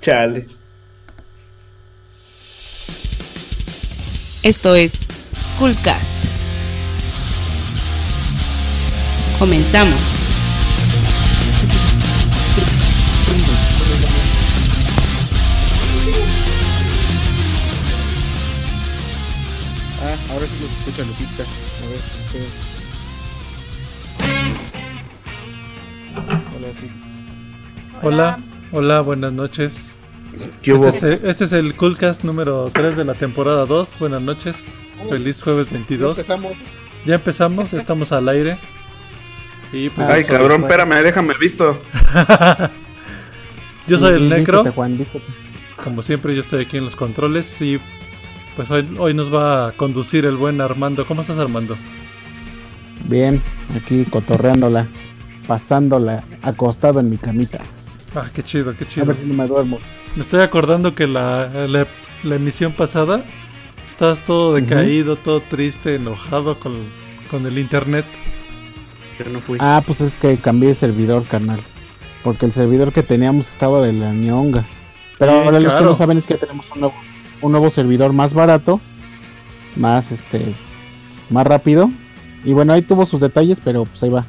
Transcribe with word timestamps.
Chale. 0.00 0.46
Esto 4.42 4.74
es 4.74 4.98
Coolcast. 5.58 6.14
Comenzamos. 9.38 10.00
Ah, 20.02 20.32
ahora 20.32 20.46
sí 20.46 20.54
los 20.62 20.70
escucha 20.78 21.02
Lupita. 21.04 21.42
A 21.42 21.88
ver, 21.88 22.00
ustedes. 22.24 22.52
Hola, 26.56 26.74
sí. 26.74 26.90
Hola, 28.02 28.38
hola, 28.72 29.00
buenas 29.02 29.32
noches. 29.32 29.89
¿Qué 30.62 30.72
hubo? 30.72 30.88
Este 30.88 31.14
es, 31.14 31.20
este 31.24 31.44
es 31.44 31.52
el 31.52 31.74
Coolcast 31.74 32.24
número 32.24 32.70
3 32.72 32.96
de 32.96 33.04
la 33.04 33.14
temporada 33.14 33.66
2. 33.66 33.98
Buenas 33.98 34.22
noches. 34.22 34.74
Feliz 35.08 35.42
jueves 35.42 35.66
Ya 35.68 35.72
22. 35.74 36.18
empezamos. 36.18 36.52
Ya 37.06 37.14
empezamos, 37.14 37.70
ya 37.70 37.78
estamos 37.78 38.12
al 38.12 38.28
aire. 38.28 38.58
Y 39.72 39.88
pues, 39.90 40.08
Ay, 40.08 40.24
cabrón, 40.24 40.62
espérame, 40.62 41.02
déjame 41.02 41.34
visto. 41.40 41.80
Yo 43.86 43.98
soy 43.98 44.14
el 44.14 44.28
Necro. 44.28 44.58
Vístete, 44.58 44.74
Juan, 44.74 44.98
vístete. 44.98 45.24
Como 45.82 46.02
siempre, 46.02 46.34
yo 46.34 46.42
estoy 46.42 46.64
aquí 46.64 46.76
en 46.76 46.84
los 46.84 46.94
controles. 46.94 47.60
Y 47.62 47.78
pues 48.54 48.70
hoy, 48.70 48.86
hoy 48.98 49.14
nos 49.14 49.32
va 49.32 49.68
a 49.68 49.72
conducir 49.72 50.26
el 50.26 50.36
buen 50.36 50.60
Armando. 50.60 51.06
¿Cómo 51.06 51.22
estás, 51.22 51.38
Armando? 51.38 51.76
Bien, 53.06 53.40
aquí 53.74 54.04
cotorreándola, 54.04 54.86
pasándola, 55.46 56.22
acostado 56.42 57.00
en 57.00 57.08
mi 57.08 57.16
camita. 57.16 57.60
Ah, 58.14 58.26
qué 58.34 58.42
chido, 58.42 58.74
qué 58.76 58.84
A 58.84 58.88
chido. 58.88 59.06
ver 59.06 59.16
si 59.16 59.24
no 59.24 59.34
me 59.34 59.46
duermo. 59.48 59.78
Me 60.16 60.22
estoy 60.22 60.40
acordando 60.40 60.94
que 60.94 61.06
la, 61.06 61.48
la, 61.68 61.86
la 62.24 62.34
emisión 62.34 62.72
pasada 62.72 63.24
estabas 63.86 64.22
todo 64.24 64.54
decaído, 64.54 65.16
todo 65.16 65.40
triste, 65.40 65.96
enojado 65.96 66.58
con, 66.58 66.74
con 67.30 67.46
el 67.46 67.58
internet. 67.58 68.04
No 69.30 69.40
fui. 69.40 69.58
Ah, 69.60 69.82
pues 69.86 70.00
es 70.00 70.16
que 70.16 70.38
cambié 70.38 70.70
de 70.70 70.74
servidor, 70.74 71.24
carnal. 71.26 71.60
Porque 72.24 72.46
el 72.46 72.52
servidor 72.52 72.90
que 72.92 73.02
teníamos 73.02 73.48
estaba 73.48 73.82
de 73.82 73.92
la 73.92 74.12
ñonga. 74.12 74.64
Pero 75.18 75.32
Sí, 75.32 75.38
ahora 75.46 75.60
los 75.60 75.74
que 75.74 75.84
no 75.84 75.94
saben 75.94 76.16
es 76.18 76.26
que 76.26 76.34
tenemos 76.36 76.66
un 76.74 76.80
nuevo, 76.80 76.94
un 77.42 77.52
nuevo 77.52 77.70
servidor 77.70 78.12
más 78.14 78.32
barato, 78.32 78.80
más 79.76 80.10
este, 80.10 80.54
más 81.28 81.46
rápido. 81.46 81.90
Y 82.44 82.54
bueno, 82.54 82.72
ahí 82.72 82.80
tuvo 82.80 83.04
sus 83.04 83.20
detalles, 83.20 83.58
pero 83.62 83.84
pues 83.84 84.02
ahí 84.02 84.08
va. 84.10 84.24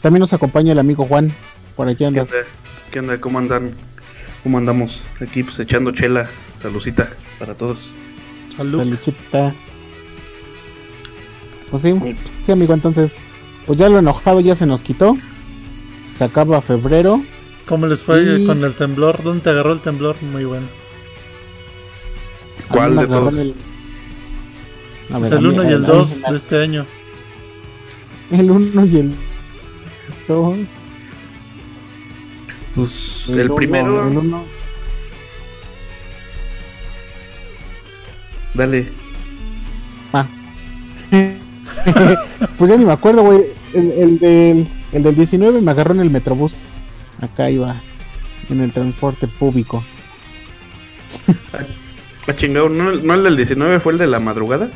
También 0.00 0.20
nos 0.20 0.32
acompaña 0.32 0.72
el 0.72 0.78
amigo 0.78 1.04
Juan. 1.04 1.30
Por 1.76 1.88
aquí 1.88 1.98
¿Qué 1.98 2.06
anda. 2.06 2.22
onda? 2.22 2.34
¿Qué 2.90 2.98
onda? 3.00 3.20
¿Cómo 3.20 3.38
andan? 3.38 3.74
¿Cómo 4.42 4.58
andamos? 4.58 5.02
Aquí 5.20 5.42
pues 5.42 5.58
echando 5.60 5.92
chela. 5.92 6.28
Salucita 6.56 7.10
para 7.38 7.54
todos. 7.54 7.90
Salud. 8.56 8.78
Saluchita. 8.78 9.54
Pues 11.70 11.82
sí, 11.82 11.94
sí, 12.42 12.50
amigo, 12.52 12.74
entonces, 12.74 13.16
pues 13.66 13.78
ya 13.78 13.88
lo 13.88 13.98
enojado 13.98 14.40
ya 14.40 14.56
se 14.56 14.66
nos 14.66 14.82
quitó. 14.82 15.16
Se 16.16 16.24
acaba 16.24 16.60
febrero. 16.60 17.22
¿Cómo 17.68 17.86
les 17.86 18.02
fue 18.02 18.22
Y- 18.40 18.46
con 18.46 18.64
el 18.64 18.74
temblor? 18.74 19.22
¿Dónde 19.22 19.44
te 19.44 19.50
agarró 19.50 19.72
el 19.72 19.80
temblor? 19.80 20.16
Muy 20.22 20.44
bueno. 20.44 20.66
¿Cuál 22.68 22.96
de 22.96 23.06
todos? 23.06 23.34
el- 23.38 23.54
Pues 25.10 25.22
ver, 25.22 25.32
el 25.34 25.40
mí- 25.40 25.48
1 25.54 25.64
y 25.64 25.72
el 25.72 25.84
a 25.84 25.88
2 25.88 26.16
mí- 26.16 26.22
de 26.30 26.36
este 26.36 26.62
año. 26.62 26.86
El 28.32 28.50
1 28.50 28.86
y 28.86 28.96
el 28.98 29.14
2. 30.28 30.56
Pues 32.74 33.24
el, 33.28 33.52
primero. 33.52 34.08
El 34.08 34.16
uno. 34.18 34.44
Dale. 38.54 38.88
Ah. 40.12 40.26
pues 42.58 42.70
ya 42.70 42.76
ni 42.76 42.84
me 42.84 42.92
acuerdo, 42.92 43.22
güey. 43.22 43.44
El, 43.74 43.90
el 43.92 44.18
del, 44.18 44.68
el 44.92 45.02
del 45.02 45.14
19 45.14 45.60
me 45.60 45.70
agarró 45.70 45.94
en 45.94 46.00
el 46.00 46.10
Metrobús. 46.10 46.52
Acá 47.20 47.50
iba. 47.50 47.76
En 48.48 48.60
el 48.60 48.72
transporte 48.72 49.26
público. 49.26 49.84
Ah, 52.28 52.36
chingado, 52.36 52.68
¿no, 52.68 52.92
¿no 52.92 53.14
el 53.14 53.24
del 53.24 53.36
19 53.36 53.80
fue 53.80 53.92
el 53.94 53.98
de 53.98 54.06
la 54.06 54.20
madrugada? 54.20 54.68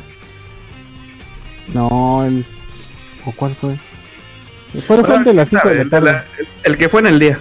No, 1.73 2.25
el. 2.25 2.43
¿O 3.25 3.31
cuál 3.31 3.55
fue? 3.55 3.77
¿Cuál 4.87 5.05
fue 5.05 5.15
el 5.17 5.23
de 5.23 5.33
las 5.35 5.47
5 5.49 5.69
de 5.69 5.75
la 5.85 5.89
tarde? 5.89 6.11
la- 6.11 6.25
el 6.63 6.77
que 6.77 6.89
fue 6.89 6.99
en 7.01 7.07
el 7.07 7.19
día. 7.19 7.39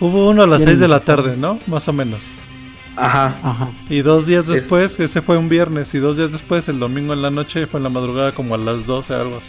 Hubo 0.00 0.28
uno 0.30 0.42
a 0.42 0.46
las 0.46 0.58
Bien. 0.58 0.70
6 0.70 0.80
de 0.80 0.88
la 0.88 1.00
tarde, 1.00 1.36
¿no? 1.36 1.58
Más 1.66 1.86
o 1.88 1.92
menos. 1.92 2.20
Ajá. 2.96 3.36
Ajá. 3.42 3.70
Y 3.90 4.02
dos 4.02 4.26
días 4.26 4.46
Es- 4.48 4.54
después, 4.54 4.98
ese 5.00 5.22
fue 5.22 5.36
un 5.38 5.48
viernes, 5.48 5.92
y 5.94 5.98
dos 5.98 6.16
días 6.16 6.32
después, 6.32 6.68
el 6.68 6.78
domingo 6.78 7.12
en 7.12 7.22
la 7.22 7.30
noche, 7.30 7.66
fue 7.66 7.78
en 7.78 7.84
la 7.84 7.90
madrugada 7.90 8.32
como 8.32 8.54
a 8.54 8.58
las 8.58 8.86
12, 8.86 9.14
algo 9.14 9.36
así. 9.38 9.48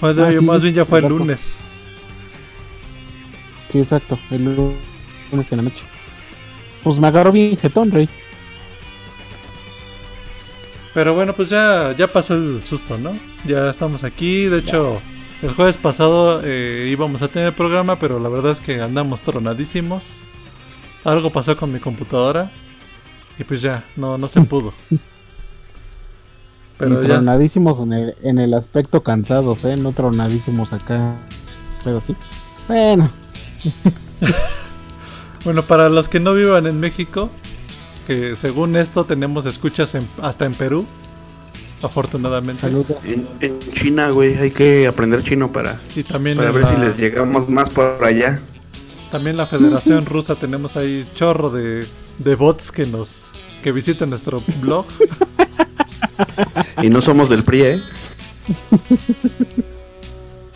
Fue 0.00 0.12
de- 0.12 0.26
Ah, 0.26 0.38
sí, 0.38 0.44
más 0.44 0.60
bien 0.62 0.74
ya 0.74 0.84
fue 0.84 0.98
el 1.00 1.06
lunes. 1.08 1.58
Sí, 3.70 3.78
exacto. 3.80 4.18
El 4.30 4.44
lunes 4.44 5.52
en 5.52 5.56
la 5.56 5.62
noche. 5.62 5.82
Pues 6.82 6.98
me 7.00 7.06
agarró 7.08 7.32
bien 7.32 7.56
jetón, 7.56 7.90
rey. 7.90 8.08
Pero 10.94 11.14
bueno, 11.14 11.34
pues 11.34 11.50
ya, 11.50 11.94
ya 11.96 12.10
pasó 12.10 12.34
el 12.34 12.62
susto, 12.64 12.96
¿no? 12.96 13.18
Ya 13.44 13.70
estamos 13.70 14.02
aquí. 14.04 14.44
De 14.44 14.58
hecho, 14.58 15.00
el 15.42 15.52
jueves 15.54 15.76
pasado 15.76 16.40
eh, 16.44 16.88
íbamos 16.90 17.22
a 17.22 17.28
tener 17.28 17.52
programa, 17.52 17.96
pero 17.96 18.18
la 18.18 18.28
verdad 18.28 18.52
es 18.52 18.60
que 18.60 18.80
andamos 18.80 19.20
tronadísimos. 19.22 20.20
Algo 21.04 21.30
pasó 21.30 21.56
con 21.56 21.72
mi 21.72 21.78
computadora. 21.78 22.50
Y 23.38 23.44
pues 23.44 23.60
ya, 23.60 23.84
no, 23.96 24.16
no 24.16 24.28
se 24.28 24.40
pudo. 24.42 24.72
Pero 26.78 27.02
y 27.02 27.06
ya, 27.06 27.14
tronadísimos 27.14 27.78
en 27.80 27.92
el, 27.92 28.14
en 28.22 28.38
el 28.38 28.54
aspecto 28.54 29.02
cansados, 29.02 29.64
¿eh? 29.64 29.76
No 29.76 29.92
tronadísimos 29.92 30.72
acá. 30.72 31.14
Pero 31.84 32.00
sí. 32.06 32.16
Bueno, 32.66 33.10
bueno, 35.44 35.62
para 35.62 35.88
los 35.88 36.08
que 36.08 36.18
no 36.20 36.34
vivan 36.34 36.66
en 36.66 36.80
México, 36.80 37.30
que 38.06 38.36
según 38.36 38.74
esto 38.76 39.04
tenemos 39.04 39.46
escuchas 39.46 39.94
en- 39.94 40.08
hasta 40.20 40.44
en 40.46 40.54
Perú, 40.54 40.86
afortunadamente. 41.82 42.62
saludos. 42.62 42.96
En, 43.04 43.26
en 43.40 43.58
China, 43.58 44.10
güey. 44.10 44.36
Hay 44.38 44.50
que 44.50 44.86
aprender 44.86 45.22
chino 45.22 45.52
para, 45.52 45.80
Y 45.94 46.02
también, 46.02 46.36
para 46.36 46.50
ver 46.50 46.62
la, 46.64 46.70
si 46.70 46.76
les 46.80 46.96
llegamos 46.96 47.48
más 47.48 47.70
por 47.70 48.02
allá. 48.04 48.40
también 49.10 49.36
la 49.36 49.46
Federación 49.46 50.06
Rusa 50.06 50.34
tenemos 50.36 50.76
ahí 50.76 51.06
chorro 51.14 51.50
de, 51.50 51.86
de 52.18 52.34
bots 52.34 52.72
que 52.72 52.86
nos 52.86 53.30
que 53.62 53.72
visitan 53.72 54.10
nuestro 54.10 54.42
blog. 54.60 54.86
Y 56.82 56.88
no 56.88 57.00
somos 57.02 57.28
del 57.28 57.42
PRI, 57.44 57.62
¿eh? 57.62 57.80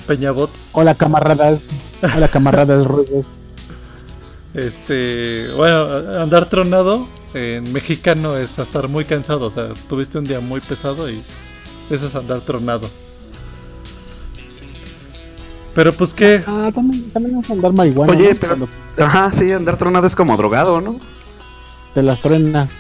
Peñabots. 0.07 0.71
Hola, 0.73 0.95
camaradas. 0.95 1.69
Hola, 2.15 2.29
camaradas 2.29 2.87
rudos. 2.87 3.27
Este, 4.55 5.49
bueno, 5.57 5.85
andar 6.21 6.49
tronado 6.49 7.07
en 7.35 7.73
mexicano 7.73 8.37
es 8.37 8.59
estar 8.59 8.89
muy 8.89 9.05
cansado, 9.05 9.47
o 9.47 9.51
sea, 9.51 9.69
tuviste 9.89 10.19
un 10.19 10.25
día 10.25 10.41
muy 10.41 10.61
pesado 10.61 11.09
y 11.11 11.23
eso 11.91 12.07
es 12.07 12.15
andar 12.15 12.41
tronado. 12.41 12.89
Pero 15.75 15.93
pues 15.93 16.13
qué, 16.15 16.43
Ah, 16.47 16.71
también, 16.75 17.11
también 17.11 17.37
vas 17.41 17.49
a 17.49 17.53
andar 17.53 17.73
marihuana. 17.73 18.13
Oye, 18.13 18.31
¿no? 18.35 18.41
pero- 18.41 18.57
Cuando 18.57 18.69
Ajá, 18.99 19.31
sí, 19.33 19.53
andar 19.53 19.77
tronado 19.77 20.07
es 20.07 20.17
como 20.17 20.37
drogado, 20.37 20.81
¿no? 20.81 20.99
Te 21.95 22.03
las 22.03 22.21
truenas. 22.21 22.71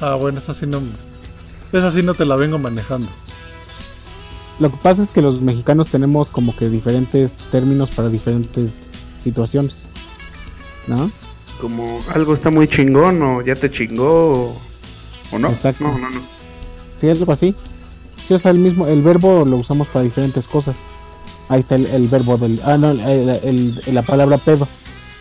ah 0.00 0.14
bueno, 0.14 0.38
esa 0.38 0.54
sí 0.54 0.66
no, 0.66 0.80
esa 1.72 1.90
sí 1.90 2.02
no 2.02 2.14
te 2.14 2.24
la 2.24 2.36
vengo 2.36 2.58
manejando. 2.58 3.08
Lo 4.58 4.70
que 4.70 4.76
pasa 4.78 5.02
es 5.02 5.10
que 5.10 5.22
los 5.22 5.40
mexicanos 5.40 5.88
tenemos 5.88 6.30
como 6.30 6.54
que 6.56 6.68
diferentes 6.68 7.34
términos 7.50 7.90
para 7.90 8.08
diferentes 8.08 8.84
situaciones. 9.22 9.86
¿No? 10.86 11.10
Como 11.62 12.00
algo 12.12 12.34
está 12.34 12.50
muy 12.50 12.66
chingón 12.66 13.22
o 13.22 13.40
ya 13.40 13.54
te 13.54 13.70
chingó 13.70 14.04
o, 14.50 14.60
o 15.30 15.38
no. 15.38 15.48
Exacto. 15.48 15.84
No, 15.84 15.96
no, 15.96 16.10
no. 16.10 16.20
Sí, 16.96 17.08
algo 17.08 17.30
así. 17.32 17.54
Sí, 18.26 18.34
o 18.34 18.38
sea, 18.40 18.50
el 18.50 18.58
mismo, 18.58 18.88
el 18.88 19.00
verbo 19.00 19.44
lo 19.44 19.58
usamos 19.58 19.86
para 19.86 20.04
diferentes 20.04 20.48
cosas. 20.48 20.76
Ahí 21.48 21.60
está 21.60 21.76
el, 21.76 21.86
el 21.86 22.08
verbo 22.08 22.36
del. 22.36 22.60
Ah, 22.64 22.76
no, 22.78 22.90
el- 22.90 23.00
el- 23.00 23.80
el- 23.86 23.94
la 23.94 24.02
palabra 24.02 24.38
pedo. 24.38 24.66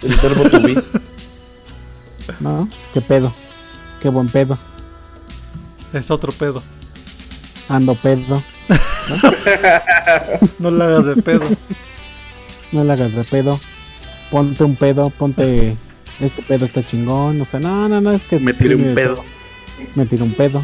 El 0.01 0.15
verbo 0.15 0.49
to 0.49 0.61
be. 0.61 0.81
¿No? 2.39 2.67
¿Qué 2.91 3.01
pedo? 3.01 3.31
Qué 4.01 4.09
buen 4.09 4.25
pedo. 4.27 4.57
Es 5.93 6.09
otro 6.09 6.31
pedo. 6.31 6.63
Ando 7.69 7.93
pedo. 7.93 8.41
No 10.59 10.71
la 10.71 10.85
hagas 10.85 11.05
de 11.05 11.15
pedo. 11.21 11.43
No 12.71 12.83
le 12.83 12.93
hagas 12.93 13.13
de 13.13 13.23
pedo. 13.25 13.59
Ponte 14.31 14.63
un 14.63 14.75
pedo, 14.75 15.09
ponte. 15.11 15.75
Este 16.19 16.41
pedo 16.41 16.65
está 16.65 16.83
chingón. 16.83 17.39
O 17.41 17.45
sea, 17.45 17.59
no, 17.59 17.87
no, 17.87 18.01
no, 18.01 18.11
es 18.11 18.23
que. 18.23 18.39
Me 18.39 18.53
tiré 18.53 18.75
un 18.75 18.95
pedo. 18.95 19.23
Me 19.95 20.05
tiré 20.05 20.23
un 20.23 20.33
pedo. 20.33 20.61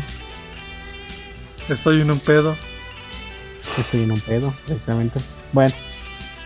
Estoy 1.69 2.01
en 2.01 2.11
un 2.11 2.19
pedo. 2.19 2.55
Estoy 3.77 4.03
en 4.03 4.11
un 4.11 4.19
pedo, 4.19 4.53
precisamente. 4.65 5.19
Bueno, 5.53 5.73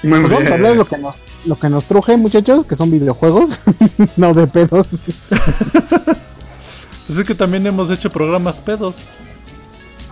pues 0.02 0.22
vamos 0.24 0.50
a 0.50 0.54
hablar 0.54 0.72
de 0.72 0.78
lo 0.78 0.86
que 0.86 0.98
nos, 0.98 1.16
lo 1.46 1.56
que 1.58 1.70
nos 1.70 1.86
truje, 1.86 2.18
muchachos, 2.18 2.66
que 2.66 2.76
son 2.76 2.92
videojuegos, 2.92 3.60
no 4.18 4.34
de 4.34 4.48
pedos. 4.48 4.88
Pues 7.08 7.20
es 7.20 7.28
que 7.28 7.36
también 7.36 7.68
hemos 7.68 7.92
hecho 7.92 8.10
programas 8.10 8.62
pedos. 8.62 9.10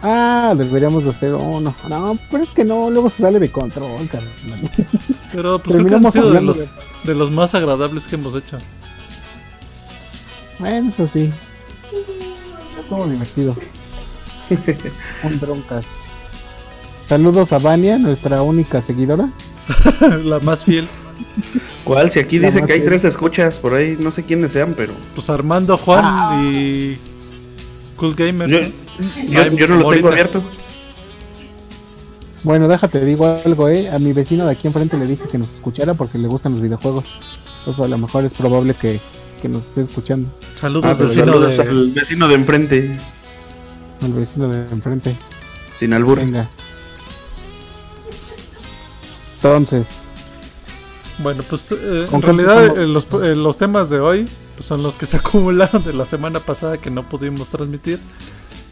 Ah, 0.02 0.54
deberíamos 0.58 1.04
de 1.04 1.10
hacer 1.10 1.34
uno. 1.34 1.76
No, 1.90 2.18
pero 2.32 2.44
es 2.44 2.50
que 2.52 2.64
no, 2.64 2.90
luego 2.90 3.10
se 3.10 3.22
sale 3.24 3.40
de 3.40 3.52
control, 3.52 4.08
carnal. 4.08 4.72
Pero 5.34 5.60
pues 5.60 5.76
creo 5.76 5.88
que 5.88 5.96
han 5.96 6.12
sido 6.12 6.32
de 6.32 6.42
los, 6.42 6.74
de 7.04 7.16
los 7.16 7.32
más 7.32 7.54
agradables 7.56 8.08
que 8.08 8.16
hemos 8.16 8.34
hecho. 8.36 8.58
Bueno, 10.58 10.90
eso 10.90 11.08
sí. 11.08 11.32
Estuvo 12.80 13.06
divertido. 13.08 13.56
Un 15.24 15.40
broncas. 15.40 15.86
Saludos 17.08 17.52
a 17.54 17.60
Vania, 17.60 17.98
nuestra 17.98 18.42
única 18.42 18.82
seguidora. 18.82 19.30
La 20.24 20.40
más 20.40 20.64
fiel. 20.64 20.88
¿Cuál? 21.84 22.10
Si 22.12 22.20
aquí 22.20 22.40
La 22.40 22.48
dice 22.48 22.64
que 22.66 22.74
hay 22.74 22.80
fiel. 22.80 22.90
tres 22.92 23.06
escuchas, 23.06 23.56
por 23.56 23.74
ahí 23.74 23.98
no 24.00 24.12
sé 24.12 24.24
quiénes 24.24 24.52
sean, 24.54 24.74
pero. 24.76 24.94
Pues 25.16 25.30
Armando, 25.30 25.78
Juan 25.78 26.04
Ah. 26.06 26.42
y 26.44 26.98
Cool 28.00 28.16
Gamer. 28.16 28.50
Yo, 28.50 28.62
¿no? 28.62 28.68
yo, 29.28 29.42
Ay, 29.44 29.56
yo 29.58 29.68
no 29.68 29.76
lo 29.78 29.90
tengo 29.90 30.08
abierto. 30.10 30.42
Bueno, 32.44 32.68
déjate, 32.70 33.04
digo 33.04 33.26
algo, 33.46 33.68
eh. 33.68 33.90
A 33.90 34.00
mi 34.00 34.14
vecino 34.14 34.46
de 34.46 34.52
aquí 34.54 34.68
enfrente 34.68 34.98
le 34.98 35.06
dije 35.06 35.24
que 35.30 35.38
nos 35.38 35.54
escuchara 35.54 35.94
porque 35.94 36.18
le 36.18 36.28
gustan 36.28 36.54
los 36.54 36.62
videojuegos. 36.62 37.06
Entonces 37.60 37.84
a 37.84 37.88
lo 37.90 37.98
mejor 37.98 38.24
es 38.24 38.34
probable 38.34 38.74
que, 38.74 39.00
que 39.42 39.50
nos 39.50 39.66
esté 39.66 39.82
escuchando. 39.82 40.30
Saludos, 40.56 40.86
Ah, 40.90 40.94
vecino 40.94 41.26
saludos 41.26 41.58
de... 41.58 41.62
al 41.64 41.92
vecino 41.92 42.28
de 42.30 42.36
enfrente, 42.36 42.98
Al 44.02 44.14
vecino 44.14 44.48
de 44.48 44.60
enfrente. 44.72 45.16
sin 45.78 45.92
albur. 45.94 46.20
Venga. 46.20 46.50
Entonces, 49.36 50.08
Bueno, 51.22 51.44
pues 51.50 51.70
eh, 51.72 52.02
en 52.06 52.08
¿Con 52.08 52.22
qué 52.22 52.28
realidad 52.28 52.78
eh, 52.78 52.88
los, 52.88 53.08
eh, 53.24 53.36
los 53.36 53.58
temas 53.58 53.90
de 53.90 54.00
hoy 54.00 54.26
pues, 54.56 54.66
son 54.66 54.82
los 54.82 54.96
que 54.96 55.06
se 55.06 55.18
acumularon 55.18 55.84
de 55.84 55.94
la 55.94 56.06
semana 56.06 56.40
pasada 56.40 56.78
que 56.78 56.90
no 56.90 57.08
pudimos 57.08 57.50
transmitir. 57.50 58.00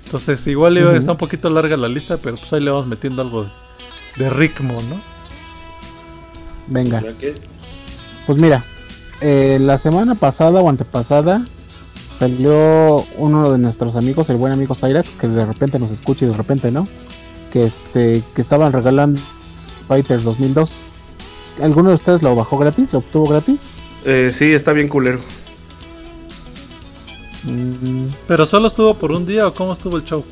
Entonces, 0.05 0.47
igual 0.47 0.77
iba- 0.77 0.89
Ujú. 0.91 0.99
está 0.99 1.11
un 1.11 1.17
poquito 1.17 1.49
larga 1.49 1.75
la 1.75 1.89
lista, 1.89 2.17
pero 2.17 2.37
pues 2.37 2.51
ahí 2.53 2.61
le 2.61 2.71
vamos 2.71 2.87
metiendo 2.87 3.21
algo 3.21 3.43
de, 3.43 3.49
de 4.17 4.29
ritmo, 4.29 4.73
¿no? 4.89 5.01
venga. 6.67 7.01
Pues 8.25 8.37
mira, 8.37 8.63
eh, 9.21 9.57
la 9.61 9.77
semana 9.77 10.15
pasada 10.15 10.61
o 10.61 10.69
antepasada 10.69 11.45
salió 12.17 13.05
uno 13.17 13.51
de 13.51 13.57
nuestros 13.57 13.95
amigos, 13.95 14.29
el 14.29 14.37
buen 14.37 14.51
amigo 14.53 14.75
Cyrax, 14.75 15.11
que 15.17 15.27
de 15.27 15.45
repente 15.45 15.79
nos 15.79 15.91
escucha 15.91 16.25
y 16.25 16.29
de 16.29 16.33
repente 16.35 16.71
no, 16.71 16.87
que 17.51 17.65
este 17.65 18.23
que 18.35 18.41
estaban 18.41 18.71
regalando 18.73 19.19
Fighters 19.87 20.23
2002. 20.23 20.71
¿Alguno 21.61 21.89
de 21.89 21.95
ustedes 21.95 22.21
lo 22.21 22.35
bajó 22.35 22.57
gratis? 22.57 22.91
¿Lo 22.93 22.99
obtuvo 22.99 23.27
gratis? 23.29 23.59
Eh, 24.05 24.31
sí, 24.33 24.53
está 24.53 24.73
bien 24.73 24.87
culero. 24.87 25.19
Mm, 27.43 28.07
Pero 28.27 28.45
solo 28.45 28.67
estuvo 28.67 28.93
por 28.95 29.11
un 29.11 29.25
día 29.25 29.47
o 29.47 29.53
cómo 29.53 29.73
estuvo 29.73 29.97
el 29.97 30.03
show. 30.03 30.23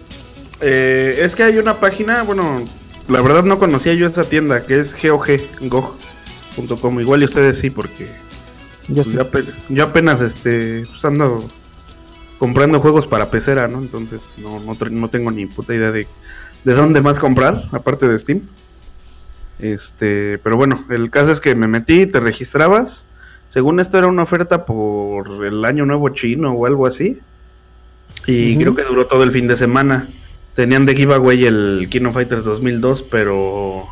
Eh, 0.62 1.19
es 1.22 1.36
que 1.36 1.44
hay 1.44 1.57
una 1.57 1.80
página, 1.80 2.24
bueno, 2.24 2.63
la 3.07 3.22
verdad 3.22 3.44
no 3.44 3.60
conocía 3.60 3.94
yo 3.94 4.07
esa 4.07 4.24
tienda, 4.24 4.66
que 4.66 4.80
es 4.80 4.95
GOG, 5.01 5.39
GOG.com. 5.69 7.00
Igual 7.00 7.22
y 7.22 7.25
ustedes 7.25 7.60
sí, 7.60 7.69
porque 7.69 8.07
yo 8.88 8.95
pues, 9.04 9.07
sí. 9.07 9.13
yo, 9.13 9.22
ape- 9.22 9.54
yo 9.69 9.83
apenas 9.83 10.22
este, 10.22 10.86
pues, 10.89 11.04
ando 11.06 11.44
comprando 12.39 12.80
juegos 12.80 13.07
para 13.07 13.30
pecera, 13.31 13.68
¿no? 13.68 13.80
Entonces 13.80 14.24
no, 14.38 14.60
no, 14.60 14.75
no 14.89 15.10
tengo 15.10 15.31
ni 15.31 15.45
puta 15.45 15.74
idea 15.74 15.92
de, 15.92 16.07
de 16.63 16.74
dónde 16.74 17.01
más 17.01 17.19
comprar, 17.19 17.63
aparte 17.72 18.07
de 18.07 18.18
Steam. 18.18 18.42
Este, 19.59 20.37
pero 20.43 20.57
bueno, 20.57 20.83
el 20.89 21.09
caso 21.09 21.31
es 21.31 21.39
que 21.39 21.55
me 21.55 21.67
metí, 21.67 22.05
te 22.05 22.19
registrabas. 22.19 23.05
Según 23.47 23.79
esto 23.79 23.97
era 23.97 24.07
una 24.07 24.23
oferta 24.23 24.65
por 24.65 25.45
el 25.45 25.63
año 25.65 25.85
nuevo 25.85 26.09
chino 26.09 26.51
o 26.53 26.65
algo 26.65 26.87
así. 26.87 27.19
Y 28.27 28.57
creo 28.57 28.75
que 28.75 28.83
duró 28.83 29.05
todo 29.07 29.23
el 29.23 29.31
fin 29.31 29.47
de 29.47 29.55
semana. 29.55 30.07
Tenían 30.55 30.85
de 30.85 30.95
giveaway 30.95 31.45
el 31.45 31.87
Kino 31.89 32.11
Fighters 32.11 32.43
2002, 32.43 33.03
pero 33.03 33.85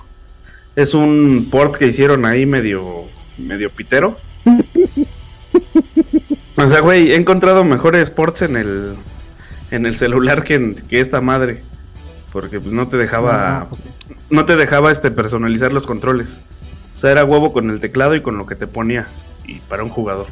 es 0.75 0.94
un 0.94 1.48
port 1.51 1.75
que 1.75 1.88
hicieron 1.88 2.25
ahí 2.25 2.45
medio 2.45 3.04
medio 3.38 3.69
pitero. 3.69 4.18
O 6.56 6.69
sea, 6.69 6.81
güey, 6.81 7.12
he 7.12 7.15
encontrado 7.15 7.63
mejores 7.63 8.10
ports 8.12 8.44
en 8.44 8.56
el 8.57 8.94
en 9.71 9.88
el 9.88 9.95
celular 9.95 10.44
que, 10.44 10.54
en- 10.56 10.75
que 10.88 11.00
esta 11.00 11.19
madre. 11.19 11.62
Porque 12.31 12.60
pues, 12.60 12.71
no 12.74 12.88
te 12.88 12.98
dejaba 12.98 13.62
No, 13.62 13.69
pues. 13.69 13.81
No 14.34 14.46
te 14.46 14.56
dejaba 14.56 14.92
este 14.92 15.12
personalizar 15.12 15.72
los 15.72 15.86
controles. 15.86 16.40
O 16.96 17.00
sea, 17.00 17.12
era 17.12 17.26
huevo 17.26 17.52
con 17.52 17.70
el 17.70 17.80
teclado 17.80 18.16
y 18.16 18.22
con 18.22 18.38
lo 18.38 18.46
que 18.46 18.56
te 18.56 18.68
ponía. 18.68 19.08
Y 19.46 19.56
para 19.62 19.84
un 19.84 19.90
jugador. 19.90 20.28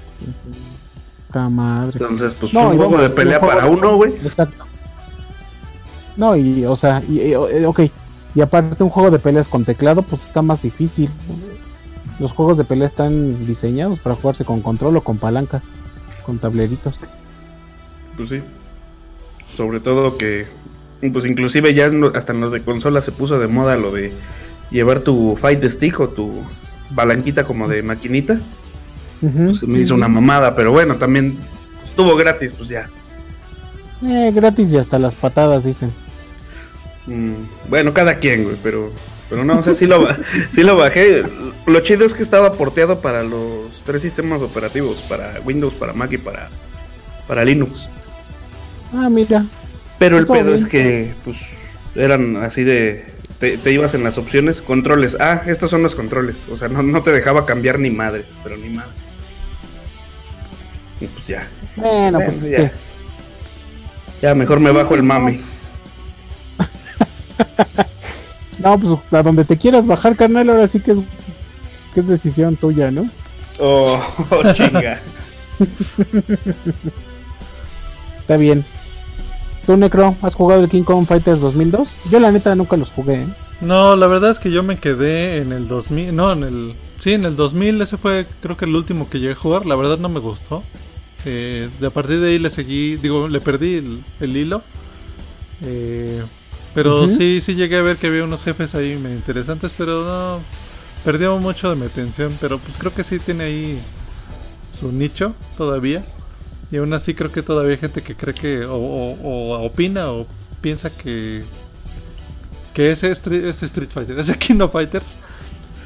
Puta 1.27 1.49
madre. 1.49 1.91
Entonces, 1.93 2.33
pues 2.33 2.53
No, 2.53 2.69
un 2.69 2.77
juego 2.77 2.97
de 3.01 3.09
pelea 3.09 3.39
juego 3.39 3.53
para 3.53 3.67
uno, 3.67 3.95
güey. 3.95 4.15
No, 6.17 6.35
y, 6.35 6.65
o 6.65 6.75
sea, 6.75 7.01
y, 7.07 7.19
y, 7.19 7.33
eh, 7.33 7.65
ok. 7.65 7.81
Y 8.35 8.41
aparte, 8.41 8.83
un 8.83 8.89
juego 8.89 9.11
de 9.11 9.19
peleas 9.19 9.47
con 9.47 9.65
teclado, 9.65 10.01
pues 10.01 10.25
está 10.25 10.41
más 10.41 10.61
difícil. 10.61 11.09
Los 12.19 12.31
juegos 12.31 12.57
de 12.57 12.63
pelea 12.63 12.87
están 12.87 13.45
diseñados 13.45 13.99
para 13.99 14.15
jugarse 14.15 14.45
con 14.45 14.61
control 14.61 14.97
o 14.97 15.01
con 15.01 15.17
palancas, 15.17 15.63
con 16.25 16.37
tableritos. 16.37 17.05
Pues 18.15 18.29
sí. 18.29 18.41
Sobre 19.55 19.79
todo 19.79 20.17
que, 20.17 20.47
pues 21.09 21.25
inclusive 21.25 21.73
ya 21.73 21.91
hasta 22.13 22.33
en 22.33 22.41
los 22.41 22.51
de 22.51 22.61
consola 22.61 23.01
se 23.01 23.11
puso 23.11 23.39
de 23.39 23.47
moda 23.47 23.75
lo 23.75 23.91
de 23.91 24.13
llevar 24.69 24.99
tu 24.99 25.35
Fight 25.35 25.63
Stick 25.65 25.99
o 25.99 26.09
tu 26.09 26.43
balanquita 26.91 27.43
como 27.43 27.67
de 27.67 27.83
maquinitas. 27.83 28.41
Pues 29.19 29.59
se 29.59 29.67
me 29.67 29.75
sí, 29.75 29.79
hizo 29.81 29.93
una 29.93 30.07
mamada, 30.07 30.55
pero 30.55 30.71
bueno, 30.71 30.95
también 30.95 31.37
estuvo 31.83 32.15
gratis, 32.15 32.53
pues 32.53 32.69
ya. 32.69 32.89
Eh, 34.03 34.31
gratis 34.33 34.71
y 34.71 34.77
hasta 34.77 34.97
las 34.97 35.13
patadas, 35.13 35.63
dicen. 35.63 35.93
Mm, 37.05 37.33
bueno, 37.69 37.93
cada 37.93 38.15
quien, 38.15 38.43
güey, 38.43 38.57
pero, 38.63 38.89
pero 39.29 39.45
no, 39.45 39.59
o 39.59 39.63
sea, 39.63 39.75
sí 39.75 39.85
lo, 39.85 40.07
sí 40.51 40.63
lo 40.63 40.75
bajé. 40.75 41.23
Lo 41.67 41.79
chido 41.81 42.03
es 42.03 42.15
que 42.15 42.23
estaba 42.23 42.53
porteado 42.53 42.99
para 42.99 43.21
los 43.21 43.81
tres 43.85 44.01
sistemas 44.01 44.41
operativos, 44.41 44.97
para 45.07 45.39
Windows, 45.45 45.75
para 45.75 45.93
Mac 45.93 46.11
y 46.13 46.17
para, 46.17 46.49
para 47.27 47.45
Linux. 47.45 47.87
Ah, 48.93 49.07
mira. 49.09 49.45
Pero 50.01 50.17
el 50.17 50.25
pedo 50.25 50.55
es 50.55 50.65
que, 50.65 51.13
pues, 51.23 51.37
eran 51.93 52.37
así 52.37 52.63
de. 52.63 53.05
Te, 53.37 53.55
te 53.59 53.71
ibas 53.71 53.93
en 53.93 54.03
las 54.03 54.17
opciones, 54.17 54.59
controles. 54.59 55.15
Ah, 55.19 55.43
estos 55.45 55.69
son 55.69 55.83
los 55.83 55.95
controles. 55.95 56.45
O 56.49 56.57
sea, 56.57 56.69
no, 56.69 56.81
no 56.81 57.03
te 57.03 57.11
dejaba 57.11 57.45
cambiar 57.45 57.77
ni 57.77 57.91
madres, 57.91 58.25
pero 58.43 58.57
ni 58.57 58.69
madres. 58.69 58.95
Y 60.99 61.05
pues 61.05 61.27
ya. 61.27 61.47
Bueno, 61.75 62.17
Bueno, 62.17 62.19
pues 62.25 62.41
es 62.41 62.49
ya. 62.49 62.71
Ya, 64.23 64.33
mejor 64.33 64.59
me 64.59 64.71
bajo 64.71 64.95
el 64.95 65.03
mame. 65.03 65.41
No, 68.59 68.77
pues 68.77 68.99
a 69.11 69.23
donde 69.23 69.43
te 69.43 69.57
quieras 69.57 69.87
bajar, 69.87 70.15
carnal, 70.15 70.47
ahora 70.47 70.67
sí 70.67 70.79
que 70.79 70.91
es, 70.91 70.99
que 71.95 72.01
es 72.01 72.07
decisión 72.07 72.55
tuya, 72.55 72.91
¿no? 72.91 73.09
Oh, 73.57 73.99
chinga. 74.53 74.99
Está 78.19 78.37
bien. 78.37 78.63
¿Tú, 79.65 79.77
Necro, 79.77 80.15
has 80.21 80.35
jugado 80.35 80.63
el 80.63 80.69
King 80.69 80.83
Kong 80.83 81.05
Fighters 81.05 81.39
2002? 81.39 81.89
Yo, 82.09 82.19
la 82.19 82.31
neta, 82.31 82.55
nunca 82.55 82.77
los 82.77 82.89
jugué, 82.89 83.21
¿eh? 83.21 83.27
No, 83.61 83.95
la 83.95 84.07
verdad 84.07 84.31
es 84.31 84.39
que 84.39 84.49
yo 84.49 84.63
me 84.63 84.79
quedé 84.79 85.37
en 85.37 85.51
el 85.51 85.67
2000, 85.67 86.15
no, 86.15 86.31
en 86.33 86.43
el, 86.43 86.73
sí, 86.97 87.13
en 87.13 87.25
el 87.25 87.35
2000, 87.35 87.81
ese 87.81 87.97
fue 87.97 88.25
creo 88.41 88.57
que 88.57 88.65
el 88.65 88.75
último 88.75 89.07
que 89.07 89.19
llegué 89.19 89.33
a 89.33 89.35
jugar, 89.35 89.67
la 89.67 89.75
verdad 89.75 89.99
no 89.99 90.09
me 90.09 90.19
gustó. 90.19 90.63
Eh, 91.25 91.69
de 91.79 91.87
a 91.87 91.91
partir 91.91 92.19
de 92.19 92.29
ahí 92.29 92.39
le 92.39 92.49
seguí, 92.49 92.95
digo, 92.95 93.27
le 93.27 93.39
perdí 93.39 93.75
el, 93.75 94.03
el 94.19 94.35
hilo. 94.35 94.63
Eh, 95.63 96.23
pero 96.73 97.07
sí, 97.07 97.41
sí 97.41 97.53
llegué 97.53 97.77
a 97.77 97.81
ver 97.81 97.97
que 97.97 98.07
había 98.07 98.23
unos 98.23 98.43
jefes 98.43 98.73
ahí 98.73 98.97
medio 98.97 99.15
interesantes, 99.15 99.73
pero 99.77 100.05
no, 100.05 100.39
perdió 101.03 101.37
mucho 101.37 101.69
de 101.69 101.75
mi 101.75 101.85
atención, 101.85 102.35
pero 102.41 102.57
pues 102.57 102.77
creo 102.77 102.93
que 102.93 103.03
sí 103.03 103.19
tiene 103.19 103.43
ahí 103.43 103.79
su 104.79 104.91
nicho 104.91 105.33
todavía. 105.57 106.03
Y 106.71 106.77
aún 106.77 106.93
así 106.93 107.13
creo 107.13 107.31
que 107.31 107.41
todavía 107.43 107.71
hay 107.71 107.77
gente 107.77 108.01
que 108.01 108.15
cree 108.15 108.33
que, 108.33 108.65
o, 108.65 108.75
o- 108.75 109.17
o 109.21 109.65
opina 109.65 110.09
o 110.11 110.25
piensa 110.61 110.89
que 110.89 111.43
que 112.73 112.91
ese 112.93 113.11
Street, 113.11 113.43
ese 113.45 113.65
Street 113.65 113.89
Fighter, 113.89 114.17
ese 114.19 114.37
King 114.37 114.61
of 114.61 114.71
Fighters, 114.71 115.15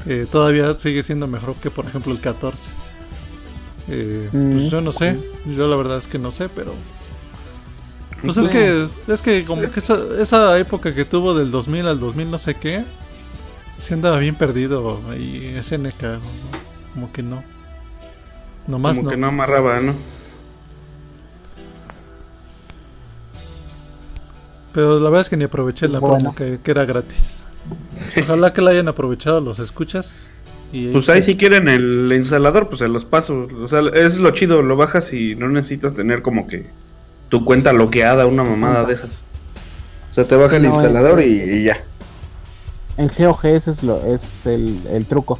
eh, 0.06 0.26
todavía 0.30 0.72
sigue 0.74 1.02
siendo 1.02 1.26
mejor 1.26 1.56
que 1.56 1.70
por 1.70 1.84
ejemplo 1.84 2.12
el 2.12 2.20
14. 2.20 2.70
Eh, 3.88 4.28
Mm. 4.32 4.52
pues 4.52 4.70
yo 4.70 4.80
no 4.80 4.92
sé, 4.92 5.18
yo 5.56 5.66
la 5.68 5.76
verdad 5.76 5.98
es 5.98 6.06
que 6.06 6.18
no 6.18 6.30
sé, 6.32 6.48
pero... 6.48 6.72
Pues 8.22 8.36
es 8.38 8.48
que, 8.48 8.86
es 9.12 9.22
que 9.22 9.44
como 9.44 9.62
que 9.70 9.78
esa, 9.78 9.98
esa 10.18 10.58
época 10.58 10.94
que 10.94 11.04
tuvo 11.04 11.34
del 11.34 11.50
2000 11.50 11.86
al 11.86 12.00
2000 12.00 12.30
no 12.30 12.38
sé 12.38 12.54
qué, 12.54 12.82
se 13.78 13.94
andaba 13.94 14.18
bien 14.18 14.34
perdido 14.34 14.98
y 15.16 15.54
SNK, 15.62 16.02
¿no? 16.02 16.20
como 16.94 17.12
que 17.12 17.22
no. 17.22 17.44
Nomás 18.66 18.96
Como 18.96 19.04
no. 19.04 19.10
que 19.10 19.16
no 19.18 19.26
amarraba, 19.28 19.80
¿no? 19.80 19.92
Pero 24.76 24.98
la 25.00 25.04
verdad 25.08 25.22
es 25.22 25.30
que 25.30 25.38
ni 25.38 25.44
aproveché 25.44 25.88
la 25.88 26.00
Bueno. 26.00 26.18
promo 26.18 26.34
que, 26.34 26.60
que 26.62 26.70
era 26.70 26.84
gratis. 26.84 27.46
Pues 28.12 28.26
ojalá 28.28 28.52
que 28.52 28.60
la 28.60 28.72
hayan 28.72 28.88
aprovechado 28.88 29.40
los 29.40 29.58
escuchas. 29.58 30.28
Y 30.70 30.88
Pues 30.92 31.08
ahí 31.08 31.22
si 31.22 31.36
quieren 31.38 31.66
el 31.68 32.12
instalador, 32.14 32.68
pues 32.68 32.80
se 32.80 32.88
los 32.88 33.06
paso. 33.06 33.48
O 33.64 33.68
sea, 33.68 33.80
es 33.94 34.18
lo 34.18 34.30
chido, 34.32 34.60
lo 34.60 34.76
bajas 34.76 35.14
y 35.14 35.34
no 35.34 35.48
necesitas 35.48 35.94
tener 35.94 36.20
como 36.20 36.46
que 36.46 36.66
tu 37.30 37.42
cuenta 37.46 37.72
bloqueada, 37.72 38.26
una 38.26 38.44
mamada 38.44 38.84
de 38.84 38.92
esas. 38.92 39.24
O 40.12 40.14
sea, 40.14 40.24
te 40.24 40.36
baja 40.36 40.56
el 40.56 40.64
No, 40.64 40.74
instalador 40.74 41.22
y, 41.22 41.24
y 41.40 41.64
ya. 41.64 41.78
En 42.98 43.08
GOG 43.08 43.46
ese 43.46 43.70
es, 43.70 43.82
lo, 43.82 44.04
es 44.04 44.44
el, 44.44 44.78
el 44.92 45.06
truco. 45.06 45.38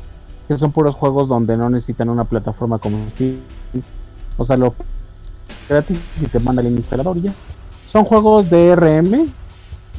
Que 0.49 0.57
son 0.57 0.73
puros 0.73 0.95
juegos 0.95 1.28
donde 1.28 1.59
no 1.59 1.69
necesitan 1.69 2.09
una 2.09 2.25
plataforma 2.25 2.78
como 2.78 3.11
Steam. 3.11 3.37
O 4.38 4.45
sea, 4.45 4.57
lo 4.57 4.75
gratis 5.69 5.99
y 6.23 6.26
te 6.26 6.38
manda 6.38 6.62
el 6.62 6.69
instalador 6.69 7.19
y 7.19 7.23
ya. 7.23 7.33
Son 7.96 8.04
juegos 8.04 8.50
de 8.50 8.76
RM. 8.76 9.26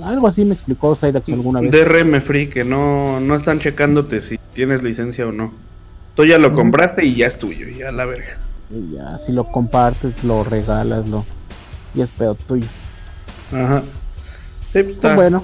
Algo 0.06 0.28
así 0.28 0.46
me 0.46 0.54
explicó 0.54 0.96
Cyrax 0.96 1.30
alguna 1.30 1.62
vez. 1.62 1.72
DRM 1.72 2.22
Free, 2.22 2.48
que 2.48 2.64
no, 2.64 3.20
no 3.20 3.34
están 3.34 3.58
checándote 3.58 4.22
si 4.22 4.38
tienes 4.54 4.84
licencia 4.84 5.26
o 5.26 5.32
no. 5.32 5.52
Tú 6.14 6.24
ya 6.24 6.38
lo 6.38 6.54
compraste 6.54 7.04
y 7.04 7.16
ya 7.16 7.26
es 7.26 7.40
tuyo, 7.40 7.68
ya 7.70 7.92
la 7.92 8.06
verga. 8.06 8.38
Y 8.70 8.94
ya, 8.94 9.18
si 9.18 9.32
lo 9.32 9.52
compartes, 9.52 10.24
lo 10.24 10.44
regalas, 10.44 11.08
lo. 11.08 11.26
Y 11.96 12.02
es 12.02 12.12
pedo 12.12 12.36
tuyo. 12.36 12.68
Ajá. 13.52 13.82
Sí, 13.82 13.88
pues 14.74 14.84
Pues 14.84 14.96
está. 14.98 15.16
bueno. 15.16 15.44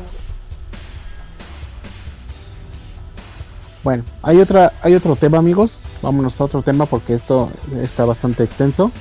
Bueno, 3.84 4.04
hay 4.22 4.40
otra, 4.40 4.74
hay 4.84 4.94
otro 4.94 5.16
tema, 5.16 5.40
amigos. 5.40 5.86
Vámonos 6.04 6.40
a 6.40 6.44
otro 6.44 6.62
tema 6.62 6.86
porque 6.86 7.16
esto 7.16 7.50
está 7.82 8.06
bastante 8.06 8.44
extenso. 8.44 8.92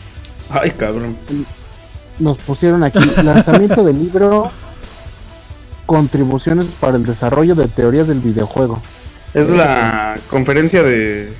Ay, 0.49 0.71
cabrón. 0.71 1.19
Nos 2.23 2.39
pusieron 2.39 2.85
aquí 2.85 3.01
lanzamiento 3.25 3.83
del 3.83 3.99
libro 3.99 4.51
Contribuciones 5.87 6.67
para 6.81 6.97
el 6.97 7.05
desarrollo 7.05 7.55
de 7.57 7.67
teorías 7.67 8.07
del 8.07 8.21
videojuego. 8.21 8.81
Es 9.35 9.49
la 9.49 10.17
conferencia 10.31 10.83
de, 10.85 11.33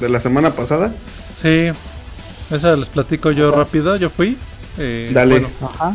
de 0.00 0.08
la 0.08 0.18
semana 0.18 0.50
pasada. 0.52 0.92
Sí, 1.36 1.68
esa 2.50 2.74
les 2.76 2.88
platico 2.88 3.30
yo 3.32 3.50
rápido. 3.50 3.96
Yo 3.96 4.08
fui. 4.08 4.38
eh, 4.78 5.10
Dale. 5.12 5.32
bueno, 5.32 5.48
Ajá. 5.62 5.94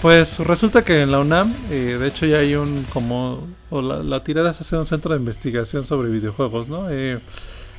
Pues 0.00 0.38
resulta 0.38 0.82
que 0.82 1.02
en 1.02 1.12
la 1.12 1.20
UNAM, 1.20 1.52
eh, 1.70 1.98
de 2.00 2.08
hecho 2.08 2.24
ya 2.24 2.38
hay 2.38 2.54
un 2.54 2.86
como, 2.90 3.46
o 3.68 3.82
la, 3.82 4.02
la 4.02 4.24
tirada 4.24 4.52
es 4.52 4.60
hacer 4.62 4.78
un 4.78 4.86
centro 4.86 5.12
de 5.12 5.20
investigación 5.20 5.84
sobre 5.84 6.08
videojuegos, 6.08 6.68
¿no? 6.68 6.88
Eh, 6.88 7.20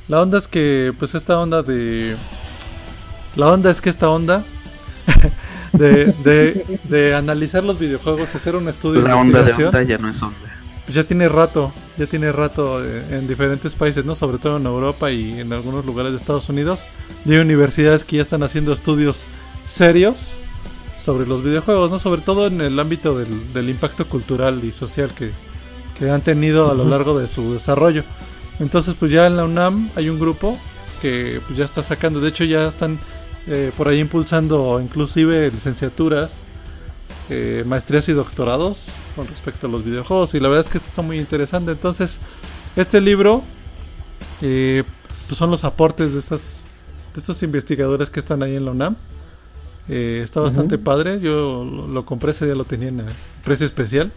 la 0.06 0.22
onda 0.22 0.38
es 0.38 0.46
que, 0.46 0.92
pues 0.96 1.16
esta 1.16 1.38
onda 1.40 1.64
de... 1.64 2.14
La 3.34 3.48
onda 3.48 3.72
es 3.72 3.80
que 3.80 3.90
esta 3.90 4.08
onda 4.08 4.44
de, 5.72 6.06
de, 6.24 6.80
de 6.84 7.14
analizar 7.14 7.64
los 7.64 7.78
videojuegos, 7.78 8.34
hacer 8.34 8.56
un 8.56 8.68
estudio 8.68 9.02
La 9.02 9.14
de 9.14 9.20
onda 9.20 9.42
de 9.42 9.64
onda 9.66 9.82
ya 9.82 9.98
no 9.98 10.08
es 10.08 10.22
onda. 10.22 10.36
pues 10.84 10.94
ya 10.94 11.04
tiene 11.04 11.28
rato, 11.28 11.72
ya 11.96 12.06
tiene 12.06 12.32
rato 12.32 12.84
eh, 12.84 13.04
en 13.18 13.28
diferentes 13.28 13.74
países, 13.74 14.04
¿no? 14.04 14.14
Sobre 14.14 14.38
todo 14.38 14.56
en 14.58 14.66
Europa 14.66 15.10
y 15.10 15.38
en 15.40 15.52
algunos 15.52 15.84
lugares 15.86 16.12
de 16.12 16.18
Estados 16.18 16.48
Unidos. 16.48 16.84
Y 17.24 17.32
hay 17.32 17.38
universidades 17.38 18.04
que 18.04 18.16
ya 18.16 18.22
están 18.22 18.42
haciendo 18.42 18.72
estudios 18.72 19.26
serios 19.68 20.34
sobre 20.98 21.26
los 21.26 21.42
videojuegos, 21.42 21.90
¿no? 21.90 21.98
Sobre 21.98 22.20
todo 22.20 22.46
en 22.48 22.60
el 22.60 22.78
ámbito 22.78 23.16
del, 23.16 23.52
del 23.52 23.68
impacto 23.70 24.06
cultural 24.06 24.62
y 24.64 24.72
social 24.72 25.12
que, 25.14 25.30
que 25.98 26.10
han 26.10 26.20
tenido 26.20 26.70
a 26.70 26.74
lo 26.74 26.84
largo 26.84 27.18
de 27.18 27.28
su 27.28 27.54
desarrollo. 27.54 28.04
Entonces, 28.60 28.94
pues 28.98 29.10
ya 29.10 29.26
en 29.26 29.36
la 29.36 29.44
UNAM 29.44 29.90
hay 29.96 30.08
un 30.10 30.18
grupo 30.20 30.58
que 31.00 31.40
pues 31.46 31.58
ya 31.58 31.64
está 31.64 31.82
sacando, 31.82 32.20
de 32.20 32.28
hecho 32.28 32.44
ya 32.44 32.68
están 32.68 32.98
eh, 33.46 33.72
por 33.76 33.88
ahí 33.88 33.98
impulsando 33.98 34.80
inclusive 34.80 35.50
licenciaturas, 35.50 36.40
eh, 37.28 37.64
maestrías 37.66 38.08
y 38.08 38.12
doctorados 38.12 38.88
con 39.16 39.26
respecto 39.26 39.66
a 39.66 39.70
los 39.70 39.84
videojuegos 39.84 40.34
y 40.34 40.40
la 40.40 40.48
verdad 40.48 40.64
es 40.66 40.70
que 40.70 40.78
esto 40.78 40.88
está 40.88 41.02
muy 41.02 41.18
interesante. 41.18 41.72
Entonces, 41.72 42.18
este 42.76 43.00
libro 43.00 43.42
eh, 44.40 44.84
pues 45.26 45.38
son 45.38 45.50
los 45.50 45.64
aportes 45.64 46.12
de 46.12 46.18
estas 46.18 46.60
de 47.14 47.20
estos 47.20 47.42
investigadores 47.42 48.10
que 48.10 48.20
están 48.20 48.42
ahí 48.42 48.56
en 48.56 48.64
la 48.64 48.70
UNAM. 48.70 48.96
Eh, 49.88 50.20
está 50.24 50.40
bastante 50.40 50.78
padre. 50.78 51.20
Yo 51.20 51.64
lo, 51.64 51.86
lo 51.88 52.04
compré 52.06 52.30
ese 52.30 52.46
día 52.46 52.54
lo 52.54 52.64
tenía 52.64 52.88
en 52.88 53.04
precio 53.44 53.66
especial. 53.66 54.10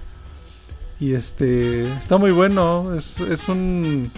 Y 1.00 1.14
este 1.14 1.92
está 1.98 2.18
muy 2.18 2.32
bueno. 2.32 2.94
Es, 2.94 3.20
es 3.20 3.48
un 3.50 4.12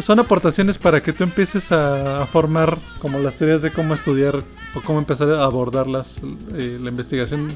son 0.00 0.18
aportaciones 0.18 0.78
para 0.78 1.02
que 1.02 1.12
tú 1.12 1.24
empieces 1.24 1.72
a, 1.72 2.22
a 2.22 2.26
formar 2.26 2.76
como 2.98 3.18
las 3.18 3.36
teorías 3.36 3.62
de 3.62 3.70
cómo 3.72 3.94
estudiar 3.94 4.42
o 4.74 4.80
cómo 4.82 4.98
empezar 4.98 5.28
a 5.30 5.44
abordarlas 5.44 6.20
eh, 6.54 6.78
la 6.80 6.90
investigación 6.90 7.48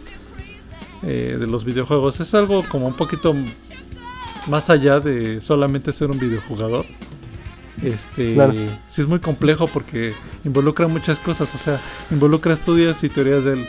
eh, 1.03 1.37
de 1.39 1.47
los 1.47 1.65
videojuegos. 1.65 2.21
Es 2.21 2.35
algo 2.35 2.65
como 2.69 2.87
un 2.87 2.95
poquito 2.95 3.35
más 4.49 4.71
allá 4.71 5.01
de 5.01 5.41
solamente 5.43 5.93
ser 5.93 6.11
un 6.11 6.19
videojugador. 6.19 6.87
Este, 7.83 8.35
Claro. 8.35 8.53
sí 8.89 9.01
es 9.01 9.07
muy 9.07 9.21
complejo 9.21 9.67
porque 9.67 10.13
involucra 10.45 10.87
muchas 10.89 11.19
cosas, 11.19 11.55
o 11.55 11.59
sea, 11.59 11.81
involucra 12.11 12.53
estudios 12.53 13.03
y 13.05 13.09
teorías 13.09 13.45
del, 13.45 13.67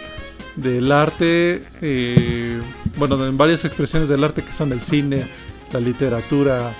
del 0.58 0.92
arte, 0.92 1.64
eh, 1.82 2.60
bueno, 2.98 3.26
en 3.26 3.38
varias 3.38 3.64
expresiones 3.64 4.10
del 4.10 4.24
arte 4.24 4.44
que 4.44 4.52
son 4.52 4.74
el 4.74 4.82
cine, 4.82 5.26
la 5.72 5.80
literatura, 5.80 6.76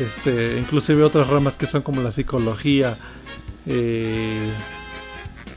este, 0.00 0.58
inclusive 0.58 1.02
otras 1.04 1.28
ramas 1.28 1.56
que 1.56 1.66
son 1.66 1.82
como 1.82 2.02
la 2.02 2.10
psicología, 2.10 2.96
eh, 3.66 4.50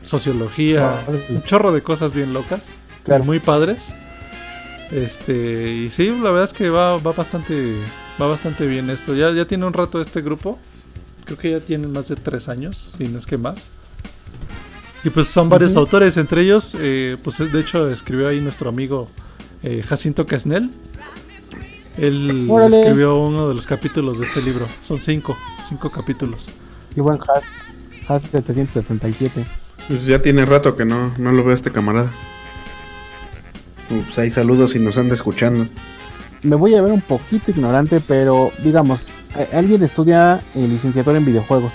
sociología, 0.01 1.03
un 1.29 1.43
chorro 1.43 1.71
de 1.71 1.81
cosas 1.81 2.13
bien 2.13 2.33
locas, 2.33 2.67
Claro. 3.03 3.23
muy 3.23 3.39
padres. 3.39 3.93
Este, 4.91 5.73
y 5.73 5.89
sí, 5.89 6.09
la 6.09 6.29
verdad 6.31 6.43
es 6.43 6.53
que 6.53 6.69
va, 6.69 6.97
va 6.97 7.13
bastante, 7.13 7.75
va 8.21 8.27
bastante 8.27 8.67
bien 8.67 8.89
esto. 8.89 9.15
Ya, 9.15 9.31
ya 9.31 9.45
tiene 9.45 9.65
un 9.65 9.73
rato 9.73 9.99
este 9.99 10.21
grupo. 10.21 10.59
Creo 11.25 11.37
que 11.37 11.51
ya 11.51 11.59
tienen 11.59 11.91
más 11.91 12.09
de 12.09 12.15
tres 12.15 12.47
años, 12.49 12.93
si 12.97 13.05
no 13.07 13.17
es 13.19 13.25
que 13.25 13.37
más. 13.37 13.71
Y 15.03 15.09
pues 15.09 15.27
son 15.27 15.49
varios 15.49 15.75
autores, 15.75 16.15
entre 16.17 16.41
ellos, 16.43 16.75
eh, 16.79 17.17
pues 17.23 17.37
de 17.39 17.59
hecho 17.59 17.89
escribió 17.89 18.27
ahí 18.27 18.39
nuestro 18.39 18.69
amigo 18.69 19.09
eh, 19.63 19.83
Jacinto 19.85 20.25
Casnel. 20.25 20.69
Él 21.97 22.47
Órale. 22.49 22.81
escribió 22.81 23.15
uno 23.17 23.47
de 23.47 23.53
los 23.55 23.67
capítulos 23.67 24.19
de 24.19 24.25
este 24.25 24.41
libro. 24.41 24.67
Son 24.85 25.01
cinco, 25.01 25.37
cinco 25.69 25.91
capítulos. 25.91 26.47
Y 26.95 27.01
buen 27.01 27.19
Has. 27.21 27.43
Has 28.09 28.23
777. 28.23 29.45
Pues 29.87 30.05
ya 30.05 30.21
tiene 30.21 30.45
rato 30.45 30.75
que 30.75 30.85
no, 30.85 31.11
no 31.17 31.31
lo 31.31 31.43
veo 31.43 31.51
a 31.51 31.55
este 31.55 31.71
camarada. 31.71 32.11
Pues 33.89 34.17
ahí 34.17 34.31
saludos 34.31 34.71
si 34.71 34.79
nos 34.79 34.97
anda 34.97 35.13
escuchando. 35.13 35.67
Me 36.43 36.55
voy 36.55 36.75
a 36.75 36.81
ver 36.81 36.91
un 36.91 37.01
poquito 37.01 37.51
ignorante, 37.51 38.01
pero 38.05 38.51
digamos, 38.63 39.09
a- 39.35 39.57
alguien 39.57 39.83
estudia 39.83 40.41
eh, 40.55 40.67
licenciatura 40.67 41.17
en 41.17 41.25
videojuegos. 41.25 41.73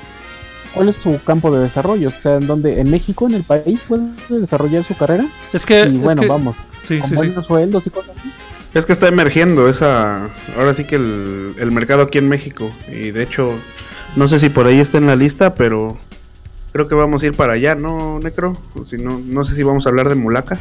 ¿Cuál 0.75 0.89
es 0.91 0.97
su 0.97 1.19
campo 1.25 1.51
de 1.51 1.61
desarrollo? 1.65 2.09
O 2.09 2.21
sea, 2.21 2.37
¿en 2.37 2.47
dónde? 2.47 2.81
¿En 2.81 2.91
México, 2.91 3.27
en 3.27 3.35
el 3.35 3.43
país, 3.43 3.81
puede 3.89 4.09
desarrollar 4.29 4.85
su 4.85 4.95
carrera? 4.95 5.27
Es 5.53 5.65
que, 5.65 5.75
Y 5.81 5.83
Eh, 5.83 5.87
es 5.97 6.01
bueno, 6.03 6.23
que- 6.23 6.29
vamos, 6.29 6.57
sí, 6.83 6.99
con 6.99 7.09
sí, 7.09 7.15
sí. 7.15 7.17
buenos 7.17 7.47
sueldos 7.47 7.87
y 7.87 7.91
cosas 7.91 8.17
así. 8.19 8.31
Es 8.79 8.87
que 8.87 8.93
está 8.93 9.09
emergiendo 9.09 9.69
esa. 9.69 10.31
Ahora 10.57 10.73
sí 10.73 10.85
que 10.85 10.97
el, 10.97 11.55
el 11.59 11.71
mercado 11.73 12.03
aquí 12.03 12.19
en 12.19 12.29
México. 12.29 12.73
Y 12.89 13.11
de 13.11 13.23
hecho, 13.23 13.59
no 14.17 14.29
sé 14.29 14.39
si 14.39 14.49
por 14.49 14.67
ahí 14.67 14.79
está 14.79 14.99
en 14.99 15.07
la 15.07 15.17
lista, 15.17 15.55
pero 15.55 15.99
creo 16.73 16.89
que 16.89 16.95
vamos 16.95 17.23
a 17.23 17.27
ir 17.27 17.35
para 17.35 17.55
allá, 17.55 17.75
¿no, 17.75 18.21
Necro? 18.21 18.57
Si 18.85 18.97
no, 18.97 19.21
no 19.25 19.45
sé 19.45 19.55
si 19.55 19.63
vamos 19.63 19.87
a 19.87 19.89
hablar 19.89 20.09
de 20.09 20.15
Mulaca. 20.15 20.59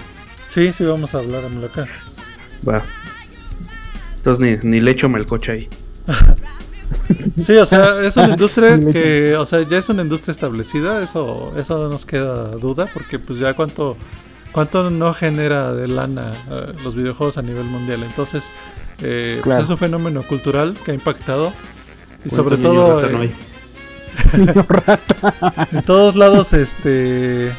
Sí, 0.47 0.73
sí, 0.73 0.83
vamos 0.85 1.13
a 1.13 1.19
hablar 1.19 1.43
de 1.43 1.49
Mulacá. 1.49 1.85
Va. 2.67 2.81
Entonces 4.15 4.61
ni, 4.63 4.69
ni 4.69 4.79
le 4.79 4.91
echo 4.91 5.09
melcocha 5.09 5.53
ahí. 5.53 5.69
Sí, 7.37 7.53
o 7.57 7.65
sea, 7.65 8.01
es 8.01 8.15
una 8.15 8.29
industria 8.29 8.79
que, 8.93 9.35
o 9.35 9.45
sea, 9.45 9.61
ya 9.63 9.77
es 9.77 9.89
una 9.89 10.03
industria 10.03 10.31
establecida, 10.31 11.03
eso, 11.03 11.53
eso 11.57 11.77
no 11.77 11.89
nos 11.89 12.05
queda 12.05 12.51
duda, 12.51 12.87
porque 12.93 13.19
pues 13.19 13.39
ya 13.39 13.53
cuánto, 13.53 13.97
cuánto 14.57 14.89
no 14.89 15.13
genera 15.13 15.71
de 15.71 15.87
lana 15.87 16.33
eh, 16.49 16.71
los 16.83 16.95
videojuegos 16.95 17.37
a 17.37 17.43
nivel 17.43 17.65
mundial. 17.65 18.01
Entonces, 18.01 18.49
eh, 19.03 19.39
pues 19.43 19.59
es 19.59 19.69
un 19.69 19.77
fenómeno 19.77 20.23
cultural 20.23 20.73
que 20.83 20.89
ha 20.89 20.93
impactado 20.95 21.53
y 22.25 22.29
¿Cuánto 22.29 22.35
sobre 22.37 22.57
todo 22.57 22.99
rata 22.99 23.13
no 23.13 23.21
eh, 23.21 23.35
hay? 24.33 25.67
en 25.77 25.83
todos 25.83 26.15
lados, 26.15 26.53
este, 26.53 27.51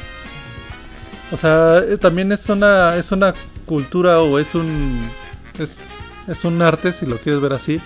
o 1.30 1.36
sea, 1.36 1.84
eh, 1.88 1.98
también 1.98 2.32
es 2.32 2.48
una, 2.48 2.96
es 2.96 3.12
una 3.12 3.32
cultura 3.64 4.20
o 4.20 4.40
es 4.40 4.56
un, 4.56 5.08
es, 5.56 5.90
es 6.26 6.44
un 6.44 6.60
arte, 6.60 6.92
si 6.92 7.06
lo 7.06 7.18
quieres 7.18 7.40
ver 7.40 7.52
así, 7.52 7.80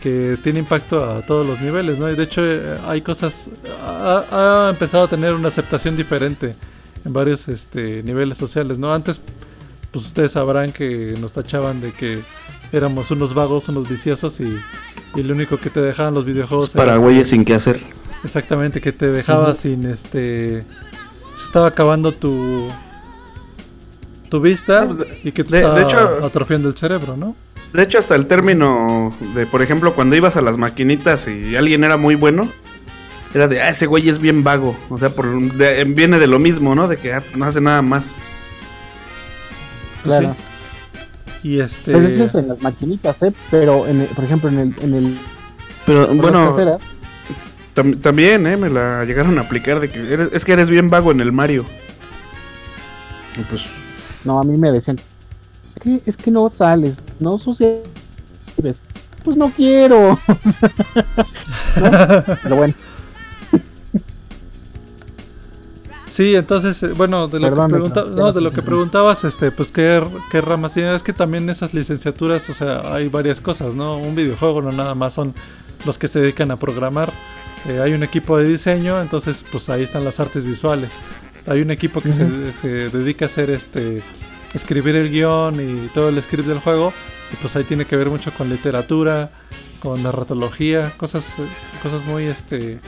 que 0.00 0.36
tiene 0.42 0.58
impacto 0.58 1.02
a 1.02 1.22
todos 1.22 1.46
los 1.46 1.62
niveles, 1.62 1.98
¿no? 1.98 2.10
Y 2.10 2.14
de 2.14 2.24
hecho 2.24 2.42
eh, 2.44 2.78
hay 2.84 3.00
cosas, 3.00 3.48
ha, 3.82 4.66
ha 4.66 4.68
empezado 4.68 5.04
a 5.04 5.08
tener 5.08 5.32
una 5.32 5.48
aceptación 5.48 5.96
diferente 5.96 6.54
en 7.04 7.12
varios 7.12 7.48
este, 7.48 8.02
niveles 8.02 8.38
sociales, 8.38 8.78
¿no? 8.78 8.92
Antes, 8.94 9.20
pues 9.90 10.06
ustedes 10.06 10.32
sabrán 10.32 10.72
que 10.72 11.14
nos 11.20 11.32
tachaban 11.32 11.80
de 11.80 11.92
que 11.92 12.20
éramos 12.72 13.10
unos 13.10 13.34
vagos, 13.34 13.68
unos 13.68 13.88
viciosos 13.88 14.40
y, 14.40 14.56
y 15.14 15.22
lo 15.22 15.34
único 15.34 15.58
que 15.58 15.70
te 15.70 15.80
dejaban 15.80 16.14
los 16.14 16.24
videojuegos 16.24 16.70
Para 16.70 16.92
era- 16.92 16.96
güeyes 17.00 17.28
sin 17.28 17.44
qué 17.44 17.54
hacer. 17.54 17.80
Exactamente, 18.24 18.80
que 18.80 18.90
te 18.92 19.08
dejaba 19.10 19.52
sin 19.54 19.84
este. 19.86 20.64
Se 21.36 21.44
estaba 21.44 21.66
acabando 21.68 22.12
tu. 22.12 22.68
tu 24.30 24.40
vista 24.40 24.86
de- 24.86 25.20
y 25.24 25.32
que 25.32 25.44
te 25.44 25.56
de- 25.56 25.62
de 25.62 25.82
estaba 25.82 25.82
hecho- 25.82 26.24
atrofiando 26.26 26.68
el 26.68 26.76
cerebro, 26.76 27.16
¿no? 27.16 27.36
De 27.72 27.82
hecho, 27.82 27.98
hasta 27.98 28.14
el 28.14 28.26
término 28.26 29.14
de, 29.34 29.46
por 29.46 29.60
ejemplo, 29.62 29.94
cuando 29.94 30.14
ibas 30.16 30.36
a 30.36 30.40
las 30.40 30.56
maquinitas 30.56 31.26
y 31.28 31.56
alguien 31.56 31.82
era 31.84 31.96
muy 31.96 32.14
bueno, 32.14 32.48
era 33.34 33.48
de, 33.48 33.60
ah, 33.60 33.68
ese 33.68 33.86
güey 33.86 34.08
es 34.08 34.18
bien 34.18 34.42
vago. 34.44 34.76
O 34.88 34.96
sea, 34.98 35.10
por, 35.10 35.26
de- 35.52 35.84
viene 35.84 36.18
de 36.18 36.26
lo 36.26 36.38
mismo, 36.38 36.74
¿no? 36.74 36.88
De 36.88 36.96
que 36.96 37.12
ah, 37.12 37.22
no 37.34 37.44
hace 37.44 37.60
nada 37.60 37.82
más. 37.82 38.06
Claro. 40.02 40.36
Y 41.42 41.60
este. 41.60 41.92
Pero 41.92 42.06
eso 42.06 42.24
es 42.24 42.34
en 42.36 42.48
las 42.48 42.60
maquinitas, 42.62 43.22
¿eh? 43.22 43.32
Pero, 43.50 43.86
en 43.86 44.02
el- 44.02 44.06
por 44.08 44.24
ejemplo, 44.24 44.48
en 44.48 44.58
el, 44.58 44.74
en 44.80 44.94
el 44.94 45.20
Pero 45.84 46.06
bueno, 46.14 46.56
tam- 47.74 48.00
también, 48.00 48.46
¿eh? 48.46 48.56
Me 48.56 48.70
la 48.70 49.04
llegaron 49.04 49.36
a 49.38 49.42
aplicar 49.42 49.80
de 49.80 49.90
que 49.90 49.98
eres- 50.14 50.28
es 50.32 50.44
que 50.44 50.52
eres 50.52 50.70
bien 50.70 50.88
vago 50.90 51.10
en 51.10 51.20
el 51.20 51.32
Mario. 51.32 51.64
Y 53.38 53.42
pues, 53.44 53.66
no, 54.24 54.38
a 54.40 54.44
mí 54.44 54.56
me 54.56 54.70
decían, 54.70 54.98
¿qué? 55.82 56.00
Es 56.06 56.16
que 56.16 56.30
no 56.30 56.48
sales, 56.48 56.98
no 57.18 57.36
sucede. 57.38 57.82
Pues 59.24 59.36
no 59.36 59.50
quiero. 59.50 60.18
¿No? 61.80 61.90
Pero 62.42 62.56
bueno, 62.56 62.74
Sí, 66.14 66.36
entonces, 66.36 66.80
eh, 66.84 66.92
bueno, 66.96 67.26
de 67.26 67.40
lo, 67.40 67.48
Perdón, 67.48 67.66
que, 67.66 67.74
pregunta- 67.74 68.04
no, 68.08 68.32
de 68.32 68.40
lo 68.40 68.52
que 68.52 68.62
preguntabas, 68.62 69.24
este, 69.24 69.50
pues 69.50 69.72
qué, 69.72 70.00
qué 70.30 70.40
ramas 70.40 70.72
tienen. 70.72 70.94
Es 70.94 71.02
que 71.02 71.12
también 71.12 71.50
esas 71.50 71.74
licenciaturas, 71.74 72.48
o 72.50 72.54
sea, 72.54 72.94
hay 72.94 73.08
varias 73.08 73.40
cosas, 73.40 73.74
¿no? 73.74 73.96
Un 73.98 74.14
videojuego 74.14 74.62
no 74.62 74.70
nada 74.70 74.94
más 74.94 75.14
son 75.14 75.34
los 75.84 75.98
que 75.98 76.06
se 76.06 76.20
dedican 76.20 76.52
a 76.52 76.56
programar. 76.56 77.12
Eh, 77.68 77.80
hay 77.82 77.94
un 77.94 78.04
equipo 78.04 78.38
de 78.38 78.44
diseño, 78.48 79.00
entonces, 79.02 79.44
pues 79.50 79.68
ahí 79.70 79.82
están 79.82 80.04
las 80.04 80.20
artes 80.20 80.46
visuales. 80.46 80.92
Hay 81.48 81.60
un 81.62 81.72
equipo 81.72 82.00
que 82.00 82.12
se, 82.12 82.24
se 82.62 82.68
dedica 82.96 83.24
a 83.24 83.26
hacer 83.26 83.50
este 83.50 84.00
escribir 84.54 84.94
el 84.94 85.10
guion 85.10 85.54
y 85.56 85.88
todo 85.88 86.10
el 86.10 86.22
script 86.22 86.46
del 86.46 86.60
juego. 86.60 86.92
Y 87.32 87.36
pues 87.36 87.56
ahí 87.56 87.64
tiene 87.64 87.86
que 87.86 87.96
ver 87.96 88.08
mucho 88.08 88.32
con 88.34 88.48
literatura, 88.50 89.30
con 89.82 90.00
narratología, 90.04 90.92
cosas, 90.96 91.40
eh, 91.40 91.42
cosas 91.82 92.04
muy 92.04 92.22
este 92.26 92.78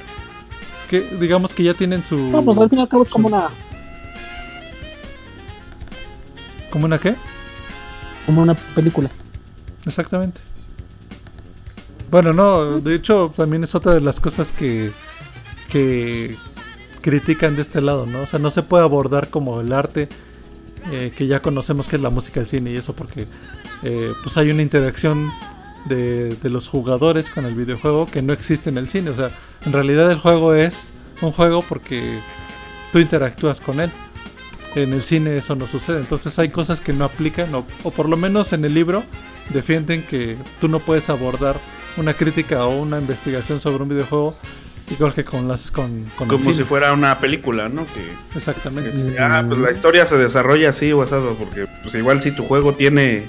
que 0.87 1.00
digamos 1.21 1.52
que 1.52 1.62
ya 1.62 1.75
tienen 1.75 2.05
su 2.05 2.16
no, 2.16 2.43
pues 2.43 2.59
al 2.59 2.69
fin 2.71 2.78
y 2.78 2.83
al 2.83 2.88
cabo 2.88 3.02
es 3.02 3.09
como 3.09 3.28
una, 3.28 3.50
¿Como 6.71 6.87
una 6.87 6.99
qué? 6.99 7.16
como 8.26 8.43
una 8.43 8.55
película. 8.55 9.09
Exactamente. 9.87 10.40
Bueno, 12.11 12.33
no, 12.33 12.81
de 12.81 12.95
hecho 12.95 13.33
también 13.37 13.64
es 13.64 13.75
otra 13.75 13.95
de 13.95 14.00
las 14.00 14.21
cosas 14.21 14.52
que, 14.52 14.90
que 15.71 16.37
critican 17.00 17.57
de 17.57 17.62
este 17.62 17.81
lado, 17.81 18.05
¿no? 18.05 18.23
O 18.23 18.26
sea, 18.26 18.38
no 18.38 18.50
se 18.50 18.62
puede 18.62 18.83
abordar 18.83 19.31
como 19.31 19.61
el 19.61 19.73
arte 19.73 20.09
eh, 20.93 21.12
que 21.16 21.26
ya 21.26 21.40
conocemos 21.40 21.88
que 21.88 21.97
es 21.97 22.02
la 22.02 22.11
música, 22.11 22.40
el 22.40 22.47
cine 22.47 22.73
y 22.73 22.76
eso, 22.76 22.95
porque 22.95 23.26
eh, 23.83 24.12
pues 24.23 24.37
hay 24.37 24.50
una 24.50 24.62
interacción 24.62 25.31
de, 25.88 26.35
de 26.35 26.50
los 26.50 26.69
jugadores 26.69 27.31
con 27.31 27.45
el 27.45 27.55
videojuego 27.55 28.07
que 28.07 28.23
no 28.23 28.33
existe 28.33 28.71
en 28.71 28.78
el 28.78 28.88
cine. 28.88 29.11
O 29.11 29.16
sea, 29.16 29.31
en 29.64 29.73
realidad 29.73 30.11
el 30.11 30.19
juego 30.19 30.55
es 30.55 30.93
un 31.21 31.33
juego 31.33 31.62
porque 31.62 32.21
tú 32.93 32.99
interactúas 32.99 33.61
con 33.61 33.81
él. 33.81 33.93
En 34.75 34.93
el 34.93 35.02
cine 35.02 35.38
eso 35.38 35.55
no 35.55 35.66
sucede, 35.66 36.00
entonces 36.00 36.38
hay 36.38 36.50
cosas 36.50 36.83
que 36.83 36.93
no 36.93 37.07
aplican, 37.07 37.55
o, 37.55 37.66
o 37.83 37.90
por 37.90 38.11
lo 38.11 38.19
menos 38.19 38.52
en 38.52 38.62
el 38.62 38.75
libro 38.75 39.05
defienden 39.49 40.02
que 40.02 40.37
tú 40.61 40.69
no 40.69 40.81
puedes 40.81 41.09
abordar 41.09 41.59
una 41.97 42.12
crítica 42.12 42.66
o 42.66 42.83
una 42.83 42.99
investigación 42.99 43.59
sobre 43.59 43.83
un 43.83 43.88
videojuego 43.88 44.37
igual 44.90 45.14
que 45.14 45.25
con 45.25 45.49
las 45.49 45.71
con, 45.71 46.05
con 46.16 46.31
el 46.31 46.38
como 46.38 46.52
si 46.52 46.64
fuera 46.64 46.93
una 46.93 47.19
película, 47.19 47.69
¿no? 47.69 47.87
Que, 47.87 48.12
Exactamente. 48.37 48.90
que, 48.90 49.19
ah, 49.19 49.45
pues 49.47 49.59
la 49.59 49.71
historia 49.73 50.07
se 50.07 50.16
desarrolla 50.16 50.71
así 50.71 50.93
o 50.93 51.02
asado, 51.02 51.35
porque 51.35 51.66
pues 51.83 51.95
igual 51.95 52.21
si 52.21 52.33
tu 52.33 52.45
juego 52.45 52.75
tiene 52.75 53.26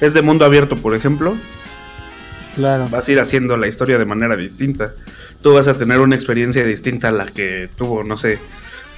es 0.00 0.14
de 0.14 0.22
mundo 0.22 0.44
abierto, 0.44 0.76
por 0.76 0.94
ejemplo, 0.94 1.36
Claro. 2.54 2.88
vas 2.90 3.08
a 3.08 3.12
ir 3.12 3.18
haciendo 3.20 3.56
la 3.56 3.66
historia 3.66 3.98
de 3.98 4.04
manera 4.04 4.36
distinta. 4.36 4.92
Tú 5.42 5.54
vas 5.54 5.68
a 5.68 5.74
tener 5.74 6.00
una 6.00 6.14
experiencia 6.14 6.64
distinta 6.64 7.08
a 7.08 7.12
la 7.12 7.26
que 7.26 7.68
tuvo, 7.76 8.04
no 8.04 8.16
sé. 8.18 8.38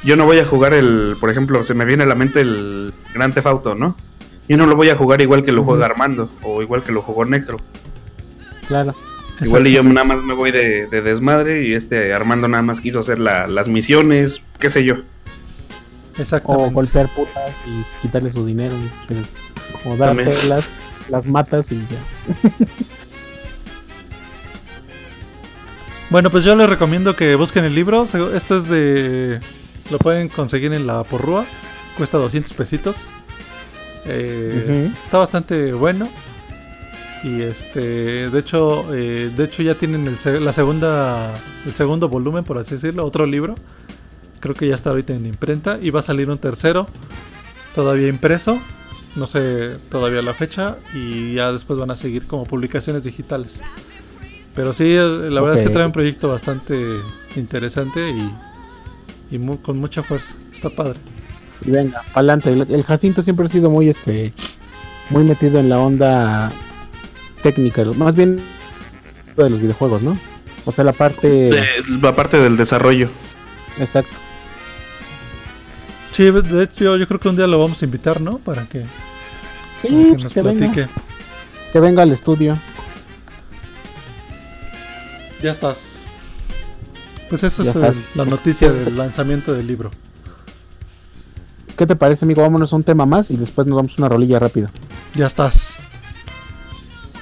Yo 0.03 0.17
no 0.17 0.27
voy 0.27 0.39
a 0.39 0.45
jugar 0.45 0.75
el, 0.75 1.17
por 1.21 1.31
ejemplo, 1.31 1.65
se 1.65 1.73
me 1.75 1.85
viene 1.85 2.03
a 2.03 2.07
la 2.07 2.15
mente 2.15 2.41
el 2.41 2.93
Gran 3.15 3.33
Theft 3.33 3.47
Auto, 3.47 3.75
¿no? 3.75 3.97
Yo 4.49 4.57
no 4.59 4.67
lo 4.67 4.77
voy 4.77 4.91
a 4.91 4.97
jugar 4.97 5.23
igual 5.23 5.43
que 5.43 5.53
lo 5.53 5.63
Ujú. 5.63 5.71
juega 5.71 5.87
Armando 5.87 6.29
o 6.43 6.61
igual 6.61 6.83
que 6.83 6.93
lo 6.93 7.01
jugó 7.01 7.25
Necro. 7.25 7.57
Claro. 8.69 8.95
Igual 9.41 9.67
y 9.67 9.73
yo 9.73 9.83
nada 9.83 10.05
más 10.05 10.23
me 10.23 10.35
voy 10.35 10.51
de, 10.53 10.87
de 10.87 11.01
desmadre 11.03 11.63
y 11.65 11.75
este 11.75 12.13
Armando 12.13 12.47
nada 12.49 12.63
más 12.63 12.81
quiso 12.81 13.01
hacer 13.01 13.19
la- 13.19 13.47
las 13.47 13.67
misiones, 13.69 14.43
qué 14.59 14.69
sé 14.71 14.85
yo. 14.85 14.97
Exactamente. 16.19 16.71
O 16.71 16.71
golpear 16.71 17.09
putas 17.15 17.51
y 17.67 18.03
quitarle 18.03 18.31
su 18.31 18.45
dinero. 18.47 18.77
y- 18.77 19.15
O 19.89 19.97
También. 19.97 20.29
dártelas, 20.29 20.69
las 21.09 21.27
matas 21.27 21.73
y 21.73 21.77
ya. 21.91 22.51
Bueno, 26.11 26.31
pues 26.31 26.45
yo 26.45 26.55
les 26.55 26.69
recomiendo 26.69 27.17
que 27.17 27.35
busquen 27.35 27.65
el 27.65 27.75
libro. 27.75 28.03
Esto 28.05 28.57
es 28.57 28.69
de. 28.69 29.41
Lo 29.91 29.99
pueden 29.99 30.29
conseguir 30.29 30.73
en 30.73 30.87
la 30.87 31.03
porrúa. 31.05 31.45
Cuesta 31.97 32.19
200 32.19 32.53
pesitos. 32.53 33.11
Eh. 34.07 34.93
Está 35.03 35.19
bastante 35.19 35.73
bueno. 35.73 36.09
Y 37.23 37.41
este. 37.41 38.31
De 38.31 38.39
hecho, 38.39 38.95
eh, 38.95 39.33
de 39.35 39.45
hecho 39.45 39.63
ya 39.63 39.79
tienen 39.79 40.07
el, 40.07 40.45
la 40.45 40.53
segunda. 40.53 41.35
El 41.65 41.73
segundo 41.75 42.09
volumen, 42.09 42.45
por 42.45 42.59
así 42.59 42.75
decirlo. 42.75 43.05
Otro 43.07 43.25
libro. 43.25 43.55
Creo 44.41 44.55
que 44.55 44.69
ya 44.69 44.75
está 44.75 44.91
ahorita 44.91 45.15
en 45.15 45.25
imprenta. 45.27 45.79
Y 45.81 45.91
va 45.91 46.01
a 46.01 46.03
salir 46.03 46.31
un 46.31 46.39
tercero. 46.39 46.87
Todavía 47.75 48.09
impreso. 48.09 48.61
No 49.17 49.27
sé 49.27 49.79
todavía 49.91 50.21
la 50.21 50.35
fecha. 50.35 50.77
Y 50.95 51.35
ya 51.35 51.51
después 51.51 51.79
van 51.79 51.91
a 51.91 51.97
seguir 51.97 52.27
como 52.27 52.45
publicaciones 52.45 53.05
digitales. 53.05 53.63
Pero 54.55 54.73
sí, 54.73 54.85
eh, 54.85 55.29
la 55.31 55.41
verdad 55.41 55.59
es 55.59 55.63
que 55.67 55.71
trae 55.73 55.87
un 55.87 55.93
proyecto 55.93 56.29
bastante 56.29 56.79
interesante 57.37 58.11
y, 58.11 58.35
y 59.35 59.39
mu- 59.39 59.61
con 59.61 59.79
mucha 59.79 60.03
fuerza. 60.03 60.35
Está 60.53 60.71
padre. 60.71 60.99
Y 61.65 61.71
venga, 61.71 62.03
adelante. 62.15 62.53
El, 62.53 62.67
el 62.71 62.83
Jacinto 62.85 63.23
siempre 63.23 63.47
ha 63.47 63.49
sido 63.49 63.71
muy 63.71 63.89
este 63.89 64.33
muy 65.11 65.25
metido 65.25 65.59
en 65.61 65.69
la 65.69 65.79
onda 65.79 66.53
técnica, 67.43 67.85
más 67.97 68.15
bien 68.15 68.43
de 69.37 69.51
los 69.51 69.61
videojuegos, 69.61 70.03
¿no? 70.03 70.17
O 70.65 70.73
sea, 70.73 70.85
la 70.85 70.93
parte 70.93 71.29
De- 71.29 71.67
la 72.01 72.15
parte 72.15 72.39
del 72.39 72.57
desarrollo. 72.57 73.09
exacto. 73.79 74.17
Sí, 76.13 76.31
de 76.31 76.63
hecho 76.63 76.97
yo 76.97 77.09
creo 77.09 77.19
que 77.19 77.29
un 77.29 77.37
día 77.37 77.47
lo 77.49 77.59
vamos 77.59 77.83
a 77.83 77.85
invitar, 77.85 78.21
¿no? 78.21 78.39
Para 78.39 78.67
que, 78.67 78.85
Sí, 79.83 79.89
para 79.89 79.97
que 79.99 80.09
pues 80.13 80.25
nos 80.25 80.33
que 80.33 80.43
venga, 80.43 80.59
platique. 80.73 80.89
que 81.73 81.81
venga 81.81 82.03
al 82.05 82.13
estudio. 82.13 82.61
Ya 85.45 85.51
estás. 85.51 86.05
Pues 87.29 87.43
eso 87.45 87.63
Ya 87.63 87.69
es 87.71 87.77
estás. 87.77 87.97
el- 87.97 88.03
la 88.15 88.25
noticia 88.25 88.73
del 88.73 88.97
lanzamiento 88.97 89.53
del 89.53 89.67
libro. 89.67 89.91
¿Qué 91.77 91.87
te 91.87 91.97
parece, 91.97 92.25
amigo? 92.25 92.41
Vámonos 92.41 92.73
a 92.73 92.77
un 92.77 92.83
tema 92.83 93.05
más 93.05 93.31
y 93.31 93.37
después 93.37 93.67
nos 93.67 93.77
vamos 93.77 93.93
a 93.93 94.03
una 94.03 94.09
rolilla 94.09 94.39
rápido. 94.39 94.71
Ya 95.15 95.27
estás. 95.27 95.75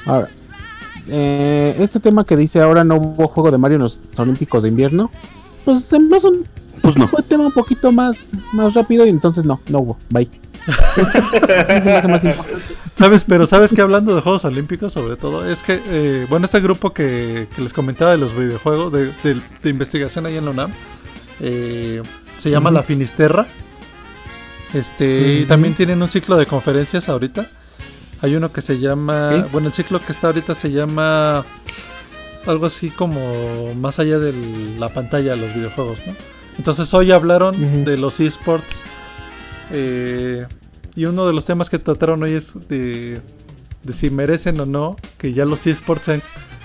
Ahora, 0.06 0.28
eh, 1.08 1.74
este 1.80 1.98
tema 1.98 2.24
que 2.24 2.36
dice 2.36 2.60
ahora 2.60 2.84
no 2.84 2.94
hubo 2.94 3.26
juego 3.26 3.50
de 3.50 3.58
Mario 3.58 3.76
en 3.78 3.82
los 3.82 3.98
Olímpicos 4.16 4.62
de 4.62 4.68
invierno, 4.68 5.10
pues 5.64 5.84
se 5.84 5.98
me 5.98 6.16
hace 6.16 6.28
un, 6.28 6.46
Pues 6.80 6.96
no. 6.96 7.10
un 7.12 7.22
tema 7.28 7.46
un 7.46 7.52
poquito 7.52 7.90
más, 7.90 8.28
más 8.52 8.72
rápido 8.74 9.04
y 9.04 9.08
entonces 9.08 9.44
no, 9.44 9.60
no 9.68 9.80
hubo. 9.80 9.96
Bye. 10.10 10.30
¿Sabes? 12.94 13.24
Pero 13.24 13.46
sabes 13.46 13.72
que 13.72 13.80
hablando 13.80 14.14
de 14.14 14.20
Juegos 14.20 14.44
Olímpicos, 14.44 14.92
sobre 14.92 15.16
todo, 15.16 15.48
es 15.48 15.62
que, 15.62 15.80
eh, 15.86 16.26
bueno, 16.28 16.46
este 16.46 16.60
grupo 16.60 16.92
que, 16.92 17.48
que 17.54 17.62
les 17.62 17.72
comentaba 17.72 18.10
de 18.12 18.18
los 18.18 18.34
videojuegos, 18.36 18.92
de, 18.92 19.06
de- 19.24 19.40
de 19.62 19.70
investigación 19.70 20.26
ahí 20.26 20.36
en 20.36 20.44
la 20.44 20.50
UNAM, 20.50 20.70
eh, 21.40 22.02
se 22.38 22.50
llama. 22.50 22.70
La 22.70 22.82
Finisterra. 22.82 23.46
Este, 24.74 25.40
y 25.40 25.44
también 25.44 25.74
tienen 25.74 26.02
un 26.02 26.08
ciclo 26.08 26.36
de 26.36 26.46
conferencias 26.46 27.08
ahorita. 27.08 27.46
Hay 28.22 28.36
uno 28.36 28.52
que 28.52 28.62
se 28.62 28.78
llama, 28.78 29.30
Sí. 29.32 29.48
bueno, 29.52 29.68
el 29.68 29.74
ciclo 29.74 30.00
que 30.00 30.12
está 30.12 30.28
ahorita 30.28 30.54
se 30.54 30.70
llama 30.70 31.44
algo 32.46 32.66
así 32.66 32.90
como 32.90 33.74
más 33.74 33.98
allá 33.98 34.18
de 34.18 34.32
la 34.78 34.88
pantalla 34.88 35.32
de 35.32 35.36
los 35.38 35.54
videojuegos, 35.54 35.98
¿no? 36.06 36.14
Entonces 36.58 36.92
hoy 36.94 37.10
hablaron 37.12 37.84
de 37.84 37.96
los 37.98 38.20
esports 38.20 38.82
eh, 39.72 40.46
y 40.94 41.04
uno 41.06 41.26
de 41.26 41.32
los 41.32 41.44
temas 41.44 41.70
que 41.70 41.78
trataron 41.78 42.22
hoy 42.22 42.32
es 42.32 42.52
de, 42.68 43.20
de 43.82 43.92
si 43.92 44.10
merecen 44.10 44.60
o 44.60 44.66
no 44.66 44.96
que 45.18 45.32
ya 45.32 45.44
los 45.44 45.66
esports 45.66 46.06
sean, 46.06 46.22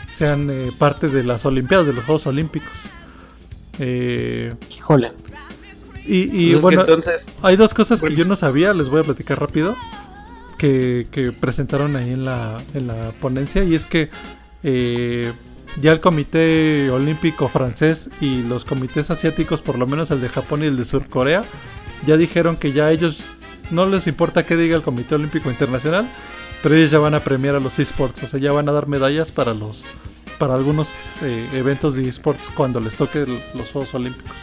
sean, 0.10 0.50
eh, 0.50 0.72
parte 0.78 1.08
de 1.08 1.24
las 1.24 1.46
Olimpiadas, 1.46 1.88
de 1.88 1.94
los 1.94 2.04
Juegos 2.04 2.28
Olímpicos. 2.28 2.90
Eh, 3.80 4.54
Híjole. 4.76 5.12
y 6.06 6.18
y, 6.24 6.52
Pues 6.52 6.64
bueno, 6.64 6.82
entonces, 6.82 7.26
hay 7.42 7.56
dos 7.56 7.74
cosas 7.74 8.00
Bueno. 8.02 8.16
que 8.16 8.20
yo 8.22 8.28
no 8.28 8.36
sabía, 8.36 8.74
les 8.74 8.90
voy 8.90 9.02
a 9.02 9.04
platicar 9.04 9.40
rápido, 9.40 9.76
que, 10.58 11.08
que 11.12 11.32
presentaron 11.32 11.96
ahí 11.96 12.12
en 12.12 12.26
la, 12.26 12.58
en 12.74 12.88
la 12.88 13.12
ponencia, 13.22 13.64
y 13.64 13.76
es 13.76 13.86
que 13.86 14.10
eh, 14.64 15.32
ya 15.80 15.92
el 15.92 16.00
Comité 16.00 16.90
Olímpico 16.90 17.48
francés 17.50 18.10
y 18.20 18.42
los 18.42 18.66
comités 18.66 19.12
asiáticos, 19.12 19.62
por 19.62 19.78
lo 19.78 19.86
menos 19.86 20.10
el 20.12 20.20
de 20.22 20.30
Japón 20.30 20.64
y 20.64 20.66
el 20.66 20.76
de 20.78 20.86
Sur 20.86 21.08
Corea, 21.08 21.44
ya 22.06 22.18
dijeron 22.18 22.56
que 22.58 22.72
ya 22.74 22.92
ellos 22.92 23.24
no 23.72 23.86
les 23.86 24.08
importa 24.08 24.46
qué 24.46 24.56
diga 24.56 24.76
el 24.76 24.82
Comité 24.82 25.16
Olímpico 25.16 25.50
Internacional, 25.50 26.08
Pero 26.64 26.74
ellos 26.76 26.90
ya 26.90 26.98
van 27.00 27.14
a 27.14 27.20
premiar 27.20 27.56
a 27.56 27.60
los 27.60 27.78
esports, 27.78 28.24
o 28.24 28.28
sea, 28.28 28.40
ya 28.40 28.52
van 28.52 28.68
a 28.68 28.72
dar 28.72 28.88
medallas 28.88 29.32
para 29.32 29.54
los 29.54 29.84
para 30.40 30.56
algunos 30.56 30.90
eh, 31.22 31.48
eventos 31.54 31.96
de 31.96 32.08
esports 32.08 32.50
cuando 32.50 32.80
les 32.80 32.96
toque 32.96 33.20
el- 33.24 33.40
los 33.56 33.72
Juegos 33.72 33.94
Olímpicos. 33.94 34.36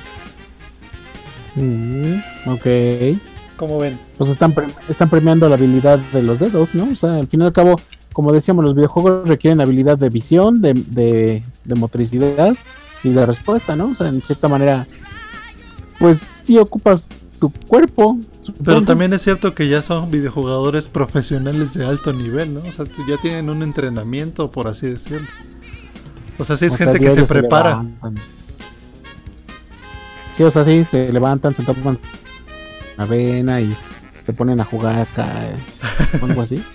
Mm, 1.56 2.14
ok. 2.46 3.18
¿Cómo 3.56 3.78
ven? 3.78 3.98
Pues 4.18 4.30
están, 4.30 4.52
pre- 4.52 4.66
están 4.88 5.08
premiando 5.08 5.48
la 5.48 5.54
habilidad 5.54 5.98
de 6.12 6.22
los 6.22 6.38
dedos, 6.40 6.74
¿no? 6.74 6.88
O 6.92 6.96
sea, 6.96 7.14
al 7.16 7.28
fin 7.28 7.42
y 7.42 7.44
al 7.44 7.52
cabo, 7.52 7.80
como 8.12 8.32
decíamos, 8.32 8.64
los 8.64 8.74
videojuegos 8.74 9.28
requieren 9.28 9.60
habilidad 9.60 9.96
de 9.98 10.08
visión, 10.08 10.60
de, 10.60 10.74
de, 10.74 11.42
de 11.64 11.74
motricidad 11.76 12.56
y 13.04 13.10
de 13.10 13.26
respuesta, 13.26 13.76
¿no? 13.76 13.88
O 13.90 13.94
sea, 13.94 14.08
en 14.08 14.20
cierta 14.22 14.48
manera, 14.48 14.86
pues 15.98 16.18
sí 16.18 16.58
ocupas 16.58 17.06
tu 17.40 17.50
cuerpo. 17.66 18.18
Pero 18.42 18.54
supongo. 18.56 18.84
también 18.84 19.12
es 19.12 19.22
cierto 19.22 19.54
que 19.54 19.68
ya 19.68 19.82
son 19.82 20.10
videojugadores 20.10 20.88
profesionales 20.88 21.74
de 21.74 21.84
alto 21.86 22.12
nivel, 22.12 22.54
¿no? 22.54 22.60
O 22.60 22.72
sea, 22.72 22.84
ya 23.08 23.16
tienen 23.20 23.48
un 23.48 23.62
entrenamiento, 23.62 24.50
por 24.50 24.68
así 24.68 24.88
decirlo. 24.88 25.26
O 26.38 26.44
sea, 26.44 26.56
sí 26.56 26.66
es 26.66 26.74
O 26.74 26.76
sea, 26.76 26.86
gente 26.86 27.00
que 27.00 27.10
se 27.12 27.24
prepara. 27.24 27.70
levantan. 27.82 28.14
Sí, 30.32 30.42
o 30.42 30.50
sea, 30.50 30.64
sí, 30.64 30.84
se 30.84 31.12
levantan, 31.12 31.54
se 31.54 31.62
toman 31.62 31.98
una 32.96 33.04
avena 33.04 33.60
y 33.60 33.76
se 34.26 34.32
ponen 34.32 34.60
a 34.60 34.64
jugar 34.64 35.00
acá, 35.00 35.26
eh, 35.46 35.56
algo 36.22 36.42
así. 36.42 36.62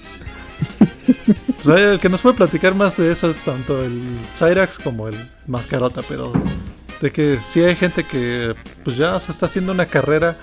O 1.60 1.64
sea, 1.64 1.92
el 1.92 2.00
que 2.00 2.08
nos 2.08 2.22
puede 2.22 2.36
platicar 2.36 2.74
más 2.74 2.96
de 2.96 3.12
eso 3.12 3.30
es 3.30 3.38
tanto 3.44 3.84
el 3.84 4.02
Cyrax 4.38 4.80
como 4.80 5.10
el 5.10 5.16
Mascarota, 5.46 6.02
pero 6.08 6.32
de 7.02 7.12
que 7.12 7.40
sí 7.46 7.62
hay 7.62 7.76
gente 7.76 8.04
que 8.04 8.56
pues 8.84 8.98
ya 8.98 9.16
o 9.16 9.20
sea, 9.20 9.32
está 9.32 9.46
haciendo 9.46 9.72
una 9.72 9.86
carrera, 9.86 10.38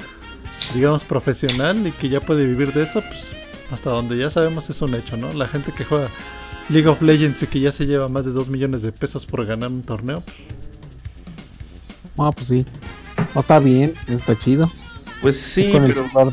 digamos, 0.74 1.04
profesional 1.04 1.86
y 1.86 1.92
que 1.92 2.08
ya 2.08 2.20
puede 2.20 2.46
vivir 2.46 2.72
de 2.72 2.84
eso, 2.84 3.02
pues 3.02 3.34
hasta 3.70 3.90
donde 3.90 4.16
ya 4.16 4.30
sabemos 4.30 4.70
es 4.70 4.80
un 4.82 4.94
hecho, 4.94 5.16
¿no? 5.16 5.30
La 5.32 5.48
gente 5.48 5.72
que 5.72 5.84
juega 5.84 6.08
League 6.68 6.88
of 6.88 7.02
Legends 7.02 7.42
y 7.42 7.46
que 7.46 7.60
ya 7.60 7.72
se 7.72 7.86
lleva 7.86 8.08
más 8.08 8.24
de 8.24 8.32
2 8.32 8.48
millones 8.48 8.82
de 8.82 8.92
pesos 8.92 9.26
por 9.26 9.44
ganar 9.44 9.70
un 9.70 9.82
torneo, 9.82 10.22
pues, 10.22 10.56
Ah, 12.18 12.32
pues 12.32 12.48
sí. 12.48 12.64
No, 13.34 13.40
está 13.40 13.58
bien, 13.58 13.94
está 14.08 14.38
chido. 14.38 14.70
Pues 15.20 15.36
es 15.36 15.42
sí, 15.42 15.72
pero, 15.72 16.30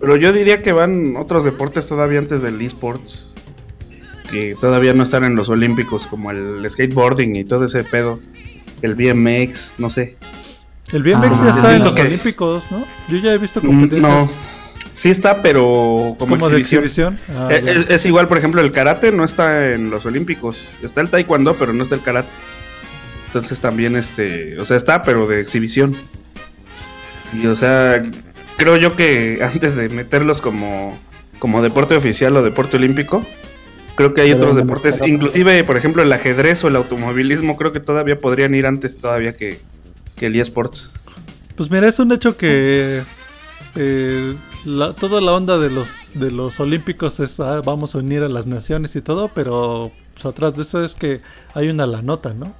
pero 0.00 0.16
yo 0.16 0.32
diría 0.32 0.62
que 0.62 0.72
van 0.72 1.16
otros 1.16 1.44
deportes 1.44 1.86
todavía 1.86 2.18
antes 2.18 2.42
del 2.42 2.60
esports. 2.60 3.32
Que 4.30 4.56
todavía 4.60 4.92
no 4.92 5.04
están 5.04 5.22
en 5.24 5.36
los 5.36 5.48
olímpicos, 5.48 6.06
como 6.06 6.32
el 6.32 6.68
skateboarding 6.68 7.36
y 7.36 7.44
todo 7.44 7.64
ese 7.64 7.84
pedo. 7.84 8.18
El 8.82 8.94
BMX, 8.94 9.74
no 9.78 9.90
sé. 9.90 10.16
el 10.92 11.02
BMX 11.02 11.38
Ah, 11.40 11.42
ya 11.44 11.50
está 11.50 11.62
sí, 11.62 11.72
en 11.74 11.78
no, 11.80 11.84
los 11.86 11.94
que- 11.94 12.02
Olímpicos, 12.02 12.70
¿no? 12.70 12.84
Yo 13.08 13.18
ya 13.18 13.32
he 13.32 13.38
visto 13.38 13.60
Mm, 13.60 13.66
competencias 13.66 14.12
No, 14.12 14.28
sí 14.92 15.10
está, 15.10 15.42
pero 15.42 16.14
como, 16.18 16.36
como, 16.36 16.48
de 16.48 16.58
exhibición. 16.60 17.18
Ah, 17.28 17.48
Eh, 17.50 17.62
es, 17.88 17.90
es 17.90 18.06
igual, 18.06 18.28
por 18.28 18.38
ejemplo, 18.38 18.60
el 18.60 18.70
karate 18.72 19.10
no 19.12 19.24
está 19.24 19.72
en 19.72 19.90
los 19.90 20.06
olímpicos. 20.06 20.58
Está 20.82 21.00
el 21.00 21.08
taekwondo, 21.10 21.54
pero 21.54 21.72
no 21.72 21.82
está 21.82 21.94
el 21.96 22.02
karate. 22.02 22.28
Entonces 23.26 23.58
también, 23.60 23.96
este, 23.96 24.58
o 24.60 24.64
sea, 24.64 24.76
está, 24.76 25.02
pero 25.02 25.26
de 25.26 25.40
exhibición. 25.40 25.96
Y, 27.34 27.46
o 27.46 27.56
sea, 27.56 28.02
creo 28.56 28.76
yo 28.76 28.94
que 28.96 29.40
antes 29.52 29.74
de 29.74 29.88
meterlos 29.88 30.40
como, 30.40 30.96
como 31.38 31.62
deporte 31.62 31.96
oficial 31.96 32.36
o 32.36 32.42
deporte 32.42 32.76
olímpico, 32.76 33.26
creo 33.96 34.14
que 34.14 34.20
hay 34.20 34.32
otros 34.32 34.54
de 34.54 34.62
deportes, 34.62 35.00
inclusive, 35.04 35.64
por 35.64 35.76
ejemplo, 35.76 36.02
el 36.02 36.12
ajedrez 36.12 36.62
o 36.64 36.68
el 36.68 36.76
automovilismo, 36.76 37.56
creo 37.56 37.72
que 37.72 37.80
todavía 37.80 38.18
podrían 38.18 38.54
ir 38.54 38.66
antes 38.66 38.98
todavía 38.98 39.34
que, 39.34 39.60
que 40.14 40.26
el 40.26 40.36
eSports. 40.36 40.90
Pues 41.56 41.70
mira, 41.70 41.88
es 41.88 41.98
un 41.98 42.12
hecho 42.12 42.36
que 42.36 43.02
eh, 43.74 44.34
la- 44.64 44.92
toda 44.92 45.20
la 45.20 45.32
onda 45.32 45.58
de 45.58 45.70
los 45.70 46.10
de 46.14 46.30
los 46.30 46.60
olímpicos 46.60 47.18
es 47.20 47.40
ah, 47.40 47.60
vamos 47.64 47.94
a 47.94 47.98
unir 47.98 48.22
a 48.22 48.28
las 48.28 48.46
naciones 48.46 48.94
y 48.96 49.00
todo, 49.02 49.28
pero 49.34 49.90
pues, 50.14 50.26
atrás 50.26 50.54
de 50.56 50.62
eso 50.62 50.84
es 50.84 50.94
que 50.94 51.20
hay 51.54 51.68
una 51.68 51.86
la 51.86 52.02
nota, 52.02 52.32
¿no? 52.34 52.54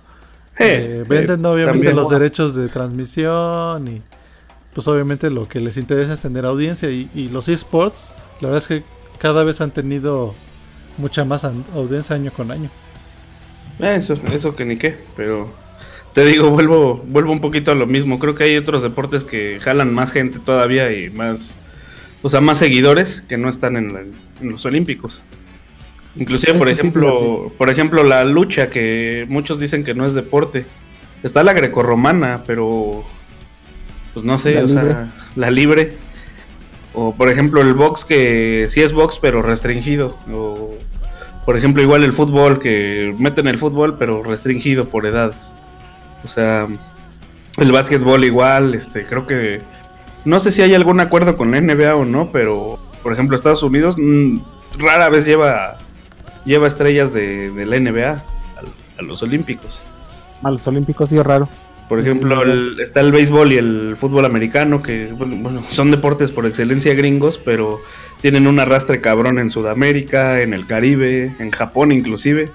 Eh, 0.59 1.05
venden 1.07 1.45
obviamente 1.45 1.75
también. 1.89 1.97
los 1.97 2.09
derechos 2.09 2.55
de 2.55 2.69
transmisión 2.69 3.89
y 3.89 4.03
pues 4.73 4.89
obviamente 4.89 5.29
lo 5.31 5.47
que 5.49 5.61
les 5.61 5.77
interesa 5.77 6.15
es 6.15 6.21
tener 6.21 6.47
audiencia 6.47 6.91
y, 6.91 7.11
y 7.15 7.29
los 7.29 7.49
esports, 7.49 8.13
la 8.41 8.49
verdad 8.49 8.63
es 8.63 8.69
que 8.69 8.85
cada 9.19 9.45
vez 9.45 9.61
han 9.61 9.71
tenido 9.71 10.35
mucha 10.99 11.25
más 11.25 11.45
audiencia 11.45 12.17
año 12.17 12.31
con 12.31 12.51
año. 12.51 12.71
Eh, 13.81 13.97
Eso, 13.99 14.15
eso 14.33 14.57
que 14.57 14.65
ni 14.65 14.77
qué, 14.77 14.99
pero 15.17 15.53
te 16.15 16.25
digo, 16.25 16.51
vuelvo, 16.51 17.05
vuelvo 17.07 17.33
un 17.33 17.41
poquito 17.41 17.71
a 17.73 17.75
lo 17.75 17.87
mismo. 17.87 18.19
Creo 18.19 18.35
que 18.35 18.45
hay 18.45 18.57
otros 18.57 18.83
deportes 18.83 19.25
que 19.25 19.59
jalan 19.61 19.93
más 19.93 20.13
gente 20.13 20.39
todavía 20.39 20.91
y 20.93 21.11
más, 21.11 21.59
o 22.23 22.31
sea, 22.31 22.41
más 22.41 22.59
seguidores 22.59 23.23
que 23.29 23.37
no 23.37 23.49
están 23.49 23.77
en, 23.77 23.93
la- 23.93 24.01
en 24.41 24.49
los 24.51 24.65
Olímpicos. 24.65 25.21
Inclusive, 26.17 26.55
por 26.55 26.69
Eso 26.69 26.77
sí, 26.77 26.81
ejemplo, 26.81 27.53
por 27.59 27.69
ejemplo, 27.69 28.03
la 28.03 28.25
lucha 28.25 28.71
que 28.71 29.27
muchos 29.29 29.61
dicen 29.61 29.85
que 29.85 29.93
no 29.93 30.07
es 30.07 30.15
deporte. 30.15 30.65
Está 31.23 31.43
la 31.45 31.53
grecorromana, 31.53 32.43
pero 32.47 33.05
pues 34.15 34.25
no 34.25 34.39
sé, 34.39 34.55
La 34.55 34.63
o 34.63 34.67
libre. 34.67 34.83
sea, 34.83 35.13
la 35.35 35.51
libre. 35.51 35.93
O 36.99 37.15
por 37.15 37.29
ejemplo 37.29 37.61
el 37.61 37.75
box 37.75 38.07
que 38.07 38.67
sí 38.71 38.81
es 38.81 38.95
box 38.95 39.19
pero 39.21 39.43
restringido. 39.43 40.17
O 40.33 40.71
por 41.45 41.57
ejemplo 41.57 41.83
igual 41.83 42.03
el 42.03 42.15
fútbol 42.15 42.59
que 42.59 43.15
meten 43.19 43.47
el 43.47 43.59
fútbol 43.59 43.97
pero 43.99 44.23
restringido 44.23 44.87
por 44.87 45.05
edades. 45.07 45.53
O 46.25 46.29
sea, 46.29 46.67
el 47.59 47.71
básquetbol 47.71 48.25
igual, 48.25 48.75
este, 48.75 49.05
creo 49.05 49.27
que 49.27 49.61
no 50.25 50.41
sé 50.41 50.51
si 50.51 50.63
hay 50.63 50.75
algún 50.75 50.99
acuerdo 51.01 51.37
con 51.37 51.51
la 51.51 51.61
NBA 51.61 51.95
o 51.95 52.07
no, 52.07 52.33
pero 52.33 52.79
por 53.03 53.13
ejemplo 53.13 53.37
Estados 53.37 53.63
Unidos 53.63 53.97
mm, 53.99 54.39
rara 54.79 55.11
vez 55.11 55.27
lleva 55.27 55.77
lleva 56.47 56.67
estrellas 56.67 57.13
de, 57.13 57.53
la 57.67 57.79
NBA 57.79 58.25
a 58.99 59.03
los 59.03 59.23
Olímpicos. 59.23 59.81
A 60.43 60.51
los 60.51 60.67
olímpicos 60.67 61.11
sí 61.11 61.19
es 61.19 61.25
raro. 61.27 61.49
Por 61.89 62.01
ejemplo, 62.01 62.43
el- 62.43 62.81
está 62.81 63.01
el 63.01 63.13
béisbol 63.13 63.53
y 63.53 63.57
el 63.59 63.97
fútbol 63.99 64.25
americano, 64.25 64.83
que 64.83 65.13
bueno, 65.13 65.65
son 65.71 65.91
deportes 65.91 66.33
por 66.33 66.45
excelencia 66.47 66.95
gringos, 66.95 67.39
pero 67.39 67.81
tienen 68.21 68.47
un 68.47 68.59
arrastre 68.59 69.01
cabrón 69.01 69.39
en 69.39 69.51
Sudamérica, 69.51 70.43
en 70.43 70.53
el 70.53 70.67
Caribe, 70.67 71.35
en 71.39 71.51
Japón 71.53 71.93
inclusive. 71.93 72.51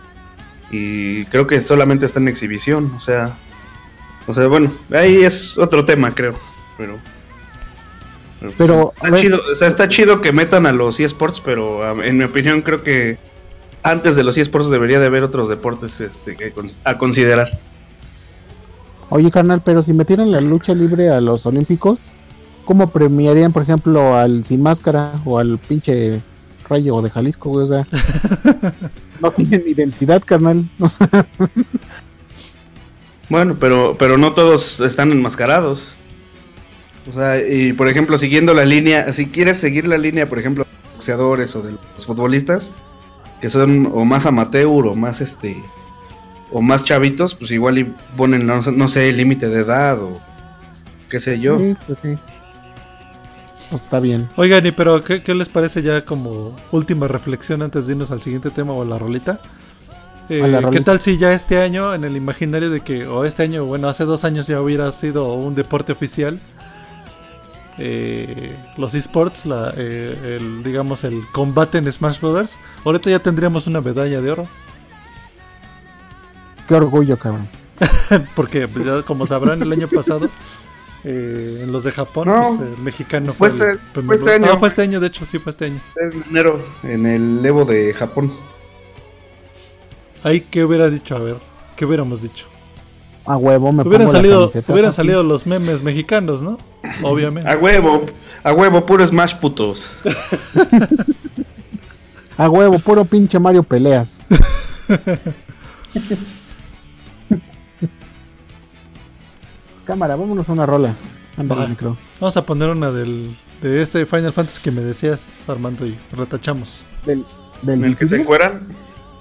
Y 0.69 1.25
creo 1.25 1.47
que 1.47 1.61
solamente 1.61 2.05
está 2.05 2.19
en 2.19 2.27
exhibición, 2.27 2.91
o 2.95 2.99
sea... 2.99 3.37
O 4.27 4.33
sea, 4.33 4.47
bueno, 4.47 4.71
ahí 4.91 5.23
es 5.23 5.57
otro 5.57 5.83
tema, 5.83 6.13
creo. 6.13 6.33
Pero... 6.77 6.99
Pero, 8.57 8.93
está, 8.95 9.15
chido, 9.15 9.39
o 9.51 9.55
sea, 9.55 9.67
está 9.67 9.87
chido 9.87 10.21
que 10.21 10.31
metan 10.31 10.65
a 10.65 10.71
los 10.71 10.99
eSports, 10.99 11.41
pero 11.41 12.01
en 12.03 12.17
mi 12.17 12.23
opinión 12.23 12.63
creo 12.63 12.81
que 12.81 13.17
antes 13.83 14.15
de 14.15 14.23
los 14.23 14.37
eSports 14.37 14.69
debería 14.69 14.99
de 14.99 15.05
haber 15.05 15.23
otros 15.23 15.47
deportes 15.47 16.01
este, 16.01 16.53
a 16.83 16.97
considerar. 16.97 17.49
Oye, 19.13 19.29
carnal, 19.29 19.61
pero 19.61 19.83
si 19.83 19.91
metieran 19.91 20.31
la 20.31 20.39
lucha 20.39 20.73
libre 20.73 21.09
a 21.09 21.19
los 21.19 21.45
olímpicos, 21.45 21.99
¿cómo 22.63 22.91
premiarían, 22.91 23.51
por 23.51 23.61
ejemplo, 23.61 24.15
al 24.15 24.45
sin 24.45 24.63
máscara 24.63 25.19
o 25.25 25.37
al 25.37 25.57
pinche 25.57 26.21
rayo 26.69 27.01
de 27.01 27.09
Jalisco, 27.09 27.49
güey? 27.49 27.65
O 27.65 27.67
sea, 27.67 27.85
no 29.21 29.31
tienen 29.31 29.63
identidad, 29.67 30.23
carnal. 30.25 30.63
O 30.79 30.87
sea, 30.87 31.09
Bueno, 33.27 33.57
pero, 33.59 33.97
pero 33.99 34.17
no 34.17 34.31
todos 34.31 34.79
están 34.79 35.11
enmascarados. 35.11 35.89
O 37.09 37.11
sea, 37.11 37.45
y 37.45 37.73
por 37.73 37.89
ejemplo, 37.89 38.17
siguiendo 38.17 38.53
la 38.53 38.63
línea, 38.63 39.11
si 39.11 39.27
quieres 39.27 39.57
seguir 39.57 39.89
la 39.89 39.97
línea, 39.97 40.29
por 40.29 40.39
ejemplo, 40.39 40.63
de 40.63 40.69
los 40.85 40.93
boxeadores 40.93 41.53
o 41.57 41.61
de 41.61 41.73
los 41.73 42.05
futbolistas, 42.05 42.71
que 43.41 43.49
son 43.49 43.91
o 43.93 44.05
más 44.05 44.25
amateur 44.25 44.87
o 44.87 44.95
más 44.95 45.19
este 45.19 45.61
o 46.51 46.61
más 46.61 46.83
chavitos, 46.83 47.35
pues 47.35 47.51
igual 47.51 47.77
y 47.79 47.83
ponen, 48.17 48.45
no, 48.45 48.61
sé- 48.61 48.71
no 48.71 48.87
sé, 48.87 49.11
límite 49.13 49.47
de 49.47 49.61
edad 49.61 50.01
o 50.01 50.19
qué 51.09 51.19
sé 51.19 51.39
yo. 51.39 51.57
sí, 51.57 51.75
pues 51.87 51.99
sí. 51.99 52.17
Pues 53.69 53.81
está 53.83 53.99
bien. 54.01 54.27
Oigan, 54.35 54.65
y 54.65 54.71
pero 54.71 55.03
¿qué, 55.03 55.23
qué 55.23 55.33
les 55.33 55.47
parece 55.49 55.81
ya 55.81 56.03
como 56.03 56.55
última 56.71 57.07
reflexión 57.07 57.61
antes 57.61 57.87
de 57.87 57.93
irnos 57.93 58.11
al 58.11 58.21
siguiente 58.21 58.49
tema 58.51 58.73
o 58.73 58.81
a 58.81 58.85
la 58.85 58.97
rolita? 58.97 59.39
Eh, 60.29 60.43
A 60.43 60.47
la 60.47 60.69
¿Qué 60.69 60.81
tal 60.81 60.99
si 61.01 61.17
ya 61.17 61.31
este 61.33 61.57
año, 61.61 61.93
en 61.93 62.03
el 62.03 62.15
imaginario 62.17 62.69
de 62.69 62.81
que, 62.81 63.07
o 63.07 63.23
este 63.25 63.43
año, 63.43 63.65
bueno, 63.65 63.87
hace 63.87 64.03
dos 64.03 64.23
años 64.25 64.47
ya 64.47 64.61
hubiera 64.61 64.91
sido 64.91 65.33
un 65.33 65.55
deporte 65.55 65.91
oficial, 65.93 66.39
eh, 67.77 68.55
los 68.77 68.93
esports, 68.93 69.45
la, 69.45 69.73
eh, 69.77 70.37
el, 70.39 70.63
digamos, 70.63 71.03
el 71.03 71.21
combate 71.31 71.77
en 71.77 71.91
Smash 71.91 72.19
Brothers, 72.19 72.59
ahorita 72.85 73.09
ya 73.09 73.19
tendríamos 73.19 73.67
una 73.67 73.81
medalla 73.81 74.21
de 74.21 74.31
oro. 74.31 74.47
Qué 76.67 76.75
orgullo, 76.75 77.17
cabrón. 77.17 77.47
Porque, 78.35 78.67
pues, 78.67 78.85
ya 78.85 79.01
como 79.03 79.25
sabrán, 79.25 79.61
el 79.61 79.71
año 79.71 79.87
pasado, 79.87 80.29
eh, 81.03 81.61
en 81.63 81.71
los 81.71 81.83
de 81.83 81.91
Japón, 81.91 82.27
No, 82.27 82.55
pues, 82.57 82.69
el 82.69 82.77
mexicano 82.77 83.33
fue 83.33 83.49
fue, 83.49 83.65
el 83.65 83.71
este- 83.75 83.85
primer 83.93 84.07
fue 84.07 84.15
este 84.15 84.25
lugar. 84.37 84.49
año. 84.49 84.53
Ah, 84.55 84.59
fue 84.59 84.67
este 84.69 84.81
año, 84.83 84.99
de 84.99 85.07
hecho, 85.07 85.25
sí, 85.29 85.39
fue 85.39 85.49
este 85.49 85.65
año. 85.65 85.79
En 85.99 86.23
enero, 86.29 86.63
en 86.83 87.05
el 87.05 87.45
Evo 87.45 87.65
de 87.65 87.93
Japón. 87.93 88.33
Ahí, 90.23 90.41
¿qué 90.41 90.63
hubiera 90.63 90.89
dicho? 90.89 91.15
A 91.15 91.19
ver, 91.19 91.37
¿qué 91.75 91.85
hubiéramos 91.85 92.21
dicho? 92.21 92.45
A 93.25 93.37
huevo, 93.37 93.71
me 93.71 93.83
Hubieran 93.83 94.09
salido, 94.11 94.51
hubieran 94.67 94.93
salido 94.93 95.23
los 95.23 95.45
memes 95.47 95.81
mexicanos, 95.83 96.41
¿no? 96.41 96.57
Obviamente. 97.03 97.51
A 97.51 97.57
huevo, 97.57 98.05
a 98.43 98.53
huevo, 98.53 98.85
puro 98.85 99.05
Smash 99.05 99.35
putos. 99.35 99.91
A 102.37 102.49
huevo, 102.49 102.79
puro 102.79 103.05
pinche 103.05 103.37
Mario 103.37 103.61
peleas. 103.61 104.17
Cámara, 109.91 110.15
vámonos 110.15 110.47
a 110.47 110.53
una 110.53 110.65
rola. 110.65 110.95
Ándale, 111.35 111.67
micro. 111.67 111.97
Vamos 112.21 112.37
a 112.37 112.45
poner 112.45 112.69
una 112.69 112.91
del, 112.91 113.35
de 113.61 113.81
este 113.81 114.05
Final 114.05 114.31
Fantasy 114.31 114.61
que 114.61 114.71
me 114.71 114.79
decías, 114.79 115.43
Armando, 115.49 115.85
y 115.85 115.97
retachamos. 116.13 116.85
Del, 117.05 117.25
del 117.61 117.79
En 117.79 117.83
el 117.83 117.97
que 117.97 118.07
se 118.07 118.15
encueran. 118.15 118.67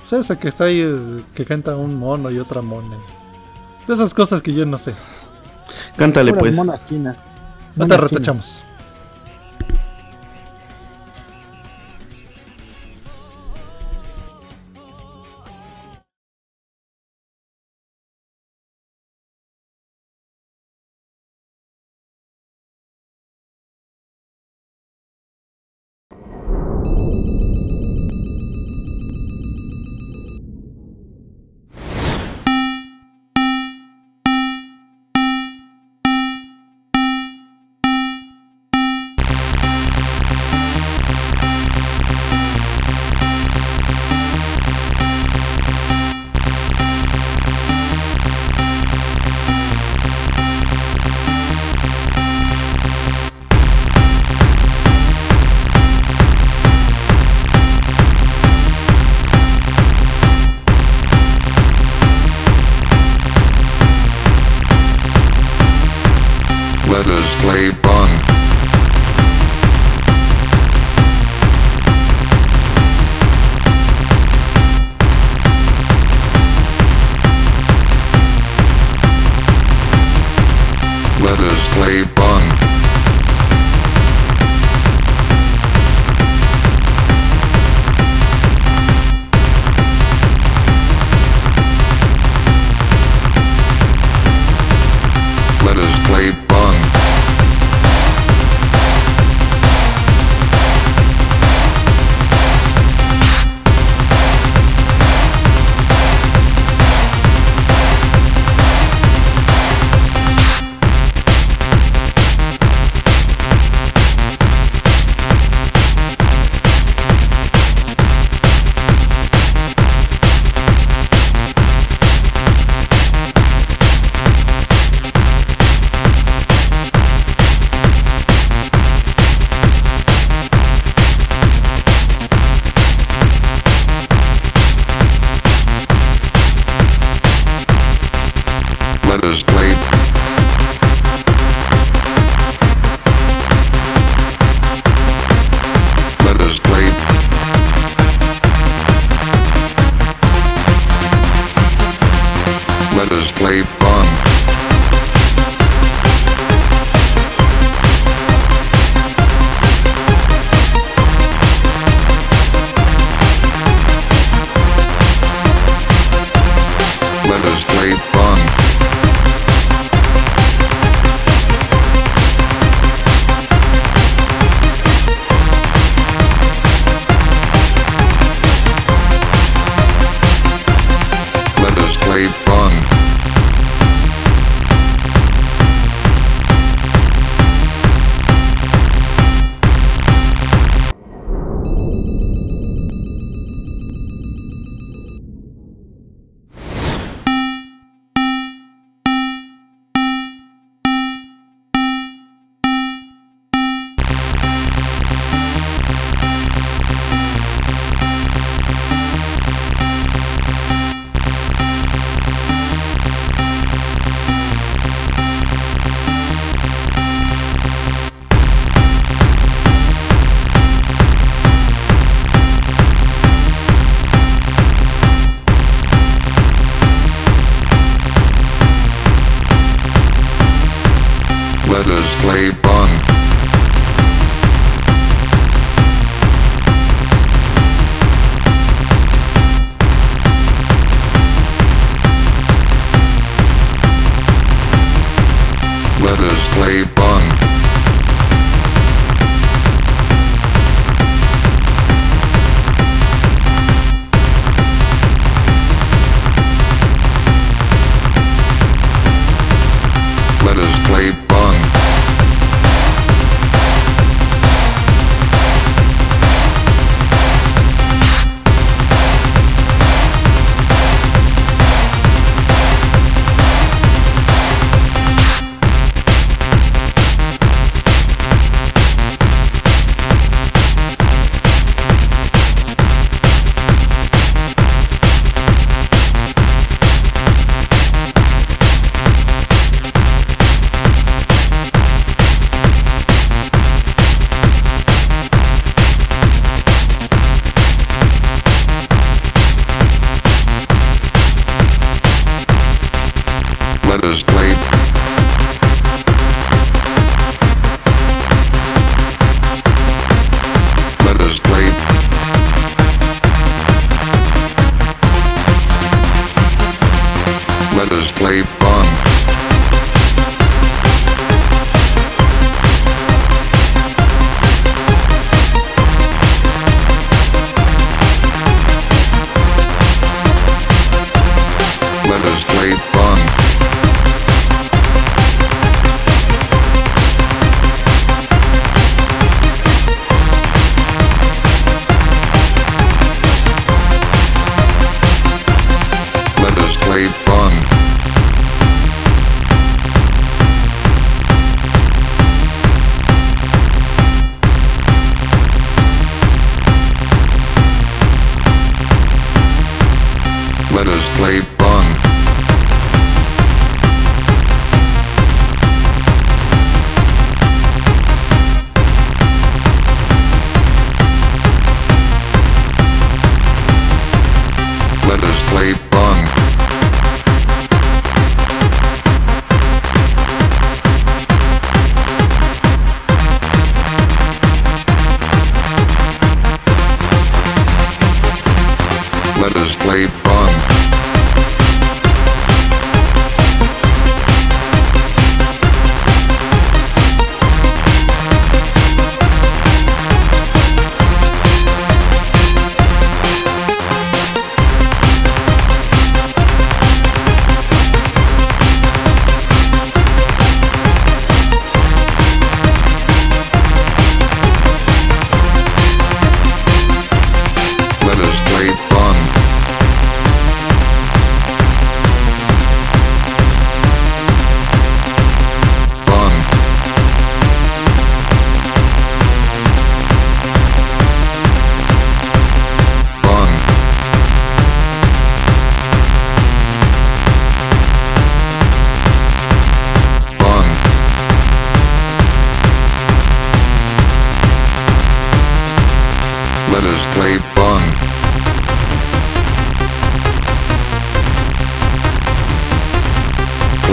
O 0.04 0.06
sea, 0.08 0.20
esa 0.20 0.38
que 0.38 0.46
está 0.46 0.66
ahí, 0.66 0.80
eh, 0.80 1.22
que 1.34 1.44
canta 1.44 1.74
un 1.74 1.96
mono 1.96 2.30
y 2.30 2.38
otra 2.38 2.62
mona. 2.62 2.96
De 3.88 3.94
esas 3.94 4.14
cosas 4.14 4.42
que 4.42 4.54
yo 4.54 4.64
no 4.64 4.78
sé. 4.78 4.94
Cántale 5.96 6.30
Puras 6.30 6.54
pues. 6.54 6.56
monas 6.56 6.86
chinas. 6.86 7.16
Ahorita 7.16 7.74
Monas 7.74 7.96
chinas. 7.98 8.10
retachamos. 8.12 8.64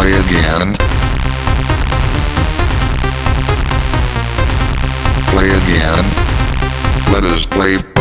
Play 0.07 0.19
again. 0.19 0.73
Play 5.31 5.49
again. 5.49 6.05
Let 7.11 7.25
us 7.25 7.45
play 7.45 7.96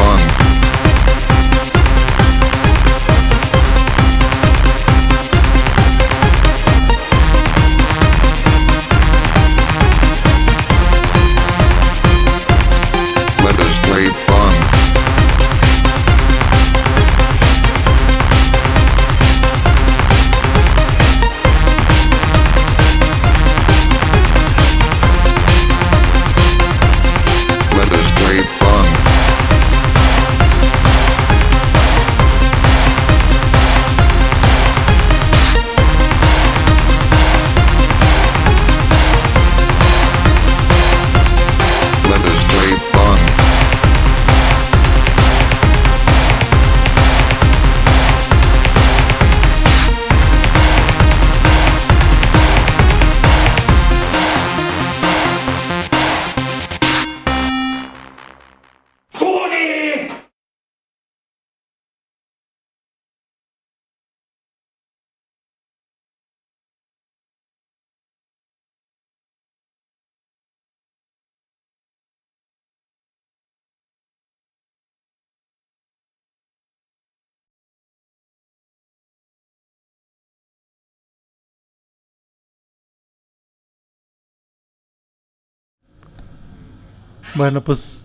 Bueno, 87.36 87.60
pues 87.60 88.04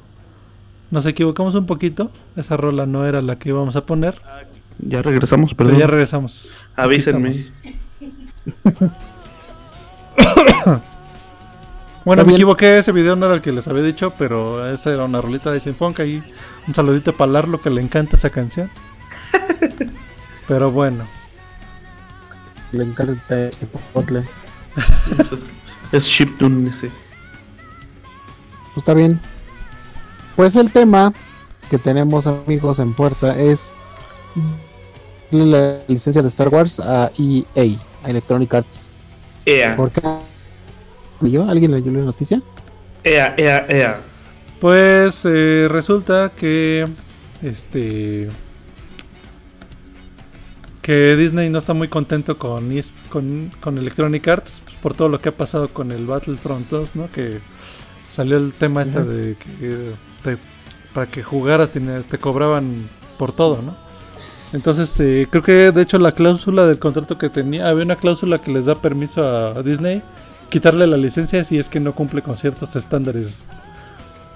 nos 0.92 1.06
equivocamos 1.06 1.56
un 1.56 1.66
poquito. 1.66 2.12
Esa 2.36 2.58
rola 2.58 2.86
no 2.86 3.06
era 3.06 3.22
la 3.22 3.38
que 3.40 3.50
íbamos 3.50 3.76
a 3.76 3.86
poner. 3.86 4.22
Ya 4.80 5.02
regresamos, 5.02 5.54
Pero 5.54 5.70
perdón. 5.70 5.80
ya 5.80 5.88
regresamos. 5.88 6.66
Avísenme. 6.76 7.34
Bueno, 12.04 12.26
me 12.26 12.34
equivoqué, 12.34 12.80
ese 12.80 12.92
video 12.92 13.16
no 13.16 13.28
era 13.28 13.36
el 13.36 13.42
que 13.42 13.52
les 13.52 13.68
había 13.68 13.84
dicho, 13.84 14.12
pero 14.18 14.68
esa 14.68 14.92
era 14.92 15.06
una 15.06 15.22
rolita 15.22 15.52
de 15.52 15.60
Sinfonca 15.60 16.04
y 16.04 16.24
un 16.68 16.74
saludito 16.74 17.16
para 17.16 17.32
Larlo 17.32 17.62
que 17.62 17.70
le 17.70 17.80
encanta 17.80 18.16
esa 18.16 18.32
canción. 18.32 18.72
Pero 20.48 20.72
bueno, 20.72 21.04
Le 22.72 22.84
encanta 22.84 23.36
el. 23.36 23.52
Es 25.92 26.10
Chiptune 26.10 26.70
ese. 26.72 26.90
Pues 28.74 28.78
está 28.78 28.94
bien. 28.94 29.20
Pues 30.36 30.56
el 30.56 30.72
tema 30.72 31.14
que 31.70 31.78
tenemos 31.78 32.28
amigos 32.28 32.80
en 32.80 32.94
puerta 32.94 33.38
es 33.40 33.74
la 35.32 35.80
licencia 35.88 36.22
de 36.22 36.28
Star 36.28 36.50
Wars 36.50 36.80
a 36.80 37.12
EA, 37.18 37.78
a 38.04 38.10
Electronic 38.10 38.54
Arts. 38.54 38.90
Ea, 39.46 39.76
¿Por 39.76 39.92
qué? 39.92 40.02
¿Y 41.22 41.32
yo? 41.32 41.50
¿Alguien 41.50 41.72
leyó 41.72 41.92
la 41.92 42.00
noticia? 42.02 42.42
ea, 43.04 43.34
ea, 43.38 43.66
ea. 43.68 44.00
pues 44.60 45.26
eh, 45.26 45.68
resulta 45.70 46.32
que 46.36 46.88
este 47.42 48.30
que 50.82 51.16
Disney 51.16 51.50
no 51.50 51.60
está 51.60 51.74
muy 51.74 51.88
contento 51.88 52.38
con, 52.38 52.72
ES 52.72 52.92
con, 53.10 53.52
con 53.60 53.78
Electronic 53.78 54.28
Arts 54.28 54.62
pues, 54.64 54.76
por 54.78 54.94
todo 54.94 55.10
lo 55.10 55.20
que 55.20 55.30
ha 55.30 55.32
pasado 55.32 55.70
con 55.70 55.92
el 55.92 56.06
Battlefront 56.06 56.70
2, 56.70 56.96
¿no? 56.96 57.12
Que 57.12 57.40
salió 58.12 58.38
el 58.38 58.54
tema 58.54 58.82
este 58.84 59.04
de 59.04 59.36
que 59.36 59.94
te- 60.24 60.38
para 60.94 61.08
que 61.08 61.24
jugaras 61.24 61.72
te, 61.72 61.80
te 61.80 62.18
cobraban 62.18 62.88
por 63.18 63.32
todo, 63.32 63.62
¿no? 63.62 63.74
Entonces 64.54 65.00
eh, 65.00 65.28
creo 65.30 65.42
que 65.42 65.72
de 65.72 65.82
hecho 65.82 65.98
la 65.98 66.12
cláusula 66.12 66.66
del 66.68 66.78
contrato 66.78 67.18
que 67.18 67.30
tenía, 67.30 67.70
había 67.70 67.86
una 67.86 67.96
cláusula 67.96 68.40
que 68.40 68.52
les 68.52 68.66
da 68.66 68.76
permiso 68.76 69.24
a 69.26 69.64
Disney 69.64 70.02
quitarle 70.50 70.86
la 70.88 70.98
licencia 70.98 71.42
si 71.46 71.58
es 71.58 71.70
que 71.70 71.80
no 71.80 71.96
cumple 71.96 72.22
con 72.22 72.36
ciertos 72.36 72.76
estándares 72.76 73.40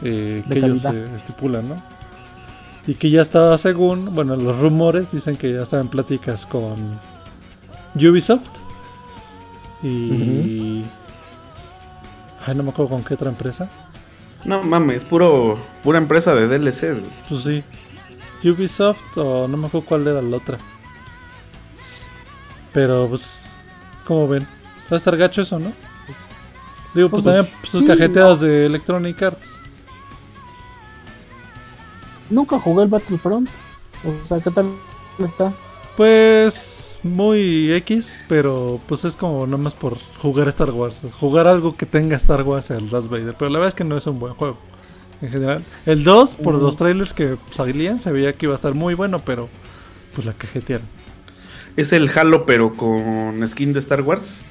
eh, 0.01 0.41
que 0.49 0.59
ellos 0.67 0.83
eh, 0.95 1.07
estipulan, 1.17 1.67
¿no? 1.67 1.75
Y 2.87 2.93
que 2.93 3.09
ya 3.09 3.21
estaba 3.21 3.57
según, 3.57 4.15
bueno, 4.15 4.37
los 4.37 4.57
rumores 4.59 5.11
dicen 5.11 5.35
que 5.35 5.51
ya 5.51 5.63
estaba 5.63 5.81
en 5.81 5.89
pláticas 5.89 6.45
con 6.45 6.75
Ubisoft 7.95 8.47
y... 9.83 9.87
Ay, 12.45 12.55
no 12.55 12.63
me 12.63 12.69
acuerdo 12.69 12.91
con 12.91 13.03
qué 13.03 13.15
otra 13.15 13.29
empresa. 13.29 13.69
No 14.43 14.61
mames, 14.61 15.03
puro, 15.03 15.57
pura 15.83 15.97
empresa 15.97 16.35
de 16.35 16.47
DLCs, 16.47 16.99
güey. 16.99 17.11
Pues 17.27 17.43
sí. 17.43 17.63
Ubisoft 18.47 19.17
o 19.17 19.47
no 19.47 19.57
me 19.57 19.67
acuerdo 19.67 19.87
cuál 19.87 20.07
era 20.07 20.21
la 20.21 20.37
otra. 20.37 20.59
Pero 22.71 23.07
pues, 23.09 23.45
¿cómo 24.05 24.27
ven? 24.27 24.43
Va 24.91 24.95
a 24.95 24.97
estar 24.97 25.17
gacho 25.17 25.41
eso, 25.41 25.57
¿no? 25.57 25.71
Digo, 26.93 27.09
pues, 27.09 27.23
Pues, 27.23 27.35
también 27.35 27.55
pues, 27.59 27.71
sus 27.71 27.81
sí, 27.81 27.87
cajeteadas 27.87 28.41
de 28.41 28.67
Electronic 28.67 29.21
Arts. 29.23 29.55
Nunca 32.29 32.59
jugué 32.59 32.83
el 32.83 32.89
Battlefront. 32.89 33.49
O 34.03 34.27
sea, 34.27 34.39
¿qué 34.39 34.51
tal 34.51 34.71
está? 35.19 35.53
Pues 35.97 36.74
muy 37.05 37.71
X, 37.73 38.25
pero 38.27 38.79
pues 38.87 39.05
es 39.05 39.15
como 39.15 39.47
nomás 39.47 39.75
por 39.75 39.97
jugar 40.21 40.47
Star 40.49 40.71
Wars. 40.71 41.01
Jugar 41.19 41.47
algo 41.47 41.75
que 41.77 41.85
tenga 41.85 42.17
Star 42.17 42.41
Wars 42.43 42.71
el 42.71 42.89
Darth 42.89 43.09
Vader. 43.09 43.35
Pero 43.37 43.49
la 43.51 43.59
verdad 43.59 43.69
es 43.69 43.75
que 43.75 43.83
no 43.83 43.95
es 43.97 44.07
un 44.07 44.19
buen 44.19 44.33
juego. 44.33 44.57
En 45.21 45.29
general. 45.29 45.63
El 45.85 46.03
2, 46.03 46.37
por 46.37 46.55
los 46.55 46.75
trailers 46.75 47.13
que 47.13 47.37
salían, 47.51 48.01
se 48.01 48.11
veía 48.11 48.33
que 48.33 48.47
iba 48.47 48.53
a 48.53 48.55
estar 48.55 48.73
muy 48.73 48.95
bueno, 48.95 49.19
pero 49.19 49.47
pues 50.13 50.25
la 50.25 50.33
cajetearon. 50.33 50.87
¿Es 51.77 51.93
el 51.93 52.09
Halo 52.09 52.45
pero 52.45 52.71
con 52.73 53.47
skin 53.47 53.71
de 53.73 53.79
Star 53.79 54.01
Wars? 54.01 54.41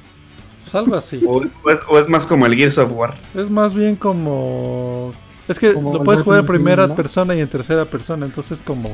Pues 0.63 0.75
algo 0.75 0.95
así. 0.95 1.21
¿O, 1.27 1.43
es, 1.43 1.79
o 1.87 1.99
es 1.99 2.09
más 2.09 2.25
como 2.25 2.45
el 2.47 2.55
Gears 2.55 2.77
of 2.79 2.91
War? 2.93 3.15
Es 3.35 3.49
más 3.49 3.73
bien 3.75 3.95
como. 3.95 5.11
Es 5.47 5.59
que 5.59 5.73
Como 5.73 5.93
lo 5.93 6.03
puedes 6.03 6.23
jugar 6.23 6.39
en 6.39 6.45
primera 6.47 6.87
¿no? 6.87 6.95
persona 6.95 7.35
y 7.35 7.41
en 7.41 7.47
tercera 7.47 7.85
persona, 7.85 8.25
entonces 8.25 8.61
como. 8.61 8.89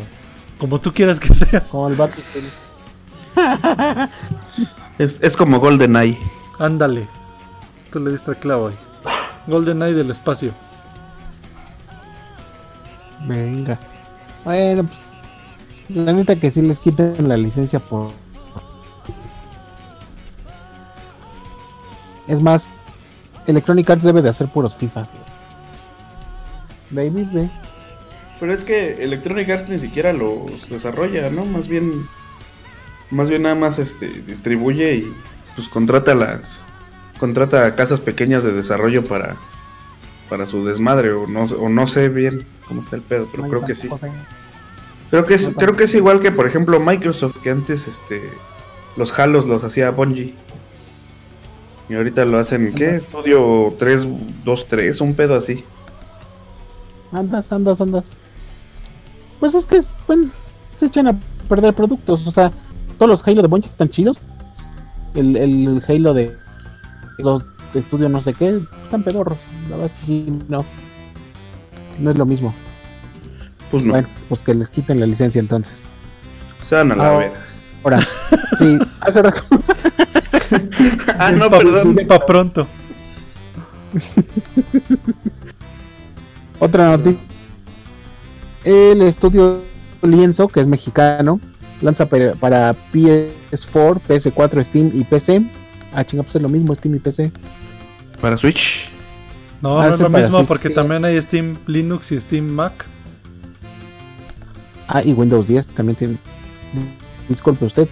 Como 0.57 0.80
tú 0.82 0.91
quieras 0.93 1.20
que 1.20 1.34
sea. 1.34 1.62
Como 1.62 1.88
el 1.88 1.95
Battlefield. 1.95 2.71
Es, 4.98 5.20
es 5.22 5.36
como 5.36 5.60
GoldenEye. 5.60 6.20
Ándale. 6.60 7.08
Tú 7.92 8.00
le 8.00 8.12
diste 8.12 8.32
el 8.32 8.38
clavo 8.38 8.68
ahí. 8.68 8.76
Golden 9.48 9.82
Eye 9.82 9.94
del 9.94 10.12
espacio. 10.12 10.52
Venga. 13.26 13.80
Bueno, 14.44 14.84
pues. 14.84 15.12
La 15.90 16.14
neta 16.14 16.38
que 16.38 16.52
sí 16.52 16.62
les 16.62 16.80
quiten 16.80 17.28
la 17.28 17.36
licencia 17.36 17.80
por. 17.80 18.12
Es 22.28 22.42
más, 22.42 22.68
Electronic 23.48 23.90
Arts 23.90 24.04
debe 24.04 24.22
de 24.22 24.30
hacer 24.30 24.48
puros 24.48 24.76
FIFA. 24.76 25.08
Baby, 26.92 27.28
ve. 27.34 27.50
Pero 28.40 28.54
es 28.54 28.64
que 28.64 29.04
Electronic 29.04 29.50
Arts 29.50 29.70
ni 29.70 29.80
siquiera 29.80 30.14
los 30.14 30.70
desarrolla, 30.70 31.30
¿no? 31.30 31.46
Más 31.46 31.68
bien. 31.68 32.08
Más 33.12 33.30
bien 33.30 33.43
nada 33.43 33.55
más 33.55 33.78
este 33.80 34.07
distribuye 34.07 34.95
y 34.95 35.14
pues 35.55 35.68
contrata 35.70 36.16
las. 36.16 36.64
Contrata 37.20 37.66
a 37.66 37.76
casas 37.76 37.99
pequeñas 37.99 38.43
de 38.43 38.53
desarrollo 38.53 39.05
para. 39.05 39.36
Para 40.30 40.47
su 40.47 40.66
desmadre. 40.66 41.12
O 41.12 41.28
no, 41.28 41.43
o 41.43 41.70
no 41.70 41.88
sé 41.88 42.09
bien 42.09 42.45
cómo 42.68 42.82
está 42.82 42.95
el 42.95 43.01
pedo, 43.01 43.28
pero 43.32 43.43
creo 43.43 43.66
que 43.66 43.76
sí. 43.76 43.89
Creo 45.09 45.26
que 45.26 45.34
es, 45.34 45.51
creo 45.57 45.76
que 45.76 45.84
es 45.84 45.93
igual 45.95 46.22
que 46.22 46.32
por 46.32 46.47
ejemplo 46.47 46.80
Microsoft, 46.80 47.38
que 47.43 47.49
antes 47.49 47.88
este. 47.88 48.32
Los 48.97 49.18
Halos 49.20 49.45
los 49.45 49.64
hacía 49.64 49.91
Bungie. 49.91 50.34
Y 51.89 51.95
ahorita 51.95 52.24
lo 52.24 52.39
hacen, 52.39 52.74
¿qué? 52.74 52.95
Estudio 52.95 53.74
323, 53.78 55.01
un 55.01 55.14
pedo 55.14 55.36
así. 55.36 55.66
Andas, 57.12 57.51
andas, 57.51 57.82
andas. 57.82 58.16
Pues 59.41 59.53
es 59.53 59.66
que, 59.66 59.78
es- 59.78 59.91
bueno, 60.07 60.30
se 60.76 60.86
echan 60.86 61.07
a 61.07 61.20
perder 61.49 61.74
productos. 61.74 62.26
O 62.26 62.32
sea, 62.32 62.51
todos 63.02 63.10
los 63.10 63.28
Halo 63.28 63.41
de 63.41 63.47
Bungie 63.47 63.68
están 63.68 63.89
chidos. 63.89 64.20
El, 65.16 65.36
el 65.36 65.84
Halo 65.88 66.14
de 66.14 66.38
los 67.18 67.43
de 67.74 67.80
estudio 67.80 68.08
no 68.10 68.22
sé 68.22 68.36
qué, 68.36 68.62
están 68.84 69.02
pedorros. 69.02 69.39
La 69.72 69.78
verdad 69.78 69.88
es 69.88 69.93
que 70.02 70.06
sí, 70.06 70.39
no. 70.47 70.64
No 71.97 72.12
es 72.12 72.18
lo 72.20 72.28
mismo. 72.28 72.54
Pues 73.72 73.84
no. 73.84 73.93
Bueno, 73.93 74.08
pues 74.30 74.43
que 74.43 74.54
les 74.54 74.70
quiten 74.70 74.99
la 74.99 75.08
licencia 75.08 75.39
entonces. 75.39 75.86
Se 76.70 76.76
van 76.76 76.91
a 76.91 76.95
la 76.95 77.08
Ah, 77.08 77.18
verga. 77.18 77.39
Ahora, 77.84 77.99
sí, 78.60 78.78
hace 78.99 79.22
rato. 79.24 79.41
Ah, 81.18 81.32
no, 81.32 81.49
Pa- 81.49 81.58
perdón. 81.58 81.97
Pa' 82.08 82.20
pronto. 82.24 82.68
Otra 86.60 86.91
noticia. 86.97 87.20
El 88.64 89.02
estudio 89.02 89.64
Lienzo, 90.04 90.47
que 90.49 90.60
es 90.60 90.68
mexicano, 90.68 91.39
lanza 91.82 92.06
para, 92.08 92.34
para 92.36 92.76
PS4, 92.94 94.00
PS4, 94.08 94.64
Steam 94.64 94.92
y 94.94 95.04
PC. 95.04 95.42
Ah, 95.94 96.04
chinga, 96.06 96.24
pues 96.24 96.36
es 96.36 96.42
lo 96.42 96.50
mismo, 96.50 96.74
Steam 96.76 96.96
y 96.96 97.00
PC. 97.00 97.32
Para 98.22 98.38
Switch. 98.38 98.90
No, 99.62 99.80
Ah, 99.80 99.88
no 99.90 99.94
es 99.96 100.00
lo 100.00 100.10
mismo 100.10 100.38
Switch, 100.38 100.48
porque 100.48 100.68
sí. 100.70 100.74
también 100.74 101.04
hay 101.06 101.22
Steam 101.22 101.58
Linux 101.68 102.12
y 102.12 102.22
Steam 102.22 102.46
Mac. 102.48 102.86
Ah, 104.88 105.02
y 105.04 105.14
Windows 105.14 105.48
10 105.48 105.68
también 105.68 105.96
tiene. 105.96 106.18
Disculpe 107.30 107.66
usted. 107.66 107.88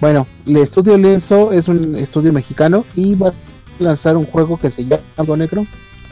Bueno, 0.00 0.26
el 0.46 0.56
estudio 0.56 0.96
Lienzo 0.98 1.52
es 1.52 1.68
un 1.68 1.94
estudio 1.94 2.32
mexicano 2.32 2.84
y 2.94 3.14
va 3.14 3.28
a 3.28 3.34
lanzar 3.78 4.16
un 4.16 4.24
juego 4.26 4.58
que 4.58 4.70
se 4.70 4.84
llama 4.84 5.02
Algo 5.16 5.36
Negro. 5.36 5.66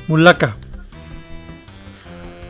Mulaka. 0.09 0.57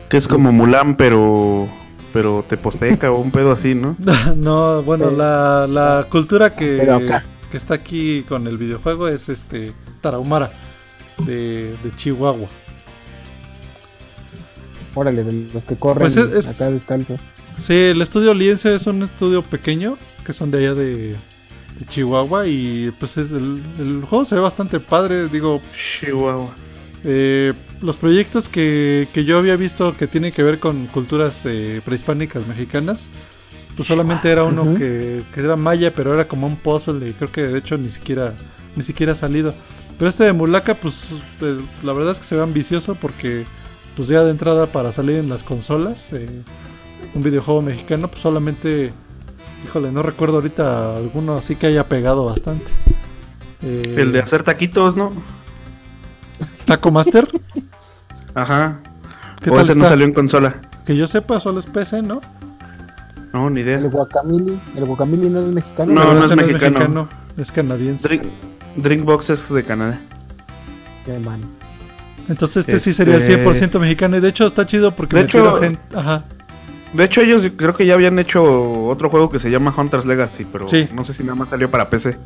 Que 0.09 0.17
es 0.17 0.27
como 0.27 0.51
Mulan, 0.53 0.97
pero. 0.97 1.69
Pero 2.13 2.45
te 2.49 2.57
posteca 2.57 3.11
o 3.13 3.21
un 3.21 3.31
pedo 3.31 3.53
así, 3.53 3.75
¿no? 3.75 3.97
no, 4.37 4.83
bueno, 4.83 5.11
Sí. 5.11 5.17
la, 5.17 5.67
la 5.69 6.07
cultura 6.11 6.55
que, 6.57 7.21
que 7.51 7.57
está 7.57 7.75
aquí 7.75 8.23
con 8.29 8.47
el 8.47 8.59
videojuego 8.59 9.09
es 9.09 9.29
este 9.29 9.73
Tarahumara 10.01 10.53
de, 11.25 11.75
de 11.83 11.97
Chihuahua. 11.97 12.49
Órale, 14.95 15.23
de 15.25 15.49
los 15.55 15.65
que 15.65 15.77
corren 15.77 16.01
Pues 16.01 16.17
es- 16.17 16.33
es- 16.33 16.61
acá 16.61 16.71
descalzo. 16.71 17.17
Sí, 17.59 17.75
el 17.75 18.01
estudio 18.03 18.33
Liense 18.35 18.75
es 18.75 18.87
un 18.87 19.03
estudio 19.03 19.43
pequeño 19.43 19.97
que 20.25 20.33
son 20.33 20.51
de 20.51 20.59
allá 20.59 20.75
de, 20.75 20.97
de 21.79 21.87
Chihuahua 21.89 22.47
y 22.47 22.91
pues 22.99 23.19
es 23.19 23.31
el, 23.33 23.63
el 23.79 24.03
juego 24.09 24.25
se 24.25 24.35
ve 24.35 24.41
bastante 24.41 24.81
padre, 24.81 25.29
digo, 25.29 25.61
Chihuahua. 25.73 26.51
Eh, 27.05 27.53
los 27.81 27.97
proyectos 27.97 28.49
que, 28.49 29.09
que 29.13 29.25
yo 29.25 29.39
había 29.39 29.57
visto 29.57 29.97
que 29.97 30.07
tienen 30.07 30.33
que 30.33 30.43
ver 30.43 30.59
con 30.59 30.87
culturas 30.87 31.43
eh, 31.47 31.81
prehispánicas 31.85 32.47
mexicanas, 32.47 33.09
pues 33.77 33.89
solamente 33.89 34.31
era 34.31 34.45
uno 34.45 34.75
que, 34.75 35.23
que 35.33 35.41
era 35.41 35.57
maya, 35.57 35.93
pero 35.95 36.13
era 36.13 36.27
como 36.29 36.47
un 36.47 36.57
puzzle 36.57 37.09
y 37.09 37.13
creo 37.13 37.31
que 37.31 37.43
de 37.43 37.59
hecho 37.59 37.79
ni 37.79 37.91
siquiera 37.91 38.35
ni 38.77 38.83
siquiera 38.83 39.13
ha 39.13 39.17
salido. 39.17 39.55
Pero 39.99 40.09
este 40.09 40.25
de 40.25 40.33
Mulaka, 40.33 40.75
pues 40.75 41.15
eh, 41.41 41.59
la 41.83 41.93
verdad 41.93 42.13
es 42.13 42.19
que 42.19 42.25
se 42.25 42.37
ve 42.37 42.43
ambicioso 42.43 42.95
porque 42.95 43.45
pues 43.97 44.09
ya 44.09 44.25
de 44.25 44.31
entrada 44.31 44.67
para 44.67 44.93
salir 44.93 45.17
en 45.17 45.29
las 45.29 45.43
consolas, 45.43 46.13
eh, 46.13 46.43
un 47.15 47.23
videojuego 47.23 47.61
mexicano, 47.61 48.09
pues 48.09 48.23
solamente, 48.23 48.93
híjole, 49.65 49.93
no 49.93 50.03
recuerdo 50.03 50.37
ahorita 50.37 50.97
alguno 50.97 51.37
así 51.37 51.57
que 51.57 51.67
haya 51.67 51.89
pegado 51.89 52.25
bastante. 52.25 52.71
Eh, 53.63 53.97
El 53.99 54.13
de 54.13 54.21
hacer 54.21 54.43
taquitos, 54.43 54.97
¿no? 54.97 55.13
Taco 56.71 56.91
Master. 56.93 57.29
Ajá. 58.35 58.79
¿Qué 59.43 59.51
o 59.51 59.55
tal 59.55 59.65
ese 59.65 59.75
no 59.75 59.87
salió 59.87 60.07
en 60.07 60.13
consola. 60.15 60.55
Que 60.85 60.97
yo 60.97 61.09
sepa, 61.09 61.41
solo 61.41 61.59
es 61.59 61.67
PC, 61.67 62.03
¿no? 62.03 62.21
No, 63.33 63.51
ni 63.51 63.61
idea. 63.61 63.79
El 63.79 63.91
Guacamili, 63.91 64.61
el 64.77 64.85
Guacamili 64.85 65.29
no 65.29 65.41
es 65.43 65.49
mexicano. 65.49 65.93
No, 65.93 66.15
no 66.15 66.19
es 66.21 66.25
ese 66.27 66.37
mexicano. 66.37 67.09
es 67.37 67.51
canadiense. 67.53 68.07
Drink, 68.07 68.23
Drinkbox 68.77 69.31
es 69.31 69.49
de 69.53 69.65
Canadá. 69.65 70.01
Qué 71.05 71.19
man. 71.19 71.41
Entonces 72.29 72.59
este, 72.69 72.79
sí 72.79 72.93
sería 72.93 73.17
el 73.17 73.23
Este- 73.23 73.45
100% 73.45 73.81
mexicano. 73.81 74.17
Y 74.17 74.21
de 74.21 74.29
hecho 74.29 74.47
está 74.47 74.65
chido 74.67 74.95
porque 74.95 75.17
De 75.17 75.23
hecho- 75.23 75.57
gente... 75.57 75.81
Ajá. 75.97 76.25
De 76.93 77.05
hecho, 77.05 77.21
ellos 77.21 77.49
creo 77.57 77.73
que 77.75 77.87
ya 77.87 77.95
habían 77.95 78.19
hecho 78.19 78.43
otro 78.89 79.09
juego 79.11 79.31
que 79.31 79.39
se 79.39 79.49
llama 79.49 79.73
Hunter's 79.77 80.07
Legacy, 80.07 80.45
pero 80.45 80.67
Sí. 80.67 80.89
no 80.93 81.05
sé 81.05 81.15
si 81.15 81.23
nada 81.23 81.37
más 81.37 81.51
salió 81.51 81.71
para 81.71 81.89
PC. 81.89 82.17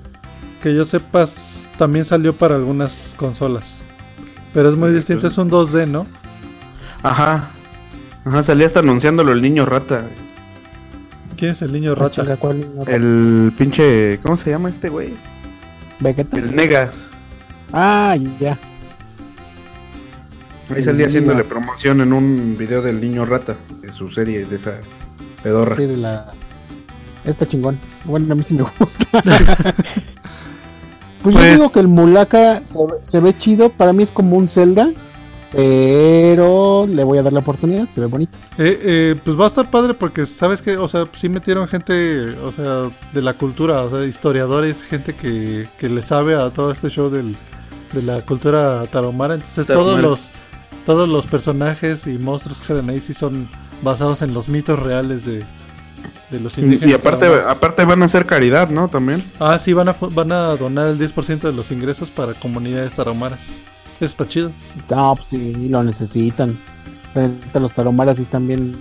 Que 0.63 0.75
yo 0.75 0.87
sepas, 0.87 1.69
también 1.77 2.07
salió 2.07 2.35
para 2.35 2.57
algunas 2.57 3.15
consolas. 3.19 3.83
Pero 4.55 4.69
es 4.71 4.77
muy 4.77 4.89
Sí, 4.91 4.95
distinto, 4.97 5.27
es 5.27 5.37
un 5.37 5.51
2D, 5.51 5.87
¿no? 5.89 6.07
Ajá. 7.03 7.51
Ajá, 8.25 8.43
salía 8.43 8.67
hasta 8.67 8.81
anunciándolo 8.81 9.33
el 9.33 9.43
niño 9.43 9.67
rata. 9.67 10.05
¿Quién 11.37 11.51
es 11.51 11.61
el 11.63 11.73
niño 11.73 11.93
Ah, 11.93 11.97
rata? 11.97 12.37
¿cuál 12.37 12.61
niño 12.61 12.79
rata? 12.85 12.95
El 12.97 13.53
pinche. 13.59 14.19
¿Cómo 14.23 14.37
se 14.37 14.51
llama 14.51 14.71
este 14.71 14.89
güey? 14.89 15.15
¿Vegeta? 16.01 16.39
El 16.39 16.55
Negas. 16.55 17.09
Ah, 17.73 18.17
ya. 18.41 18.53
Ahí 20.71 20.77
El 20.79 20.85
salía 20.85 21.07
haciéndole 21.07 21.39
Negas. 21.39 21.51
promoción 21.53 22.01
en 22.01 22.13
un 22.13 22.57
video 22.57 22.81
del 22.81 23.01
niño 23.01 23.27
rata. 23.27 23.57
De 23.83 23.93
su 23.93 24.09
serie, 24.09 24.47
de 24.47 24.57
esa 24.57 24.79
pedorra. 25.43 25.75
Sí, 25.75 25.87
de 25.87 25.97
la. 25.97 26.31
Está 27.25 27.47
chingón. 27.47 27.79
Bueno, 28.05 28.33
a 28.33 28.37
mí 28.37 28.43
sí 28.45 28.55
me 28.55 28.63
gusta. 28.79 29.07
Pues, 31.25 31.35
Pues- 31.35 31.47
yo 31.49 31.53
digo 31.55 31.73
que 31.73 31.81
el 31.81 31.89
Mulaka 31.89 32.63
se, 32.65 32.79
ve- 32.79 33.01
se 33.03 33.19
ve 33.19 33.37
chido. 33.37 33.71
Para 33.71 33.93
mí 33.93 34.05
es 34.05 34.13
como 34.13 34.37
un 34.37 34.47
Zelda. 34.49 34.91
Pero 35.53 36.87
le 36.89 37.05
voy 37.05 37.19
a 37.19 37.23
dar 37.23 37.33
la 37.33 37.39
oportunidad. 37.41 37.89
Se 37.93 38.01
ve 38.01 38.07
bonito. 38.07 38.37
Eh, 38.59 38.79
eh, 38.83 39.21
pues 39.25 39.39
va 39.39 39.45
a 39.45 39.47
estar 39.47 39.71
padre 39.71 39.95
porque, 39.95 40.27
¿sabes 40.27 40.61
que 40.61 40.77
O 40.77 40.89
sea, 40.89 41.09
sí 41.13 41.29
metieron 41.29 41.69
gente, 41.69 42.37
o 42.45 42.51
sea, 42.53 42.91
de 43.13 43.23
la 43.23 43.35
cultura, 43.35 43.83
o 43.83 43.91
sea, 43.91 44.05
historiadores, 44.05 44.83
gente 44.83 45.15
que, 45.15 45.69
que 45.79 45.89
le 45.89 46.03
sabe 46.03 46.35
a 46.35 46.51
todo 46.51 46.73
este 46.73 46.89
show 46.91 47.09
del, 47.09 47.37
de 47.93 48.03
la 48.03 48.21
cultura 48.23 48.85
tarahumara. 48.91 49.35
Entonces, 49.35 49.67
todos 49.67 50.01
los, 50.01 50.31
todos 50.85 51.09
los 51.09 51.27
personajes 51.27 52.07
y 52.09 52.19
monstruos 52.19 52.59
que 52.59 52.65
salen 52.67 52.91
ahí 52.91 53.01
sí 53.01 53.15
son 53.15 53.49
basados 53.83 54.23
en 54.23 54.35
los 54.35 54.49
mitos 54.49 54.79
reales 54.79 55.25
de, 55.25 55.45
de 56.35 56.41
los 56.41 56.59
indígenas. 56.59 56.91
Y 56.91 56.95
aparte, 56.95 57.27
tarahumaras. 57.27 57.51
aparte 57.51 57.85
van 57.85 58.03
a 58.03 58.05
hacer 58.07 58.27
caridad, 58.27 58.69
¿no? 58.69 58.89
También. 58.89 59.23
Ah, 59.39 59.59
sí, 59.59 59.73
van 59.73 59.89
a, 59.89 59.97
van 60.01 60.33
a 60.33 60.57
donar 60.57 60.89
el 60.89 60.99
10% 60.99 61.41
de 61.41 61.53
los 61.53 61.71
ingresos 61.71 62.11
para 62.11 62.35
comunidades 62.35 62.95
tarahumaras. 62.95 63.57
Eso 63.97 64.05
está 64.05 64.27
chido. 64.27 64.51
No, 64.91 65.15
pues 65.17 65.29
sí, 65.29 65.69
lo 65.69 65.83
necesitan. 65.83 66.59
Los 67.55 67.73
taromaras 67.73 68.17
sí 68.17 68.23
están 68.23 68.47
bien 68.47 68.77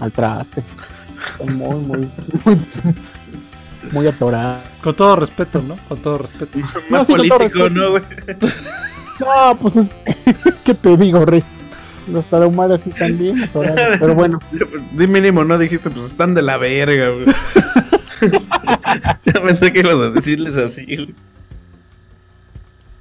al 0.00 0.12
traste. 0.12 0.62
Muy, 1.54 1.76
muy, 1.76 2.10
muy, 2.44 2.58
muy 3.92 4.06
atorados. 4.06 4.62
Con 4.82 4.94
todo 4.94 5.16
respeto, 5.16 5.62
¿no? 5.62 5.76
Con 5.88 5.98
todo 5.98 6.18
respeto. 6.18 6.58
Más 6.90 7.06
sí, 7.06 7.14
con 7.14 7.28
todo 7.28 7.38
político, 7.38 7.38
respeto. 7.38 7.70
¿no, 7.70 7.90
güey? 7.90 8.02
No, 9.20 9.56
pues 9.60 9.76
es 9.76 9.90
que 10.64 10.74
te 10.74 10.96
digo, 10.96 11.24
rey. 11.24 11.42
Los 12.08 12.24
tarahumaras 12.26 12.80
sí 12.82 12.90
están 12.90 13.16
bien 13.18 13.42
atorados. 13.42 13.80
Pero 13.98 14.14
bueno, 14.16 14.38
De 14.92 15.06
mínimo, 15.06 15.44
¿no? 15.44 15.56
Dijiste, 15.58 15.90
pues 15.90 16.06
están 16.06 16.34
de 16.34 16.42
la 16.42 16.56
verga, 16.56 17.08
güey. 17.10 17.26
ya 19.24 19.32
pensé 19.42 19.72
que 19.72 19.80
ibas 19.80 19.94
a 19.94 20.10
decirles 20.10 20.56
así, 20.56 20.84
güey. 20.86 21.14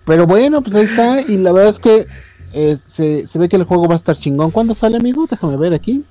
pero 0.05 0.25
bueno, 0.27 0.61
pues 0.61 0.75
ahí 0.75 0.85
está. 0.85 1.21
Y 1.21 1.37
la 1.37 1.51
verdad 1.51 1.69
es 1.69 1.79
que 1.79 2.05
eh, 2.53 2.77
se, 2.85 3.25
se 3.27 3.39
ve 3.39 3.49
que 3.49 3.55
el 3.55 3.63
juego 3.63 3.87
va 3.87 3.93
a 3.93 3.97
estar 3.97 4.15
chingón. 4.17 4.51
¿Cuándo 4.51 4.75
sale, 4.75 4.97
amigo? 4.97 5.27
Déjame 5.29 5.57
ver 5.57 5.73
aquí. 5.73 6.03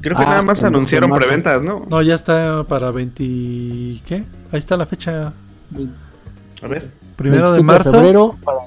Creo 0.00 0.16
que 0.16 0.22
Ah, 0.22 0.26
nada 0.30 0.42
más 0.42 0.60
el 0.60 0.66
anunciaron 0.66 1.08
12 1.10 1.20
de 1.20 1.26
marzo. 1.26 1.42
preventas, 1.42 1.62
¿no? 1.62 1.86
No, 1.88 2.02
ya 2.02 2.14
está 2.14 2.64
para 2.64 2.90
20... 2.90 3.22
¿Qué? 4.06 4.22
Ahí 4.52 4.58
está 4.58 4.76
la 4.76 4.86
fecha. 4.86 5.32
A 6.62 6.66
ver. 6.68 6.90
Primero 7.16 7.52
de 7.52 7.62
27 7.62 7.62
marzo. 7.62 7.90
febrero 7.92 8.36
para- 8.44 8.58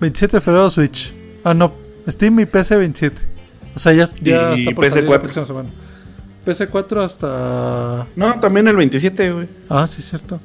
27 0.00 0.36
de 0.38 0.40
febrero 0.40 0.70
Switch. 0.70 1.14
Ah, 1.44 1.52
no. 1.54 1.72
Steam 2.08 2.40
y 2.40 2.46
PC 2.46 2.76
27. 2.76 3.22
O 3.74 3.78
sea, 3.78 3.92
ya, 3.92 4.06
ya 4.22 4.54
Y 4.56 4.60
está 4.62 4.74
por 4.74 4.84
salir 4.88 5.04
PS4. 5.04 5.10
la 5.12 5.18
próxima 5.20 5.46
semana. 5.46 5.68
PC4 6.46 7.04
hasta... 7.04 8.06
No, 8.16 8.40
también 8.40 8.66
el 8.68 8.76
27, 8.76 9.32
güey. 9.32 9.48
Ah, 9.68 9.86
sí, 9.86 10.00
cierto. 10.02 10.40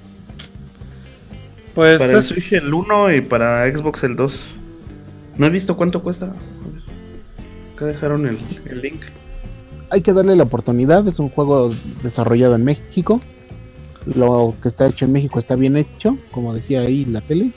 Pues 1.74 1.98
Para 2.00 2.12
el 2.12 2.18
es- 2.20 2.26
Switch 2.28 2.54
el 2.54 2.74
1 2.74 3.14
y 3.16 3.22
para 3.22 3.66
Xbox 3.72 4.04
el 4.04 4.16
2. 4.16 4.34
No 5.38 5.46
he 5.46 5.50
visto 5.50 5.76
cuánto 5.76 6.02
cuesta. 6.02 6.34
Acá 7.76 7.86
dejaron 7.86 8.26
el, 8.28 8.38
el 8.70 8.82
link. 8.82 9.02
hay 9.90 10.02
que 10.02 10.14
darle 10.14 10.36
la 10.36 10.44
oportunidad. 10.44 11.06
Es 11.08 11.20
un 11.20 11.30
juego 11.30 11.72
desarrollado 12.04 12.56
en 12.56 12.64
México. 12.64 13.20
Lo 14.06 14.54
que 14.62 14.68
está 14.70 14.88
hecho 14.88 15.06
en 15.06 15.12
México 15.12 15.40
está 15.40 15.56
bien 15.56 15.76
hecho, 15.78 16.18
como 16.32 16.54
decía 16.54 16.82
ahí 16.82 17.06
la 17.06 17.22
tele. 17.22 17.52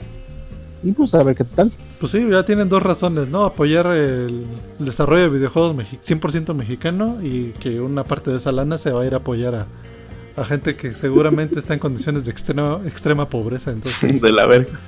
Y 0.82 0.92
pues 0.92 1.12
a 1.14 1.22
ver 1.24 1.34
qué 1.34 1.44
tal. 1.44 1.72
Pues 1.98 2.12
sí, 2.12 2.24
ya 2.30 2.44
tienen 2.44 2.68
dos 2.68 2.82
razones, 2.82 3.28
¿no? 3.28 3.44
Apoyar 3.44 3.86
el, 3.88 4.44
el 4.78 4.84
desarrollo 4.86 5.22
de 5.24 5.28
videojuegos 5.30 5.74
mexi- 5.74 5.98
100% 6.04 6.54
mexicano 6.54 7.18
y 7.22 7.52
que 7.58 7.80
una 7.80 8.04
parte 8.04 8.30
de 8.30 8.36
esa 8.36 8.52
lana 8.52 8.78
se 8.78 8.92
va 8.92 9.02
a 9.02 9.06
ir 9.06 9.14
a 9.14 9.16
apoyar 9.18 9.54
a, 9.56 9.66
a 10.40 10.44
gente 10.44 10.76
que 10.76 10.94
seguramente 10.94 11.58
está 11.58 11.74
en 11.74 11.80
condiciones 11.80 12.24
de 12.26 12.30
extrema, 12.30 12.80
extrema 12.86 13.28
pobreza. 13.28 13.72
Entonces, 13.72 14.20
De 14.22 14.30
la 14.32 14.46
verga. 14.46 14.78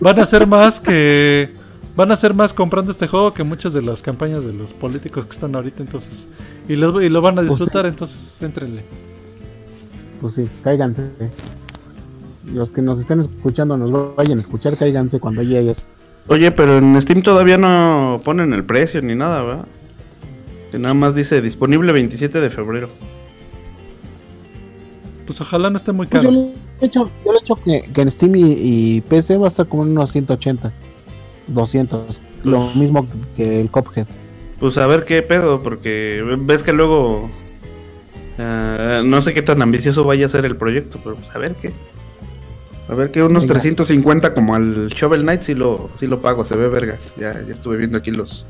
van 0.00 0.20
a 0.20 0.26
ser 0.26 0.46
más 0.46 0.78
que... 0.80 1.52
Van 1.94 2.10
a 2.10 2.16
ser 2.16 2.32
más 2.32 2.54
comprando 2.54 2.90
este 2.90 3.06
juego 3.06 3.34
que 3.34 3.42
muchas 3.44 3.74
de 3.74 3.82
las 3.82 4.00
campañas 4.00 4.44
de 4.44 4.52
los 4.54 4.72
políticos 4.72 5.24
que 5.26 5.32
están 5.32 5.54
ahorita, 5.56 5.82
entonces... 5.82 6.26
Y, 6.68 6.76
los- 6.76 7.02
y 7.02 7.08
lo 7.10 7.20
van 7.20 7.34
a 7.34 7.42
Pues 7.42 7.48
sí. 7.48 7.52
disfrutar, 7.54 7.84
entonces, 7.86 8.40
entrenle. 8.40 8.82
Pues 10.20 10.34
sí, 10.34 10.48
cáiganse. 10.62 11.10
Los 12.46 12.72
que 12.72 12.82
nos 12.82 12.98
estén 12.98 13.20
escuchando, 13.20 13.76
nos 13.76 14.16
vayan 14.16 14.38
a 14.38 14.40
escuchar, 14.40 14.76
cáiganse 14.76 15.20
cuando 15.20 15.42
hayas. 15.42 15.86
Oye, 16.28 16.50
pero 16.52 16.78
en 16.78 17.00
Steam 17.00 17.22
todavía 17.22 17.56
no 17.58 18.20
ponen 18.24 18.52
el 18.52 18.64
precio 18.64 19.00
ni 19.02 19.14
nada, 19.14 19.42
¿verdad? 19.42 19.64
Que 20.70 20.78
nada 20.78 20.94
más 20.94 21.14
dice 21.14 21.40
disponible 21.42 21.92
27 21.92 22.40
de 22.40 22.50
febrero. 22.50 22.88
Pues 25.26 25.40
ojalá 25.40 25.70
no 25.70 25.76
esté 25.76 25.92
muy 25.92 26.06
Pues 26.06 26.22
caro. 26.22 26.34
yo 26.34 26.40
le 26.40 26.52
he 26.80 26.86
hecho, 26.86 27.10
yo 27.24 27.32
le 27.32 27.38
he 27.38 27.42
hecho 27.42 27.54
que, 27.56 27.82
que 27.92 28.00
en 28.02 28.10
Steam 28.10 28.36
y, 28.36 28.42
y 28.58 29.00
PC 29.02 29.36
va 29.38 29.46
a 29.46 29.48
estar 29.48 29.66
como 29.68 29.82
unos 29.82 30.10
180, 30.10 30.72
200. 31.48 32.20
Lo 32.44 32.70
mismo 32.74 33.06
que 33.36 33.60
el 33.60 33.70
Cophead. 33.70 34.06
Pues 34.58 34.78
a 34.78 34.86
ver 34.86 35.04
qué 35.04 35.22
pedo, 35.22 35.62
porque 35.62 36.24
ves 36.40 36.62
que 36.62 36.72
luego. 36.72 37.28
ah, 38.38 39.02
no 39.04 39.22
sé 39.22 39.32
qué 39.34 39.42
tan 39.42 39.62
ambicioso 39.62 40.04
vaya 40.04 40.26
a 40.26 40.28
ser 40.28 40.44
el 40.44 40.56
proyecto, 40.56 40.98
pero 41.02 41.16
pues 41.16 41.30
a 41.34 41.38
ver 41.38 41.54
qué. 41.54 41.72
A 42.88 42.94
ver 42.94 43.10
que 43.10 43.22
unos 43.22 43.44
Venga. 43.44 43.54
350 43.60 44.34
como 44.34 44.54
al 44.54 44.88
Shovel 44.88 45.22
Knight 45.22 45.42
sí 45.42 45.54
lo, 45.54 45.88
sí 45.98 46.06
lo 46.06 46.20
pago, 46.20 46.44
se 46.44 46.56
ve 46.56 46.68
vergas. 46.68 46.98
Ya, 47.18 47.32
ya 47.46 47.52
estuve 47.54 47.76
viendo 47.76 47.98
aquí 47.98 48.10
los, 48.10 48.44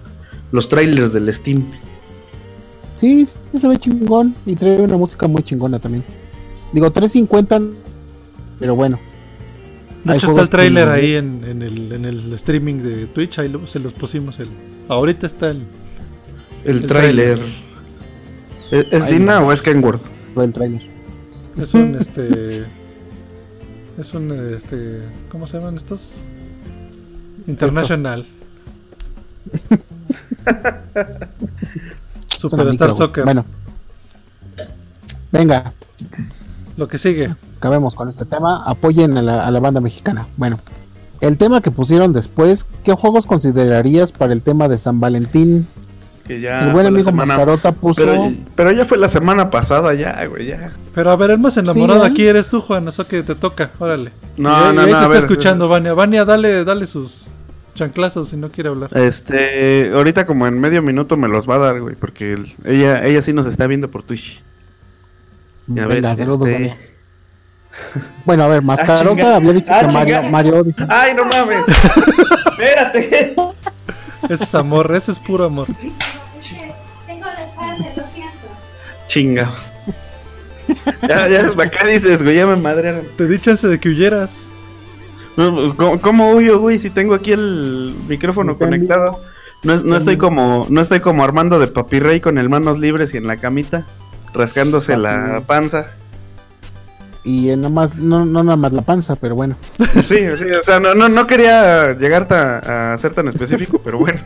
los 0.50 0.68
trailers 0.68 1.12
del 1.12 1.32
Steam. 1.32 1.64
Sí, 2.96 3.26
sí 3.26 3.58
se 3.58 3.68
ve 3.68 3.76
chingón 3.78 4.34
y 4.46 4.54
trae 4.56 4.80
una 4.80 4.96
música 4.96 5.26
muy 5.28 5.42
chingona 5.42 5.78
también. 5.78 6.04
Digo, 6.72 6.90
350, 6.90 7.60
pero 8.58 8.74
bueno. 8.74 8.98
De 10.04 10.16
hecho, 10.16 10.28
está 10.28 10.40
el 10.42 10.48
trailer 10.48 10.88
que- 10.88 10.94
ahí 10.94 11.14
en, 11.14 11.44
en 11.44 11.62
el, 11.62 11.92
en 11.92 12.04
el 12.04 12.32
streaming 12.32 12.76
de 12.76 13.06
Twitch. 13.06 13.38
Ahí 13.38 13.48
lo- 13.48 13.66
se 13.66 13.78
los 13.78 13.92
pusimos. 13.92 14.38
El, 14.40 14.48
ahorita 14.88 15.26
está 15.26 15.50
el. 15.50 15.62
El, 16.64 16.76
El 16.78 16.86
trailer. 16.86 17.38
¿Es, 18.70 18.86
es 18.90 19.04
Ahí 19.04 19.12
Dina 19.18 19.40
o 19.44 19.52
es 19.52 19.62
Kenworth? 19.62 20.02
El 20.36 20.52
trailer. 20.52 20.80
Es 21.60 21.74
un 21.74 21.94
este. 22.00 22.64
Es 23.98 24.14
un 24.14 24.30
este. 24.54 25.00
¿Cómo 25.30 25.46
se 25.46 25.58
llaman 25.58 25.76
estos? 25.76 26.16
International. 27.46 28.26
Superstar 32.28 32.88
micro. 32.88 32.94
Soccer. 32.96 33.24
Bueno. 33.24 33.44
Venga, 35.30 35.72
Lo 36.76 36.88
que 36.88 36.98
sigue. 36.98 37.34
acabemos 37.56 37.94
con 37.94 38.08
este 38.10 38.24
tema. 38.26 38.62
Apoyen 38.66 39.16
a 39.16 39.22
la, 39.22 39.46
a 39.46 39.50
la 39.50 39.60
banda 39.60 39.80
mexicana. 39.80 40.26
Bueno, 40.36 40.58
el 41.20 41.38
tema 41.38 41.60
que 41.62 41.70
pusieron 41.70 42.12
después, 42.12 42.66
¿qué 42.84 42.92
juegos 42.92 43.26
considerarías 43.26 44.12
para 44.12 44.32
el 44.34 44.42
tema 44.42 44.68
de 44.68 44.78
San 44.78 45.00
Valentín? 45.00 45.66
Que 46.26 46.40
ya 46.40 46.60
el 46.60 46.72
buen 46.72 46.86
amigo 46.86 47.04
semana- 47.06 47.34
Mascarota 47.36 47.72
puso... 47.72 48.02
Pero, 48.04 48.32
pero 48.54 48.70
ya 48.70 48.84
fue 48.84 48.96
la 48.98 49.08
semana 49.08 49.50
pasada, 49.50 49.92
ya, 49.94 50.24
güey, 50.26 50.46
ya. 50.46 50.72
Pero 50.94 51.10
a 51.10 51.16
ver, 51.16 51.30
el 51.32 51.38
más 51.38 51.56
enamorado 51.56 52.00
Sí, 52.00 52.06
¿eh? 52.06 52.10
aquí 52.12 52.26
eres 52.26 52.46
tú, 52.48 52.60
Juan. 52.60 52.86
Eso 52.86 53.06
que 53.08 53.22
te 53.24 53.34
toca. 53.34 53.70
Órale. 53.80 54.12
No, 54.36 54.72
Y 54.72 54.74
no, 54.76 54.82
y 54.82 54.84
ahí 54.86 54.90
no, 54.92 54.98
te 54.98 54.98
a 54.98 55.00
está 55.02 55.08
ver. 55.08 55.18
escuchando, 55.18 55.68
Vania. 55.68 55.94
Vania, 55.94 56.24
dale, 56.24 56.64
dale 56.64 56.86
sus 56.86 57.32
chanclazos 57.74 58.28
si 58.28 58.36
no 58.36 58.50
quiere 58.50 58.68
hablar. 58.70 58.90
Este, 58.96 59.90
ahorita 59.92 60.24
como 60.26 60.46
en 60.46 60.60
medio 60.60 60.80
minuto 60.82 61.16
me 61.16 61.26
los 61.26 61.48
va 61.48 61.56
a 61.56 61.58
dar, 61.58 61.80
güey, 61.80 61.96
porque 61.96 62.34
el- 62.34 62.54
ella, 62.64 63.02
ella 63.04 63.20
sí 63.22 63.32
nos 63.32 63.46
está 63.46 63.66
viendo 63.66 63.90
por 63.90 64.02
Twitch. 64.04 64.42
Y 65.66 65.80
a 65.80 65.86
Venga, 65.86 66.08
ver, 66.10 66.16
saludos, 66.18 66.48
este-. 66.48 66.76
Bueno, 68.24 68.44
a 68.44 68.48
ver, 68.48 68.62
Mascarota 68.62 69.10
chinga. 69.16 69.36
había 69.36 69.52
dicho 69.54 69.72
Ah, 69.72 69.80
que 69.80 69.86
Mario, 69.92 70.16
chinga. 70.18 70.30
Mario 70.30 70.62
dice- 70.62 70.86
¡Ay, 70.88 71.14
no 71.14 71.24
mames! 71.24 71.64
¡Espérate! 72.52 73.34
Ese 74.28 74.44
es 74.44 74.54
amor, 74.54 74.94
ese 74.94 75.12
es 75.12 75.18
puro 75.18 75.44
amor. 75.44 75.66
Tengo 77.06 77.26
desfase, 77.38 77.92
lo 77.96 78.06
siento. 78.08 78.46
Chinga. 79.08 79.50
Ya, 81.08 81.28
ya, 81.28 81.46
acá 81.62 81.86
dices, 81.86 82.22
güey, 82.22 82.36
ya 82.36 82.46
me 82.46 82.56
madrearon. 82.56 83.06
Te 83.16 83.26
di 83.26 83.38
chance 83.38 83.66
de 83.68 83.78
que 83.78 83.88
huyeras. 83.90 84.50
¿Cómo, 85.36 86.00
cómo 86.00 86.30
huyo, 86.32 86.58
güey, 86.60 86.78
si 86.78 86.90
tengo 86.90 87.14
aquí 87.14 87.32
el 87.32 87.96
micrófono 88.06 88.56
conectado? 88.58 89.20
No, 89.64 89.74
es- 89.74 89.82
no 89.82 89.96
estoy 89.96 90.16
como 90.18 90.66
no 90.70 90.80
estoy 90.80 91.00
como 91.00 91.24
Armando 91.24 91.58
de 91.58 91.68
Papirrey 91.68 92.20
con 92.20 92.36
el 92.38 92.48
manos 92.48 92.78
libres 92.78 93.14
y 93.14 93.16
en 93.18 93.26
la 93.26 93.36
camita, 93.38 93.86
rascándose 94.34 94.96
la 94.96 95.34
Papi. 95.34 95.44
panza. 95.46 95.86
Y 97.24 97.46
nada 97.56 97.68
más, 97.68 97.96
no, 97.96 98.24
no 98.24 98.42
nada 98.42 98.56
más 98.56 98.72
la 98.72 98.82
panza, 98.82 99.16
pero 99.16 99.34
bueno. 99.34 99.56
Sí, 100.04 100.16
sí, 100.38 100.50
o 100.58 100.62
sea, 100.62 100.80
no, 100.80 100.94
no, 100.94 101.08
no 101.08 101.26
quería 101.26 101.92
llegar 101.92 102.26
ta- 102.28 102.92
a 102.94 102.98
ser 102.98 103.14
tan 103.14 103.28
específico, 103.28 103.80
pero 103.84 103.98
bueno. 103.98 104.20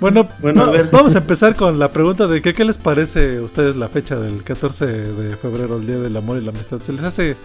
Bueno, 0.00 0.28
Bueno, 0.40 0.64
no, 0.66 0.70
a 0.70 0.72
ver. 0.74 0.88
vamos 0.90 1.14
a 1.14 1.18
empezar 1.18 1.54
con 1.56 1.78
la 1.78 1.90
pregunta 1.92 2.26
de 2.26 2.42
que, 2.42 2.52
qué 2.52 2.64
les 2.64 2.76
parece 2.78 3.38
a 3.38 3.42
ustedes 3.42 3.76
la 3.76 3.88
fecha 3.88 4.16
del 4.18 4.42
14 4.42 4.86
de 4.86 5.36
febrero, 5.36 5.76
el 5.76 5.86
Día 5.86 5.98
del 5.98 6.16
Amor 6.16 6.36
y 6.38 6.44
la 6.44 6.50
Amistad. 6.50 6.80
¿Se 6.80 6.92
les 6.92 7.02
hace 7.04 7.36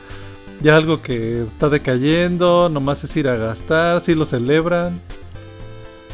ya 0.61 0.75
algo 0.75 1.01
que 1.01 1.43
está 1.43 1.69
decayendo? 1.69 2.67
¿Nomás 2.69 3.03
es 3.03 3.15
ir 3.15 3.27
a 3.29 3.35
gastar? 3.35 4.01
¿Sí 4.01 4.13
lo 4.15 4.25
celebran? 4.25 4.99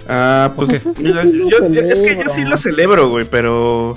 Ah, 0.08 0.52
pues. 0.56 0.70
Pues 0.70 0.86
es 0.86 0.96
que 0.98 1.04
mira, 1.04 1.24
sí 1.24 1.32
lo 1.32 1.50
yo- 1.50 1.58
es 1.58 1.64
que 1.70 1.74
yo 1.74 1.96
celebro. 1.96 2.34
sí 2.34 2.42
lo 2.44 2.58
celebro, 2.58 3.10
güey, 3.10 3.26
pero 3.30 3.96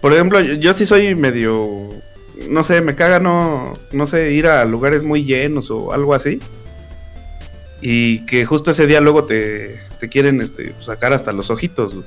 por 0.00 0.12
ejemplo, 0.12 0.38
yo, 0.40 0.54
yo 0.54 0.74
sí 0.74 0.86
soy 0.86 1.14
medio 1.14 1.88
no 2.48 2.64
sé, 2.64 2.80
me 2.80 2.94
caga 2.94 3.18
no 3.20 3.74
no 3.92 4.06
sé 4.06 4.32
ir 4.32 4.46
a 4.46 4.64
lugares 4.64 5.02
muy 5.02 5.24
llenos 5.24 5.70
o 5.70 5.92
algo 5.92 6.14
así. 6.14 6.40
Y 7.82 8.26
que 8.26 8.44
justo 8.44 8.70
ese 8.72 8.86
día 8.86 9.00
luego 9.00 9.24
te, 9.24 9.80
te 9.98 10.08
quieren 10.08 10.40
este 10.40 10.74
sacar 10.80 11.12
hasta 11.12 11.32
los 11.32 11.50
ojitos. 11.50 11.94
güey. 11.94 12.06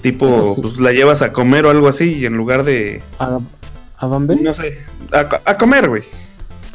Tipo, 0.00 0.54
sí. 0.54 0.60
pues 0.60 0.78
la 0.78 0.92
llevas 0.92 1.22
a 1.22 1.32
comer 1.32 1.64
o 1.66 1.70
algo 1.70 1.88
así 1.88 2.14
y 2.14 2.26
en 2.26 2.36
lugar 2.36 2.64
de 2.64 3.02
¿A, 3.18 3.38
a 3.98 4.06
dónde? 4.06 4.36
no 4.36 4.54
sé, 4.54 4.78
a 5.12 5.56
comer, 5.56 5.88
güey. 5.88 6.02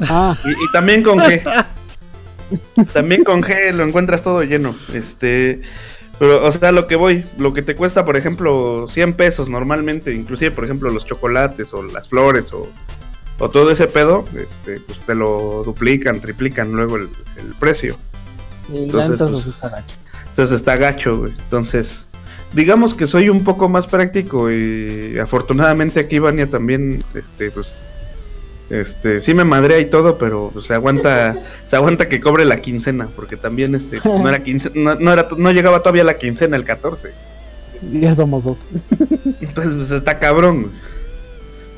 Ah, 0.00 0.36
Y, 0.44 0.50
y 0.50 0.72
también 0.72 1.02
con 1.02 1.18
G. 1.18 1.42
también 2.92 3.24
con 3.24 3.42
G 3.42 3.72
lo 3.72 3.84
encuentras 3.84 4.22
todo 4.22 4.42
lleno. 4.42 4.74
Este. 4.94 5.60
Pero, 6.18 6.44
o 6.44 6.50
sea, 6.50 6.72
lo 6.72 6.86
que 6.86 6.96
voy, 6.96 7.24
lo 7.36 7.52
que 7.52 7.62
te 7.62 7.76
cuesta, 7.76 8.04
por 8.04 8.16
ejemplo, 8.16 8.86
100 8.88 9.14
pesos 9.14 9.48
normalmente, 9.48 10.12
inclusive, 10.12 10.50
por 10.50 10.64
ejemplo, 10.64 10.90
los 10.90 11.06
chocolates 11.06 11.72
o 11.72 11.82
las 11.82 12.08
flores 12.08 12.52
o, 12.52 12.68
o 13.38 13.50
todo 13.50 13.70
ese 13.70 13.86
pedo, 13.86 14.24
este, 14.36 14.80
pues 14.80 14.98
te 15.06 15.14
lo 15.14 15.62
duplican, 15.64 16.20
triplican 16.20 16.72
luego 16.72 16.96
el, 16.96 17.08
el 17.36 17.54
precio. 17.58 17.96
y 18.72 18.84
Entonces, 18.84 19.20
lanzas 19.20 19.30
pues, 19.30 19.46
escarachos. 19.46 19.98
Entonces 20.28 20.56
está 20.56 20.76
gacho, 20.76 21.18
güey. 21.18 21.32
Entonces, 21.32 22.06
digamos 22.52 22.94
que 22.94 23.06
soy 23.06 23.28
un 23.28 23.44
poco 23.44 23.68
más 23.68 23.86
práctico 23.86 24.50
y 24.50 25.18
afortunadamente 25.18 26.00
aquí 26.00 26.18
Vania 26.18 26.48
también, 26.48 27.02
este, 27.14 27.50
pues, 27.50 27.86
este, 28.70 29.20
sí 29.20 29.32
me 29.34 29.44
madrea 29.44 29.78
y 29.80 29.86
todo, 29.86 30.18
pero 30.18 30.50
pues, 30.52 30.66
se 30.66 30.74
aguanta, 30.74 31.36
se 31.66 31.76
aguanta 31.76 32.08
que 32.08 32.20
cobre 32.20 32.44
la 32.44 32.58
quincena, 32.58 33.08
porque 33.16 33.36
también, 33.36 33.74
este, 33.74 34.00
pues, 34.00 34.20
no 34.20 34.28
era 34.28 34.42
quince- 34.44 34.72
no, 34.74 34.94
no 34.94 35.12
era, 35.12 35.26
no 35.36 35.52
llegaba 35.52 35.80
todavía 35.80 36.04
la 36.04 36.18
quincena 36.18 36.56
el 36.56 36.64
14. 36.64 37.10
Ya 37.92 38.14
somos 38.14 38.44
dos. 38.44 38.58
Entonces, 39.40 39.74
pues 39.76 39.90
está 39.90 40.18
cabrón. 40.18 40.72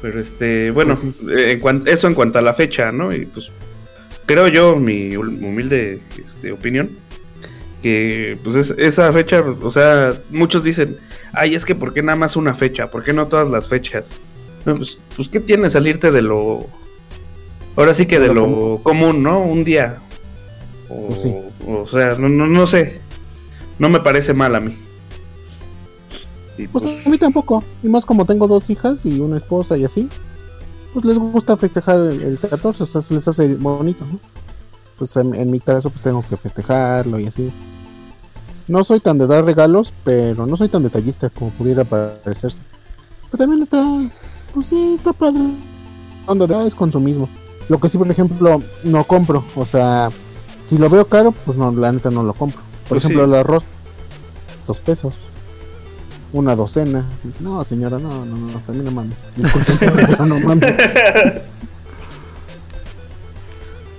Pero 0.03 0.19
este, 0.19 0.71
bueno, 0.71 0.99
eh, 1.29 1.53
en 1.53 1.61
cuan- 1.61 1.83
eso 1.87 2.09
en 2.09 2.15
cuanto 2.15 2.39
a 2.39 2.43
la 2.43 2.55
fecha, 2.55 2.91
¿no? 2.91 3.15
Y 3.15 3.27
pues 3.27 3.51
creo 4.25 4.49
yo, 4.49 4.77
mi 4.77 5.15
hum- 5.15 5.45
humilde 5.45 6.01
este, 6.25 6.53
opinión, 6.53 6.89
que 7.83 8.39
pues 8.43 8.57
es, 8.57 8.71
esa 8.79 9.13
fecha, 9.13 9.41
o 9.41 9.71
sea, 9.71 10.15
muchos 10.31 10.65
dicen, 10.65 10.97
ay, 11.33 11.55
es 11.55 11.65
que 11.67 11.75
¿por 11.75 11.93
qué 11.93 12.03
nada 12.03 12.17
más 12.17 12.37
una 12.37 12.55
fecha? 12.55 12.91
¿Por 12.91 13.03
qué 13.05 13.13
no 13.13 13.27
todas 13.27 13.51
las 13.51 13.69
fechas? 13.69 14.13
Pues, 14.65 14.99
pues, 15.17 15.29
¿qué 15.29 15.41
tiene 15.41 15.71
salirte 15.71 16.11
de 16.11 16.23
lo... 16.23 16.67
Ahora 17.77 17.95
sí 17.95 18.07
que 18.07 18.19
de 18.19 18.35
lo 18.35 18.81
común, 18.83 19.23
¿no? 19.23 19.41
Un 19.41 19.65
día. 19.65 20.01
O, 20.89 21.09
Pues 21.09 21.23
sí. 21.23 21.35
o 21.67 21.87
sea, 21.87 22.15
no, 22.17 22.29
no, 22.29 22.47
no 22.47 22.67
sé. 22.67 23.01
No 23.79 23.89
me 23.89 24.01
parece 24.01 24.35
mal 24.35 24.55
a 24.55 24.61
mí. 24.61 24.77
Y, 26.59 26.67
Pues 26.67 26.85
pues, 26.85 27.07
a 27.07 27.09
mí 27.09 27.17
tampoco. 27.17 27.65
Y 27.83 27.89
más 27.89 28.05
como 28.05 28.27
tengo 28.27 28.47
dos 28.49 28.69
hijas 28.69 29.07
y 29.07 29.21
una 29.21 29.39
esposa 29.39 29.77
y 29.79 29.85
así. 29.85 30.09
Pues 30.93 31.05
les 31.05 31.17
gusta 31.17 31.57
festejar 31.57 31.99
el, 32.01 32.21
el 32.21 32.39
14, 32.39 32.83
o 32.83 32.87
sea, 32.87 33.01
se 33.01 33.15
les 33.15 33.27
hace 33.29 33.55
bonito, 33.55 34.05
¿no? 34.05 34.19
Pues 34.99 35.17
en, 35.17 35.35
en 35.35 35.51
mi 35.51 35.61
caso 35.61 35.89
pues 35.89 36.03
tengo 36.03 36.23
que 36.29 36.37
festejarlo 36.37 37.19
y 37.19 37.27
así. 37.29 37.51
No 38.69 38.85
soy 38.85 39.01
tan 39.01 39.17
de 39.17 39.27
dar 39.27 39.45
regalos, 39.45 39.95
pero 40.05 40.47
no 40.47 40.57
soy 40.57 40.69
tan 40.69 40.83
detallista 40.83 41.31
como 41.31 41.51
pudiera 41.53 41.85
parecerse. 41.85 42.61
Pero 43.31 43.39
también 43.39 43.63
está, 43.63 43.85
pues 44.53 44.67
sí, 44.67 44.95
está 44.97 45.13
padre. 45.13 45.41
Onda 46.27 46.47
ah, 46.59 46.67
es 46.67 46.75
consumismo. 46.75 47.29
Lo 47.69 47.79
que 47.81 47.89
sí, 47.89 47.99
por 47.99 48.11
ejemplo, 48.11 48.63
no 48.85 49.05
compro. 49.05 49.45
O 49.55 49.65
sea, 49.65 50.11
si 50.65 50.77
lo 50.79 50.89
veo 50.89 51.05
caro, 51.07 51.33
pues 51.33 51.57
no, 51.57 51.71
la 51.73 51.93
neta 51.93 52.11
no 52.11 52.23
lo 52.23 52.35
compro. 52.35 52.61
Por 52.89 52.99
Pues 52.99 53.05
ejemplo, 53.05 53.25
sí. 53.25 53.31
el 53.31 53.39
arroz, 53.39 53.65
dos 54.67 54.81
pesos. 54.81 55.15
Una 56.33 56.55
docena. 56.55 57.07
No, 57.41 57.65
señora, 57.65 57.99
no, 57.99 58.25
no, 58.25 58.37
no, 58.37 58.59
también 58.61 58.85
no 58.85 58.91
mames. 58.93 59.17
No 60.27 60.39
mames. 60.41 60.75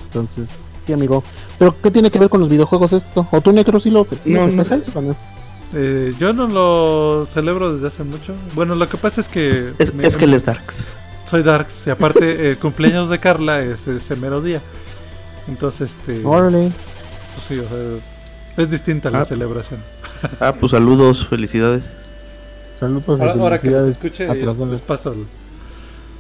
Entonces, 0.05 0.57
sí, 0.85 0.93
amigo. 0.93 1.23
¿Pero 1.57 1.75
qué 1.81 1.91
tiene 1.91 2.11
que 2.11 2.19
ver 2.19 2.29
con 2.29 2.39
los 2.41 2.49
videojuegos 2.49 2.93
esto? 2.93 3.27
¿O 3.31 3.41
tú, 3.41 3.51
Necro, 3.51 3.79
sí 3.79 3.89
lo, 3.89 4.05
sí 4.05 4.31
lo 4.31 4.47
No, 4.47 4.63
no? 5.01 5.15
Eh, 5.73 6.13
yo 6.19 6.33
no 6.33 6.47
lo 6.47 7.25
celebro 7.25 7.73
desde 7.73 7.87
hace 7.87 8.03
mucho. 8.03 8.33
Bueno, 8.55 8.75
lo 8.75 8.89
que 8.89 8.97
pasa 8.97 9.21
es 9.21 9.29
que... 9.29 9.73
Es, 9.79 9.93
me- 9.93 10.05
es 10.05 10.17
que 10.17 10.25
él 10.25 10.33
es 10.33 10.43
Darks. 10.45 10.87
Soy 11.25 11.43
Darks 11.43 11.87
y 11.87 11.89
aparte 11.91 12.49
el 12.51 12.57
cumpleaños 12.59 13.07
de 13.09 13.19
Carla 13.19 13.61
es 13.61 13.87
ese 13.87 14.15
mero 14.17 14.41
día. 14.41 14.61
Entonces, 15.47 15.91
este... 15.97 16.25
Órale. 16.25 16.71
pues 17.33 17.45
sí, 17.47 17.57
o 17.59 17.67
sea, 17.69 17.77
es 18.63 18.69
distinta 18.69 19.09
la 19.09 19.21
Ah. 19.21 19.25
celebración. 19.25 19.79
Ah, 20.39 20.53
pues 20.59 20.71
saludos, 20.71 21.25
felicidades. 21.27 21.93
Saludos 22.77 23.19
y 23.19 23.21
Ahora, 23.23 23.33
ahora 23.33 23.55
que 23.57 23.61
felicidades 23.69 23.91
escuche, 23.91 24.27
les 24.65 24.81
paso 24.81 25.13
el- 25.13 25.25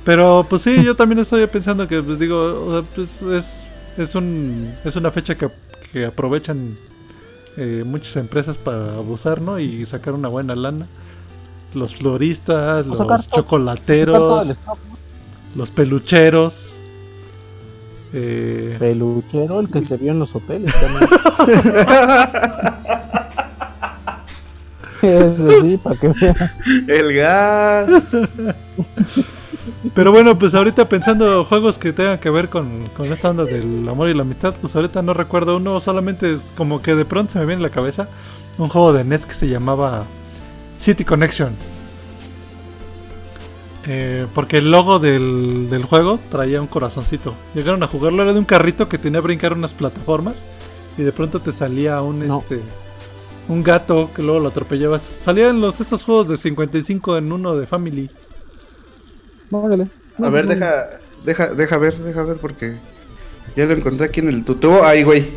Pero 0.05 0.45
pues 0.49 0.61
sí, 0.61 0.81
yo 0.83 0.95
también 0.95 1.19
estoy 1.19 1.45
pensando 1.47 1.87
que, 1.87 2.01
pues 2.01 2.17
digo, 2.19 2.37
o 2.67 2.71
sea, 2.81 2.89
pues 2.95 3.21
es, 3.21 3.61
es, 3.97 4.15
un, 4.15 4.73
es 4.85 4.95
una 4.95 5.11
fecha 5.11 5.35
que, 5.35 5.49
que 5.91 6.05
aprovechan 6.05 6.77
eh, 7.57 7.83
muchas 7.85 8.15
empresas 8.17 8.57
para 8.57 8.95
abusar, 8.95 9.41
¿no? 9.41 9.59
Y 9.59 9.85
sacar 9.85 10.13
una 10.13 10.27
buena 10.29 10.55
lana. 10.55 10.87
Los 11.73 11.95
floristas, 11.95 12.85
O 12.87 13.03
los 13.03 13.29
chocolateros, 13.29 14.45
el 14.45 14.51
stock, 14.51 14.77
¿no? 14.89 14.97
los 15.55 15.71
pelucheros. 15.71 16.75
eh, 18.13 18.75
Peluchero, 18.79 19.59
el 19.61 19.69
que 19.69 19.85
se 19.85 19.95
vio 19.97 20.11
en 20.11 20.19
los 20.19 20.35
hoteles 20.35 20.73
también. 20.79 21.09
Eso 25.01 25.61
sí, 25.61 25.77
para 25.77 25.95
que 25.99 26.07
vean. 26.09 26.51
El 26.87 27.13
gas. 27.15 27.89
Pero 29.93 30.11
bueno, 30.11 30.37
pues 30.37 30.53
ahorita 30.53 30.87
pensando 30.87 31.43
juegos 31.43 31.77
que 31.77 31.91
tengan 31.91 32.19
que 32.19 32.29
ver 32.29 32.49
con, 32.49 32.87
con 32.95 33.11
esta 33.11 33.31
onda 33.31 33.45
del 33.45 33.87
amor 33.89 34.09
y 34.09 34.13
la 34.13 34.21
amistad, 34.21 34.53
pues 34.61 34.75
ahorita 34.75 35.01
no 35.01 35.13
recuerdo 35.13 35.57
uno, 35.57 35.79
solamente 35.79 36.35
es 36.35 36.51
como 36.55 36.81
que 36.81 36.93
de 36.93 37.05
pronto 37.05 37.33
se 37.33 37.39
me 37.39 37.45
viene 37.45 37.59
en 37.59 37.63
la 37.63 37.71
cabeza 37.71 38.07
un 38.57 38.69
juego 38.69 38.93
de 38.93 39.03
NES 39.03 39.25
que 39.25 39.33
se 39.33 39.47
llamaba 39.47 40.05
City 40.77 41.03
Connection. 41.03 41.55
Eh, 43.87 44.27
porque 44.35 44.57
el 44.57 44.69
logo 44.69 44.99
del, 44.99 45.67
del 45.69 45.83
juego 45.85 46.19
traía 46.29 46.61
un 46.61 46.67
corazoncito. 46.67 47.33
Llegaron 47.55 47.81
a 47.81 47.87
jugarlo, 47.87 48.21
era 48.21 48.33
de 48.33 48.39
un 48.39 48.45
carrito 48.45 48.87
que 48.87 48.99
tenía 48.99 49.19
que 49.19 49.27
brincar 49.27 49.53
unas 49.53 49.73
plataformas 49.73 50.45
y 50.97 51.01
de 51.01 51.11
pronto 51.11 51.41
te 51.41 51.51
salía 51.51 52.01
un 52.01 52.27
No. 52.27 52.39
este 52.39 52.61
un 53.47 53.63
gato 53.63 54.09
que 54.15 54.21
luego 54.21 54.39
lo 54.39 54.49
atropellabas. 54.49 55.01
Salían 55.01 55.59
los 55.59 55.81
esos 55.81 56.03
juegos 56.03 56.27
de 56.27 56.37
55 56.37 57.17
en 57.17 57.31
uno 57.31 57.55
de 57.55 57.67
Family. 57.67 58.09
Órale. 59.51 59.87
A 60.21 60.29
ver, 60.29 60.47
deja, 60.47 60.89
deja, 61.25 61.47
deja 61.47 61.77
ver, 61.77 61.97
deja 61.97 62.23
ver 62.23 62.37
porque 62.37 62.77
ya 63.55 63.65
lo 63.65 63.73
encontré 63.73 64.05
aquí 64.05 64.19
en 64.19 64.29
el 64.29 64.43
tutubo. 64.43 64.83
Ay, 64.83 65.03
güey. 65.03 65.31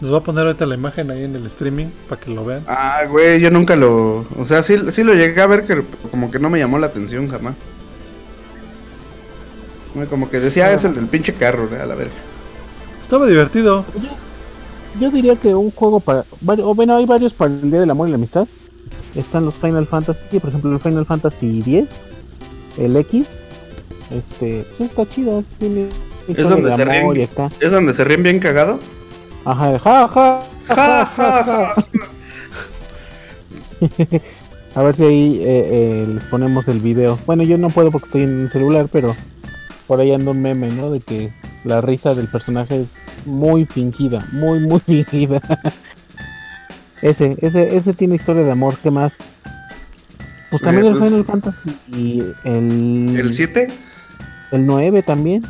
Les 0.00 0.10
voy 0.10 0.18
a 0.18 0.22
poner 0.22 0.46
ahorita 0.46 0.66
la 0.66 0.74
imagen 0.74 1.10
ahí 1.10 1.24
en 1.24 1.34
el 1.34 1.46
streaming 1.46 1.86
para 2.08 2.20
que 2.20 2.30
lo 2.30 2.44
vean. 2.44 2.64
Ah, 2.66 3.04
güey, 3.08 3.40
yo 3.40 3.50
nunca 3.50 3.76
lo, 3.76 4.26
o 4.36 4.44
sea, 4.44 4.62
sí, 4.62 4.76
sí 4.90 5.02
lo 5.02 5.14
llegué 5.14 5.40
a 5.40 5.46
ver 5.46 5.64
que 5.64 5.82
como 6.10 6.30
que 6.30 6.38
no 6.38 6.50
me 6.50 6.58
llamó 6.58 6.78
la 6.78 6.88
atención 6.88 7.28
jamás. 7.30 7.54
Como 10.10 10.28
que 10.28 10.40
decía, 10.40 10.66
ah, 10.66 10.72
es 10.72 10.84
el 10.84 10.94
del 10.94 11.06
pinche 11.06 11.32
carro, 11.32 11.68
a 11.80 11.86
la 11.86 11.94
verga. 11.94 12.12
Estaba 13.00 13.26
divertido. 13.26 13.84
Yo 15.00 15.10
diría 15.10 15.36
que 15.36 15.54
un 15.54 15.70
juego 15.70 16.00
para. 16.00 16.24
O 16.62 16.74
bueno, 16.74 16.96
hay 16.96 17.06
varios 17.06 17.32
para 17.32 17.52
el 17.52 17.70
Día 17.70 17.80
del 17.80 17.90
Amor 17.90 18.08
y 18.08 18.10
la 18.10 18.16
Amistad. 18.16 18.48
Están 19.14 19.44
los 19.44 19.54
Final 19.54 19.86
Fantasy, 19.86 20.40
por 20.40 20.50
ejemplo, 20.50 20.72
el 20.72 20.80
Final 20.80 21.06
Fantasy 21.06 21.60
X, 21.60 21.88
el 22.76 22.96
X. 22.96 23.26
Este, 24.10 24.64
pues 24.76 24.90
está 24.90 25.08
chido. 25.08 25.44
Tiene 25.58 25.88
historia 26.28 26.50
donde 26.50 26.70
de 26.70 26.76
se 26.76 26.84
ríen. 26.84 27.28
¿Es 27.60 27.70
donde 27.70 27.94
se 27.94 28.04
ríen 28.04 28.22
bien 28.22 28.38
cagado? 28.38 28.78
Ajá, 29.44 29.78
ja, 29.78 30.08
ja, 30.08 30.42
ja, 30.68 31.06
ja, 31.06 31.44
ja. 31.44 31.74
A 34.74 34.82
ver 34.82 34.96
si 34.96 35.04
ahí 35.04 35.40
eh, 35.42 35.44
eh, 35.44 36.06
les 36.14 36.24
ponemos 36.24 36.66
el 36.66 36.80
video. 36.80 37.18
Bueno, 37.26 37.44
yo 37.44 37.58
no 37.58 37.70
puedo 37.70 37.92
porque 37.92 38.06
estoy 38.06 38.22
en 38.22 38.40
un 38.40 38.50
celular, 38.50 38.88
pero 38.90 39.14
por 39.86 40.00
ahí 40.00 40.12
anda 40.12 40.32
un 40.32 40.42
meme, 40.42 40.68
¿no? 40.70 40.90
De 40.90 41.00
que 41.00 41.32
la 41.62 41.80
risa 41.80 42.14
del 42.14 42.28
personaje 42.28 42.80
es 42.80 42.96
muy 43.24 43.66
fingida, 43.66 44.26
muy, 44.32 44.58
muy 44.58 44.80
fingida. 44.86 45.40
ese, 47.02 47.36
ese, 47.40 47.76
ese 47.76 47.92
tiene 47.92 48.16
historia 48.16 48.42
de 48.42 48.50
amor, 48.50 48.76
¿qué 48.82 48.90
más? 48.90 49.16
Pues 50.54 50.62
también 50.62 50.86
Eh, 50.86 50.90
el 50.90 50.98
pues- 50.98 51.08
Final 51.10 51.24
Fantasy 51.24 51.76
y 51.92 52.22
el... 52.44 53.16
¿El 53.18 53.34
7? 53.34 53.68
El 54.52 54.66
9 54.66 55.02
también. 55.02 55.44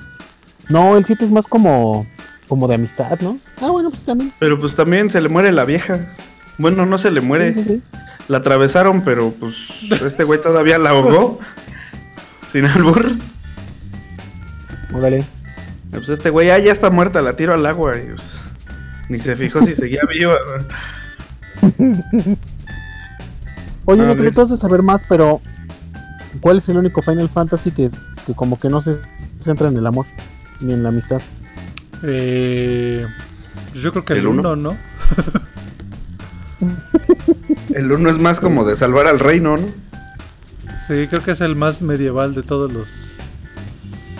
No, 0.70 0.96
el 0.96 1.05
7 1.05 1.26
es 1.26 1.30
más 1.30 1.46
como, 1.46 2.07
como 2.48 2.66
de 2.68 2.76
amistad, 2.76 3.20
¿no? 3.20 3.38
Ah, 3.61 3.68
bueno, 3.68 3.90
pues 3.90 4.02
también. 4.02 4.32
Pero 4.38 4.59
pues 4.59 4.74
también 4.74 5.11
se 5.11 5.20
le 5.20 5.28
muere 5.28 5.52
la 5.52 5.66
vieja. 5.66 6.07
Bueno, 6.57 6.86
no 6.86 6.96
se 6.96 7.11
le 7.11 7.20
muere. 7.20 7.52
Sí, 7.52 7.64
sí, 7.64 7.68
sí. 7.68 7.82
La 8.28 8.38
atravesaron, 8.38 9.02
pero 9.02 9.30
pues 9.32 9.55
este 9.90 10.24
güey 10.24 10.40
todavía 10.40 10.78
la 10.78 10.88
ahogó. 10.90 11.38
Sin 12.50 12.64
albur. 12.64 13.11
Órale. 14.94 15.22
Pues 15.90 16.09
este 16.09 16.30
güey, 16.30 16.48
ah, 16.48 16.59
ya 16.59 16.72
está 16.72 16.88
muerta, 16.88 17.20
la 17.20 17.36
tiro 17.36 17.52
al 17.52 17.66
agua. 17.66 17.98
Y, 17.98 18.07
pues, 18.07 18.22
ni 19.11 19.18
se 19.18 19.36
fijó 19.36 19.61
si 19.61 19.74
seguía 19.74 20.00
viva. 20.09 20.36
Oye, 23.87 24.07
ver. 24.07 24.16
que 24.16 24.30
tú 24.30 24.47
de 24.47 24.57
saber 24.57 24.82
más, 24.82 25.03
pero 25.09 25.41
¿cuál 26.41 26.59
es 26.59 26.68
el 26.68 26.78
único 26.78 27.03
Final 27.03 27.28
Fantasy 27.28 27.70
que, 27.70 27.91
que 28.26 28.35
como 28.35 28.59
que 28.59 28.68
no 28.68 28.80
se 28.80 28.99
centra 29.41 29.68
en 29.68 29.76
el 29.76 29.87
amor 29.87 30.07
ni 30.61 30.72
en 30.72 30.82
la 30.82 30.89
amistad? 30.91 31.20
Eh, 32.03 33.07
pues 33.70 33.82
yo 33.82 33.93
creo 33.93 34.05
que 34.05 34.14
el 34.14 34.20
¿El 34.20 34.26
uno? 34.26 34.53
1, 34.53 34.57
¿no? 34.57 34.76
El 37.74 37.91
uno 37.93 38.11
es 38.11 38.18
más 38.18 38.41
como 38.41 38.64
de 38.64 38.76
salvar 38.76 39.07
al 39.07 39.18
reino, 39.18 39.57
¿no? 39.57 39.66
Sí, 40.87 41.07
creo 41.09 41.22
que 41.22 41.32
es 41.32 41.41
el 41.41 41.57
más 41.57 41.82
medieval 41.82 42.35
de 42.35 42.43
todos 42.43 42.72
los. 42.72 43.18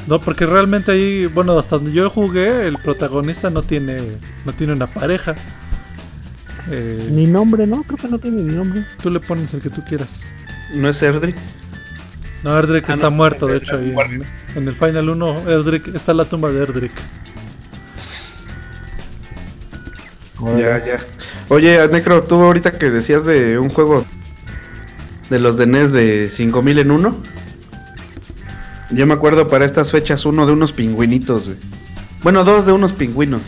No, 0.07 0.21
porque 0.21 0.47
realmente 0.47 0.93
ahí, 0.93 1.27
bueno, 1.27 1.59
hasta 1.59 1.77
donde 1.77 1.93
yo 1.93 2.11
jugué, 2.11 2.67
el 2.67 2.79
protagonista 2.79 3.51
no 3.51 3.63
tiene, 3.63 4.19
no 4.45 4.53
tiene 4.53 4.73
una 4.73 4.87
pareja. 4.87 5.35
Eh, 6.71 7.09
Ni 7.11 7.27
nombre, 7.27 7.67
¿no? 7.67 7.83
Creo 7.83 7.99
que 7.99 8.09
no 8.09 8.19
tiene 8.19 8.43
ni 8.43 8.55
nombre. 8.55 8.87
tú 9.03 9.11
le 9.11 9.21
pones 9.21 9.53
el 9.55 9.61
que 9.61 9.71
tú 9.71 9.83
quieras. 9.85 10.25
No 10.75 10.89
es 10.89 11.03
Erdrick. 11.03 11.37
No, 12.43 12.57
Erdrick 12.59 12.89
Ah, 12.89 12.93
está 12.93 13.07
no, 13.11 13.17
muerto, 13.17 13.47
de 13.47 13.57
hecho, 13.59 13.77
ahí 13.77 13.95
en, 14.55 14.69
el 14.69 14.75
Final 14.75 15.09
1, 15.09 15.49
Erdrick, 15.51 15.95
está 15.95 16.13
la 16.13 16.27
tumba 16.27 16.51
de 16.53 16.63
Erdrick. 16.63 16.93
Ya, 20.59 20.85
ya. 20.85 20.99
Oye, 21.49 21.89
Necro, 21.89 22.23
tú 22.25 22.35
ahorita 22.43 22.73
que 22.73 22.91
decías 22.91 23.25
de 23.25 23.59
un 23.59 23.71
juego 23.71 24.05
de 25.31 25.39
los 25.39 25.57
de 25.57 25.67
NES 25.67 25.93
de 25.93 26.29
5000 26.29 26.79
en 26.81 26.91
uno. 26.91 27.17
Yo 28.91 29.07
me 29.07 29.15
acuerdo 29.15 29.49
para 29.49 29.65
estas 29.65 29.91
fechas 29.91 30.27
uno 30.27 30.47
de 30.47 30.53
unos 30.53 30.73
pingüinitos, 30.73 31.47
güey. 31.49 31.59
Bueno, 32.23 32.45
dos 32.45 32.67
de 32.67 32.73
unos 32.73 32.93
pingüinos. 32.93 33.43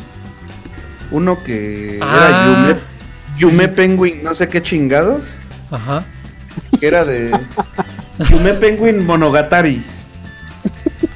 Uno 1.10 1.42
que 1.44 1.98
Ah, 2.02 2.16
era 2.16 2.46
Yume, 2.72 2.80
Yume 3.36 3.68
Penguin, 3.68 4.22
no 4.22 4.34
sé 4.34 4.48
qué 4.48 4.62
chingados. 4.62 5.32
Ajá. 5.70 6.06
Que 6.78 6.86
era 6.86 7.04
de 7.04 7.38
Yume 8.30 8.54
Penguin 8.54 9.04
Monogatari. 9.04 9.82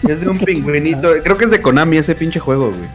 Es 0.08 0.20
de 0.20 0.28
un 0.30 0.38
pingüinito. 0.38 1.12
Creo 1.22 1.36
que 1.36 1.44
es 1.44 1.50
de 1.50 1.62
Konami 1.62 1.98
ese 1.98 2.14
pinche 2.14 2.40
juego, 2.40 2.72
güey. 2.72 2.88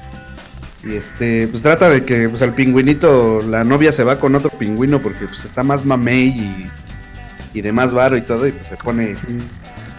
Y 0.84 0.98
este, 0.98 1.48
pues 1.48 1.64
trata 1.64 1.90
de 1.90 2.06
que 2.06 2.30
pues 2.30 2.44
al 2.44 2.54
pingüinito 2.54 3.42
la 3.42 3.64
novia 3.64 3.92
se 3.92 4.04
va 4.04 4.20
con 4.20 4.36
otro 4.36 4.52
pingüino 4.52 5.02
porque 5.02 5.26
pues 5.26 5.44
está 5.44 5.64
más 5.64 5.84
mamey 5.84 6.28
y, 6.28 6.70
y 7.56 7.62
de 7.62 7.72
más 7.72 7.94
varo 7.94 8.18
y 8.18 8.22
todo 8.22 8.48
y 8.48 8.52
pues 8.52 8.68
se 8.68 8.76
pone 8.76 9.16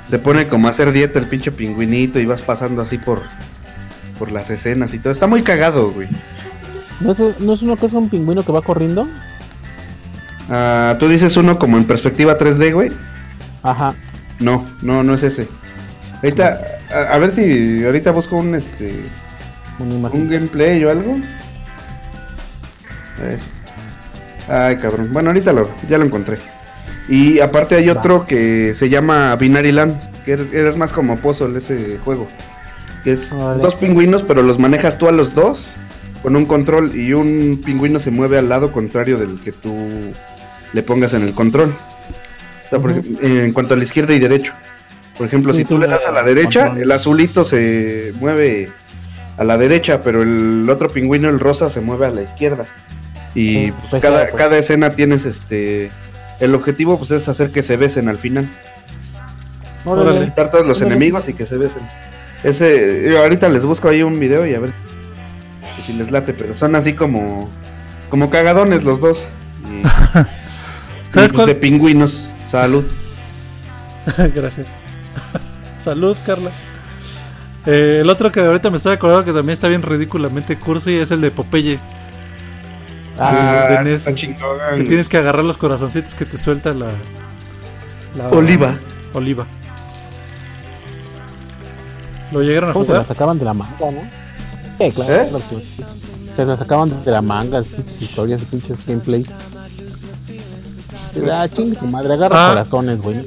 se 0.08 0.20
pone 0.20 0.46
como 0.46 0.68
a 0.68 0.70
hacer 0.70 0.92
dieta 0.92 1.18
el 1.18 1.26
pinche 1.26 1.50
pingüinito 1.50 2.20
y 2.20 2.26
vas 2.26 2.40
pasando 2.40 2.82
así 2.82 2.98
por 2.98 3.22
por 4.16 4.30
las 4.30 4.48
escenas 4.50 4.94
y 4.94 4.98
todo. 4.98 5.12
Está 5.12 5.26
muy 5.26 5.42
cagado, 5.42 5.90
güey. 5.90 6.08
¿No 7.00 7.12
es, 7.12 7.20
¿No 7.40 7.52
es 7.52 7.62
uno 7.62 7.76
que 7.76 7.86
es 7.86 7.92
un 7.92 8.08
pingüino 8.08 8.42
que 8.42 8.52
va 8.52 8.62
corriendo? 8.62 9.08
Ah, 10.48 10.96
tú 10.98 11.08
dices 11.08 11.36
uno 11.36 11.58
como 11.58 11.76
en 11.76 11.84
perspectiva 11.84 12.38
3D, 12.38 12.72
güey. 12.72 12.92
Ajá. 13.62 13.94
No, 14.38 14.64
no, 14.82 15.02
no 15.02 15.14
es 15.14 15.22
ese. 15.22 15.48
Ahorita, 16.22 16.60
a, 16.90 17.14
a 17.14 17.18
ver 17.18 17.30
si 17.32 17.84
ahorita 17.84 18.12
busco 18.12 18.36
un 18.36 18.54
este 18.54 19.04
un 19.78 20.28
gameplay 20.28 20.82
o 20.84 20.90
algo. 20.90 21.16
A 23.18 23.22
ver. 23.22 23.40
Ay, 24.48 24.76
cabrón. 24.76 25.12
Bueno, 25.12 25.30
ahorita 25.30 25.52
lo, 25.52 25.68
ya 25.88 25.98
lo 25.98 26.04
encontré. 26.04 26.38
Y 27.08 27.40
aparte 27.40 27.76
hay 27.76 27.88
otro 27.88 28.26
que 28.26 28.74
se 28.74 28.88
llama 28.88 29.36
Binary 29.36 29.72
Land, 29.72 30.24
que 30.24 30.32
eres, 30.32 30.52
eres 30.52 30.76
más 30.76 30.92
como 30.92 31.16
puzzle 31.18 31.56
ese 31.58 31.98
juego. 32.04 32.26
Que 33.04 33.12
es 33.12 33.30
dos 33.30 33.76
pingüinos, 33.76 34.22
pero 34.22 34.42
los 34.42 34.58
manejas 34.58 34.98
tú 34.98 35.08
a 35.08 35.12
los 35.12 35.34
dos 35.34 35.76
con 36.26 36.34
un 36.34 36.44
control 36.46 36.96
y 36.96 37.12
un 37.12 37.62
pingüino 37.64 38.00
se 38.00 38.10
mueve 38.10 38.36
al 38.36 38.48
lado 38.48 38.72
contrario 38.72 39.16
del 39.16 39.38
que 39.38 39.52
tú 39.52 39.72
le 40.72 40.82
pongas 40.82 41.14
en 41.14 41.22
el 41.22 41.34
control. 41.34 41.72
O 42.66 42.68
sea, 42.68 42.80
por 42.80 42.90
Ujú. 42.90 42.98
ejemplo, 42.98 43.28
en 43.28 43.52
cuanto 43.52 43.74
a 43.74 43.76
la 43.76 43.84
izquierda 43.84 44.12
y 44.12 44.18
derecho. 44.18 44.52
Por 45.16 45.24
ejemplo, 45.28 45.52
Sí, 45.54 45.60
si 45.60 45.64
tú 45.66 45.78
le 45.78 45.86
das 45.86 46.04
a 46.04 46.10
la 46.10 46.24
derecha, 46.24 46.74
el 46.76 46.90
azulito 46.90 47.44
se 47.44 48.12
mueve 48.18 48.72
a 49.38 49.44
la 49.44 49.56
derecha, 49.56 50.02
pero 50.02 50.24
el 50.24 50.66
otro 50.68 50.88
pingüino, 50.90 51.28
el 51.28 51.38
rosa, 51.38 51.70
se 51.70 51.80
mueve 51.80 52.06
a 52.06 52.10
la 52.10 52.22
izquierda. 52.22 52.66
Y 53.32 53.66
Sí, 53.66 53.72
pues, 53.78 53.90
pues, 53.92 54.02
cada, 54.02 54.22
pues. 54.22 54.34
cada 54.34 54.58
escena 54.58 54.96
tienes 54.96 55.26
este. 55.26 55.92
El 56.40 56.56
objetivo 56.56 56.98
pues 56.98 57.12
es 57.12 57.28
hacer 57.28 57.52
que 57.52 57.62
se 57.62 57.76
besen 57.76 58.08
al 58.08 58.18
final. 58.18 58.50
Órale. 59.84 60.24
Quitar 60.24 60.50
todos 60.50 60.66
los 60.66 60.78
Órale. 60.80 60.96
enemigos 60.96 61.28
y 61.28 61.34
que 61.34 61.46
se 61.46 61.56
besen. 61.56 61.82
Ese, 62.42 63.16
ahorita 63.16 63.48
les 63.48 63.64
busco 63.64 63.88
ahí 63.88 64.02
un 64.02 64.18
video 64.18 64.44
y 64.44 64.54
a 64.54 64.58
ver 64.58 64.74
si 65.82 65.92
les 65.92 66.10
late, 66.10 66.32
pero 66.34 66.54
son 66.54 66.74
así 66.76 66.92
como. 66.94 67.48
como 68.10 68.30
cagadones 68.30 68.84
los 68.84 69.00
dos. 69.00 69.24
Y, 69.70 69.82
¿Sabes 71.08 71.30
y, 71.30 71.32
pues, 71.32 71.32
cuál? 71.32 71.46
de 71.46 71.54
pingüinos. 71.56 72.30
Salud. 72.46 72.84
Gracias. 74.34 74.68
Salud, 75.82 76.16
Carla. 76.24 76.50
Eh, 77.66 77.98
el 78.02 78.10
otro 78.10 78.30
que 78.30 78.40
ahorita 78.40 78.70
me 78.70 78.76
estoy 78.76 78.92
acordando 78.94 79.24
que 79.24 79.32
también 79.32 79.54
está 79.54 79.66
bien 79.68 79.82
ridículamente 79.82 80.56
cursi 80.58 80.96
es 80.98 81.10
el 81.10 81.20
de 81.20 81.30
Popeye. 81.32 81.80
Ah, 83.18 83.66
de 83.70 83.84
NES. 83.84 83.92
está 84.06 84.14
chingón. 84.14 84.58
Que 84.76 84.84
tienes 84.84 85.08
que 85.08 85.16
agarrar 85.16 85.42
los 85.44 85.56
corazoncitos 85.56 86.14
que 86.14 86.24
te 86.26 86.38
suelta 86.38 86.72
la. 86.74 86.92
la- 88.16 88.28
Oliva. 88.28 88.74
Oliva. 89.14 89.46
¿Lo 92.32 92.42
llegaron 92.42 92.70
a 92.70 92.72
¿Cómo 92.72 92.84
se 92.84 92.92
la 92.92 92.98
jugar? 92.98 93.06
sacaban 93.16 93.38
de 93.38 93.44
la 93.44 93.54
manga, 93.54 93.90
no? 93.90 94.25
Eh, 94.78 94.92
claro. 94.92 95.14
¿Eh? 95.14 95.26
claro 95.28 95.44
que 95.50 95.56
sí. 95.70 95.82
Se 96.34 96.44
la 96.44 96.56
sacaban 96.56 97.02
de 97.04 97.10
la 97.10 97.22
manga, 97.22 97.62
pinches 97.62 98.02
historias, 98.02 98.40
pinches 98.50 98.86
gameplays. 98.86 99.30
Ah, 101.30 101.48
chingue 101.48 101.74
su 101.78 101.86
madre, 101.86 102.12
agarra 102.12 102.44
Ah. 102.46 102.48
corazones, 102.50 103.00
güey. 103.00 103.24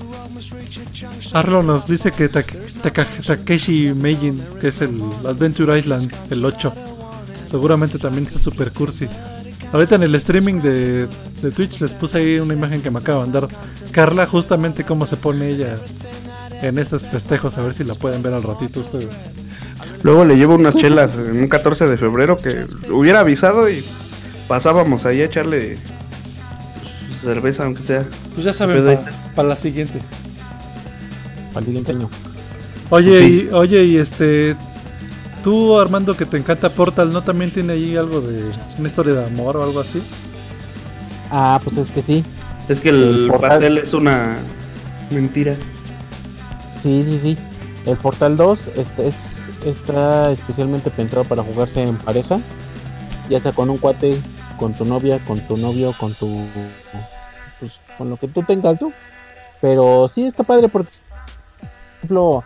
Arlo 1.33 1.63
nos 1.63 1.87
dice 1.87 2.11
que 2.11 2.29
Tak- 2.29 2.55
Taka- 2.83 3.05
Takeshi 3.25 3.93
Meijin, 3.93 4.41
que 4.61 4.67
es 4.67 4.81
el 4.81 5.01
Adventure 5.25 5.77
Island, 5.77 6.11
el 6.29 6.45
8. 6.45 6.71
Seguramente 7.49 7.97
también 7.97 8.25
está 8.25 8.37
super 8.39 8.71
cursi. 8.71 9.07
Ahorita 9.73 9.95
en 9.95 10.03
el 10.03 10.15
streaming 10.15 10.61
de, 10.61 11.07
de 11.41 11.51
Twitch 11.51 11.79
les 11.81 11.93
puse 11.93 12.17
ahí 12.19 12.39
una 12.39 12.53
imagen 12.53 12.81
que 12.81 12.89
me 12.91 12.99
acaba 12.99 13.19
de 13.23 13.31
mandar 13.31 13.47
Carla, 13.91 14.25
justamente 14.27 14.83
cómo 14.83 15.05
se 15.05 15.17
pone 15.17 15.49
ella 15.49 15.77
en 16.61 16.77
estos 16.77 17.07
festejos, 17.07 17.57
a 17.57 17.61
ver 17.61 17.73
si 17.73 17.83
la 17.83 17.95
pueden 17.95 18.21
ver 18.23 18.33
al 18.33 18.43
ratito 18.43 18.81
ustedes. 18.81 19.09
Luego 20.03 20.25
le 20.25 20.37
llevo 20.37 20.55
unas 20.55 20.75
chelas 20.77 21.13
en 21.15 21.39
un 21.41 21.47
14 21.47 21.87
de 21.87 21.97
febrero 21.97 22.37
que 22.37 22.65
hubiera 22.91 23.19
avisado 23.21 23.69
y 23.69 23.83
pasábamos 24.47 25.05
ahí 25.05 25.21
a 25.21 25.25
echarle 25.25 25.77
pues, 27.09 27.21
cerveza, 27.21 27.65
aunque 27.65 27.83
sea. 27.83 28.05
Pues 28.33 28.45
ya 28.45 28.53
saben, 28.53 28.99
para 29.35 29.49
la 29.49 29.55
siguiente. 29.55 29.99
Para 31.53 31.59
el 31.61 31.65
siguiente 31.65 31.91
año. 31.91 32.09
Oye, 32.89 33.19
Sí. 33.19 33.47
y, 33.49 33.53
oye, 33.53 33.83
y 33.83 33.97
este. 33.97 34.55
Tú, 35.43 35.77
Armando, 35.77 36.17
que 36.17 36.25
te 36.25 36.37
encanta 36.37 36.69
Portal, 36.69 37.13
¿no 37.13 37.23
también 37.23 37.49
tiene 37.51 37.73
ahí 37.73 37.95
algo 37.95 38.19
de 38.19 38.49
una 38.77 38.87
historia 38.89 39.13
de 39.13 39.25
amor 39.25 39.55
o 39.57 39.63
algo 39.63 39.79
así? 39.79 40.01
Ah, 41.31 41.61
pues 41.63 41.77
es 41.77 41.89
que 41.91 42.01
sí. 42.01 42.23
Es 42.67 42.81
que 42.81 42.89
el, 42.89 43.29
El 43.31 43.39
pastel 43.39 43.77
es 43.77 43.93
una 43.93 44.37
mentira. 45.11 45.55
Sí, 46.81 47.03
sí, 47.05 47.19
sí. 47.21 47.37
El 47.85 47.97
Portal 47.97 48.37
2 48.37 48.59
este 48.75 49.07
es, 49.07 49.43
está 49.65 50.31
especialmente 50.31 50.89
pensado 50.91 51.23
para 51.23 51.43
jugarse 51.43 51.81
en 51.81 51.97
pareja. 51.97 52.39
Ya 53.29 53.39
sea 53.39 53.51
con 53.51 53.69
un 53.69 53.77
cuate, 53.77 54.21
con 54.57 54.73
tu 54.73 54.85
novia, 54.85 55.19
con 55.25 55.39
tu 55.41 55.57
novio, 55.57 55.93
con 55.99 56.13
tu. 56.13 56.27
Pues 57.59 57.79
con 57.97 58.09
lo 58.09 58.17
que 58.17 58.27
tú 58.27 58.43
tengas, 58.43 58.81
¿no? 58.81 58.91
Pero 59.61 60.07
sí 60.07 60.25
está 60.25 60.43
padre 60.43 60.69
porque, 60.69 60.89
por 61.61 61.69
ejemplo, 61.97 62.43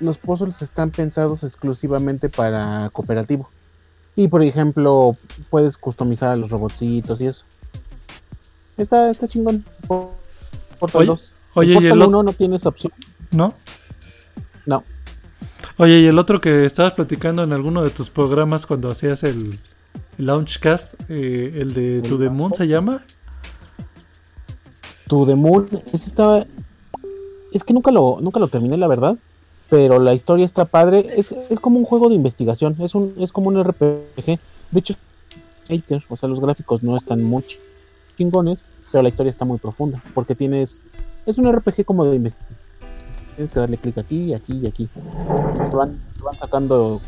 los 0.00 0.18
puzzles 0.18 0.62
están 0.62 0.90
pensados 0.90 1.42
exclusivamente 1.42 2.28
para 2.28 2.90
cooperativo. 2.92 3.48
Y 4.14 4.28
por 4.28 4.42
ejemplo, 4.42 5.16
puedes 5.50 5.76
customizar 5.76 6.30
a 6.30 6.36
los 6.36 6.50
robotcitos 6.50 7.20
y 7.20 7.26
eso. 7.26 7.44
Está, 8.76 9.10
está 9.10 9.26
chingón. 9.28 9.64
Por- 9.86 10.10
Portal 10.78 11.00
Oye, 11.02 11.06
2. 11.08 11.32
oye, 11.54 11.70
y 11.70 11.74
Portal 11.74 11.92
el 11.92 12.02
o- 12.02 12.08
1 12.08 12.22
no 12.22 12.32
tiene 12.32 12.56
esa 12.56 12.68
opción. 12.68 12.92
¿No? 13.32 13.54
No. 14.66 14.84
Oye, 15.78 16.00
y 16.00 16.06
el 16.06 16.18
otro 16.18 16.40
que 16.40 16.64
estabas 16.64 16.94
platicando 16.94 17.42
en 17.42 17.52
alguno 17.52 17.82
de 17.82 17.90
tus 17.90 18.10
programas 18.10 18.66
cuando 18.66 18.90
hacías 18.90 19.22
el, 19.22 19.58
el 20.18 20.26
Launchcast, 20.26 20.94
eh, 21.08 21.52
el 21.56 21.74
de 21.74 22.02
To 22.02 22.18
The 22.18 22.30
Moon 22.30 22.52
se 22.54 22.68
llama. 22.68 23.02
To 25.08 25.26
the 25.26 25.34
Moon, 25.34 25.68
ese 25.92 26.08
estaba. 26.08 26.44
Es 27.52 27.64
que 27.64 27.72
nunca 27.72 27.90
lo, 27.90 28.18
nunca 28.20 28.40
lo 28.40 28.48
terminé, 28.48 28.76
la 28.76 28.88
verdad. 28.88 29.16
Pero 29.68 29.98
la 29.98 30.14
historia 30.14 30.46
está 30.46 30.64
padre. 30.64 31.14
Es, 31.16 31.32
es 31.50 31.60
como 31.60 31.78
un 31.78 31.84
juego 31.84 32.08
de 32.08 32.14
investigación. 32.14 32.76
Es 32.80 32.94
un, 32.94 33.14
es 33.18 33.32
como 33.32 33.48
un 33.48 33.62
RPG. 33.62 34.38
De 34.70 34.78
hecho, 34.78 34.94
o 36.08 36.16
sea, 36.16 36.28
los 36.28 36.40
gráficos 36.40 36.82
no 36.82 36.96
están 36.96 37.22
mucho. 37.22 37.58
chingones, 38.16 38.64
pero 38.90 39.02
la 39.02 39.08
historia 39.08 39.30
está 39.30 39.44
muy 39.44 39.58
profunda, 39.58 40.02
porque 40.14 40.34
tienes, 40.34 40.82
es 41.26 41.38
un 41.38 41.52
RPG 41.52 41.84
como 41.84 42.04
de 42.04 42.16
investigación. 42.16 42.65
Tienes 43.36 43.52
que 43.52 43.60
darle 43.60 43.76
clic 43.76 43.98
aquí, 43.98 44.34
aquí 44.34 44.60
y 44.62 44.66
aquí. 44.66 44.88
Te 45.70 45.76
van, 45.76 45.98
te 46.16 46.22
van 46.24 46.34
sacando 46.34 47.00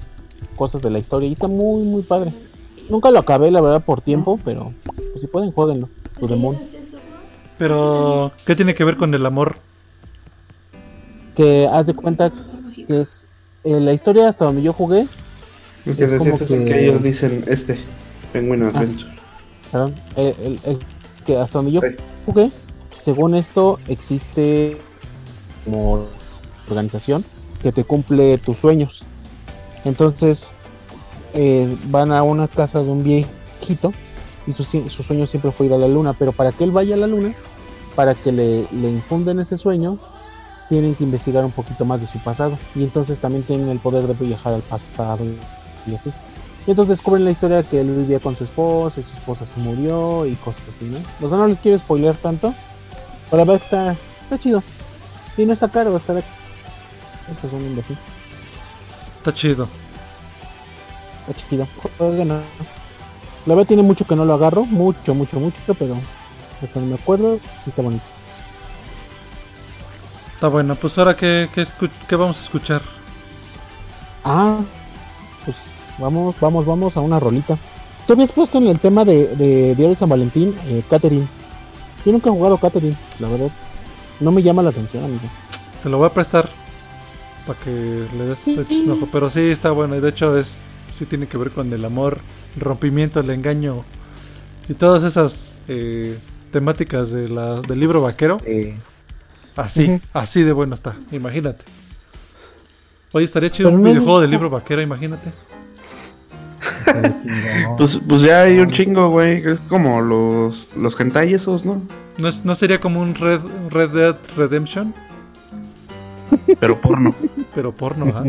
cosas 0.57 0.83
de 0.83 0.91
la 0.91 0.99
historia 0.99 1.29
y 1.29 1.33
está 1.33 1.49
muy, 1.49 1.83
muy 1.85 2.03
padre. 2.03 2.33
Nunca 2.91 3.11
lo 3.11 3.19
acabé, 3.19 3.51
la 3.51 3.61
verdad, 3.61 3.83
por 3.85 4.01
tiempo, 4.03 4.39
pero 4.45 4.73
pues, 4.85 5.21
si 5.21 5.27
pueden, 5.27 5.53
jueguenlo. 5.53 5.89
To 6.21 6.27
the 6.29 6.37
Moon. 6.37 6.57
Pero, 7.59 8.31
¿qué 8.47 8.55
tiene 8.55 8.75
que 8.75 8.85
ver 8.85 8.97
con 8.97 9.15
el 9.15 9.25
amor? 9.27 9.57
Que 11.35 11.67
haz 11.67 11.87
de 11.87 11.95
cuenta 11.95 12.31
que 12.87 13.01
es 13.01 13.27
eh, 13.65 13.81
la 13.81 13.93
historia 13.93 14.29
hasta 14.29 14.45
donde 14.45 14.63
yo 14.63 14.73
jugué. 14.73 15.07
Que 15.85 16.05
Es 16.05 16.13
como 16.13 16.39
que- 16.39 16.47
que 16.47 16.85
ellos 16.85 17.03
dicen 17.03 17.45
este. 17.47 17.79
Penguin 18.33 18.63
Adventure. 18.65 19.11
Perdón, 19.73 19.95
eh, 20.17 20.35
el- 20.43 20.61
el- 20.71 20.79
que 21.25 21.37
hasta 21.39 21.59
donde 21.59 21.73
yo 21.73 21.81
Sí. 21.81 21.89
jugué, 22.27 22.51
según 23.01 23.35
esto, 23.35 23.79
existe 23.89 24.77
como 25.65 26.07
organización 26.69 27.25
que 27.63 27.73
te 27.73 27.85
cumple 27.85 28.39
tus 28.39 28.59
sueños. 28.59 29.03
Entonces, 29.85 30.53
eh, 31.35 31.77
van 31.87 32.13
a 32.13 32.23
una 32.23 32.49
casa 32.49 32.83
de 32.83 32.91
un 32.91 33.03
viejito 33.03 33.93
y 34.47 34.53
su, 34.53 34.65
sueño 34.65 35.27
siempre 35.27 35.53
fue 35.53 35.67
ir 35.67 35.73
a 35.73 35.79
la 35.79 35.89
luna, 35.89 36.15
pero 36.15 36.33
para 36.33 36.53
que 36.53 36.65
él 36.65 36.73
vaya 36.73 36.95
a 36.95 36.99
la 36.99 37.07
luna, 37.07 37.35
para 37.95 38.15
que 38.15 38.33
le, 38.33 38.67
le 38.73 38.91
infunden 38.91 39.41
ese 39.41 39.59
sueño, 39.59 39.99
tienen 40.69 40.95
que 40.95 41.05
investigar 41.05 41.45
un 41.45 41.51
poquito 41.51 41.85
más 41.85 42.01
de 42.01 42.07
su 42.07 42.19
pasado. 42.19 42.59
Y 42.75 42.83
entonces 42.83 43.19
también 43.19 43.43
tienen 43.45 43.69
el 43.69 43.79
poder 43.79 44.07
de 44.07 44.15
viajar 44.15 44.55
al 44.55 44.63
pasado 44.63 45.25
y, 45.25 45.95
así. 45.95 46.11
Y 46.67 46.71
entonces 46.71 46.99
descubren 46.99 47.25
la 47.25 47.31
historia 47.31 47.63
que 47.63 47.81
él 47.81 47.91
vivía 47.91 48.21
con 48.21 48.37
su 48.37 48.45
esposa 48.45 49.01
y 49.01 49.03
su 49.03 49.13
esposa 49.15 49.47
se 49.47 49.61
murió 49.61 50.27
y 50.27 50.35
cosas 50.35 50.65
así, 50.75 50.85
¿no? 50.85 51.27
O 51.27 51.31
no 51.31 51.47
les 51.47 51.59
quiero 51.59 51.79
spoiler 51.79 52.15
tanto, 52.17 52.53
pero 53.31 53.45
la 53.45 53.53
verdad 53.53 53.97
está, 54.27 54.39
chido. 54.39 54.63
Y 55.37 55.47
no 55.47 55.53
está 55.53 55.69
caro, 55.69 55.97
está... 55.97 56.15
Eso 57.37 57.47
es 57.47 57.53
un 57.53 57.67
imbécil. 57.67 57.97
Está 59.19 59.33
chido. 59.33 59.69
Está 61.29 61.49
chido. 61.49 61.67
La 63.47 63.55
verdad 63.55 63.69
tiene 63.69 63.83
mucho 63.83 64.07
que 64.07 64.17
no 64.17 64.25
lo 64.25 64.35
agarro, 64.35 64.65
mucho, 64.65 65.15
mucho, 65.15 65.41
mucho, 65.41 65.57
pero 65.79 65.97
hasta 66.63 66.81
no 66.81 66.87
me 66.87 66.95
acuerdo, 66.95 67.39
sí 67.63 67.71
está 67.71 67.83
bonito. 67.83 68.05
Está 70.35 70.49
bueno. 70.49 70.75
Pues 70.77 70.97
ahora, 70.99 71.17
¿qué, 71.17 71.49
qué, 71.55 71.67
qué 72.09 72.17
vamos 72.17 72.39
a 72.39 72.43
escuchar? 72.43 72.83
Ah, 74.25 74.59
pues 75.45 75.57
vamos, 75.99 76.37
vamos, 76.41 76.67
vamos 76.67 76.97
a 76.97 77.01
una 77.01 77.19
rolita. 77.19 77.59
Tú 78.07 78.13
habías 78.13 78.33
puesto 78.33 78.59
en 78.59 78.69
el 78.69 78.79
tema 78.81 79.05
de, 79.05 79.29
de 79.37 79.75
Día 79.75 79.89
de 79.89 79.97
San 79.97 80.09
Valentín, 80.09 80.55
eh, 80.67 80.83
Catherine. 80.89 81.27
Yo 82.05 82.13
nunca 82.13 82.31
he 82.31 82.33
jugado 82.33 82.57
Catherine, 82.57 82.97
la 83.19 83.29
verdad. 83.29 83.51
No 84.21 84.31
me 84.31 84.43
llama 84.43 84.63
la 84.63 84.71
atención, 84.71 85.05
amigo. 85.05 85.29
Te 85.83 85.89
lo 85.89 85.99
voy 85.99 86.07
a 86.07 86.15
prestar 86.15 86.49
para 87.49 87.59
que 87.61 87.71
le 88.17 88.25
des 88.27 88.47
eches 88.47 88.83
un 88.85 88.91
ojo. 88.93 89.09
Pero 89.11 89.29
sí 89.31 89.41
está 89.49 89.73
bueno. 89.73 89.97
Y 89.97 90.01
de 90.01 90.11
hecho 90.11 90.39
es 90.39 90.63
sí 90.93 91.05
tiene 91.07 91.27
que 91.27 91.37
ver 91.39 91.51
con 91.51 91.73
el 91.73 91.85
amor, 91.85 92.19
el 92.55 92.61
rompimiento, 92.61 93.19
el 93.21 93.31
engaño 93.31 93.85
y 94.69 94.75
todas 94.75 95.03
esas 95.03 95.61
eh, 95.69 96.17
temáticas 96.53 97.11
de 97.11 97.29
las 97.29 97.63
del 97.63 97.81
libro 97.81 98.03
vaquero. 98.03 98.37
Así, 99.57 100.01
así 100.13 100.43
de 100.45 100.53
bueno 100.53 100.75
está. 100.77 100.95
Imagínate. 101.11 101.65
Oye, 103.13 103.25
estaría 103.25 103.51
chido 103.51 103.71
Pero 103.71 103.79
un 103.79 103.85
videojuego 103.85 104.21
del 104.21 104.31
libro 104.31 104.51
vaquero, 104.51 104.81
imagínate. 104.83 105.31
Pues, 107.77 108.01
pues 108.09 108.23
ya 108.23 108.43
hay 108.43 108.59
un 108.59 108.71
chingo, 108.71 109.09
güey. 109.11 109.43
Es 109.47 109.61
como 109.61 110.01
los, 110.01 110.69
los 110.77 110.99
hentai 110.99 111.35
esos, 111.35 111.65
¿no? 111.65 111.81
¿No, 112.19 112.29
es- 112.29 112.45
no 112.45 112.55
sería 112.55 112.81
como 112.81 113.01
un 113.01 113.15
Red, 113.15 113.41
Red 113.71 113.91
Dead 113.91 114.17
Redemption? 114.37 114.95
Pero 116.61 116.81
porno. 116.81 117.15
Pero 117.55 117.73
porno, 117.75 118.07
¿ah? 118.15 118.25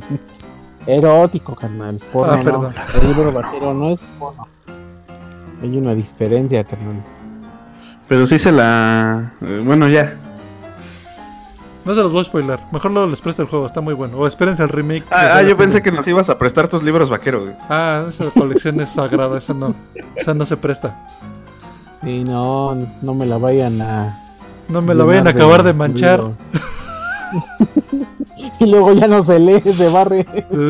Erótico, 0.87 1.55
carnal. 1.55 1.99
Porno, 2.11 2.33
Ah, 2.33 2.37
no. 2.37 2.43
perdón. 2.43 2.73
El 3.01 3.07
libro 3.09 3.31
vaquero 3.31 3.73
no 3.73 3.89
es 3.91 4.01
porno. 4.17 4.47
Hay 5.61 5.77
una 5.77 5.93
diferencia, 5.93 6.63
carnal. 6.63 7.03
Pero 8.07 8.25
sí 8.25 8.39
se 8.39 8.51
la. 8.51 9.33
eh, 9.41 9.61
Bueno, 9.65 9.87
ya. 9.87 10.15
No 11.85 11.95
se 11.95 12.01
los 12.01 12.11
voy 12.11 12.21
a 12.21 12.25
spoiler. 12.25 12.59
Mejor 12.71 12.91
luego 12.91 13.07
les 13.07 13.19
presto 13.21 13.41
el 13.41 13.47
juego, 13.47 13.65
está 13.65 13.81
muy 13.81 13.93
bueno. 13.93 14.17
O 14.17 14.27
espérense 14.27 14.61
al 14.61 14.69
remake. 14.69 15.05
Ah, 15.11 15.29
ah, 15.35 15.41
yo 15.43 15.57
pensé 15.57 15.81
que 15.81 15.91
nos 15.91 16.07
ibas 16.07 16.29
a 16.29 16.37
prestar 16.37 16.67
tus 16.67 16.83
libros 16.83 17.09
vaqueros, 17.09 17.43
güey. 17.43 17.55
Ah, 17.69 18.05
esa 18.07 18.25
colección 18.31 18.79
es 18.81 18.89
sagrada, 18.89 19.37
esa 19.37 19.53
no. 19.53 19.73
Esa 20.15 20.33
no 20.33 20.45
se 20.45 20.57
presta. 20.57 21.07
Y 22.03 22.23
no, 22.23 22.75
no 23.01 23.13
me 23.13 23.25
la 23.25 23.37
vayan 23.37 23.81
a. 23.81 24.23
No 24.67 24.81
me 24.81 24.93
la 24.93 25.03
vayan 25.03 25.27
a 25.27 25.31
acabar 25.31 25.63
de 25.63 25.73
manchar. 25.73 26.21
y 28.59 28.65
luego 28.65 28.93
ya 28.93 29.07
no 29.07 29.21
se 29.21 29.39
lee, 29.39 29.61
se 29.61 29.89
barre. 29.89 30.25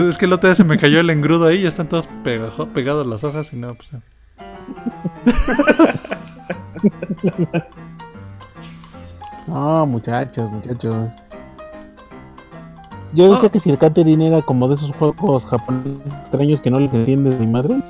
Es 0.10 0.18
que 0.18 0.26
el 0.26 0.34
otro 0.34 0.49
día 0.49 0.55
se 0.55 0.64
me 0.64 0.78
cayó 0.78 0.99
el 0.99 1.10
engrudo 1.10 1.45
ahí, 1.47 1.62
ya 1.64 1.70
están 1.70 1.89
todos 1.89 2.07
pegajo- 2.24 2.68
pegadas 2.74 3.07
las 3.07 3.24
hojas 3.24 3.51
y 3.53 3.57
no, 3.57 3.76
pues. 3.76 3.89
No, 9.47 9.86
muchachos, 9.88 10.51
muchachos. 10.51 11.16
Yo 13.14 13.32
decía 13.32 13.47
Ah. 13.47 13.51
que 13.51 13.60
si 13.60 13.72
el 13.72 13.80
era 14.22 14.41
como 14.43 14.68
de 14.68 14.76
esos 14.76 14.91
juegos 14.91 15.45
japoneses 15.47 16.14
extraños 16.20 16.62
que 16.62 16.70
no 16.70 16.80
les 16.80 16.93
entiendes 16.93 17.39
ni 17.39 17.47
madres, 17.47 17.84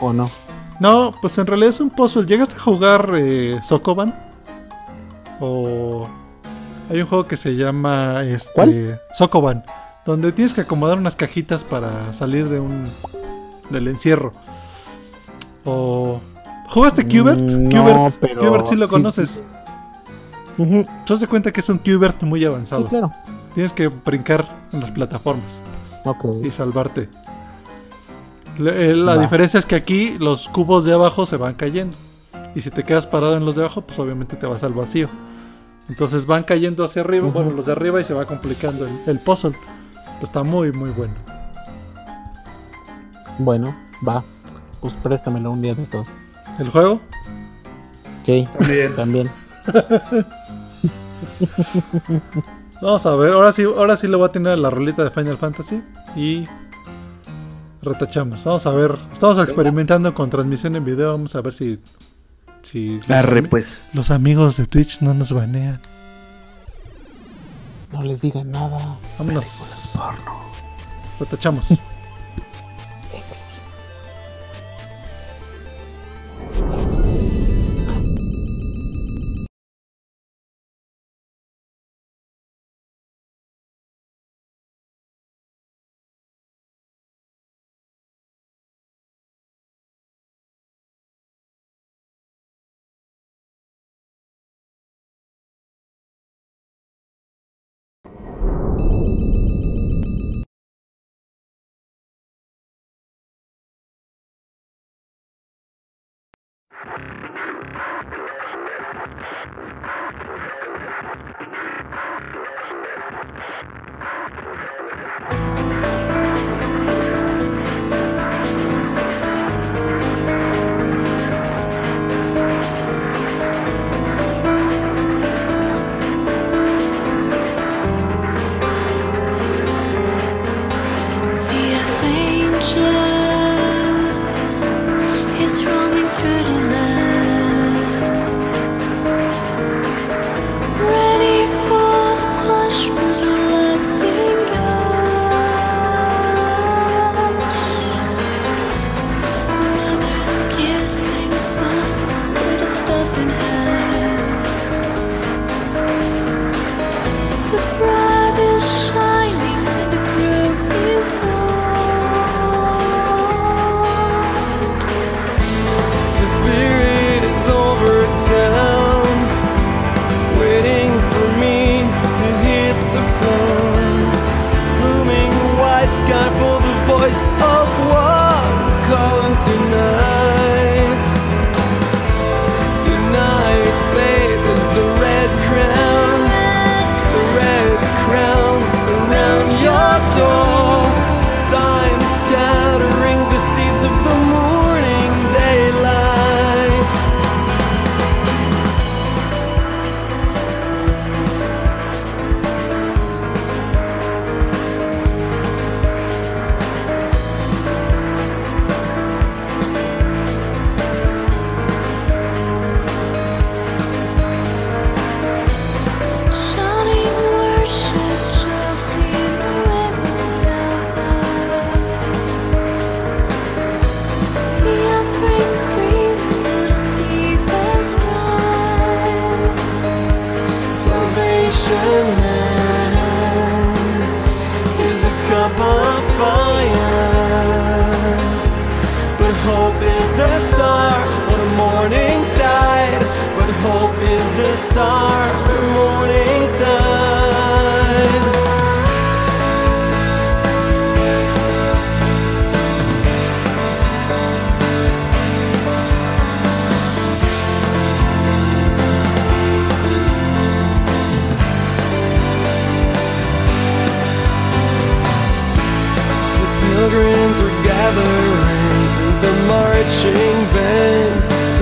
o 0.00 0.12
no. 0.14 0.30
No, 0.80 1.10
pues 1.20 1.36
en 1.38 1.46
realidad 1.46 1.70
es 1.70 1.80
un 1.80 1.90
puzzle. 1.90 2.24
¿Llegaste 2.26 2.56
a 2.56 2.60
jugar 2.60 3.12
eh, 3.16 3.60
Sokoban? 3.62 4.14
O. 5.40 6.08
Hay 6.94 7.00
un 7.00 7.08
juego 7.08 7.26
que 7.26 7.36
se 7.36 7.56
llama. 7.56 8.22
Este, 8.22 8.52
¿Cuál? 8.54 9.00
Sokoban. 9.12 9.64
Donde 10.06 10.30
tienes 10.30 10.54
que 10.54 10.60
acomodar 10.60 10.96
unas 10.96 11.16
cajitas 11.16 11.64
para 11.64 12.14
salir 12.14 12.48
de 12.48 12.60
un. 12.60 12.84
del 13.70 13.88
encierro. 13.88 14.30
O. 15.64 16.20
¿Jugaste 16.68 17.06
Qbert? 17.06 17.40
Mm, 17.40 17.68
Qbert, 17.68 17.96
no, 17.96 18.12
pero 18.20 18.40
Qbert 18.40 18.66
sí 18.68 18.76
lo 18.76 18.86
sí, 18.86 18.90
conoces. 18.92 19.42
Ujú, 20.56 20.86
Tú 21.04 21.18
te 21.18 21.26
cuenta 21.26 21.50
que 21.50 21.60
es 21.60 21.68
un 21.68 21.78
Qbert 21.78 22.22
muy 22.22 22.38
Sí, 22.40 22.46
avanzado. 22.46 22.86
claro. 22.86 23.10
Tienes 23.54 23.72
que 23.72 23.88
brincar 23.88 24.44
en 24.72 24.80
las 24.80 24.92
plataformas 24.92 25.62
Ok. 26.04 26.26
y 26.44 26.50
salvarte. 26.52 27.08
Eh, 28.58 28.94
La 28.96 29.18
diferencia 29.18 29.58
es 29.58 29.66
que 29.66 29.74
aquí 29.74 30.16
los 30.20 30.48
cubos 30.48 30.84
de 30.84 30.92
abajo 30.92 31.26
se 31.26 31.36
van 31.36 31.54
cayendo. 31.54 31.96
Y 32.54 32.60
si 32.60 32.70
te 32.70 32.84
quedas 32.84 33.06
parado 33.08 33.36
en 33.36 33.44
los 33.44 33.56
de 33.56 33.62
abajo, 33.62 33.80
pues 33.80 33.98
obviamente 33.98 34.36
te 34.36 34.46
vas 34.46 34.62
al 34.62 34.72
vacío. 34.74 35.10
Entonces 35.88 36.26
van 36.26 36.44
cayendo 36.44 36.84
hacia 36.84 37.02
arriba, 37.02 37.28
bueno, 37.28 37.50
los 37.50 37.66
de 37.66 37.72
arriba 37.72 38.00
y 38.00 38.04
se 38.04 38.14
va 38.14 38.24
complicando 38.24 38.86
el, 38.86 38.92
el 39.06 39.18
puzzle. 39.18 39.52
Está 40.22 40.42
muy, 40.42 40.72
muy 40.72 40.90
bueno. 40.90 41.12
Bueno, 43.38 43.76
va. 44.06 44.22
Pues 44.80 44.94
préstamelo 44.94 45.50
un 45.50 45.60
día 45.62 45.74
de 45.74 45.82
estos. 45.82 46.08
¿El 46.58 46.70
juego? 46.70 47.00
Sí, 48.24 48.48
También. 48.58 48.96
también. 48.96 49.30
Vamos 52.80 53.06
a 53.06 53.14
ver, 53.16 53.32
ahora 53.32 53.52
sí, 53.52 53.64
ahora 53.64 53.96
sí 53.96 54.06
le 54.08 54.16
voy 54.16 54.26
a 54.26 54.28
tener 54.30 54.58
la 54.58 54.68
rolita 54.70 55.04
de 55.04 55.10
Final 55.10 55.36
Fantasy 55.36 55.82
y 56.16 56.44
retachamos. 57.82 58.44
Vamos 58.44 58.66
a 58.66 58.70
ver, 58.72 58.98
estamos 59.12 59.38
experimentando 59.38 60.12
con 60.14 60.28
transmisión 60.30 60.76
en 60.76 60.84
video, 60.84 61.12
vamos 61.12 61.34
a 61.34 61.40
ver 61.40 61.54
si 61.54 61.78
si 62.64 62.98
los, 62.98 63.10
Arre, 63.10 63.42
pues. 63.42 63.84
los 63.92 64.10
amigos 64.10 64.56
de 64.56 64.66
Twitch 64.66 65.00
no 65.00 65.14
nos 65.14 65.32
banean. 65.32 65.80
No 67.92 68.02
les 68.02 68.20
digan 68.20 68.50
nada. 68.50 68.98
Vámonos. 69.18 69.92
Retachamos. 71.20 71.68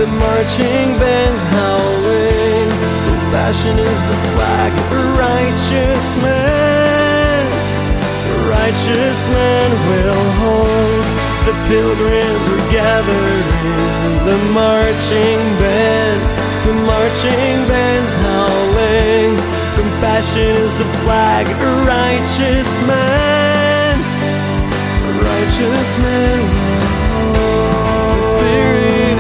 the 0.03 0.09
marching 0.19 0.99
bands 0.99 1.43
howling. 1.55 2.69
Compassion 3.07 3.79
is 3.79 3.99
the 4.11 4.19
flag 4.35 4.73
of 4.83 4.89
a 4.99 5.05
righteous 5.15 6.07
man. 6.27 7.43
Righteous 8.51 9.21
man 9.31 9.69
will 9.87 10.27
hold. 10.43 11.05
The 11.47 11.55
pilgrims 11.71 12.45
are 12.51 12.67
gathered 12.75 13.47
in 14.03 14.15
the 14.27 14.39
marching 14.51 15.43
band. 15.63 16.19
The 16.67 16.75
marching 16.83 17.59
band's 17.71 18.15
howling. 18.27 19.31
Compassion 19.79 20.51
is 20.67 20.73
the 20.83 20.89
flag 21.07 21.47
of 21.47 21.59
a 21.63 21.75
righteous 21.87 22.71
man. 22.91 23.95
A 25.07 25.13
righteous 25.31 25.91
man. 26.03 26.39
Will 27.35 27.71
hold. 27.87 28.25
Spirit. 28.35 29.12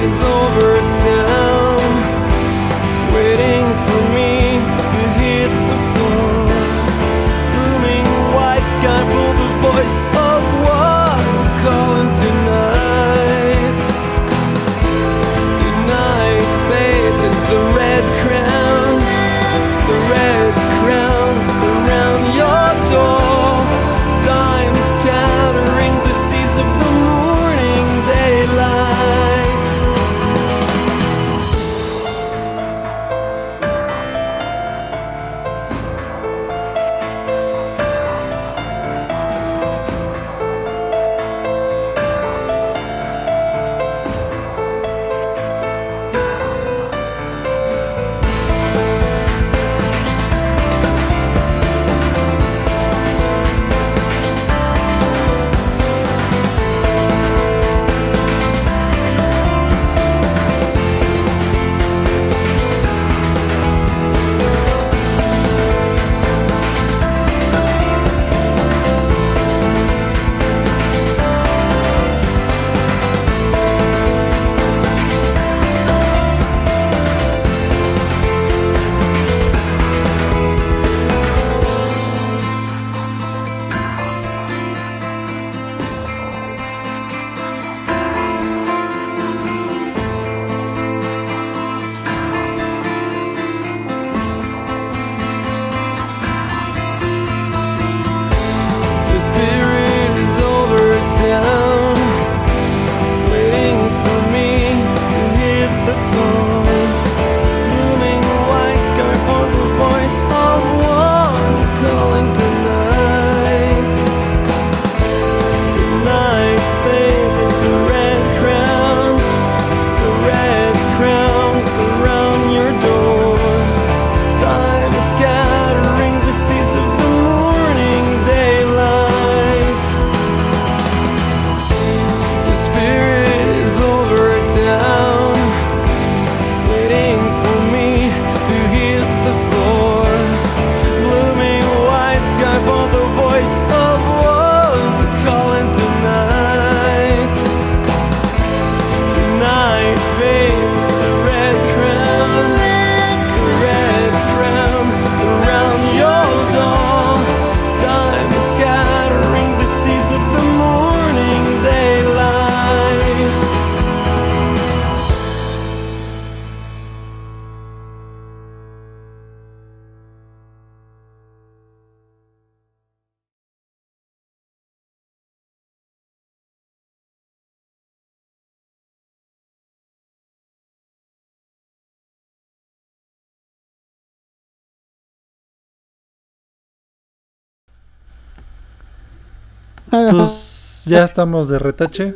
Pues 190.12 190.82
ya 190.86 191.04
estamos 191.04 191.48
de 191.48 191.58
retache. 191.58 192.14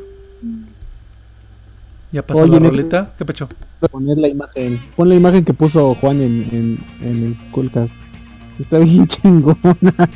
Ya 2.13 2.23
pasó 2.27 2.43
Oye, 2.43 2.53
la 2.53 2.61
Nick. 2.61 2.71
rolita. 2.71 3.15
¿Qué 3.19 3.25
pecho? 3.25 3.49
Poner 3.91 4.17
la 4.19 4.29
imagen. 4.29 4.81
Pon 4.97 5.09
la 5.09 5.15
imagen 5.15 5.45
que 5.45 5.53
puso 5.53 5.95
Juan 5.97 6.23
en, 6.23 6.43
en, 6.53 6.79
en 7.03 7.25
el 7.27 7.51
Coolcast. 7.51 7.93
Está 8.59 8.79
bien 8.79 9.07
chingona. 9.07 9.57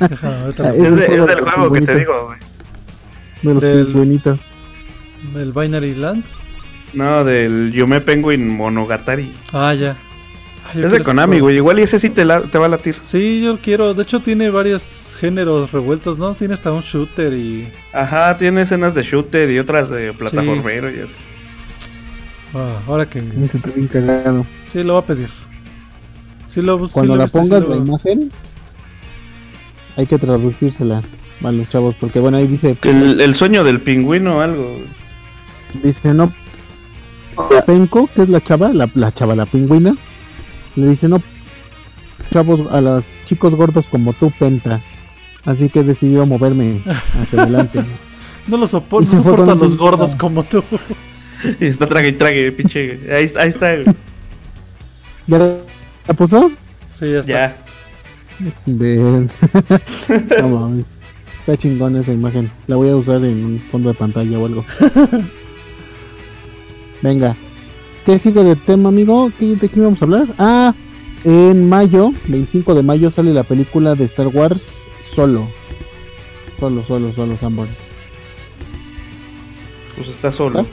Deja, 0.09 0.49
Es, 0.71 0.79
el 0.79 0.95
de- 0.95 1.05
juego 1.05 1.23
es 1.23 1.27
de 1.27 1.35
del 1.35 1.43
juego 1.45 1.71
que 1.73 1.81
te 1.81 1.95
digo, 1.99 2.25
güey. 2.25 2.39
De 3.43 3.53
los 3.53 3.61
Del- 3.63 3.85
pingüinitos. 3.87 4.39
El 5.35 5.51
Binary 5.51 5.93
Land. 5.95 6.23
No, 6.93 7.23
del 7.23 7.71
Yume 7.71 8.01
Penguin 8.01 8.49
Monogatari. 8.49 9.33
Ah, 9.53 9.73
ya. 9.73 9.95
Ay, 10.73 10.83
Es 10.83 10.91
de 10.91 11.01
Konami, 11.03 11.39
güey. 11.39 11.57
Igual 11.57 11.79
y 11.79 11.83
ese 11.83 11.99
sí 11.99 12.09
te, 12.09 12.25
la- 12.25 12.41
te 12.41 12.57
va 12.57 12.65
a 12.65 12.69
latir. 12.69 12.95
Sí, 13.03 13.41
yo 13.43 13.53
lo 13.53 13.59
quiero. 13.59 13.93
De 13.93 14.03
hecho, 14.03 14.19
tiene 14.21 14.49
varios 14.49 14.81
géneros 15.21 15.71
revueltos, 15.71 16.17
¿no? 16.17 16.33
Tiene 16.35 16.55
hasta 16.55 16.71
un 16.73 16.81
shooter 16.81 17.31
y. 17.33 17.69
Ajá, 17.93 18.37
tiene 18.37 18.63
escenas 18.63 18.93
de 18.95 19.03
shooter 19.03 19.49
y 19.51 19.59
otras 19.59 19.89
de 19.89 20.11
plataformero 20.13 20.89
y 20.89 20.99
así. 21.01 21.13
Ah, 22.53 22.79
ahora 22.87 23.05
que. 23.09 23.19
Está 23.19 23.69
bien 23.73 23.87
cagado. 23.87 24.45
Sí, 24.73 24.83
lo 24.83 24.93
voy 24.95 25.03
a 25.03 25.05
pedir. 25.05 25.29
Sí, 26.49 26.61
lo 26.61 26.85
sí 26.85 26.91
Cuando 26.93 27.15
lo 27.15 27.21
he 27.21 27.25
la 27.25 27.27
sí 27.29 27.37
pongas 27.37 27.61
lo- 27.61 27.69
la 27.69 27.75
imagen, 27.77 28.31
hay 29.95 30.05
que 30.05 30.17
traducírsela 30.17 31.01
a 31.43 31.51
los 31.51 31.69
chavos. 31.69 31.95
Porque 31.95 32.19
bueno, 32.19 32.37
ahí 32.37 32.47
dice, 32.47 32.75
El, 32.81 33.21
el 33.21 33.35
sueño 33.35 33.63
del 33.63 33.79
pingüino 33.79 34.37
o 34.37 34.41
algo. 34.41 34.75
dice 35.83 36.13
no. 36.13 36.33
La 37.49 37.63
Penco, 37.65 38.09
que 38.13 38.23
es 38.23 38.29
la 38.29 38.41
chava, 38.41 38.73
la, 38.73 38.89
la 38.95 39.13
chava, 39.13 39.33
la 39.35 39.45
pingüina, 39.45 39.95
le 40.75 40.87
dice 40.87 41.07
no. 41.07 41.21
Chavos, 42.33 42.61
a 42.71 42.81
los 42.81 43.05
chicos 43.25 43.55
gordos 43.55 43.87
como 43.87 44.11
tú, 44.13 44.31
Penta. 44.37 44.81
Así 45.45 45.69
que 45.69 45.79
he 45.79 45.83
decidido 45.83 46.25
moverme 46.25 46.83
hacia 47.19 47.41
adelante. 47.43 47.81
No 48.47 48.57
lo 48.57 48.67
soporto, 48.67 49.07
no 49.15 49.23
soporto 49.23 49.51
a 49.51 49.55
los 49.55 49.77
gordos 49.77 50.15
como 50.15 50.43
tú. 50.43 50.63
Y 51.59 51.65
está 51.67 51.87
trague 51.87 52.09
y 52.09 52.11
trague, 52.13 52.51
pinche. 52.51 52.99
Ahí, 53.11 53.31
ahí 53.39 53.49
está, 53.49 53.75
güey. 53.75 53.85
¿Ya 55.27 55.37
la 56.07 56.13
puso? 56.15 56.51
Sí, 56.99 57.11
ya 57.11 57.19
está. 57.19 57.27
Ya. 57.31 57.55
Bien. 58.65 59.29
No. 60.41 60.83
Está 61.39 61.55
chingona 61.57 62.01
esa 62.01 62.13
imagen. 62.13 62.51
La 62.67 62.75
voy 62.77 62.89
a 62.89 62.95
usar 62.95 63.17
en 63.23 63.45
un 63.45 63.59
fondo 63.71 63.89
de 63.89 63.95
pantalla 63.95 64.39
o 64.39 64.45
algo. 64.47 64.65
Venga. 67.01 67.35
¿Qué 68.05 68.17
sigue 68.19 68.43
de 68.43 68.55
tema, 68.55 68.89
amigo? 68.89 69.31
¿Qué- 69.37 69.55
¿De 69.55 69.69
qué 69.69 69.79
vamos 69.79 70.01
a 70.01 70.05
hablar? 70.05 70.25
Ah, 70.37 70.73
en 71.23 71.69
mayo, 71.69 72.11
25 72.27 72.73
de 72.73 72.83
mayo, 72.83 73.11
sale 73.11 73.33
la 73.33 73.43
película 73.43 73.93
de 73.95 74.05
Star 74.05 74.27
Wars 74.27 74.85
Solo. 75.13 75.47
Solo, 76.59 76.83
solo, 76.83 77.11
solo, 77.13 77.37
Sanborns. 77.37 77.75
Pues 79.95 80.07
está 80.09 80.31
solo. 80.31 80.65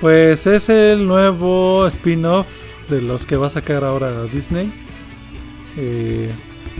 Pues 0.00 0.46
es 0.46 0.68
el 0.68 1.06
nuevo 1.06 1.86
spin-off 1.86 2.46
de 2.88 3.00
los 3.00 3.26
que 3.26 3.36
va 3.36 3.46
a 3.46 3.50
sacar 3.50 3.84
ahora 3.84 4.24
Disney. 4.24 4.70
Eh, 5.76 6.30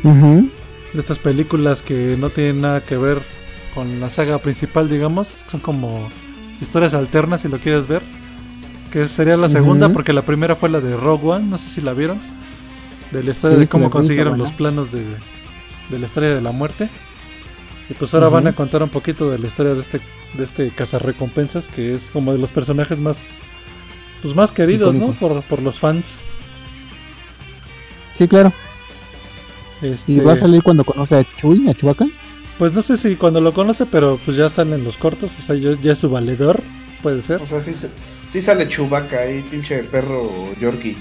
de 0.02 1.00
estas 1.00 1.18
películas 1.18 1.82
que 1.82 2.16
no 2.18 2.30
tienen 2.30 2.61
nada 2.62 2.80
que 2.80 2.96
ver 2.96 3.18
con 3.74 4.00
la 4.00 4.11
saga 4.11 4.38
principal, 4.38 4.88
digamos. 4.88 5.44
Son 5.46 5.61
como 5.61 6.09
historias 6.61 6.94
alternas, 6.94 7.42
si 7.42 7.48
lo 7.48 7.59
quieres 7.59 7.86
ver. 7.86 8.02
Que 8.90 9.09
sería 9.09 9.36
la 9.36 9.48
segunda, 9.48 9.90
porque 9.90 10.12
la 10.12 10.22
primera 10.22 10.57
fue 10.57 10.70
la 10.70 10.80
de 10.80 10.96
Rogue 10.96 11.28
One, 11.28 11.46
no 11.46 11.59
sé 11.59 11.68
si 11.68 11.80
la 11.80 11.92
vieron. 11.92 12.18
De 13.11 13.22
la 13.22 13.30
historia 13.30 13.57
Sí, 13.57 13.62
de 13.62 13.68
cómo 13.68 13.90
consiguieron 13.90 14.38
los 14.38 14.52
planos 14.52 14.92
de, 14.92 15.02
de 15.91 15.99
la 15.99 16.07
historia 16.07 16.34
de 16.34 16.41
la 16.41 16.53
muerte. 16.53 16.89
Y 17.89 17.95
pues 17.95 18.12
ahora 18.14 18.28
van 18.28 18.47
a 18.49 18.53
contar 18.53 18.82
un 18.82 18.89
poquito 18.89 19.30
de 19.30 19.39
la 19.39 19.47
historia 19.47 19.74
de 19.74 19.80
este, 19.80 20.01
de 20.34 20.45
este 20.45 20.70
cazarrecompensas, 20.70 21.68
que 21.68 21.95
es 21.95 22.11
como 22.12 22.32
de 22.32 22.39
los 22.39 22.51
personajes 22.51 22.99
más, 22.99 23.39
pues 24.22 24.34
más 24.34 24.50
queridos, 24.50 24.95
¿no? 24.95 25.13
Por, 25.13 25.41
por 25.42 25.63
los 25.63 25.79
fans. 25.79 26.21
Sí, 28.13 28.26
claro. 28.26 28.53
Este, 29.83 30.13
¿Y 30.13 30.21
va 30.21 30.33
a 30.33 30.37
salir 30.37 30.63
cuando 30.63 30.84
conoce 30.84 31.17
a 31.17 31.37
Chuy, 31.37 31.68
a 31.68 31.75
Chewbacca? 31.75 32.07
Pues 32.58 32.72
no 32.72 32.83
sé 32.83 32.96
si 32.96 33.14
cuando 33.17 33.41
lo 33.41 33.53
conoce, 33.53 33.87
pero 33.87 34.18
pues 34.25 34.37
ya 34.37 34.49
salen 34.49 34.83
los 34.83 34.96
cortos, 34.96 35.33
o 35.38 35.42
sea, 35.42 35.54
ya, 35.54 35.75
ya 35.80 35.92
es 35.92 35.99
su 35.99 36.08
valedor, 36.11 36.63
puede 37.03 37.22
ser. 37.22 37.42
O 37.42 37.46
sea, 37.46 37.61
sí, 37.61 37.75
se- 37.75 37.91
sí 38.33 38.41
sale 38.41 38.67
Chubaca 38.68 39.18
ahí, 39.21 39.42
pinche 39.50 39.83
perro 39.84 40.30
Yorkie. 40.58 40.96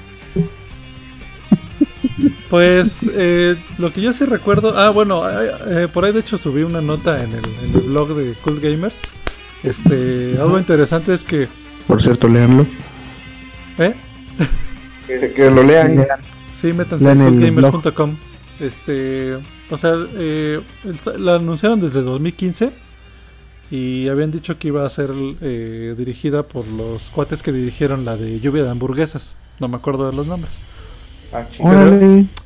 Pues 2.50 3.10
eh, 3.12 3.56
lo 3.78 3.92
que 3.92 4.02
yo 4.02 4.14
sí 4.14 4.26
recuerdo, 4.26 4.78
ah 4.78 4.90
bueno, 4.90 5.28
eh, 5.30 5.52
eh, 5.68 5.88
por 5.92 6.06
ahí 6.06 6.14
de 6.14 6.20
hecho 6.20 6.38
subí 6.38 6.64
una 6.64 6.82
nota 6.82 7.24
en 7.24 7.32
el, 7.32 7.46
en 7.64 7.76
el 7.76 7.82
blog 7.82 8.16
de 8.16 8.34
Cult 8.34 8.62
Gamers. 8.62 9.02
Este, 9.64 10.38
algo 10.40 10.60
interesante 10.60 11.14
es 11.14 11.24
que, 11.24 11.48
Por 11.88 12.02
cierto, 12.02 12.28
léanlo. 12.28 12.68
¿eh? 13.80 13.96
Que, 15.08 15.34
que 15.34 15.50
lo 15.50 15.64
lean. 15.64 16.06
Sí, 16.54 16.72
métanse 16.74 17.04
Lean 17.04 17.22
en 17.22 17.28
el 17.28 17.54
cultgamers.com. 17.54 18.16
Este, 18.60 19.36
o 19.70 19.78
sea, 19.78 19.94
eh, 20.16 20.62
la 21.18 21.36
anunciaron 21.36 21.82
desde 21.82 22.02
2015 22.02 22.72
y 23.72 24.08
habían 24.08 24.32
dicho 24.32 24.60
que 24.60 24.68
iba 24.68 24.86
a 24.86 24.90
ser 24.90 25.10
eh, 25.42 25.96
dirigida 25.98 26.44
por 26.44 26.68
los 26.68 27.10
cuates 27.10 27.42
que 27.42 27.52
dirigieron 27.52 28.06
la 28.06 28.16
de 28.16 28.40
Lluvia 28.40 28.64
de 28.64 28.70
Hamburguesas. 28.70 29.36
No 29.60 29.68
me 29.68 29.78
acuerdo 29.78 30.10
de 30.10 30.16
los 30.16 30.28
nombres. 30.28 30.60
Ah. 31.34 31.44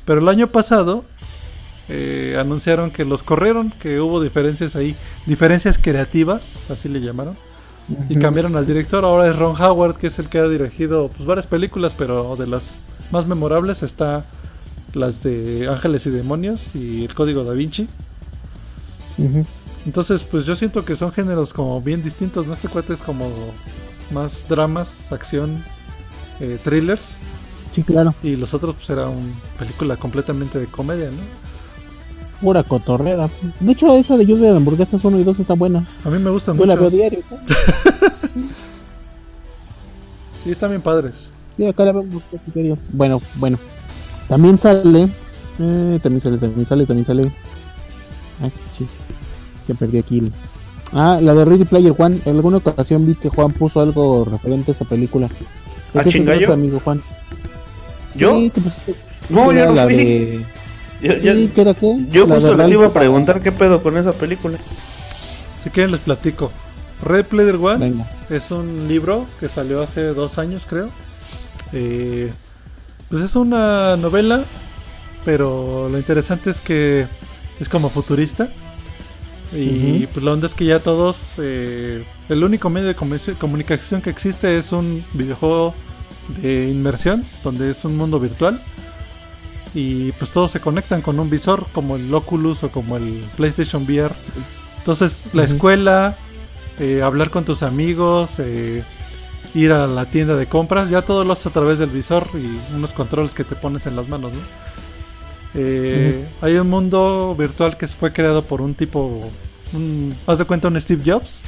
Pero 0.04 0.20
el 0.20 0.28
año 0.28 0.48
pasado 0.48 1.04
eh, 1.88 2.36
anunciaron 2.38 2.90
que 2.90 3.04
los 3.04 3.22
corrieron, 3.22 3.70
que 3.70 4.00
hubo 4.00 4.22
diferencias 4.22 4.76
ahí, 4.76 4.94
diferencias 5.26 5.78
creativas, 5.78 6.60
así 6.70 6.88
le 6.88 7.00
llamaron. 7.00 7.36
Y 8.10 8.16
cambiaron 8.16 8.54
al 8.54 8.66
director, 8.66 9.02
ahora 9.02 9.30
es 9.30 9.36
Ron 9.36 9.56
Howard, 9.58 9.96
que 9.96 10.08
es 10.08 10.18
el 10.18 10.28
que 10.28 10.38
ha 10.38 10.46
dirigido 10.46 11.08
pues, 11.08 11.26
varias 11.26 11.46
películas, 11.46 11.94
pero 11.96 12.36
de 12.36 12.46
las 12.46 12.84
más 13.10 13.26
memorables 13.26 13.82
está 13.82 14.26
las 14.92 15.22
de 15.22 15.68
Ángeles 15.68 16.04
y 16.06 16.10
Demonios 16.10 16.74
y 16.74 17.04
El 17.06 17.14
Código 17.14 17.44
Da 17.44 17.54
Vinci. 17.54 17.88
Entonces, 19.86 20.22
pues 20.22 20.44
yo 20.44 20.54
siento 20.54 20.84
que 20.84 20.96
son 20.96 21.12
géneros 21.12 21.54
como 21.54 21.80
bien 21.80 22.02
distintos, 22.02 22.46
¿no? 22.46 22.52
Este 22.52 22.68
cuate 22.68 22.92
es 22.92 23.00
como 23.00 23.30
más 24.12 24.46
dramas, 24.48 25.10
acción, 25.10 25.64
eh, 26.40 26.58
thrillers. 26.62 27.16
Sí, 27.70 27.82
claro. 27.82 28.14
Y 28.22 28.36
los 28.36 28.52
otros, 28.54 28.74
pues 28.76 28.88
era 28.90 29.08
una 29.08 29.32
película 29.58 29.96
completamente 29.96 30.58
de 30.58 30.66
comedia, 30.66 31.10
¿no? 31.10 31.48
Pura 32.40 32.62
cotorreda. 32.62 33.28
De 33.60 33.72
hecho, 33.72 33.94
esa 33.96 34.16
de 34.16 34.24
lluvia 34.24 34.50
de 34.52 34.56
hamburguesas 34.56 35.02
1 35.04 35.18
y 35.18 35.24
2 35.24 35.40
está 35.40 35.54
buena. 35.54 35.86
A 36.04 36.08
mí 36.10 36.18
me 36.18 36.30
gustan 36.30 36.56
Yo 36.56 36.66
la 36.66 36.74
veo 36.76 36.84
mucho. 36.84 36.96
diario. 36.96 37.20
¿no? 37.30 37.38
Sí, 40.44 40.50
están 40.52 40.70
bien 40.70 40.82
padres. 40.82 41.30
Sí, 41.56 41.66
acá 41.66 41.84
la 41.84 41.92
veo 41.92 42.04
diario. 42.54 42.78
Bueno, 42.92 43.20
bueno. 43.36 43.58
También 44.28 44.58
sale. 44.58 45.08
Eh, 45.58 45.98
también 46.02 46.20
sale, 46.22 46.38
también 46.38 46.66
sale, 46.66 46.86
también 46.86 47.06
sale. 47.06 47.22
Ay, 48.40 48.52
sí. 48.76 48.86
Ya 49.66 49.74
perdí 49.74 49.98
aquí. 49.98 50.18
el- 50.20 50.32
Ah, 50.92 51.18
la 51.20 51.34
de 51.34 51.44
Ready 51.44 51.64
Player 51.64 51.94
One. 51.98 52.20
En 52.24 52.36
alguna 52.36 52.58
ocasión 52.58 53.04
vi 53.06 53.14
que 53.14 53.28
Juan 53.28 53.52
puso 53.52 53.80
algo 53.80 54.24
referente 54.24 54.70
a 54.70 54.74
esa 54.74 54.84
película. 54.86 55.26
¿De 55.92 56.00
¿Ah, 56.00 56.04
qué 56.04 56.10
se 56.12 56.18
chinga, 56.18 56.32
trata, 56.32 56.46
yo? 56.46 56.52
amigo 56.54 56.80
Juan? 56.82 57.02
¿Yo? 58.14 58.34
Sí, 58.36 58.50
que 58.50 58.60
pusiste- 58.60 58.94
No, 59.30 59.52
yo 59.52 59.66
no 59.66 59.72
la 59.74 59.84
fui. 59.84 59.96
de- 59.96 60.44
Yo, 61.02 61.14
yo- 61.16 61.32
Sí, 61.34 61.50
era 61.56 61.74
qué? 61.74 61.96
yo 62.10 62.26
La 62.26 62.34
justo 62.34 62.56
les 62.56 62.70
iba 62.70 62.86
a 62.86 62.92
preguntar 62.92 63.40
qué 63.40 63.52
pedo 63.52 63.80
con 63.82 63.96
esa 63.96 64.12
película. 64.12 64.58
Si 65.62 65.70
quieren 65.70 65.92
les 65.92 66.00
platico. 66.00 66.50
Red 67.02 67.26
Player 67.26 67.54
One 67.54 67.78
Venga. 67.90 68.10
es 68.30 68.50
un 68.50 68.88
libro 68.88 69.24
que 69.38 69.48
salió 69.48 69.80
hace 69.80 70.02
dos 70.06 70.38
años, 70.38 70.64
creo. 70.68 70.90
Eh, 71.72 72.32
pues 73.10 73.22
es 73.22 73.36
una 73.36 73.96
novela, 73.96 74.42
pero 75.24 75.88
lo 75.88 75.96
interesante 75.98 76.50
es 76.50 76.60
que 76.60 77.06
es 77.60 77.68
como 77.68 77.90
futurista. 77.90 78.48
Y 79.52 80.02
Ujú. 80.02 80.12
pues 80.14 80.24
la 80.24 80.32
onda 80.32 80.46
es 80.48 80.54
que 80.54 80.64
ya 80.64 80.80
todos, 80.80 81.34
eh, 81.38 82.02
el 82.28 82.42
único 82.42 82.68
medio 82.70 82.88
de 82.88 82.96
comu- 82.96 83.36
comunicación 83.38 84.02
que 84.02 84.10
existe 84.10 84.58
es 84.58 84.72
un 84.72 85.04
videojuego 85.14 85.74
de 86.42 86.68
inmersión, 86.68 87.24
donde 87.42 87.70
es 87.70 87.84
un 87.84 87.96
mundo 87.96 88.20
virtual. 88.20 88.60
Y 89.74 90.12
pues 90.12 90.30
todos 90.30 90.50
se 90.50 90.60
conectan 90.60 91.02
con 91.02 91.18
un 91.20 91.28
visor, 91.28 91.66
como 91.72 91.96
el 91.96 92.12
Oculus 92.12 92.62
o 92.64 92.70
como 92.70 92.96
el 92.96 93.22
PlayStation 93.36 93.84
VR. 93.84 94.14
Entonces 94.78 95.24
la 95.34 95.44
escuela, 95.44 96.16
eh, 96.78 97.02
hablar 97.02 97.30
con 97.30 97.44
tus 97.44 97.62
amigos, 97.62 98.36
eh, 98.38 98.82
ir 99.54 99.72
a 99.72 99.86
la 99.86 100.06
tienda 100.06 100.36
de 100.36 100.46
compras, 100.46 100.88
ya 100.90 101.02
todo 101.02 101.24
lo 101.24 101.32
haces 101.32 101.46
a 101.46 101.50
través 101.50 101.78
del 101.78 101.90
visor 101.90 102.26
y 102.34 102.74
unos 102.74 102.92
controles 102.92 103.34
que 103.34 103.44
te 103.44 103.54
pones 103.54 103.86
en 103.86 103.96
las 103.96 104.08
manos, 104.08 104.32
¿no? 104.32 104.40
Eh, 105.54 106.26
Hay 106.40 106.56
un 106.56 106.68
mundo 106.68 107.34
virtual 107.38 107.76
que 107.76 107.88
fue 107.88 108.12
creado 108.12 108.42
por 108.42 108.60
un 108.60 108.74
tipo, 108.74 109.20
un, 109.72 110.14
haz 110.26 110.38
de 110.38 110.44
cuenta 110.44 110.68
un 110.68 110.80
Steve 110.80 111.02
Jobs. 111.04 111.42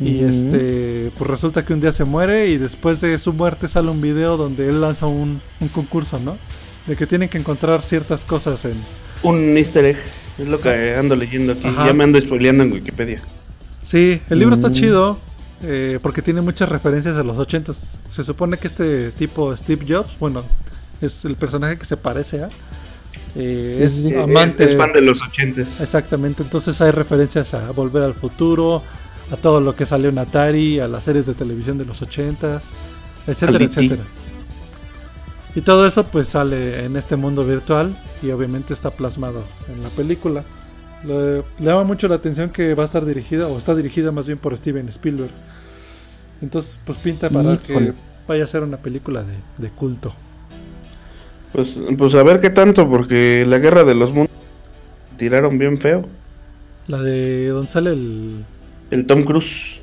Y 0.00 0.22
este, 0.22 1.12
pues 1.16 1.28
resulta 1.30 1.64
que 1.64 1.72
un 1.72 1.80
día 1.80 1.92
se 1.92 2.04
muere 2.04 2.48
y 2.48 2.58
después 2.58 3.00
de 3.00 3.18
su 3.18 3.32
muerte 3.32 3.66
sale 3.68 3.90
un 3.90 4.00
video 4.00 4.36
donde 4.36 4.68
él 4.68 4.80
lanza 4.80 5.06
un, 5.06 5.40
un 5.60 5.68
concurso, 5.68 6.18
¿no? 6.18 6.36
De 6.86 6.96
que 6.96 7.06
tienen 7.06 7.28
que 7.28 7.38
encontrar 7.38 7.82
ciertas 7.82 8.24
cosas 8.24 8.64
en, 8.64 8.74
un 9.22 9.56
easter 9.56 9.84
egg. 9.84 9.96
Es 10.38 10.46
lo 10.46 10.60
que 10.60 10.94
ando 10.94 11.16
leyendo 11.16 11.52
aquí. 11.52 11.66
Ajá. 11.66 11.86
Ya 11.86 11.92
me 11.92 12.04
ando 12.04 12.20
spoileando 12.20 12.62
en 12.62 12.72
Wikipedia. 12.72 13.22
Sí, 13.84 14.20
el 14.30 14.38
libro 14.38 14.54
está 14.54 14.70
chido 14.72 15.18
eh, 15.64 15.98
porque 16.02 16.22
tiene 16.22 16.40
muchas 16.40 16.68
referencias 16.68 17.16
a 17.16 17.24
los 17.24 17.36
80 17.36 17.72
Se 17.72 18.22
supone 18.22 18.56
que 18.58 18.68
este 18.68 19.10
tipo 19.10 19.54
Steve 19.56 19.84
Jobs, 19.88 20.16
bueno, 20.20 20.44
es 21.00 21.24
el 21.24 21.34
personaje 21.34 21.76
que 21.78 21.84
se 21.84 21.96
parece 21.96 22.44
a. 22.44 22.48
eh, 23.34 23.74
Sí, 23.78 23.82
es 23.82 23.92
sí, 23.94 24.14
amante. 24.14 24.64
Es 24.64 24.76
fan 24.76 24.92
de 24.92 25.00
los 25.00 25.20
ochentas. 25.22 25.66
Exactamente, 25.80 26.42
entonces 26.42 26.80
hay 26.80 26.92
referencias 26.92 27.54
a 27.54 27.72
Volver 27.72 28.02
al 28.04 28.14
Futuro, 28.14 28.82
a 29.30 29.36
todo 29.36 29.60
lo 29.60 29.74
que 29.74 29.86
salió 29.86 30.08
en 30.08 30.18
Atari, 30.18 30.80
a 30.80 30.88
las 30.88 31.04
series 31.04 31.26
de 31.26 31.34
televisión 31.34 31.78
de 31.78 31.84
los 31.84 32.02
80s, 32.02 32.62
etcétera, 33.26 33.64
E.T.. 33.64 33.64
etcétera. 33.64 34.02
Y 35.54 35.60
todo 35.60 35.86
eso 35.86 36.04
pues 36.04 36.28
sale 36.28 36.84
en 36.84 36.96
este 36.96 37.16
mundo 37.16 37.44
virtual 37.44 37.96
y 38.22 38.30
obviamente 38.30 38.74
está 38.74 38.90
plasmado 38.90 39.42
en 39.74 39.82
la 39.82 39.88
película. 39.90 40.44
Le, 41.04 41.38
le 41.38 41.44
llama 41.60 41.84
mucho 41.84 42.08
la 42.08 42.16
atención 42.16 42.50
que 42.50 42.74
va 42.74 42.82
a 42.82 42.86
estar 42.86 43.04
dirigida, 43.04 43.48
o 43.48 43.58
está 43.58 43.74
dirigida 43.74 44.12
más 44.12 44.26
bien 44.26 44.38
por 44.38 44.56
Steven 44.56 44.88
Spielberg. 44.88 45.30
Entonces 46.42 46.78
pues 46.84 46.98
pinta 46.98 47.28
para 47.30 47.58
que 47.58 47.94
vaya 48.26 48.44
a 48.44 48.46
ser 48.46 48.62
una 48.62 48.76
película 48.76 49.22
de, 49.22 49.34
de 49.58 49.70
culto. 49.70 50.14
Pues, 51.52 51.76
pues 51.96 52.14
a 52.14 52.22
ver 52.22 52.40
qué 52.40 52.50
tanto, 52.50 52.88
porque 52.88 53.44
la 53.46 53.58
guerra 53.58 53.84
de 53.84 53.94
los 53.94 54.12
mundos 54.12 54.36
tiraron 55.16 55.58
bien 55.58 55.78
feo. 55.78 56.06
La 56.86 57.02
de 57.02 57.48
donde 57.48 57.70
sale 57.70 57.90
el... 57.90 58.44
El 58.90 59.06
Tom 59.06 59.24
Cruise. 59.24 59.78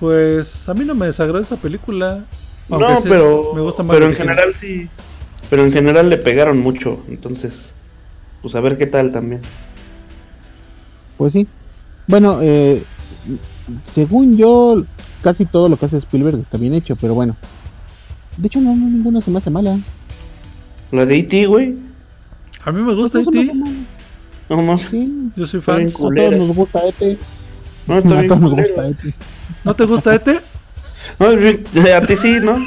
Pues 0.00 0.68
a 0.68 0.74
mí 0.74 0.84
no 0.84 0.94
me 0.94 1.06
desagrada 1.06 1.42
esa 1.42 1.56
película. 1.56 2.24
aunque 2.70 2.88
No, 2.88 3.00
sí, 3.00 3.08
pero, 3.08 3.52
me 3.54 3.60
gusta 3.60 3.82
más 3.82 3.96
pero 3.96 4.08
en 4.08 4.16
general 4.16 4.54
sí. 4.54 4.88
Pero 5.50 5.64
en 5.64 5.72
general 5.72 6.08
le 6.08 6.18
pegaron 6.18 6.58
mucho. 6.58 7.02
Entonces, 7.08 7.54
pues 8.42 8.54
a 8.54 8.60
ver 8.60 8.78
qué 8.78 8.86
tal 8.86 9.12
también. 9.12 9.40
Pues 11.16 11.32
sí. 11.32 11.46
Bueno, 12.06 12.38
eh, 12.40 12.82
según 13.84 14.36
yo, 14.36 14.84
casi 15.22 15.44
todo 15.44 15.68
lo 15.68 15.76
que 15.76 15.86
hace 15.86 15.98
Spielberg 15.98 16.38
está 16.38 16.56
bien 16.58 16.74
hecho, 16.74 16.96
pero 16.96 17.14
bueno. 17.14 17.36
De 18.36 18.46
hecho, 18.46 18.60
no, 18.60 18.74
no 18.76 18.86
ninguna 18.86 19.20
se 19.20 19.30
me 19.30 19.38
hace 19.38 19.50
mala. 19.50 19.78
La 20.92 21.04
de 21.04 21.18
E.T., 21.18 21.46
güey. 21.46 21.76
A 22.64 22.70
mí 22.70 22.80
me 22.80 22.94
gusta 22.94 23.20
E.T. 23.20 23.52
No, 24.48 24.62
no. 24.62 24.78
Sí, 24.78 25.30
Yo 25.36 25.46
soy 25.46 25.60
fan. 25.60 25.86
a 25.86 25.92
todos 25.92 26.12
nos 26.36 26.56
gusta 26.56 26.80
ET. 26.86 27.18
No, 27.86 27.94
A 27.96 28.02
todos 28.02 28.40
nos 28.40 28.54
gusta 28.54 28.88
ET. 28.88 28.98
¿No 29.64 29.76
te 29.76 29.84
gusta 29.84 30.14
ET? 30.14 30.28
No, 31.18 31.26
a 31.26 32.00
ti 32.02 32.16
sí, 32.16 32.38
¿no? 32.40 32.56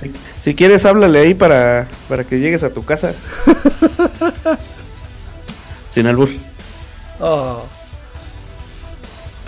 si, 0.00 0.12
si 0.40 0.54
quieres, 0.54 0.84
háblale 0.84 1.20
ahí 1.20 1.34
para, 1.34 1.88
para 2.08 2.24
que 2.24 2.40
llegues 2.40 2.62
a 2.62 2.70
tu 2.70 2.84
casa. 2.84 3.12
Sin 5.90 6.06
albur. 6.06 6.28
Oh. 7.20 7.62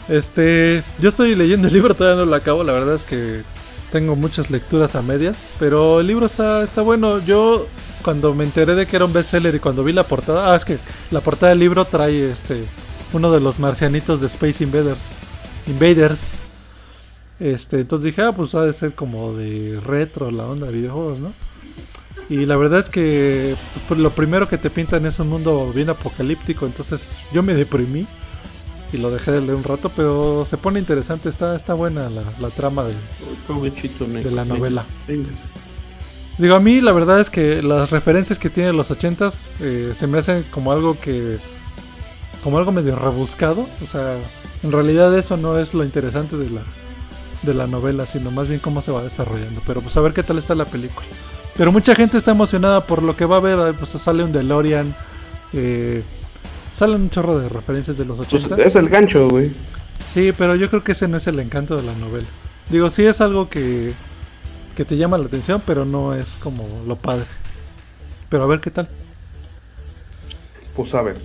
Este, 0.09 0.83
yo 1.01 1.09
estoy 1.09 1.35
leyendo 1.35 1.67
el 1.67 1.75
libro, 1.75 1.95
todavía 1.95 2.25
no 2.25 2.31
lo 2.31 2.37
acabo, 2.37 2.63
la 2.63 2.73
verdad 2.73 2.95
es 2.95 3.05
que 3.05 3.43
tengo 3.97 4.15
muchas 4.15 4.51
lecturas 4.51 4.95
a 4.95 5.01
medias, 5.01 5.47
pero 5.59 6.01
el 6.01 6.07
libro 6.07 6.27
está, 6.27 6.63
está 6.63 6.83
bueno. 6.83 7.19
Yo 7.25 7.67
cuando 8.03 8.35
me 8.35 8.45
enteré 8.45 8.75
de 8.75 8.87
que 8.87 8.95
era 8.95 9.07
un 9.07 9.13
bestseller 9.15 9.55
y 9.55 9.59
cuando 9.59 9.83
vi 9.83 9.95
la 9.95 10.03
portada, 10.03 10.53
ah, 10.53 10.57
es 10.57 10.67
que 10.67 10.77
la 11.11 11.23
portada 11.23 11.49
del 11.49 11.61
libro 11.61 11.87
trae 11.87 12.31
este 12.31 12.63
uno 13.15 13.33
de 13.33 13.41
los 13.41 13.59
marcianitos 13.59 14.21
de 14.21 14.27
Space 14.27 14.63
Invaders. 14.63 15.13
Invaders. 15.67 16.35
Este, 17.41 17.81
entonces 17.81 18.05
dije, 18.05 18.21
ah, 18.21 18.35
pues 18.35 18.55
ha 18.55 18.67
de 18.67 18.75
ser 18.75 18.95
como 18.95 19.33
de 19.33 19.81
retro 19.83 20.31
la 20.31 20.45
onda 20.45 20.67
de 20.67 20.75
videojuegos, 20.75 21.19
¿no? 21.19 21.33
Y 22.29 22.45
la 22.45 22.59
verdad 22.59 22.81
es 22.81 22.91
que 22.91 23.57
pues, 23.89 23.99
lo 23.99 24.11
primero 24.11 24.47
que 24.47 24.59
te 24.59 24.69
pintan 24.69 25.07
es 25.07 25.19
un 25.21 25.31
mundo 25.31 25.73
bien 25.75 25.89
apocalíptico, 25.89 26.67
entonces 26.67 27.17
yo 27.33 27.43
me 27.43 27.55
deprimí 27.55 28.07
y 28.93 28.99
lo 28.99 29.11
dejé 29.11 29.33
de 29.33 29.41
leer 29.41 29.55
un 29.55 29.65
rato, 29.65 29.91
pero 29.95 30.45
se 30.45 30.57
pone 30.57 30.79
interesante, 30.79 31.29
está, 31.29 31.55
está 31.57 31.75
buena 31.75 32.09
la, 32.09 32.23
la 32.39 32.51
trama 32.51 32.85
de, 32.85 32.95
de 34.23 34.31
la 34.31 34.45
novela. 34.45 34.85
venga. 35.07 35.31
Digo, 36.39 36.55
a 36.55 36.61
mí 36.61 36.83
la 36.83 36.93
verdad 36.93 37.21
es 37.21 37.31
que 37.31 37.63
las 37.63 37.91
referencias 37.91 38.39
que 38.39 38.51
tiene 38.51 38.73
los 38.73 38.91
80s 38.91 39.57
eh, 39.61 39.93
se 39.95 40.07
me 40.07 40.19
hacen 40.19 40.45
como 40.51 40.71
algo 40.71 40.99
que. 40.99 41.39
como 42.45 42.59
algo 42.59 42.73
medio 42.73 42.95
rebuscado. 42.95 43.67
O 43.83 43.87
sea, 43.87 44.17
en 44.63 44.71
realidad 44.73 45.17
eso 45.17 45.39
no 45.39 45.59
es 45.59 45.73
lo 45.73 45.83
interesante 45.83 46.37
de 46.37 46.51
la, 46.51 46.61
de 47.41 47.55
la 47.55 47.67
novela, 47.67 48.05
sino 48.05 48.31
más 48.31 48.49
bien 48.49 48.61
cómo 48.61 48.83
se 48.83 48.93
va 48.93 49.03
desarrollando. 49.03 49.63
Pero 49.67 49.81
pues 49.81 49.97
a 49.97 50.03
ver 50.03 50.13
qué 50.13 50.23
tal 50.23 50.37
está 50.37 50.55
la 50.55 50.67
película. 50.67 51.07
Pero 51.57 51.73
mucha 51.73 51.95
gente 51.95 52.19
está 52.19 52.33
emocionada 52.33 52.87
por 52.87 53.03
lo 53.03 53.17
que 53.17 53.25
va 53.25 53.39
a 53.39 53.41
ver. 53.41 53.75
Pues 53.75 53.91
sale 53.93 54.23
un 54.23 54.33
DeLorean. 54.33 54.95
Eh, 55.55 56.03
salen 56.77 57.01
un 57.01 57.11
chorro 57.11 57.39
de 57.39 57.49
referencias 57.49 57.97
de 57.97 58.05
los 58.05 58.19
Pues 58.19 58.35
80. 58.35 58.63
es 58.63 58.77
el 58.77 58.91
gancho, 58.91 59.29
güey. 59.31 59.51
Sí, 60.13 60.33
pero 60.37 60.55
yo 60.57 60.69
creo 60.69 60.85
que 60.85 60.93
ese 60.93 61.09
no 61.09 61.17
es 61.17 61.27
el 61.27 61.41
encanto 61.41 61.75
de 61.75 61.83
la 61.83 61.95
novela. 61.95 62.27
Digo, 62.69 62.91
sí 62.91 63.05
es 63.07 63.23
algo 63.23 63.49
que, 63.49 63.95
que 64.77 64.85
te 64.85 64.99
llama 64.99 65.17
la 65.17 65.25
atención, 65.25 65.63
pero 65.65 65.87
no 65.87 66.15
es 66.15 66.37
como 66.43 66.65
lo 66.87 66.97
padre. 66.97 67.25
Pero 68.29 68.45
a 68.45 68.47
ver 68.47 68.61
qué 68.61 68.71
tal. 68.71 68.89
Pues 70.77 70.95
a 70.95 71.01
ver. 71.01 71.17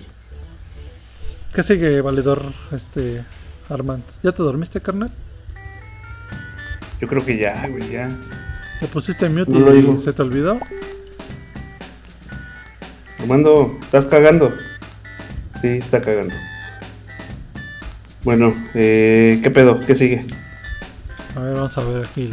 ¿Qué 1.54 1.62
sigue, 1.62 2.00
valedor, 2.00 2.42
este, 2.74 3.22
Armand? 3.68 4.02
¿Ya 4.22 4.32
te 4.32 4.42
dormiste, 4.42 4.80
carnal? 4.80 5.10
Yo 6.98 7.08
creo 7.08 7.22
que 7.26 7.36
ya, 7.36 7.68
güey, 7.68 7.90
ya. 7.90 8.08
¿Le 8.80 8.88
pusiste 8.88 9.28
mute 9.28 9.52
No 9.52 9.58
lo 9.70 9.76
y 9.76 10.00
se 10.00 10.14
te 10.14 10.22
olvidó? 10.22 10.58
Armando, 13.18 13.78
¿estás 13.82 14.06
cagando? 14.06 14.50
Sí, 15.62 15.68
está 15.68 16.02
cagando. 16.02 16.34
Bueno, 18.24 18.54
eh, 18.74 19.40
¿qué 19.42 19.50
pedo? 19.50 19.80
¿Qué 19.80 19.94
sigue? 19.94 20.26
A 21.34 21.40
ver, 21.40 21.54
vamos 21.54 21.78
a 21.78 21.84
ver 21.84 22.04
aquí. 22.04 22.30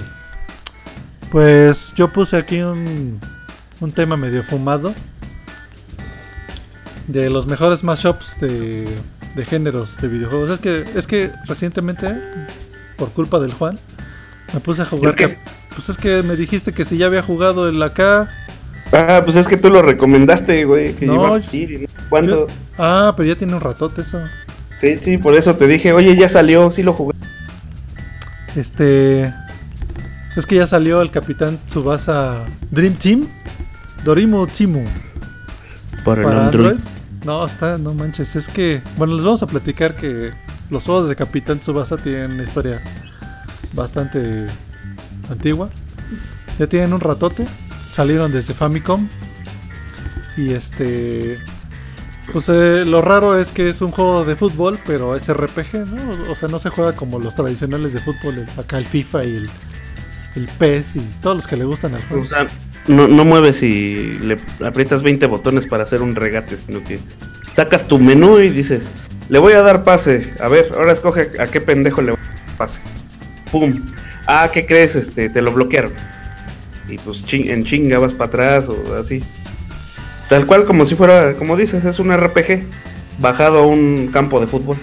Pues 1.31 1.93
yo 1.95 2.11
puse 2.11 2.35
aquí 2.37 2.59
un, 2.61 3.19
un 3.79 3.91
tema 3.91 4.17
medio 4.17 4.43
fumado. 4.43 4.93
De 7.07 7.29
los 7.29 7.45
mejores 7.47 7.83
mashups 7.83 8.39
de, 8.39 8.87
de 9.35 9.45
géneros 9.45 9.97
de 9.97 10.07
videojuegos. 10.07 10.49
Es 10.49 10.59
que, 10.59 10.85
es 10.95 11.07
que 11.07 11.31
recientemente, 11.45 12.19
por 12.97 13.11
culpa 13.11 13.39
del 13.39 13.53
Juan, 13.53 13.79
me 14.53 14.59
puse 14.59 14.81
a 14.81 14.85
jugar. 14.85 15.15
¿Por 15.15 15.15
qué? 15.15 15.37
Pues 15.75 15.89
es 15.89 15.97
que 15.97 16.23
me 16.23 16.35
dijiste 16.35 16.73
que 16.73 16.83
si 16.83 16.97
ya 16.97 17.05
había 17.05 17.21
jugado 17.21 17.69
el 17.69 17.81
acá. 17.83 18.31
Ah, 18.91 19.21
pues 19.23 19.35
es 19.35 19.47
que 19.47 19.57
tú 19.57 19.69
lo 19.69 19.81
recomendaste, 19.81 20.65
güey, 20.65 20.93
que 20.93 21.05
No. 21.05 21.39
¿Cuánto? 22.09 22.47
yo- 22.47 22.47
ah, 22.77 23.13
pero 23.15 23.29
ya 23.29 23.35
tiene 23.37 23.53
un 23.53 23.61
ratote 23.61 24.01
eso. 24.01 24.19
Sí, 24.77 24.97
sí, 25.01 25.17
por 25.17 25.35
eso 25.35 25.55
te 25.55 25.67
dije, 25.67 25.91
oye, 25.93 26.15
ya 26.15 26.29
salió, 26.29 26.71
sí 26.71 26.81
lo 26.83 26.93
jugué. 26.93 27.13
Este. 28.55 29.33
Es 30.35 30.45
que 30.45 30.55
ya 30.55 30.67
salió 30.67 31.01
el 31.01 31.11
Capitán 31.11 31.59
Tsubasa 31.65 32.45
Dream 32.71 32.93
Team. 32.95 33.27
Dorimo 34.03 34.47
Timu. 34.47 34.85
para 36.05 36.45
Android. 36.47 36.77
No, 37.25 37.45
está, 37.45 37.77
no 37.77 37.93
manches. 37.93 38.35
Es 38.37 38.47
que, 38.47 38.81
bueno, 38.97 39.15
les 39.15 39.23
vamos 39.25 39.43
a 39.43 39.47
platicar 39.47 39.95
que 39.95 40.31
los 40.69 40.85
juegos 40.85 41.09
de 41.09 41.15
Capitán 41.15 41.59
Tsubasa 41.59 41.97
tienen 41.97 42.31
una 42.31 42.43
historia 42.43 42.81
bastante 43.73 44.47
antigua. 45.29 45.69
Ya 46.57 46.67
tienen 46.67 46.93
un 46.93 47.01
ratote. 47.01 47.45
Salieron 47.99 48.31
desde 48.31 48.53
Famicom. 48.53 49.09
Y 50.37 50.53
este. 50.53 51.37
Pues 52.31 52.47
eh, 52.47 52.85
lo 52.85 53.01
raro 53.01 53.37
es 53.37 53.51
que 53.51 53.67
es 53.67 53.81
un 53.81 53.91
juego 53.91 54.23
de 54.23 54.37
fútbol, 54.37 54.79
pero 54.85 55.17
es 55.17 55.27
RPG, 55.27 55.85
¿no? 55.85 56.31
O 56.31 56.33
sea, 56.33 56.47
no 56.47 56.59
se 56.59 56.69
juega 56.69 56.95
como 56.95 57.19
los 57.19 57.35
tradicionales 57.35 57.91
de 57.91 57.99
fútbol, 57.99 58.45
acá 58.55 58.77
el 58.77 58.85
FIFA 58.85 59.25
y 59.25 59.35
el, 59.35 59.49
el 60.35 60.47
PES 60.47 60.95
y 60.95 61.01
todos 61.21 61.35
los 61.35 61.45
que 61.45 61.57
le 61.57 61.65
gustan 61.65 61.93
al 61.93 62.01
juego. 62.03 62.23
O 62.23 62.25
sea, 62.25 62.47
no, 62.87 63.09
no 63.09 63.25
mueves 63.25 63.61
y 63.63 64.17
le 64.19 64.39
aprietas 64.65 65.03
20 65.03 65.25
botones 65.25 65.67
para 65.67 65.83
hacer 65.83 66.01
un 66.01 66.15
regate, 66.15 66.57
sino 66.57 66.81
que 66.81 67.01
sacas 67.51 67.85
tu 67.85 67.99
menú 67.99 68.39
y 68.39 68.47
dices, 68.47 68.91
le 69.27 69.39
voy 69.39 69.51
a 69.51 69.61
dar 69.61 69.83
pase. 69.83 70.35
A 70.39 70.47
ver, 70.47 70.71
ahora 70.73 70.93
escoge 70.93 71.31
a 71.37 71.47
qué 71.47 71.59
pendejo 71.59 72.01
le 72.01 72.11
voy 72.11 72.21
a 72.21 72.45
dar 72.45 72.57
pase. 72.57 72.79
Pum. 73.51 73.91
Ah, 74.25 74.49
¿qué 74.53 74.65
crees? 74.65 74.95
Este, 74.95 75.27
te 75.27 75.41
lo 75.41 75.51
bloquearon. 75.51 75.91
Y 76.89 76.97
pues 76.97 77.25
chin- 77.25 77.49
en 77.49 77.63
chinga 77.63 77.99
vas 77.99 78.13
para 78.13 78.27
atrás 78.27 78.69
o 78.69 78.95
así. 78.99 79.23
Tal 80.27 80.45
cual 80.45 80.65
como 80.65 80.85
si 80.85 80.95
fuera, 80.95 81.33
como 81.33 81.55
dices, 81.57 81.83
es 81.85 81.99
un 81.99 82.11
RPG 82.15 82.63
bajado 83.19 83.59
a 83.59 83.65
un 83.65 84.09
campo 84.13 84.39
de 84.39 84.47
fútbol. 84.47 84.77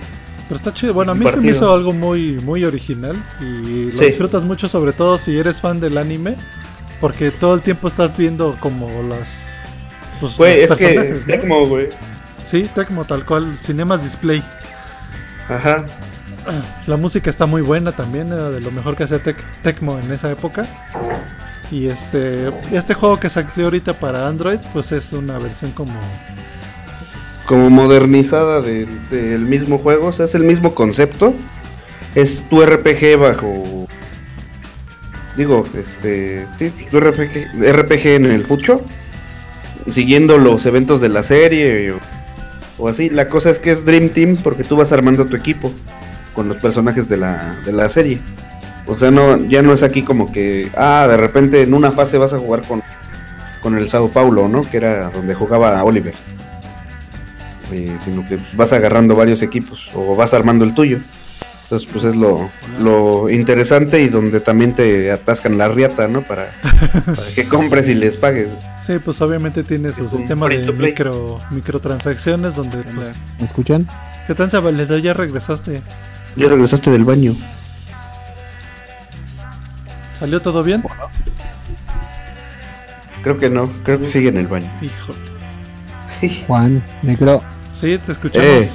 Pero 0.48 0.56
está 0.56 0.72
chido. 0.74 0.94
Bueno, 0.94 1.12
a 1.12 1.14
mí 1.14 1.28
se 1.28 1.40
me 1.40 1.50
hizo 1.52 1.72
algo 1.72 1.92
muy, 1.92 2.32
muy 2.34 2.64
original. 2.64 3.16
Y 3.40 3.90
lo 3.92 3.98
Sí. 3.98 4.04
disfrutas 4.06 4.44
mucho, 4.44 4.68
sobre 4.68 4.92
todo 4.92 5.18
si 5.18 5.36
eres 5.36 5.60
fan 5.60 5.80
del 5.80 5.98
anime. 5.98 6.36
Porque 7.00 7.30
todo 7.30 7.54
el 7.54 7.60
tiempo 7.62 7.88
estás 7.88 8.16
viendo 8.16 8.56
como 8.60 9.02
las. 9.02 9.48
Pues, 10.20 10.36
Güey, 10.36 10.62
los 10.62 10.70
es 10.70 10.76
que 10.78 10.86
personajes, 10.94 11.26
¿no? 11.26 11.34
Tecmo, 11.34 11.66
güey. 11.66 11.88
Sí, 12.44 12.70
Tecmo 12.74 13.04
tal 13.04 13.26
cual. 13.26 13.58
Cinemas 13.58 14.02
Display. 14.02 14.42
Ajá. 15.48 15.84
La 16.86 16.96
música 16.96 17.28
está 17.28 17.46
muy 17.46 17.60
buena 17.62 17.92
también. 17.92 18.28
Era 18.28 18.50
de 18.50 18.60
lo 18.60 18.70
mejor 18.70 18.94
que 18.96 19.02
hacía 19.04 19.22
Tec- 19.22 19.44
Tecmo 19.62 19.98
en 19.98 20.10
esa 20.12 20.30
época. 20.30 20.64
Y 21.70 21.88
este, 21.88 22.48
este 22.72 22.94
juego 22.94 23.18
que 23.18 23.28
salió 23.28 23.64
ahorita 23.64 23.98
para 23.98 24.28
Android, 24.28 24.58
pues 24.72 24.92
es 24.92 25.12
una 25.12 25.38
versión 25.38 25.72
como... 25.72 25.94
Como 27.44 27.70
modernizada 27.70 28.60
del, 28.60 28.88
del 29.08 29.40
mismo 29.40 29.78
juego, 29.78 30.08
o 30.08 30.12
sea, 30.12 30.24
es 30.24 30.34
el 30.34 30.44
mismo 30.44 30.74
concepto. 30.74 31.34
Es 32.14 32.44
tu 32.48 32.64
RPG 32.64 33.18
bajo. 33.18 33.86
Digo, 35.36 35.64
este. 35.76 36.46
Sí, 36.56 36.72
tu 36.90 36.98
RPG, 36.98 37.52
RPG 37.60 38.06
en 38.06 38.26
el 38.26 38.44
fucho. 38.44 38.82
Siguiendo 39.90 40.38
los 40.38 40.66
eventos 40.66 41.00
de 41.00 41.08
la 41.08 41.22
serie 41.22 41.92
o, 41.92 41.98
o 42.78 42.88
así. 42.88 43.10
La 43.10 43.28
cosa 43.28 43.50
es 43.50 43.60
que 43.60 43.70
es 43.70 43.84
Dream 43.84 44.08
Team 44.08 44.38
porque 44.42 44.64
tú 44.64 44.76
vas 44.76 44.90
armando 44.90 45.26
tu 45.26 45.36
equipo 45.36 45.72
con 46.34 46.48
los 46.48 46.56
personajes 46.56 47.08
de 47.08 47.18
la, 47.18 47.60
de 47.64 47.72
la 47.72 47.88
serie. 47.88 48.18
O 48.86 48.96
sea, 48.96 49.10
no, 49.10 49.44
ya 49.46 49.62
no 49.62 49.72
es 49.72 49.82
aquí 49.82 50.02
como 50.02 50.30
que, 50.30 50.70
ah, 50.76 51.06
de 51.08 51.16
repente 51.16 51.62
en 51.62 51.74
una 51.74 51.90
fase 51.90 52.18
vas 52.18 52.32
a 52.32 52.38
jugar 52.38 52.62
con, 52.62 52.82
con 53.62 53.76
el 53.76 53.88
Sao 53.88 54.08
Paulo, 54.10 54.48
¿no? 54.48 54.62
Que 54.62 54.76
era 54.76 55.10
donde 55.10 55.34
jugaba 55.34 55.82
Oliver. 55.82 56.14
Eh, 57.72 57.96
sino 58.00 58.26
que 58.28 58.38
vas 58.54 58.72
agarrando 58.72 59.16
varios 59.16 59.42
equipos 59.42 59.90
o 59.92 60.14
vas 60.14 60.34
armando 60.34 60.64
el 60.64 60.72
tuyo. 60.72 61.00
Entonces, 61.64 61.88
pues 61.92 62.04
es 62.04 62.14
lo, 62.14 62.48
lo 62.78 63.28
interesante 63.28 64.00
y 64.00 64.08
donde 64.08 64.38
también 64.38 64.72
te 64.72 65.10
atascan 65.10 65.58
la 65.58 65.66
riata, 65.66 66.06
¿no? 66.06 66.22
Para, 66.22 66.52
para 67.04 67.28
que 67.34 67.48
compres 67.48 67.88
y 67.88 67.94
les 67.94 68.16
pagues. 68.16 68.50
Sí, 68.86 69.00
pues 69.04 69.20
obviamente 69.20 69.64
tiene 69.64 69.92
su 69.92 70.08
sistema 70.08 70.48
de 70.48 70.70
micro, 70.72 71.40
microtransacciones 71.50 72.54
donde 72.54 72.78
pues... 72.94 73.26
¿Me 73.40 73.46
escuchan? 73.46 73.88
¿Qué 74.28 74.34
tal, 74.36 74.48
Valedor? 74.62 75.00
Ya 75.00 75.12
regresaste. 75.12 75.82
Ya 76.36 76.46
regresaste 76.46 76.88
del 76.92 77.04
baño. 77.04 77.34
¿Salió 80.18 80.40
todo 80.40 80.62
bien? 80.62 80.82
Creo 83.22 83.38
que 83.38 83.50
no, 83.50 83.68
creo 83.82 84.00
que 84.00 84.06
sigue 84.06 84.28
en 84.28 84.38
el 84.38 84.46
baño. 84.46 84.70
Híjole. 84.80 85.18
Juan, 86.46 86.82
negro. 87.02 87.42
Sí, 87.72 87.98
te 87.98 88.12
escuchamos. 88.12 88.46
Eh. 88.48 88.70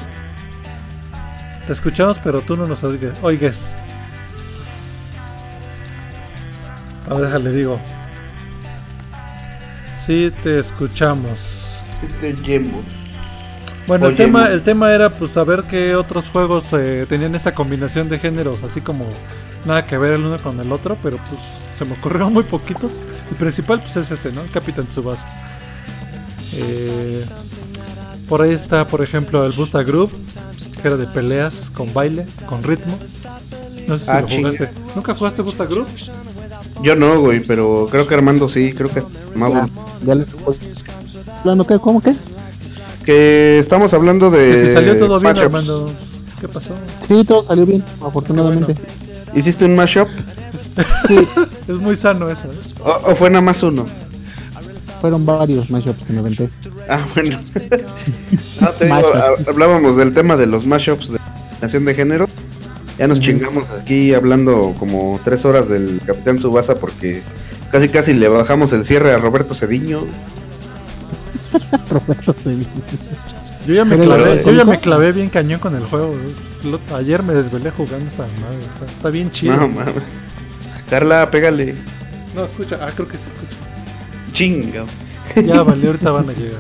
Te 1.66 1.74
escuchamos, 1.74 2.20
pero 2.20 2.42
tú 2.42 2.56
no 2.58 2.68
nos 2.68 2.84
oigue- 2.84 3.14
oigues. 3.22 3.76
A 7.10 7.14
ver, 7.16 7.24
déjale, 7.26 7.52
digo. 7.52 7.80
Sí, 10.06 10.32
te 10.44 10.60
escuchamos. 10.60 11.84
Sí, 12.00 12.08
te 12.20 12.34
llevo. 12.34 12.82
Bueno, 13.88 14.08
el 14.08 14.16
tema, 14.16 14.48
el 14.50 14.62
tema 14.62 14.92
era 14.94 15.10
pues 15.10 15.32
saber 15.32 15.64
qué 15.64 15.96
otros 15.96 16.30
juegos 16.30 16.72
eh, 16.74 17.06
tenían 17.10 17.34
esta 17.36 17.54
combinación 17.54 18.08
de 18.10 18.20
géneros, 18.20 18.64
así 18.64 18.80
como 18.82 19.06
nada 19.66 19.86
que 19.86 19.98
ver 19.98 20.14
el 20.14 20.24
uno 20.26 20.42
con 20.42 20.60
el 20.60 20.72
otro, 20.72 20.98
pero 21.02 21.18
pues 21.18 21.42
se 21.74 21.84
me 21.86 21.94
ocurrió 21.94 22.30
muy 22.30 22.44
poquitos. 22.44 23.02
El 23.30 23.36
principal 23.38 23.82
pues 23.82 23.96
es 23.98 24.12
este, 24.12 24.32
¿no? 24.32 24.42
El 24.42 24.52
Capitán 24.52 24.88
Tsubasa. 24.88 25.28
Eh, 26.54 27.26
por 28.30 28.42
ahí 28.42 28.52
está, 28.54 28.88
por 28.88 29.02
ejemplo, 29.02 29.46
el 29.46 29.52
Busta 29.52 29.84
Groove, 29.84 30.12
que 30.82 30.88
era 30.88 30.96
de 30.98 31.08
peleas 31.08 31.70
con 31.76 31.94
baile, 31.94 32.26
con 32.46 32.64
ritmo. 32.64 32.98
No 33.88 33.98
sé 33.98 34.06
si 34.06 34.12
Ah, 34.12 34.22
lo 34.22 34.28
chinga. 34.28 34.50
jugaste. 34.52 34.70
¿Nunca 34.96 35.16
jugaste 35.16 35.42
Busta 35.42 35.66
Groove? 35.66 35.88
Yo 36.84 36.96
no, 36.96 37.20
güey, 37.20 37.42
pero 37.42 37.88
creo 37.92 38.08
que 38.08 38.14
Armando 38.14 38.48
sí, 38.48 38.74
creo 38.74 38.90
que 38.90 39.04
Mauro. 39.36 39.70
Ya, 40.04 40.16
¿cómo 41.80 42.02
qué? 42.02 42.16
Que 43.06 43.60
estamos 43.60 43.94
hablando 43.94 44.30
de. 44.32 44.52
Que 44.54 44.68
si 44.68 44.74
salió 44.74 44.98
todo 44.98 45.20
bien, 45.20 45.24
mashups. 45.34 45.46
Armando. 45.46 45.92
¿Qué 46.40 46.48
pasó? 46.48 46.74
Sí, 47.08 47.24
todo 47.26 47.44
salió 47.46 47.66
bien, 47.66 47.84
afortunadamente. 48.02 48.76
¿Hiciste 49.34 49.66
un 49.66 49.76
mashup? 49.76 50.08
Sí, 51.08 51.28
Es 51.68 51.78
muy 51.80 51.96
sano 51.96 52.30
eso. 52.30 52.48
¿eh? 52.48 52.56
¿O, 52.84 53.12
o 53.12 53.16
fue 53.16 53.30
nada 53.30 53.42
más 53.42 53.62
uno? 53.64 53.86
fueron 55.00 55.26
varios 55.26 55.72
mashups 55.72 56.04
que 56.04 56.14
me 56.14 56.20
aventé. 56.20 56.50
Ah, 56.88 57.00
bueno. 57.16 57.40
No, 58.60 58.70
te 58.70 58.86
digo, 58.86 58.96
Mashup. 58.98 59.16
ha- 59.16 59.50
hablábamos 59.50 59.96
del 59.98 60.14
tema 60.14 60.38
de 60.38 60.46
los 60.46 60.68
mashups 60.68 61.10
de 61.14 61.20
nación 61.60 61.86
de 61.86 61.96
género. 61.96 62.28
Ya 63.00 63.08
nos 63.08 63.20
chingamos 63.20 63.72
aquí 63.72 64.14
hablando 64.14 64.76
como 64.78 65.20
tres 65.24 65.44
horas 65.46 65.68
del 65.68 66.02
Capitán 66.06 66.38
Subasa 66.38 66.76
porque 66.76 67.24
casi 67.72 67.90
casi 67.90 68.14
le 68.14 68.28
bajamos 68.28 68.74
el 68.74 68.86
cierre 68.86 69.12
a 69.12 69.18
Roberto 69.18 69.56
Cediño. 69.56 70.02
Roberto. 71.90 72.36
Yo 73.68 73.74
ya 73.74 73.86
me 73.86 74.00
clavé, 74.00 74.44
yo 74.46 74.52
ya 74.52 74.66
me 74.66 74.80
clavé 74.80 75.12
bien 75.12 75.30
cañón 75.30 75.60
con 75.60 75.76
el 75.76 75.86
juego. 75.86 76.16
Lo- 76.64 76.80
ayer 76.96 77.22
me 77.24 77.34
desvelé 77.34 77.72
jugando 77.72 78.08
esta 78.10 78.24
madre. 78.24 78.60
Está, 78.74 78.86
está 78.86 79.10
bien 79.10 79.30
chido. 79.32 79.56
No 79.56 79.68
mames. 79.68 80.04
Carla, 80.90 81.30
pégale. 81.30 81.76
No, 82.36 82.44
escucha. 82.44 82.78
Ah, 82.82 82.90
creo 82.96 83.08
que 83.08 83.18
se 83.18 83.28
escucha. 83.28 83.58
Chinga. 84.34 84.86
Ya 85.46 85.62
vale, 85.64 85.88
ahorita 85.88 86.12
van 86.12 86.30
a 86.30 86.34
llegar. 86.34 86.60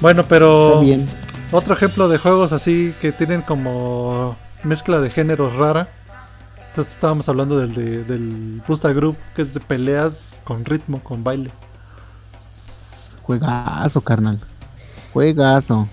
Bueno, 0.00 0.26
pero 0.28 0.80
bien. 0.80 1.08
otro 1.50 1.74
ejemplo 1.74 2.08
de 2.08 2.18
juegos 2.18 2.52
así 2.52 2.94
que 3.00 3.10
tienen 3.12 3.42
como 3.42 4.36
mezcla 4.62 5.00
de 5.00 5.10
géneros 5.10 5.54
rara. 5.56 5.88
Entonces 6.68 6.94
estábamos 6.94 7.28
hablando 7.28 7.58
del, 7.58 7.74
de, 7.74 8.04
del 8.04 8.62
Busta 8.66 8.92
Group, 8.92 9.16
que 9.34 9.42
es 9.42 9.54
de 9.54 9.60
peleas 9.60 10.38
con 10.44 10.64
ritmo, 10.64 11.02
con 11.02 11.24
baile. 11.24 11.50
Juegazo, 13.28 14.00
carnal. 14.00 14.38
Juegazo. 15.12 15.86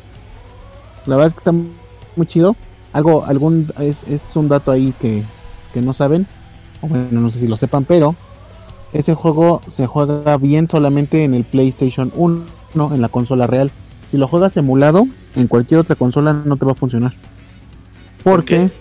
La 1.06 1.18
verdad 1.18 1.28
es 1.28 1.34
que 1.34 1.40
está 1.40 1.52
muy 1.52 2.28
chido. 2.28 2.56
Algo, 2.94 3.26
algún, 3.26 3.74
es, 3.78 4.04
es 4.08 4.38
un 4.38 4.48
dato 4.48 4.72
ahí 4.72 4.94
que, 5.02 5.22
que 5.74 5.82
no 5.82 5.94
saben. 5.94 6.28
O 6.82 6.88
bueno, 6.88 7.20
no 7.20 7.30
sé 7.30 7.40
si 7.40 7.48
lo 7.50 7.58
sepan, 7.58 7.84
pero 7.84 8.16
ese 8.94 9.16
juego 9.16 9.60
se 9.68 9.86
juega 9.86 10.38
bien 10.38 10.70
solamente 10.70 11.26
en 11.26 11.34
el 11.34 11.44
PlayStation 11.44 12.14
1, 12.16 12.46
en 12.94 13.02
la 13.02 13.10
consola 13.10 13.48
real. 13.48 13.70
Si 14.10 14.16
lo 14.16 14.30
juegas 14.30 14.56
emulado, 14.56 15.06
en 15.36 15.48
cualquier 15.48 15.82
otra 15.82 15.98
consola 15.98 16.32
no 16.32 16.56
te 16.56 16.66
va 16.66 16.72
a 16.72 16.76
funcionar. 16.76 17.16
Porque 18.24 18.72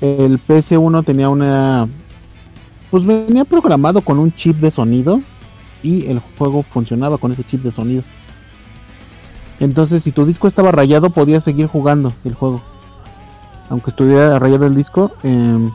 el 0.00 0.40
PS1 0.40 1.04
tenía 1.04 1.28
una. 1.28 1.86
Pues 2.90 3.04
venía 3.04 3.44
programado 3.44 4.00
con 4.00 4.18
un 4.18 4.34
chip 4.34 4.56
de 4.56 4.70
sonido 4.70 5.20
y 5.82 6.06
el 6.06 6.20
juego 6.38 6.62
funcionaba 6.62 7.18
con 7.18 7.32
ese 7.32 7.44
chip 7.44 7.62
de 7.62 7.72
sonido. 7.72 8.02
Entonces, 9.60 10.02
si 10.02 10.12
tu 10.12 10.24
disco 10.26 10.48
estaba 10.48 10.72
rayado, 10.72 11.10
podías 11.10 11.44
seguir 11.44 11.66
jugando 11.66 12.12
el 12.24 12.34
juego. 12.34 12.62
Aunque 13.70 13.90
estuviera 13.90 14.38
rayado 14.38 14.66
el 14.66 14.74
disco, 14.74 15.12
em, 15.22 15.70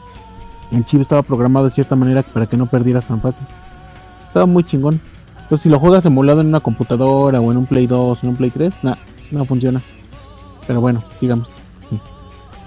el 0.71 0.85
chip 0.85 1.01
estaba 1.01 1.23
programado 1.23 1.65
de 1.65 1.71
cierta 1.71 1.95
manera 1.95 2.23
para 2.23 2.47
que 2.47 2.57
no 2.57 2.65
perdieras 2.65 3.05
tan 3.05 3.21
fácil. 3.21 3.47
Estaba 4.27 4.45
muy 4.45 4.63
chingón. 4.63 4.99
Entonces, 5.43 5.61
si 5.63 5.69
lo 5.69 5.79
juegas 5.79 6.05
emulado 6.05 6.41
en 6.41 6.47
una 6.47 6.59
computadora 6.59 7.39
o 7.39 7.51
en 7.51 7.57
un 7.57 7.65
Play 7.65 7.87
2 7.87 8.17
o 8.17 8.19
en 8.21 8.29
un 8.29 8.35
Play 8.35 8.49
3, 8.49 8.83
nah, 8.83 8.95
no 9.31 9.45
funciona. 9.45 9.81
Pero 10.67 10.81
bueno, 10.81 11.03
sigamos. 11.19 11.49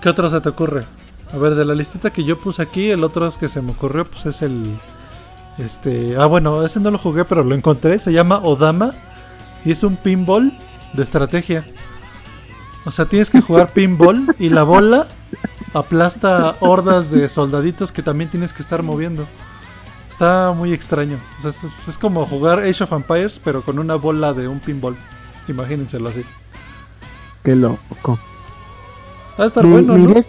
¿Qué 0.01 0.09
otro 0.09 0.31
se 0.31 0.41
te 0.41 0.49
ocurre? 0.49 0.85
A 1.33 1.37
ver, 1.37 1.55
de 1.55 1.65
la 1.65 1.75
listita 1.75 2.11
que 2.11 2.25
yo 2.25 2.39
puse 2.39 2.63
aquí, 2.63 2.89
el 2.89 3.05
otro 3.05 3.31
que 3.39 3.49
se 3.49 3.61
me 3.61 3.73
ocurrió, 3.73 4.07
pues 4.07 4.25
es 4.27 4.41
el. 4.43 4.79
Este. 5.59 6.17
Ah, 6.19 6.27
bueno, 6.27 6.65
ese 6.65 6.81
no 6.81 6.91
lo 6.91 6.99
jugué, 6.99 7.25
pero 7.25 7.43
lo 7.45 7.55
encontré. 7.55 7.99
Se 7.99 8.13
llama 8.13 8.39
Odama. 8.39 8.93
Y 9.65 9.73
es 9.73 9.83
un 9.83 9.97
pinball 9.97 10.53
de 10.95 11.03
estrategia. 11.03 11.65
O 12.87 12.91
sea, 12.91 13.05
tienes 13.05 13.29
que 13.31 13.41
jugar 13.43 13.73
pinball 13.75 14.35
y 14.39 14.49
la 14.49 14.63
bola 14.63 15.07
aplasta 15.75 16.57
hordas 16.61 17.11
de 17.11 17.29
soldaditos 17.29 17.93
que 17.93 18.03
también 18.03 18.31
tienes 18.31 18.53
que 18.55 18.63
estar 18.63 18.83
moviendo. 18.83 19.27
Está 20.09 20.53
muy 20.57 20.73
extraño. 20.73 21.19
O 21.39 21.43
sea, 21.43 21.51
es, 21.51 21.89
es 21.89 21.99
como 21.99 22.25
jugar 22.27 22.61
Age 22.61 22.85
of 22.85 22.93
Empires, 22.93 23.41
pero 23.43 23.63
con 23.63 23.79
una 23.79 23.95
bola 23.97 24.33
de 24.33 24.49
un 24.49 24.61
pinball. 24.61 24.97
Imagínenselo 25.47 26.09
así. 26.09 26.25
Qué 27.43 27.55
loco. 27.55 28.19
Va 29.39 29.45
a 29.45 29.47
estar 29.47 29.65
Me- 29.65 29.73
bueno, 29.73 29.95
me 29.95 30.01
¿no? 30.01 30.11
iré- 30.11 30.27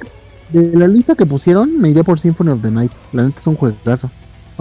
de 0.50 0.78
la 0.78 0.88
lista 0.88 1.16
que 1.16 1.26
pusieron, 1.26 1.80
me 1.80 1.90
iré 1.90 2.04
por 2.04 2.20
Symphony 2.20 2.50
of 2.52 2.62
the 2.62 2.72
Night. 2.72 2.92
La 3.14 3.24
neta 3.24 3.40
es 3.40 3.48
un 3.48 3.56
juegazo. 3.56 4.12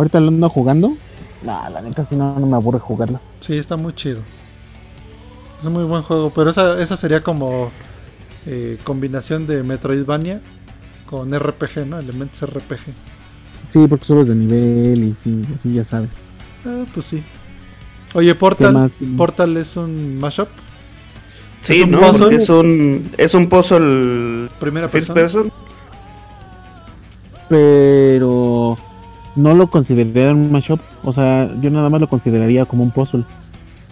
Ahorita 0.01 0.19
lo 0.19 0.29
ando 0.29 0.49
jugando. 0.49 0.97
Nah, 1.43 1.69
la 1.69 1.83
neta 1.83 2.07
si 2.07 2.17
no, 2.17 2.39
no 2.39 2.47
me 2.47 2.57
aburre 2.57 2.79
jugarlo. 2.79 3.21
Sí, 3.41 3.59
está 3.59 3.77
muy 3.77 3.93
chido. 3.93 4.21
Es 5.61 5.67
un 5.67 5.75
muy 5.75 5.85
buen 5.85 6.03
juego, 6.03 6.31
pero 6.35 6.49
esa, 6.49 6.81
esa 6.81 6.97
sería 6.97 7.23
como 7.23 7.71
eh, 8.47 8.79
combinación 8.83 9.47
de 9.47 9.63
Metroidvania 9.63 10.41
con 11.05 11.39
RPG, 11.39 11.87
¿no? 11.87 11.99
Elementos 11.99 12.41
RPG. 12.49 12.81
Sí, 13.69 13.87
porque 13.89 14.07
subes 14.07 14.29
de 14.29 14.37
nivel 14.37 15.05
y 15.05 15.15
sí, 15.23 15.45
así 15.55 15.75
ya 15.75 15.85
sabes. 15.85 16.13
Ah, 16.65 16.85
pues 16.95 17.05
sí. 17.05 17.23
Oye, 18.15 18.29
¿Qué 18.29 18.35
Portal, 18.37 18.73
más? 18.73 18.97
Portal 19.19 19.55
es 19.59 19.77
un 19.77 20.17
mashup. 20.17 20.49
Sí, 21.61 21.81
¿Es 21.81 21.85
un 21.85 21.91
no, 21.91 21.99
puzzle? 22.01 22.19
porque 22.21 22.37
es 22.37 22.49
un, 22.49 23.11
es 23.19 23.35
un 23.35 23.49
puzzle 23.51 24.49
Primera 24.59 24.89
first 24.89 25.13
persona. 25.13 25.51
person. 25.51 25.53
Pero 27.51 28.79
no 29.37 29.55
lo 29.55 29.69
consideraría 29.69 30.33
un 30.33 30.51
mashup. 30.53 30.81
O 31.05 31.13
sea, 31.13 31.51
yo 31.61 31.71
nada 31.71 31.91
más 31.91 32.01
lo 32.01 32.09
consideraría 32.09 32.65
como 32.65 32.83
un 32.85 32.91
puzzle. 32.91 33.25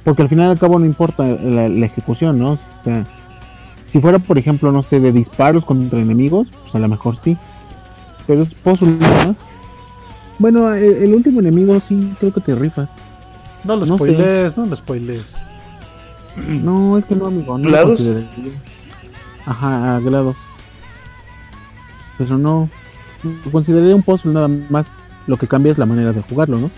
Porque 0.05 0.23
al 0.23 0.29
final 0.29 0.49
y 0.49 0.51
al 0.53 0.59
cabo 0.59 0.79
no 0.79 0.85
importa 0.87 1.25
la, 1.27 1.69
la 1.69 1.87
ejecución, 1.87 2.39
¿no? 2.39 2.53
O 2.53 2.59
sea, 2.85 3.05
si 3.87 4.01
fuera, 4.01 4.19
por 4.19 4.39
ejemplo, 4.39 4.71
no 4.73 4.83
sé, 4.83 5.01
de 5.01 5.13
disparos 5.13 5.65
contra 5.65 5.99
enemigos, 6.01 6.49
pues 6.63 6.75
a 6.75 6.79
lo 6.79 6.89
mejor 6.89 7.17
sí. 7.17 7.37
Pero 8.27 8.43
es 8.43 8.55
puzzle 8.55 8.93
nada 8.99 9.29
más. 9.29 9.37
Bueno, 10.39 10.73
el, 10.73 10.95
el 11.03 11.15
último 11.15 11.41
enemigo 11.41 11.81
sí, 11.81 12.15
creo 12.21 12.33
que 12.33 12.41
te 12.41 12.55
rifas. 12.55 12.89
No 13.65 13.77
lo 13.77 13.87
No 13.87 13.99
sé. 13.99 14.51
no 14.57 14.67
lo 14.67 14.77
spoilees. 14.77 15.43
No, 16.37 16.97
es 16.97 17.05
que 17.05 17.17
no, 17.17 17.27
amigo. 17.27 17.59
No 17.59 17.65
lo 17.65 17.71
¿Glados? 17.71 17.97
consideraría. 17.97 18.53
Ajá, 19.45 19.99
Glados. 19.99 20.37
Pero 22.17 22.39
no. 22.39 22.69
Lo 23.45 23.51
consideraría 23.51 23.97
un 23.97 24.03
puzzle 24.03 24.33
nada 24.33 24.49
más. 24.71 24.87
Lo 25.29 25.37
que 25.37 25.47
cambia 25.47 25.71
es 25.71 25.79
la 25.79 25.87
manera 25.87 26.13
de 26.13 26.23
jugarlo, 26.23 26.59
¿no? 26.59 26.71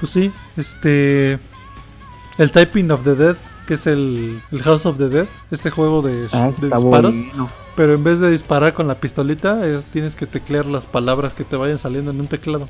Pues 0.00 0.10
sí, 0.12 0.32
este. 0.56 1.38
El 2.38 2.50
Typing 2.52 2.90
of 2.90 3.02
the 3.04 3.14
Dead, 3.14 3.36
que 3.66 3.74
es 3.74 3.86
el, 3.86 4.40
el 4.50 4.62
House 4.62 4.86
of 4.86 4.96
the 4.96 5.08
Dead, 5.10 5.26
este 5.50 5.70
juego 5.70 6.00
de, 6.00 6.26
Ah, 6.32 6.50
de 6.58 6.68
disparos. 6.70 7.14
bueno. 7.14 7.50
Pero 7.76 7.94
en 7.94 8.02
vez 8.02 8.18
de 8.18 8.30
disparar 8.30 8.72
con 8.74 8.88
la 8.88 8.94
pistolita, 8.94 9.64
es- 9.66 9.84
tienes 9.86 10.16
que 10.16 10.26
teclear 10.26 10.66
las 10.66 10.86
palabras 10.86 11.34
que 11.34 11.44
te 11.44 11.56
vayan 11.56 11.78
saliendo 11.78 12.10
en 12.10 12.20
un 12.20 12.26
teclado. 12.26 12.66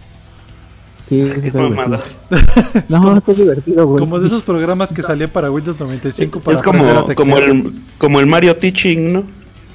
Sí, 1.06 1.20
está 1.20 1.62
mamada. 1.62 2.00
divertido. 2.30 2.82
No, 2.88 3.16
está 3.18 3.32
divertido, 3.32 3.86
güey. 3.86 3.98
Como 4.00 4.18
de 4.20 4.26
esos 4.26 4.42
programas 4.42 4.92
que 4.92 5.02
salían 5.02 5.30
para 5.30 5.50
Windows 5.50 5.78
95 5.80 6.40
para 6.40 6.56
Es 6.56 6.62
aprender 6.66 6.96
a 6.96 7.02
como, 7.02 7.14
como, 7.14 7.38
el, 7.38 7.72
como 7.98 8.20
el 8.20 8.26
Mario 8.26 8.56
Teaching, 8.56 9.12
¿no? 9.12 9.24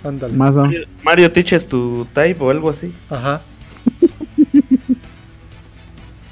Ándale. 0.05 0.33
Más 0.33 0.55
o- 0.55 0.67
Mario 1.03 1.31
Teaches 1.31 1.67
tu 1.67 2.05
type 2.13 2.37
o 2.39 2.49
algo 2.49 2.69
así. 2.69 2.93
Ajá. 3.09 3.41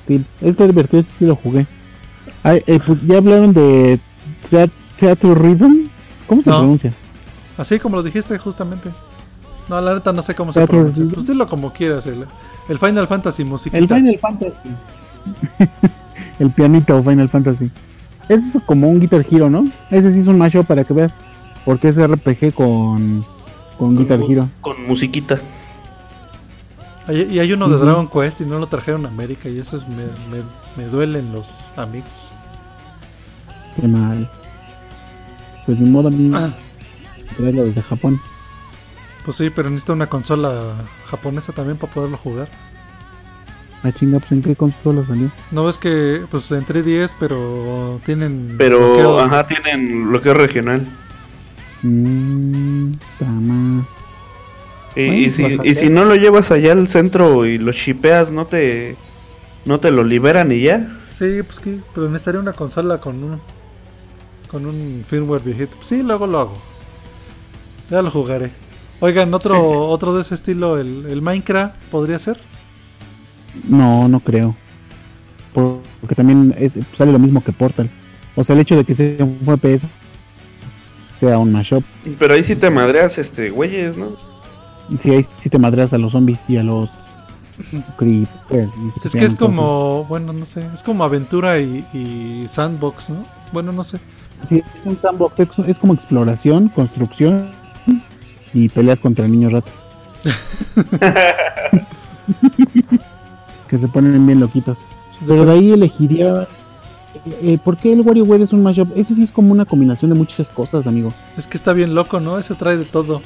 Sí, 0.08 0.24
está 0.42 0.66
divertido, 0.66 1.00
ese 1.00 1.12
sí 1.12 1.26
lo 1.26 1.36
jugué. 1.36 1.66
Ay, 2.44 2.62
eh, 2.68 2.80
pues, 2.86 3.02
ya 3.04 3.18
hablaron 3.18 3.54
de 3.54 4.00
Theater 4.98 5.38
Rhythm. 5.42 5.88
¿Cómo 6.28 6.42
se 6.42 6.50
No. 6.50 6.58
pronuncia? 6.60 6.94
Así 7.58 7.80
como 7.80 7.96
lo 7.96 8.04
dijiste 8.04 8.38
justamente. 8.38 8.90
No, 9.70 9.80
la 9.80 9.94
neta 9.94 10.12
no 10.12 10.22
sé 10.22 10.36
cómo 10.36 10.52
se 10.52 10.60
Teatro 10.60 10.80
pronuncia. 10.80 11.06
Pues 11.14 11.28
dilo 11.28 11.48
como 11.48 11.72
quieras. 11.72 12.06
El, 12.08 12.26
el 12.68 12.80
Final 12.80 13.08
Fantasy 13.08 13.46
musiquita. 13.46 13.78
El 13.78 13.88
Final 13.88 14.20
Fantasy. 14.20 14.70
el 16.40 16.52
pianito 16.52 17.02
Final 17.02 17.30
Fantasy. 17.30 17.72
Ese 18.28 18.58
es 18.58 18.64
como 18.66 18.90
un 18.90 19.00
Guitar 19.00 19.26
Hero, 19.32 19.50
¿no? 19.50 19.66
Ese 19.90 20.12
sí 20.12 20.20
es 20.20 20.28
un 20.28 20.38
mashup 20.38 20.66
para 20.68 20.84
que 20.84 20.94
veas. 20.94 21.14
Porque 21.64 21.88
es 21.88 21.98
RPG 21.98 22.54
con, 22.54 23.24
con 23.86 23.98
Guitar 23.98 24.20
Hero. 24.28 24.48
Con 24.62 24.86
musiquita. 24.88 25.40
Hay- 27.08 27.28
y 27.34 27.40
hay 27.40 27.52
uno 27.54 27.68
de. 27.68 27.78
Dragon 27.78 28.08
Quest 28.08 28.42
y 28.42 28.46
no 28.46 28.60
lo 28.60 28.68
trajeron 28.68 29.06
a 29.06 29.10
América 29.10 29.50
y 29.50 29.60
eso 29.60 29.78
es- 29.78 29.88
me, 29.88 30.04
me, 30.32 30.44
me 30.78 30.86
duelen 30.90 31.34
los 31.34 31.50
amigos. 31.76 32.10
Qué 33.80 33.88
mal. 33.88 34.30
Pues 35.66 35.80
ni 35.80 35.90
modo, 35.90 36.10
mí 36.12 36.32
Ah. 36.34 36.50
traerlo 37.38 37.64
desde 37.66 37.82
Japón. 37.82 38.22
Pues 39.26 39.38
sí, 39.38 39.50
pero 39.50 39.70
necesita 39.70 39.94
una 39.94 40.08
consola 40.08 40.84
japonesa 41.08 41.54
también 41.54 41.78
para 41.78 41.92
poderlo 41.94 42.18
jugar. 42.18 42.48
La 43.84 43.92
chinga, 43.94 44.20
pues 44.20 44.32
en 44.32 44.42
qué 44.42 44.56
consola 44.56 45.06
salió. 45.06 45.30
No 45.52 45.66
ves 45.66 45.78
que 45.78 46.22
pues 46.32 46.50
en 46.52 46.66
3DS, 46.66 47.16
pero 47.20 48.00
tienen 48.06 48.56
Pero, 48.58 48.80
bloqueo- 48.96 49.20
ajá, 49.26 49.48
tienen 49.48 50.08
bloqueo 50.10 50.34
regional. 50.36 50.86
Mmm, 51.84 52.92
tama. 53.20 53.86
Y, 54.96 55.06
Bueno, 55.06 55.14
y 55.28 55.32
si, 55.32 55.44
bájate. 55.44 55.70
y 55.70 55.76
si 55.76 55.90
no 55.90 56.06
lo 56.06 56.16
llevas 56.16 56.52
allá 56.52 56.72
al 56.72 56.88
centro 56.88 57.46
y 57.46 57.58
lo 57.58 57.72
shipeas, 57.72 58.32
no 58.32 58.46
te, 58.46 58.96
no 59.66 59.80
te 59.80 59.92
lo 59.92 60.04
liberan 60.04 60.52
y 60.52 60.62
ya. 60.62 60.88
Sí, 61.12 61.42
pues 61.46 61.60
que 61.60 61.80
pero 61.94 62.08
necesitaría 62.10 62.42
una 62.42 62.54
consola 62.54 63.00
con 63.00 63.24
un 63.24 63.40
con 64.50 64.66
un 64.66 65.04
firmware 65.08 65.42
viejito. 65.42 65.78
Sí, 65.82 66.04
luego 66.04 66.28
lo 66.28 66.40
hago. 66.40 66.58
Ya 67.90 68.02
lo 68.02 68.12
jugaré. 68.12 68.52
Oigan, 69.00 69.34
otro 69.34 69.88
otro 69.90 70.14
de 70.16 70.22
ese 70.22 70.36
estilo, 70.36 70.78
el, 70.78 71.06
el 71.08 71.22
Minecraft, 71.22 71.76
¿podría 71.92 72.20
ser? 72.20 72.40
No, 73.68 74.08
no 74.08 74.20
creo. 74.20 74.56
Por- 75.54 75.82
Porque 76.00 76.16
también 76.16 76.54
es, 76.58 76.78
sale 76.96 77.12
lo 77.12 77.20
mismo 77.20 77.44
que 77.44 77.52
Portal. 77.52 77.90
O 78.36 78.44
sea, 78.44 78.54
el 78.56 78.62
hecho 78.62 78.76
de 78.76 78.84
que 78.86 78.96
sea 78.96 79.24
un 79.26 79.38
FPS 79.42 79.88
sea 81.24 81.38
un 81.38 81.52
mashup. 81.52 81.84
Pero 82.20 82.34
ahí 82.34 82.44
sí 82.44 82.56
te 82.56 82.70
madreas, 82.70 83.18
este, 83.18 83.50
güeyes, 83.50 83.98
¿no? 83.98 84.08
Si 85.00 85.10
ahí 85.10 85.26
sí 85.40 85.50
te 85.50 85.58
madreas 85.58 85.94
a 85.94 85.98
los 85.98 86.12
zombies 86.12 86.40
y 86.48 86.58
a 86.58 86.64
los 86.64 86.90
creepers. 87.98 88.74
Es 89.04 89.14
que 89.14 89.26
es 89.26 89.36
como, 89.36 90.06
bueno, 90.06 90.34
no 90.34 90.46
sé, 90.46 90.68
es 90.74 90.84
como 90.84 91.04
aventura 91.04 91.60
y, 91.60 91.86
y 91.94 92.48
sandbox, 92.50 93.10
¿no? 93.10 93.26
Bueno, 93.52 93.72
no 93.72 93.84
sé. 93.84 94.00
Sí, 94.48 94.62
es 94.78 94.86
un 94.86 95.00
sandbox, 95.02 95.40
es, 95.40 95.50
es 95.68 95.80
como 95.80 95.94
exploración, 95.94 96.68
construcción 96.70 97.50
y 98.54 98.68
peleas 98.70 99.00
contra 99.00 99.28
niños 99.28 99.54
ratos. 99.54 99.74
que 103.70 103.78
se 103.78 103.88
ponen 103.88 104.26
bien 104.26 104.40
loquitos. 104.40 104.78
Pero 105.26 105.46
de 105.46 105.54
ahí 105.54 105.72
elegiría. 105.72 106.48
Eh, 107.42 107.58
¿Por 107.64 107.78
qué 107.78 107.94
el 107.94 108.02
WarioWare 108.02 108.42
es 108.42 108.54
un 108.54 108.64
mashup? 108.64 108.92
Ese 108.96 109.16
sí 109.16 109.24
es 109.24 109.32
como 109.32 109.52
una 109.52 109.66
combinación 109.66 110.10
de 110.10 110.18
muchas 110.18 110.50
cosas, 110.50 110.88
amigo. 110.88 111.14
Es 111.38 111.48
que 111.48 111.58
está 111.58 111.74
bien 111.74 111.96
loco, 111.96 112.20
¿no? 112.20 112.38
Ese 112.38 112.56
trae 112.56 112.78
de 112.78 112.86
todo. 112.86 113.22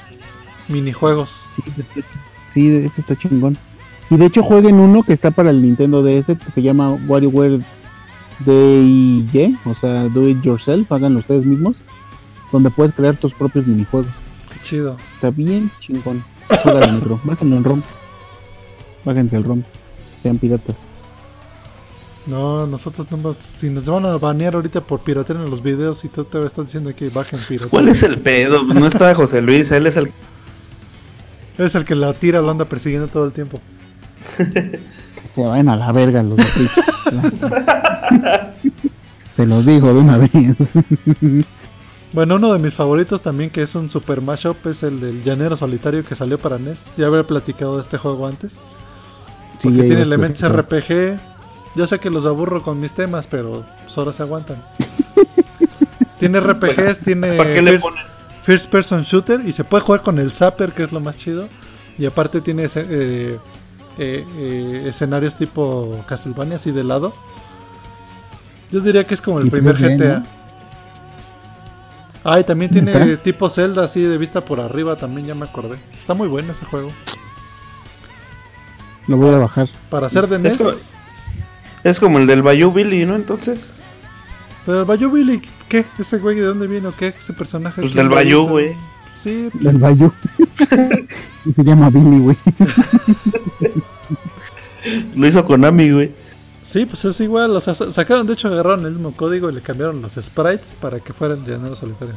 Minijuegos. 0.68 1.46
Sí, 1.56 1.64
sí, 2.54 2.76
ese 2.76 3.02
está 3.02 3.16
chingón. 3.16 3.58
Y 4.10 4.18
de 4.18 4.26
hecho 4.26 4.44
jueguen 4.44 4.76
uno 4.76 5.04
que 5.04 5.14
está 5.14 5.32
para 5.32 5.50
el 5.50 5.62
Nintendo 5.62 6.02
DS 6.02 6.26
que 6.26 6.52
se 6.52 6.62
llama 6.62 6.92
WarioWare 7.08 7.62
DIY, 8.46 9.58
o 9.66 9.74
sea, 9.74 10.04
Do 10.04 10.28
It 10.28 10.42
Yourself, 10.44 10.92
háganlo 10.92 11.20
ustedes 11.20 11.46
mismos, 11.46 11.78
donde 12.52 12.70
puedes 12.70 12.94
crear 12.94 13.16
tus 13.16 13.34
propios 13.34 13.66
minijuegos. 13.66 14.12
Qué 14.54 14.60
chido. 14.62 14.98
Está 15.16 15.32
bien 15.32 15.72
chingón. 15.80 16.24
Juega 16.64 16.88
de 16.88 16.94
metro, 16.94 17.20
bájenlo 17.24 17.58
en 17.58 17.64
ROM. 17.64 17.82
Bájense 19.04 19.36
el 19.36 19.44
ROM. 19.44 19.64
Sean 20.22 20.38
piratas. 20.38 20.76
No, 22.28 22.68
nosotros 22.68 23.08
no. 23.12 23.36
Si 23.56 23.70
nos 23.70 23.86
van 23.86 24.06
a 24.06 24.18
banear 24.18 24.56
ahorita 24.56 24.82
por 24.82 25.00
piratear 25.00 25.40
en 25.40 25.50
los 25.50 25.64
videos 25.64 26.04
y 26.04 26.10
tú 26.10 26.26
te 26.26 26.46
estás 26.46 26.66
diciendo 26.66 26.92
que 26.96 27.10
bajen 27.10 27.40
piratería. 27.40 27.70
¿Cuál 27.70 27.88
es 27.90 28.04
el 28.04 28.20
pedo? 28.20 28.64
No 28.64 28.86
está 28.86 29.16
José 29.16 29.42
Luis, 29.42 29.72
él 29.72 29.88
es 29.88 29.98
el... 29.98 30.12
Es 31.58 31.74
el 31.74 31.86
que 31.86 31.96
la 31.96 32.14
tira, 32.14 32.42
lo 32.42 32.52
anda 32.52 32.66
persiguiendo 32.66 33.08
todo 33.08 33.26
el 33.26 33.32
tiempo. 33.32 33.60
Que 34.38 35.28
se 35.34 35.44
vayan 35.44 35.70
a 35.70 35.76
la 35.76 35.92
verga 35.92 36.22
los 36.22 36.38
de 36.38 36.44
Twitch. 36.44 36.72
Se 39.34 39.48
los 39.48 39.66
digo 39.66 39.94
de 39.94 40.00
una 40.00 40.18
vez. 40.18 40.32
Bueno, 42.14 42.38
uno 42.38 42.54
de 42.54 42.60
mis 42.60 42.74
favoritos 42.74 43.22
también, 43.22 43.50
que 43.50 43.62
es 43.62 43.76
un 43.76 43.90
super 43.90 44.22
mashup, 44.22 44.66
es 44.68 44.82
el 44.82 45.00
del 45.02 45.24
Llanero 45.24 45.58
Solitario 45.58 46.06
que 46.06 46.16
salió 46.16 46.40
para 46.40 46.58
NES. 46.58 46.82
Ya 46.96 47.08
habré 47.08 47.24
platicado 47.26 47.76
de 47.76 47.82
este 47.82 47.98
juego 47.98 48.26
antes. 48.26 48.54
Sí, 49.60 49.68
Porque 49.68 49.84
tiene 49.84 50.02
elementos. 50.04 50.50
RPG. 50.50 51.20
Yo 51.78 51.86
sé 51.86 52.00
que 52.00 52.10
los 52.10 52.26
aburro 52.26 52.64
con 52.64 52.80
mis 52.80 52.92
temas, 52.92 53.28
pero 53.28 53.64
pues 53.84 53.96
ahora 54.00 54.12
se 54.12 54.24
aguantan. 54.24 54.58
tiene 56.20 56.40
RPGs, 56.40 57.02
tiene 57.02 57.38
¿Para 57.38 57.54
qué 57.54 57.62
le 57.62 57.72
first, 57.74 57.84
ponen? 57.84 58.06
first 58.42 58.72
person 58.72 59.04
shooter 59.04 59.42
y 59.46 59.52
se 59.52 59.64
puede 59.64 59.84
jugar 59.84 60.02
con 60.02 60.18
el 60.18 60.32
Zapper, 60.32 60.72
que 60.72 60.82
es 60.82 60.92
lo 60.92 61.02
más 61.02 61.18
chido. 61.18 61.48
Y 62.00 62.08
aparte 62.08 62.42
tiene 62.42 62.64
ese, 62.64 62.82
eh, 62.82 63.40
eh, 64.00 64.26
eh, 64.38 64.86
escenarios 64.88 65.36
tipo 65.36 66.04
Castlevania, 66.08 66.56
así 66.56 66.72
de 66.72 66.84
lado. 66.84 67.14
Yo 68.72 68.80
diría 68.80 69.06
que 69.06 69.14
es 69.14 69.22
como 69.22 69.40
el 69.40 69.52
primer 69.52 69.78
3D, 69.78 69.98
GTA. 69.98 70.20
¿no? 70.20 70.26
Ah, 72.24 72.40
y 72.40 72.44
también 72.44 72.72
tiene 72.72 73.18
tipo 73.18 73.52
Zelda 73.52 73.84
así 73.84 74.02
de 74.02 74.18
vista 74.18 74.42
por 74.42 74.60
arriba, 74.60 74.96
también 74.96 75.28
ya 75.28 75.36
me 75.36 75.46
acordé. 75.46 75.78
Está 75.96 76.16
muy 76.16 76.28
bueno 76.28 76.54
ese 76.54 76.66
juego. 76.66 76.92
Lo 79.06 79.16
voy 79.16 79.36
a 79.36 79.38
bajar. 79.38 79.70
Para 79.92 80.10
ser 80.10 80.28
de 80.28 80.40
NES. 80.40 80.58
Es 81.90 82.00
como, 82.00 82.20
el 82.20 82.28
del 82.28 82.42
Bayou 82.42 82.72
Billy, 82.72 83.06
¿no? 83.06 83.16
Entonces, 83.16 83.72
Pero 84.66 84.80
el 84.82 84.86
Bayou 84.86 85.10
Billy, 85.12 85.42
¿qué? 85.70 85.86
¿Ese 85.98 86.18
güey 86.20 86.36
de 86.36 86.42
dónde 86.46 86.68
viene 86.68 86.88
o 86.88 86.92
qué? 86.96 87.08
¿Ese 87.18 87.32
personaje? 87.34 87.82
pues 87.82 87.94
¿Quién 87.94 88.08
del 88.10 88.16
Bayou, 88.16 88.48
güey. 88.48 88.76
Sí, 89.24 89.48
pues, 89.52 89.64
Del 89.64 89.78
Bayou. 89.78 90.12
y 91.46 91.54
se 91.54 91.64
llama 91.64 91.90
Billy, 91.90 92.20
güey. 92.20 92.38
Lo 95.16 95.28
hizo 95.28 95.44
Konami, 95.46 95.92
güey. 95.92 96.12
sí, 96.64 96.86
pues 96.86 97.04
es 97.06 97.20
igual. 97.22 97.56
O 97.56 97.62
sea, 97.62 97.74
sa- 97.74 97.92
sacaron, 97.92 98.28
de 98.28 98.34
hecho, 98.34 98.48
agarraron 98.50 98.86
el 98.86 98.94
mismo 98.94 99.14
código 99.14 99.50
y 99.50 99.54
le 99.54 99.62
cambiaron 99.62 100.02
los 100.02 100.14
sprites 100.16 100.78
para 100.80 101.00
que 101.00 101.14
fueran 101.14 101.46
llanero 101.46 101.76
solitario. 101.76 102.16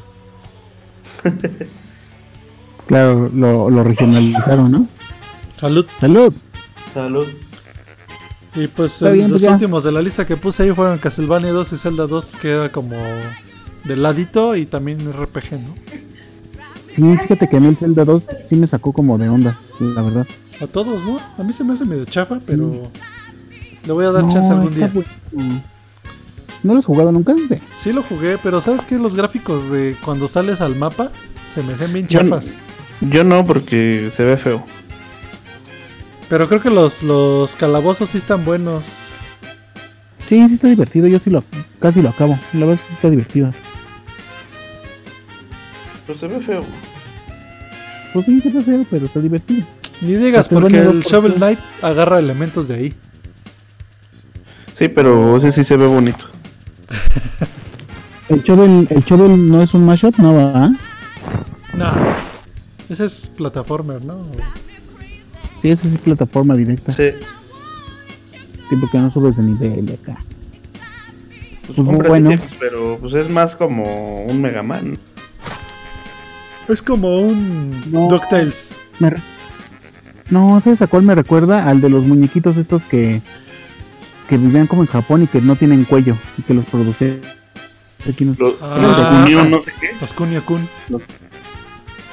Claro, 2.87 3.31
lo, 3.33 3.71
lo 3.71 3.85
regionalizaron, 3.85 4.73
¿no? 4.73 4.89
Salud. 5.57 5.87
Salud. 6.01 6.35
Salud. 6.93 7.27
Y 8.55 8.67
pues 8.67 8.95
Está 8.95 9.09
el- 9.09 9.15
bien, 9.15 9.31
los 9.31 9.41
pues 9.41 9.43
ya. 9.43 9.53
últimos 9.53 9.85
de 9.85 9.93
la 9.93 10.03
lista 10.03 10.27
que 10.27 10.37
puse 10.37 10.65
ahí 10.65 10.73
fueron 10.73 10.99
Castlevania 10.99 11.53
2 11.53 11.73
y 11.73 11.77
Zelda 11.77 12.07
2, 12.07 12.37
que 12.41 12.51
era 12.51 12.73
como 12.73 12.97
de 13.85 13.97
ladito 13.97 14.57
y 14.57 14.67
también 14.67 14.99
RPG, 15.13 15.53
¿no? 15.53 15.75
Sí, 16.87 17.03
fíjate 17.23 17.49
que 17.49 17.57
a 17.57 17.61
mí 17.61 17.69
el 17.69 17.77
Zelda 17.77 18.05
2 18.05 18.27
sí 18.45 18.57
me 18.57 18.67
sacó 18.67 18.93
como 18.93 19.17
de 19.19 19.29
onda, 19.29 19.57
la 19.79 20.03
verdad. 20.03 20.27
A 20.61 20.67
todos, 20.67 21.05
¿no? 21.05 21.19
A 21.39 21.43
mí 21.45 21.53
se 21.53 21.63
me 21.65 21.73
hace 21.75 21.85
medio 21.85 22.05
chafa, 22.05 22.41
pero 22.45 22.91
le 23.87 23.93
voy 23.93 24.05
a 24.05 24.11
dar 24.11 24.25
No, 24.25 24.33
chance 24.33 24.51
algún 24.53 24.75
día. 24.75 24.91
bueno. 24.93 25.63
¿No 26.63 26.75
lo 26.75 26.79
has 26.81 26.85
jugado 26.85 27.11
nunca? 27.13 27.35
Sí. 27.49 27.55
Sí 27.79 27.93
lo 27.93 28.03
jugué, 28.03 28.37
pero 28.37 28.61
¿sabes 28.61 28.85
qué? 28.85 28.99
Los 28.99 29.15
gráficos 29.17 29.71
de 29.71 29.97
cuando 30.05 30.29
sales 30.29 30.61
al 30.61 30.75
mapa 30.77 31.11
se 31.55 31.63
me 31.63 31.73
hacen 31.73 31.93
bien 31.93 32.07
Yo- 32.09 32.21
chafas. 32.21 32.53
Yo 33.01 33.25
no, 33.25 33.47
porque 33.47 34.11
se 34.15 34.25
ve 34.25 34.37
feo. 34.37 34.63
Pero 36.31 36.47
creo 36.47 36.61
que 36.63 36.71
los, 36.71 37.03
los 37.03 37.57
calabozos 37.57 38.11
sí 38.11 38.19
están 38.19 38.45
buenos. 38.45 38.85
Sí, 40.29 40.47
sí 40.47 40.55
está 40.55 40.69
divertido. 40.69 41.09
Yo 41.09 41.19
sí 41.19 41.29
lo 41.29 41.43
casi 41.81 42.01
lo 42.01 42.11
acabo. 42.11 42.39
La 42.53 42.67
verdad 42.67 42.81
sí 42.87 42.95
está 42.95 43.11
divertido. 43.11 43.51
Pues 46.07 46.21
se 46.21 46.29
ve 46.29 46.39
feo. 46.39 46.65
Pues 48.13 48.27
sí, 48.27 48.41
se 48.41 48.49
ve 48.49 48.63
feo, 48.63 48.87
pero 48.89 49.07
está 49.07 49.19
divertido. 49.19 49.67
Ni 50.01 50.15
digas, 50.15 50.47
Este, 50.47 50.55
porque 50.55 50.79
el 50.79 50.85
¿por 50.87 51.03
Shovel? 51.03 51.35
Knight 51.35 51.59
agarra 51.83 52.21
elementos 52.21 52.69
de 52.69 52.75
ahí. 52.75 52.95
Sí, 54.79 54.89
pero 54.89 55.37
ese 55.37 55.51
sí 55.51 55.65
se 55.65 55.77
ve 55.77 55.87
bonito. 55.89 56.27
El 58.29 58.41
Shovel, 58.45 58.87
el 58.89 59.03
Shovel 59.03 59.51
no 59.51 59.63
es 59.63 59.75
un 59.75 59.85
mashup, 59.85 60.17
no 60.19 60.33
va. 60.33 60.71
No. 61.75 61.91
Ese 62.89 63.05
es 63.05 63.33
plataformer, 63.37 64.05
¿no? 64.05 64.27
Sí, 65.63 65.77
sí 65.77 65.89
es 65.89 65.99
plataforma 65.99 66.55
directa. 66.55 66.93
Sí. 66.93 67.11
Sí, 68.69 68.77
porque 68.81 68.99
no 68.99 69.11
subes 69.11 69.37
de 69.37 69.43
nivel 69.43 69.87
de 69.87 69.95
acá. 69.95 70.17
Pues 71.67 71.77
Pues 71.77 71.87
compras 71.87 72.09
bueno. 72.09 72.31
pero 72.59 72.99
pues 73.01 73.15
es 73.15 73.29
más 73.31 73.55
como 73.57 74.25
un 74.25 74.41
Mega 74.41 74.63
Man. 74.63 74.99
Es 76.69 76.83
como 76.83 77.21
un 77.21 77.71
No. 77.91 78.09
DuckTales. 78.09 78.75
Me 78.99 79.11
re- 79.11 79.23
No, 80.31 80.61
¿sabes 80.61 80.81
a 80.83 80.87
cuál 80.87 81.03
me 81.03 81.15
recuerda? 81.15 81.69
Al 81.69 81.81
de 81.81 81.89
los 81.91 82.05
muñequitos 82.05 82.57
estos 82.57 82.83
que 82.85 83.21
que 84.29 84.39
vivían 84.39 84.69
como 84.69 84.83
en 84.83 84.89
Japón 84.89 85.25
y 85.25 85.27
que 85.27 85.41
no 85.41 85.57
tienen 85.57 85.85
cuello 85.85 86.17
y 86.39 86.43
que 86.43 86.55
los 86.55 86.65
producían. 86.65 87.19
Aquí 88.09 88.25
nos- 88.25 88.39
Los, 88.39 88.55
Ah. 88.63 88.79
los 88.81 89.03
Kunio, 89.03 89.45
no 89.45 89.61
sé 89.61 89.73
qué. 89.81 89.89
Los 90.01 90.13
Kunio 90.13 90.45
Kun. 90.47 90.69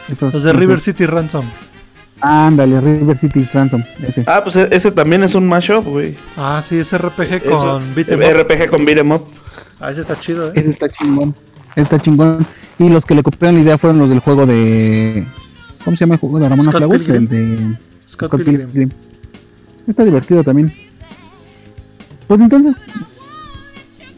esos- 0.10 0.34
Los 0.34 0.44
de 0.44 0.50
esos- 0.50 0.56
River 0.56 0.80
City 0.80 1.06
Ransom. 1.06 1.46
Ándale, 2.22 2.82
River 2.82 3.16
City 3.18 3.48
Ransom, 3.54 3.84
ese. 4.02 4.24
Ah, 4.26 4.42
pues 4.44 4.56
e- 4.56 4.70
ese 4.72 4.92
también 4.92 5.24
es 5.24 5.36
un 5.36 5.48
mashup, 5.48 5.86
güey. 5.86 6.18
Ah, 6.36 6.62
sí, 6.66 6.78
es 6.80 6.92
RPG 6.98 7.46
Eso, 7.46 7.58
con 7.80 7.96
beat'em 7.96 8.20
up. 8.20 8.42
RPG 8.42 8.70
con 8.70 8.86
beat'em 8.86 9.12
up. 9.12 9.26
Ah, 9.80 9.92
ese 9.92 10.02
está 10.02 10.20
chido, 10.20 10.48
¿eh? 10.50 10.54
Ese 10.56 10.72
está 10.72 10.90
chingón. 10.90 11.36
Está 11.76 12.00
chingón. 12.00 12.46
Y 12.80 12.90
los 12.90 13.06
que 13.06 13.14
le 13.14 13.22
copiaron 13.22 13.56
la 13.56 13.62
idea 13.62 13.78
fueron 13.78 14.00
los 14.00 14.10
del 14.10 14.20
juego 14.20 14.46
de. 14.48 15.28
¿Cómo 15.86 15.96
se 15.96 16.02
llama 16.06 16.16
el 16.16 16.20
juego 16.20 16.40
de 16.40 16.50
Ramona 16.50 16.72
Scott 16.72 16.82
Flowers? 16.82 17.04
Pilgrim. 17.04 17.24
El 17.24 17.30
de. 17.30 17.78
Scott 18.08 18.30
Scott 18.30 18.44
Pilgrim. 18.44 18.68
Pilgrim. 18.68 18.90
Está 19.88 20.04
divertido 20.04 20.44
también. 20.44 20.74
Pues 22.28 22.42
entonces. 22.42 22.74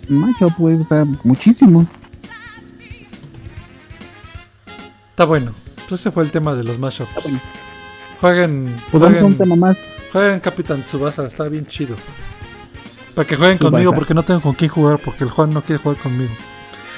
Macho, 0.08 0.48
pues, 0.58 0.80
o 0.80 0.84
sea, 0.86 1.06
muchísimo. 1.24 1.86
Está 5.12 5.26
bueno. 5.26 5.52
Pues 5.88 6.00
ese 6.02 6.12
fue 6.12 6.24
el 6.24 6.32
tema 6.32 6.56
de 6.56 6.64
los 6.64 6.80
mashups. 6.80 7.10
Está 7.10 7.22
bueno. 7.22 7.42
Jueguen, 8.22 8.82
Pues 8.92 9.02
a 9.04 9.08
un 9.08 9.14
jueguen, 9.14 9.38
tema 9.38 9.56
más. 9.56 9.78
jueguen 10.12 10.40
Capitán 10.40 10.84
Tsubasa, 10.84 11.26
está 11.26 11.48
bien 11.48 11.66
chido. 11.68 11.96
Para 13.16 13.28
que 13.28 13.36
jueguen 13.36 13.58
Tsubasa. 13.58 13.72
conmigo 13.72 13.94
porque 13.94 14.14
no 14.14 14.24
tengo 14.24 14.42
con 14.42 14.54
quién 14.54 14.70
jugar, 14.70 15.00
porque 15.04 15.24
el 15.24 15.30
Juan 15.30 15.52
no 15.52 15.62
quiere 15.62 15.82
jugar 15.82 15.98
conmigo. 15.98 16.32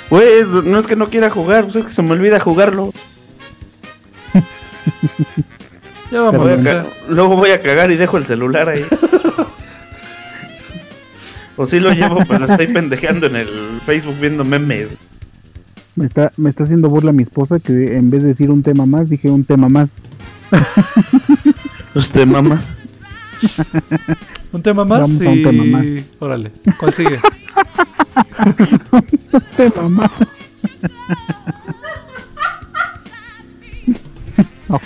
Güey, 0.10 0.43
no 0.65 0.80
es 0.80 0.88
que 0.88 0.95
no 0.95 1.10
quiera 1.10 1.30
jugar, 1.30 1.65
pues 1.65 1.76
es 1.77 1.85
que 1.85 1.91
se 1.91 2.02
me 2.02 2.11
olvida 2.11 2.39
jugarlo. 2.39 2.91
Ya 6.11 6.22
Voy 6.23 6.31
vamos. 6.38 6.65
a 6.68 6.72
ca- 6.84 6.85
luego 7.07 7.38
voy 7.38 7.52
a 7.52 7.61
cagar 7.61 7.89
y 7.91 7.95
dejo 7.98 8.18
el 8.18 8.26
celular 8.26 8.68
ahí. 8.68 8.84
o 11.56 11.65
sí 11.65 11.80
lo 11.80 11.91
llevo, 11.93 12.18
pero 12.27 12.45
estoy 12.45 12.68
pendejeando 12.68 13.27
en 13.27 13.35
el 13.38 13.80
Facebook 13.85 14.15
viendo 14.19 14.43
memes. 14.43 14.88
Me 15.95 16.06
está, 16.06 16.34
me 16.35 16.49
está 16.49 16.64
haciendo 16.65 16.89
burla 16.89 17.14
mi 17.14 17.23
esposa 17.23 17.60
que 17.60 17.95
en 17.95 18.10
vez 18.10 18.23
de 18.23 18.30
decir 18.30 18.49
un 18.49 18.64
tema 18.64 18.85
más, 18.85 19.07
dije 19.10 19.30
un 19.30 19.45
tema 19.45 19.69
más. 19.69 19.91
Usted 21.95 22.25
mamas. 22.25 22.69
Un 24.51 24.61
tema 24.61 24.85
más 24.85 25.01
Vamos 25.01 25.21
y... 25.21 25.25
a 25.25 25.29
un 25.29 25.43
tema 25.43 25.63
más. 25.63 25.85
Órale, 26.19 26.51
¿cuál 26.77 26.93
sigue? 26.93 27.19
tema 29.57 29.89
más. 29.89 30.11
ok. 34.67 34.81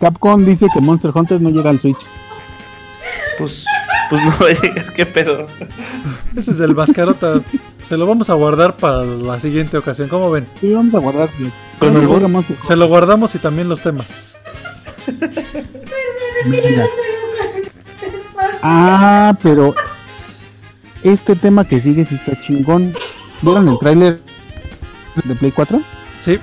Capcom 0.00 0.44
dice 0.44 0.66
que 0.74 0.80
Monster 0.80 1.12
Hunter 1.14 1.40
no 1.40 1.50
llega 1.50 1.70
al 1.70 1.78
Switch. 1.80 2.04
Pues, 3.38 3.64
pues 4.10 4.24
no 4.24 4.30
va 4.40 4.46
a 4.48 4.60
llegar, 4.60 4.92
qué 4.92 5.06
pedo. 5.06 5.46
Ese 6.36 6.50
es 6.50 6.60
el 6.60 6.74
mascarota. 6.74 7.40
Se 7.88 7.96
lo 7.96 8.06
vamos 8.06 8.28
a 8.28 8.34
guardar 8.34 8.76
para 8.76 9.04
la 9.04 9.38
siguiente 9.40 9.78
ocasión. 9.78 10.08
¿Cómo 10.08 10.30
ven? 10.30 10.48
Sí, 10.60 10.74
vamos 10.74 10.94
a 10.94 10.98
guardar. 10.98 11.30
Con 11.78 11.96
el 11.96 12.44
Se 12.62 12.76
lo 12.76 12.88
guardamos 12.88 13.34
y 13.34 13.38
también 13.38 13.68
los 13.68 13.82
temas. 13.82 14.36
Mira. 16.46 16.86
Ah, 18.62 19.36
pero 19.42 19.74
este 21.02 21.36
tema 21.36 21.66
que 21.66 21.80
sigue 21.80 22.04
sí 22.04 22.14
está 22.14 22.40
chingón. 22.40 22.92
¿Vieron 23.42 23.68
el 23.68 23.78
tráiler 23.78 24.20
de 25.24 25.34
Play 25.34 25.52
4? 25.52 25.82
Sí, 26.20 26.38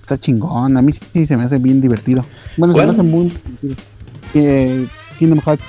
Está 0.00 0.18
chingón. 0.18 0.76
A 0.76 0.82
mí 0.82 0.92
sí 0.92 1.26
se 1.26 1.36
me 1.36 1.44
hace 1.44 1.58
bien 1.58 1.80
divertido. 1.80 2.26
Bueno, 2.58 2.74
se 2.74 2.84
me 2.84 2.90
hace 2.90 3.02
muy 3.02 3.32
divertido. 3.62 3.74
Eh, 4.34 4.86
Kingdom 5.18 5.40
Hearts. 5.40 5.64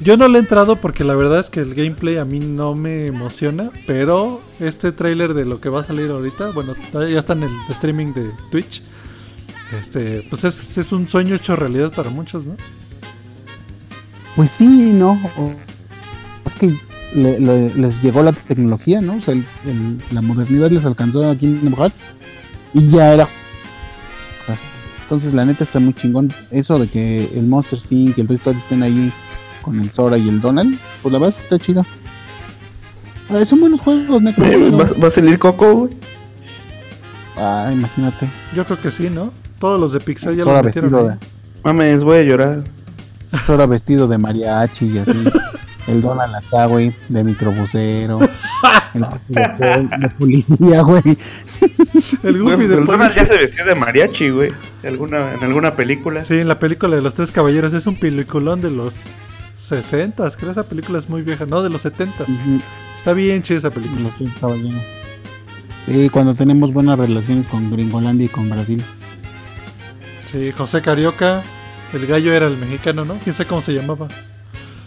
yo 0.00 0.16
no 0.16 0.28
le 0.28 0.38
he 0.38 0.40
entrado 0.40 0.76
porque 0.76 1.04
la 1.04 1.14
verdad 1.14 1.40
es 1.40 1.48
que 1.48 1.60
el 1.60 1.74
gameplay 1.74 2.16
a 2.18 2.24
mí 2.24 2.40
no 2.40 2.74
me 2.74 3.06
emociona. 3.06 3.70
Pero 3.86 4.40
este 4.60 4.92
tráiler 4.92 5.32
de 5.34 5.46
lo 5.46 5.60
que 5.60 5.68
va 5.70 5.80
a 5.80 5.84
salir 5.84 6.10
ahorita, 6.10 6.50
bueno, 6.50 6.74
ya 6.92 7.18
está 7.18 7.32
en 7.34 7.44
el 7.44 7.52
streaming 7.70 8.12
de 8.12 8.30
Twitch. 8.50 8.82
Este, 9.72 10.26
pues 10.30 10.44
es, 10.44 10.76
es 10.78 10.92
un 10.92 11.08
sueño 11.08 11.34
hecho 11.34 11.56
realidad 11.56 11.92
para 11.92 12.10
muchos, 12.10 12.46
¿no? 12.46 12.56
Pues 14.36 14.50
sí, 14.50 14.66
¿no? 14.92 15.18
Es 16.44 16.54
que 16.54 16.76
le- 17.14 17.38
le- 17.40 17.74
les 17.74 18.00
llegó 18.02 18.22
la 18.22 18.32
tecnología, 18.32 19.00
¿no? 19.00 19.16
O 19.16 19.20
sea, 19.20 19.34
el- 19.34 19.46
el- 19.66 19.98
la 20.12 20.20
modernidad 20.20 20.70
les 20.70 20.84
alcanzó 20.84 21.28
a 21.28 21.36
Kingdom 21.36 21.74
Hearts 21.76 22.02
y 22.74 22.90
ya 22.90 23.14
era. 23.14 23.24
o 23.24 24.44
sea, 24.46 24.56
entonces, 25.02 25.32
la 25.32 25.44
neta 25.44 25.64
está 25.64 25.80
muy 25.80 25.94
chingón. 25.94 26.32
Eso 26.50 26.78
de 26.78 26.88
que 26.88 27.30
el 27.34 27.46
Monster 27.46 27.78
Inc. 27.90 28.18
y 28.18 28.20
el 28.20 28.26
Toy 28.26 28.36
Story 28.36 28.58
estén 28.58 28.82
ahí 28.82 29.12
con 29.62 29.80
el 29.80 29.90
Sora 29.90 30.18
y 30.18 30.28
el 30.28 30.40
Donald, 30.40 30.78
pues 31.02 31.12
la 31.12 31.18
verdad 31.18 31.34
está 31.40 31.58
chido. 31.58 31.86
Ah, 33.30 33.44
son 33.46 33.60
buenos 33.60 33.80
juegos, 33.80 34.20
Necro. 34.20 34.44
¿Va, 34.78 34.84
va 35.02 35.08
a 35.08 35.10
salir 35.10 35.38
Coco, 35.38 35.72
güey? 35.74 35.90
Ah, 37.36 37.70
imagínate. 37.72 38.28
Yo 38.54 38.64
creo 38.64 38.80
que 38.80 38.90
sí, 38.90 39.08
¿no? 39.10 39.32
Todos 39.64 39.80
los 39.80 39.92
de 39.92 40.00
Pixar 40.00 40.34
ya 40.34 40.44
Sora 40.44 40.58
lo 40.58 40.64
metieron. 40.64 40.90
vestido, 40.92 41.08
de, 41.08 41.16
Mames, 41.64 42.04
voy 42.04 42.18
a 42.18 42.22
llorar. 42.22 42.64
Sora 43.46 43.64
vestido 43.64 44.06
de 44.06 44.18
mariachi 44.18 44.88
y 44.88 44.98
así. 44.98 45.24
el 45.86 46.02
Donald 46.02 46.34
acá, 46.34 46.66
güey, 46.66 46.94
de 47.08 47.24
microbusero. 47.24 48.20
el 48.92 49.00
de, 49.28 49.88
de 50.00 50.08
policía, 50.18 50.82
güey. 50.82 51.02
El 52.22 52.42
Goofy 52.42 52.66
de 52.66 52.74
el 52.74 52.84
Donald 52.84 53.10
ya 53.14 53.24
se 53.24 53.38
vestió 53.38 53.64
de 53.64 53.74
mariachi, 53.74 54.28
güey. 54.28 54.52
En 54.82 54.90
alguna, 54.90 55.32
en 55.32 55.42
alguna 55.42 55.74
película. 55.74 56.20
Sí, 56.20 56.40
en 56.40 56.48
la 56.48 56.58
película 56.58 56.96
de 56.96 57.00
los 57.00 57.14
tres 57.14 57.32
caballeros 57.32 57.72
es 57.72 57.86
un 57.86 57.96
peliculón 57.96 58.60
de 58.60 58.70
los 58.70 59.14
60 59.56 60.30
creo 60.32 60.50
esa 60.50 60.64
película 60.64 60.98
es 60.98 61.08
muy 61.08 61.22
vieja, 61.22 61.46
no, 61.46 61.62
de 61.62 61.70
los 61.70 61.80
70 61.80 62.24
Ujú. 62.24 62.60
Está 62.94 63.14
bien 63.14 63.40
chida 63.40 63.56
esa 63.56 63.70
película. 63.70 64.02
Los 64.02 64.16
tres 64.16 64.28
caballeros. 64.38 64.82
Sí, 65.86 66.10
cuando 66.10 66.34
tenemos 66.34 66.70
buenas 66.70 66.98
relaciones 66.98 67.46
con 67.46 67.70
Gringolandia 67.70 68.26
y 68.26 68.28
con 68.28 68.50
Brasil. 68.50 68.84
Sí, 70.34 70.50
José 70.50 70.82
Carioca, 70.82 71.44
el 71.92 72.06
gallo 72.08 72.32
era 72.32 72.48
el 72.48 72.56
mexicano, 72.56 73.04
¿no? 73.04 73.14
¿Quién 73.22 73.32
sabe 73.36 73.46
cómo 73.48 73.62
se 73.62 73.72
llamaba? 73.72 74.08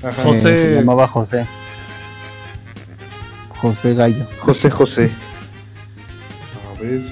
Ajá. 0.03 0.23
José- 0.23 0.61
se 0.61 0.75
llamaba 0.75 1.07
José. 1.07 1.47
José 3.61 3.93
Gallo. 3.95 4.25
José 4.39 4.69
José. 4.69 5.15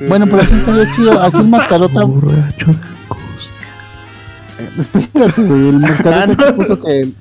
Bueno, 0.10 0.26
pero 0.26 0.41
aquí 0.41 0.53
está 0.53 0.95
chido. 0.95 1.24
Aquí 1.24 1.38
el 1.38 1.48
mascarota. 1.48 2.03
Borracho 2.03 2.66
de 2.68 2.78
angustia. 3.10 3.56
eh, 4.60 4.70
espérate. 4.78 5.41
El 5.41 5.80
mascarota 5.80 6.36
que 6.45 6.52
puso 6.53 6.82
que 6.84 7.12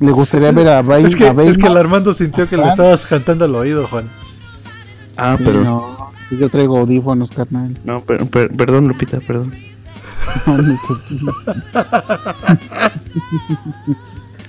le 0.00 0.10
gustaría 0.12 0.52
ver 0.52 0.68
a 0.68 0.82
Bay. 0.82 1.04
Es 1.04 1.16
que, 1.16 1.28
a 1.28 1.32
Baymax. 1.32 1.56
es 1.56 1.62
que 1.62 1.66
el 1.68 1.76
Armando 1.78 2.12
sintió 2.12 2.46
que 2.46 2.58
le 2.58 2.68
estabas 2.68 3.06
cantando 3.06 3.46
al 3.46 3.54
oído, 3.54 3.86
Juan. 3.88 4.08
Ah, 5.16 5.34
Sí, 5.38 5.44
pero. 5.46 5.64
no, 5.64 6.10
yo 6.30 6.48
traigo 6.50 6.78
audífonos, 6.78 7.30
carnal. 7.30 7.76
No, 7.84 8.00
per- 8.00 8.26
per- 8.28 8.52
perdón, 8.54 8.86
Lupita, 8.88 9.18
perdón. 9.20 9.52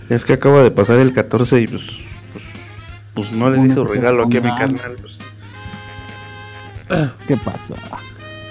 Es 0.09 0.25
que 0.25 0.33
acaba 0.33 0.61
de 0.63 0.71
pasar 0.71 0.99
el 0.99 1.13
14 1.13 1.61
y 1.61 1.67
pues. 1.67 1.81
Pues, 1.83 2.43
pues 3.15 3.31
no 3.33 3.49
le 3.49 3.59
Uno 3.59 3.67
di 3.67 3.73
su 3.73 3.81
se 3.87 3.93
regalo 3.93 4.25
aquí 4.25 4.37
a 4.37 4.41
mi 4.41 4.55
carnal. 4.55 4.95
Pues. 4.99 5.17
¿Qué 7.27 7.37
pasa? 7.37 7.75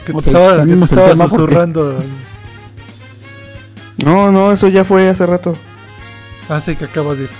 Que 0.06 0.12
te 0.12 0.18
estaba, 0.18 0.64
que 0.64 0.74
te 0.74 0.84
estaba 0.84 1.08
porque- 1.10 1.28
susurrando. 1.28 1.98
No, 4.04 4.32
no, 4.32 4.50
eso 4.52 4.68
ya 4.68 4.84
fue 4.84 5.08
hace 5.08 5.26
rato. 5.26 5.52
Ah, 6.48 6.60
sí, 6.60 6.74
que 6.74 6.86
acaba 6.86 7.14
de 7.14 7.24
ir. 7.24 7.30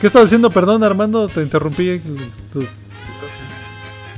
¿Qué 0.00 0.06
estás 0.08 0.22
diciendo? 0.24 0.50
Perdón, 0.50 0.82
Armando, 0.82 1.28
te 1.28 1.42
interrumpí. 1.42 2.00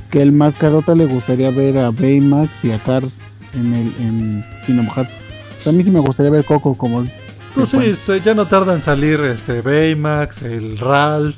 Que 0.09 0.21
el 0.21 0.31
mascarota 0.31 0.95
le 0.95 1.05
gustaría 1.05 1.51
ver 1.51 1.77
a 1.77 1.91
Baymax 1.91 2.65
y 2.65 2.71
a 2.71 2.79
Cars 2.79 3.21
en 3.53 3.73
el 3.73 3.93
en 3.99 4.45
Kingdom 4.65 4.87
Hearts. 4.87 5.23
O 5.59 5.63
sea, 5.63 5.71
a 5.71 5.75
mí 5.75 5.83
sí 5.83 5.91
me 5.91 5.99
gustaría 5.99 6.31
ver 6.31 6.45
Coco 6.45 6.75
como 6.75 7.03
dice. 7.03 7.19
Pues 7.53 7.69
sí, 7.69 7.77
Bueno, 7.77 7.95
se- 7.95 8.21
ya 8.21 8.33
no 8.33 8.47
tarda 8.47 8.73
en 8.73 8.81
salir 8.83 9.19
este 9.21 9.61
Baymax, 9.61 10.41
el 10.43 10.77
Ralph, 10.77 11.35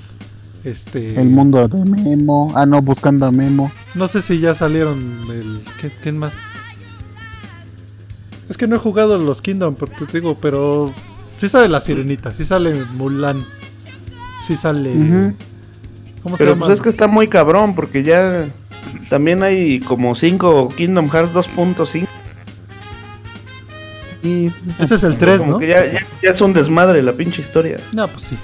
este... 0.63 1.19
El 1.19 1.29
mundo 1.29 1.67
de 1.67 1.83
Memo. 1.85 2.53
Ah, 2.55 2.65
no, 2.65 2.81
buscando 2.81 3.25
a 3.25 3.31
Memo. 3.31 3.71
No 3.95 4.07
sé 4.07 4.21
si 4.21 4.39
ya 4.39 4.53
salieron 4.53 4.99
el... 5.31 5.59
¿qué- 5.81 5.91
¿Quién 6.03 6.17
más? 6.19 6.35
Es 8.49 8.57
que 8.57 8.67
no 8.67 8.75
he 8.75 8.79
jugado 8.79 9.17
los 9.17 9.41
Kingdom, 9.41 9.75
pero 9.75 9.91
te 10.05 10.19
digo, 10.19 10.37
pero... 10.39 10.93
Sí 11.37 11.49
sale 11.49 11.67
la 11.67 11.81
sirenita, 11.81 12.31
sí 12.33 12.45
sale 12.45 12.73
Mulan, 12.95 13.43
sí 14.45 14.55
sale... 14.55 14.93
¿Cómo 16.21 16.37
se 16.37 16.43
Pero 16.43 16.53
llama? 16.55 16.67
pues 16.67 16.77
es 16.79 16.83
que 16.83 16.89
está 16.89 17.07
muy 17.07 17.27
cabrón 17.27 17.75
porque 17.75 18.03
ya 18.03 18.45
también 19.13 19.43
hay 19.43 19.79
como 19.79 20.15
5 20.15 20.69
Kingdom 20.75 21.07
Hearts 21.07 21.31
2.5. 21.35 22.07
Sí, 24.23 24.51
Este 24.79 24.95
es 24.95 25.03
el 25.03 25.17
3, 25.19 25.41
Como 25.41 25.51
¿no? 25.51 25.59
que 25.59 25.67
ya, 25.67 25.85
ya, 25.85 25.99
ya 26.23 26.31
es 26.31 26.41
un 26.41 26.51
desmadre 26.51 27.03
la 27.03 27.13
pinche 27.13 27.39
historia. 27.43 27.77
No, 27.93 28.07
pues 28.07 28.23
sí. 28.23 28.37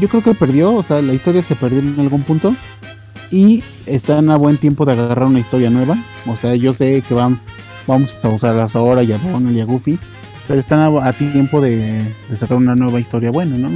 yo 0.00 0.08
creo 0.08 0.22
que 0.22 0.32
perdió, 0.34 0.72
o 0.72 0.82
sea, 0.82 1.02
la 1.02 1.12
historia 1.12 1.42
se 1.42 1.54
perdió 1.54 1.80
en 1.80 2.00
algún 2.00 2.22
punto 2.22 2.56
y 3.30 3.62
están 3.84 4.30
a 4.30 4.36
buen 4.38 4.56
tiempo 4.56 4.86
de 4.86 4.92
agarrar 4.92 5.26
una 5.26 5.38
historia 5.40 5.68
nueva. 5.68 6.02
O 6.26 6.38
sea, 6.38 6.54
yo 6.54 6.72
sé 6.72 7.02
que 7.06 7.12
van, 7.12 7.38
vamos 7.86 8.16
a 8.22 8.28
usar 8.30 8.56
a 8.58 8.68
Sora 8.68 9.02
y 9.02 9.12
a 9.12 9.18
Donald 9.18 9.54
y 9.54 9.60
a 9.60 9.66
Goofy, 9.66 9.98
pero 10.48 10.58
están 10.58 10.78
a, 10.80 11.06
a 11.06 11.12
tiempo 11.12 11.60
de, 11.60 12.14
de 12.30 12.36
sacar 12.38 12.56
una 12.56 12.74
nueva 12.74 12.98
historia 13.00 13.30
buena, 13.30 13.58
¿no? 13.58 13.70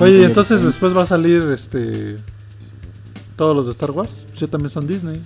Oye, 0.00 0.22
entonces 0.22 0.62
después 0.62 0.94
va 0.94 1.04
a 1.04 1.06
salir 1.06 1.40
este... 1.50 2.18
Todos 3.38 3.54
los 3.54 3.66
de 3.66 3.72
Star 3.72 3.92
Wars, 3.92 4.26
pues 4.28 4.40
ya 4.40 4.48
también 4.48 4.68
son 4.68 4.88
Disney. 4.88 5.22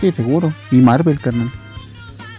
Sí, 0.00 0.10
seguro. 0.12 0.50
Y 0.70 0.76
Marvel, 0.76 1.20
carnal. 1.20 1.50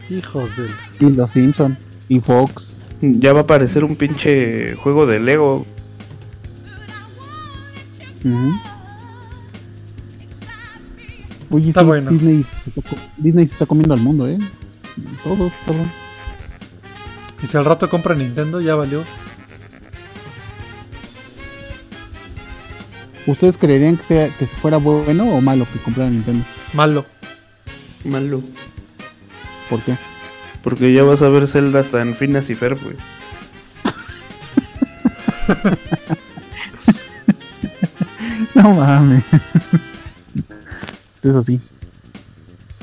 Hijos 0.10 0.58
del... 0.58 0.72
Y 1.00 1.14
los 1.14 1.32
Simpson. 1.32 1.78
Y 2.10 2.20
Fox. 2.20 2.74
Ya 3.00 3.34
va 3.34 3.42
a 3.42 3.44
aparecer 3.44 3.84
un 3.84 3.96
pinche 3.96 4.76
juego 4.76 5.06
de 5.06 5.20
Lego. 5.20 5.64
Oye, 11.52 11.70
Está 11.70 11.82
sí, 11.82 11.86
bueno. 11.86 12.10
Disney, 12.10 12.44
se 12.60 12.72
está, 12.72 12.82
Disney 13.18 13.46
se 13.46 13.54
está 13.54 13.68
comiendo 13.68 13.94
al 13.94 14.02
mundo, 14.02 14.28
¿eh? 14.28 14.40
Todo, 15.24 15.52
cabrón. 15.68 15.92
Y 17.44 17.46
si 17.46 17.58
al 17.58 17.66
rato 17.66 17.88
compra 17.92 18.16
Nintendo, 18.16 18.60
ya 18.60 18.74
valió. 18.74 19.04
¿Ustedes 23.28 23.58
creerían 23.58 23.98
que 23.98 24.04
sea 24.04 24.30
que 24.30 24.46
fuera 24.48 24.78
bueno 24.78 25.26
o 25.30 25.42
malo 25.42 25.68
que 25.72 25.80
comprara 25.80 26.10
Nintendo? 26.10 26.44
Malo. 26.74 27.06
Malo. 28.06 28.42
¿Por 29.70 29.82
qué? 29.82 29.98
Porque 30.64 30.94
ya 30.94 31.04
vas 31.04 31.22
a 31.22 31.30
ver 31.30 31.48
Zelda 31.48 31.82
hasta 31.82 32.02
en 32.02 32.16
Finas 32.16 32.50
y 32.50 32.56
Ferb, 32.56 32.82
güey. 32.82 32.96
No 38.56 38.74
mames. 38.74 39.24
Eso 41.22 41.42
sí. 41.44 41.60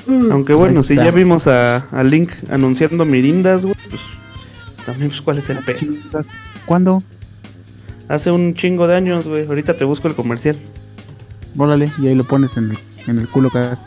Aunque 0.07 0.53
Pues 0.53 0.67
bueno, 0.67 0.83
si 0.83 0.95
ya 0.95 1.11
vimos 1.11 1.47
a, 1.47 1.87
a 1.91 2.03
Link 2.03 2.31
anunciando 2.49 3.03
mirindas, 3.03 3.63
güey, 3.63 3.75
pues 3.89 4.01
también 4.85 5.09
pues 5.09 5.21
cuál 5.21 5.39
es 5.39 5.49
el 5.49 5.57
pedo. 5.59 5.79
¿Cuándo? 6.65 7.03
Hace 8.07 8.31
un 8.31 8.53
chingo 8.53 8.87
de 8.87 8.95
años, 8.95 9.25
güey. 9.27 9.45
Ahorita 9.47 9.75
te 9.77 9.83
busco 9.85 10.07
el 10.07 10.15
comercial. 10.15 10.57
Órale, 11.57 11.91
y 12.01 12.07
ahí 12.07 12.15
lo 12.15 12.23
pones 12.23 12.55
en 12.57 12.71
el, 12.71 12.77
en 13.07 13.19
el 13.19 13.27
culo 13.29 13.49
cast. 13.49 13.81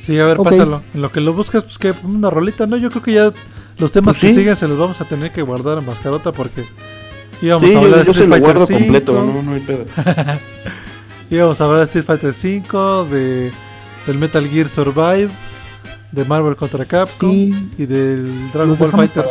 Sí, 0.00 0.18
a 0.18 0.24
ver, 0.24 0.38
pásalo. 0.38 0.82
En 0.94 1.02
lo 1.02 1.12
que 1.12 1.20
lo 1.20 1.32
buscas, 1.32 1.62
pues 1.64 1.78
que 1.78 1.94
una 2.04 2.28
rolita, 2.30 2.66
¿no? 2.66 2.76
Yo 2.76 2.90
creo 2.90 3.02
que 3.02 3.12
ya 3.12 3.32
los 3.78 3.92
temas 3.92 4.16
Pues 4.16 4.20
que 4.20 4.28
sí. 4.30 4.34
siguen 4.40 4.56
se 4.56 4.66
los 4.66 4.76
vamos 4.78 5.00
a 5.00 5.04
tener 5.06 5.30
que 5.30 5.42
guardar 5.42 5.78
en 5.78 5.86
mascarota 5.86 6.32
porque 6.32 6.64
íbamos 7.40 7.70
Sí, 7.70 7.76
a 7.76 7.80
yo, 7.80 7.84
hablar 7.84 7.98
de 8.00 8.04
yo 8.06 8.12
se 8.12 8.20
Street 8.24 8.28
lo 8.28 8.34
Fighter 8.34 8.54
guardo 8.54 8.66
5, 8.66 8.78
completo, 8.80 9.12
no, 9.24 9.42
no 9.42 9.52
hay 9.52 9.60
pedo. 9.60 9.84
íbamos 11.30 11.60
a 11.60 11.64
hablar 11.64 11.78
de 11.78 11.84
Street 11.84 12.04
Fighter 12.04 12.34
5, 12.34 13.04
de 13.04 13.50
del 14.06 14.18
Metal 14.18 14.44
Gear 14.48 14.68
Survive, 14.68 15.28
de 16.10 16.24
Marvel 16.24 16.56
contra 16.56 16.84
Capcom 16.84 17.30
Sí. 17.30 17.54
y 17.78 17.86
del 17.86 18.50
Dragon 18.50 18.70
¿Los 18.70 18.78
Ball 18.80 18.90
Fighter. 18.90 19.24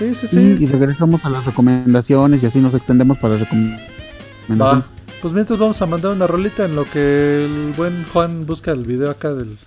Sí, 0.00 0.14
sí, 0.14 0.26
Sí. 0.26 0.56
y 0.60 0.66
regresamos 0.66 1.24
a 1.24 1.30
las 1.30 1.44
recomendaciones 1.44 2.42
y 2.42 2.46
así 2.46 2.58
nos 2.58 2.74
extendemos 2.74 3.18
para 3.18 3.34
las 3.34 3.42
Va. 3.42 3.44
recomendaciones. 3.44 4.84
Pues 5.20 5.32
mientras 5.34 5.58
vamos 5.58 5.80
a 5.82 5.86
mandar 5.86 6.12
una 6.12 6.26
rolita 6.26 6.64
en 6.64 6.74
lo 6.74 6.84
que 6.84 7.44
el 7.44 7.74
buen 7.76 8.04
Juan 8.06 8.46
busca 8.46 8.72
el 8.72 8.84
video 8.84 9.10
acá 9.10 9.32
del 9.34 9.58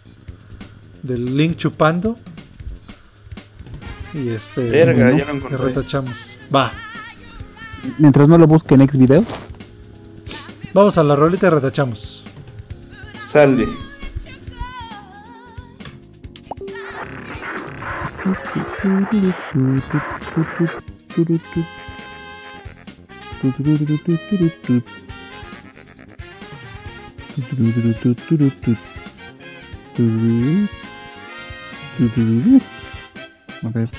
del 1.03 1.37
link 1.37 1.55
chupando. 1.57 2.17
Y 4.15 4.29
este 4.29 4.69
Verga, 4.69 5.03
bueno, 5.05 5.17
ya 5.19 5.25
lo 5.25 5.33
encontré. 5.35 5.57
retachamos. 5.59 6.37
Va. 6.53 6.71
Mientras 7.99 8.27
no 8.27 8.37
lo 8.39 8.47
busquen 8.47 8.81
en 8.81 8.85
X 8.87 8.99
video. 8.99 9.23
Vamos 10.73 10.97
a 10.97 11.03
la 11.03 11.15
rolita 11.15 11.47
y 11.47 11.49
retachamos. 11.51 12.23
Sale. 13.31 13.67
A 33.63 33.69
ver. 33.69 33.89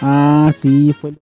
Ah, 0.00 0.52
sí, 0.56 0.94
fue. 1.00 1.29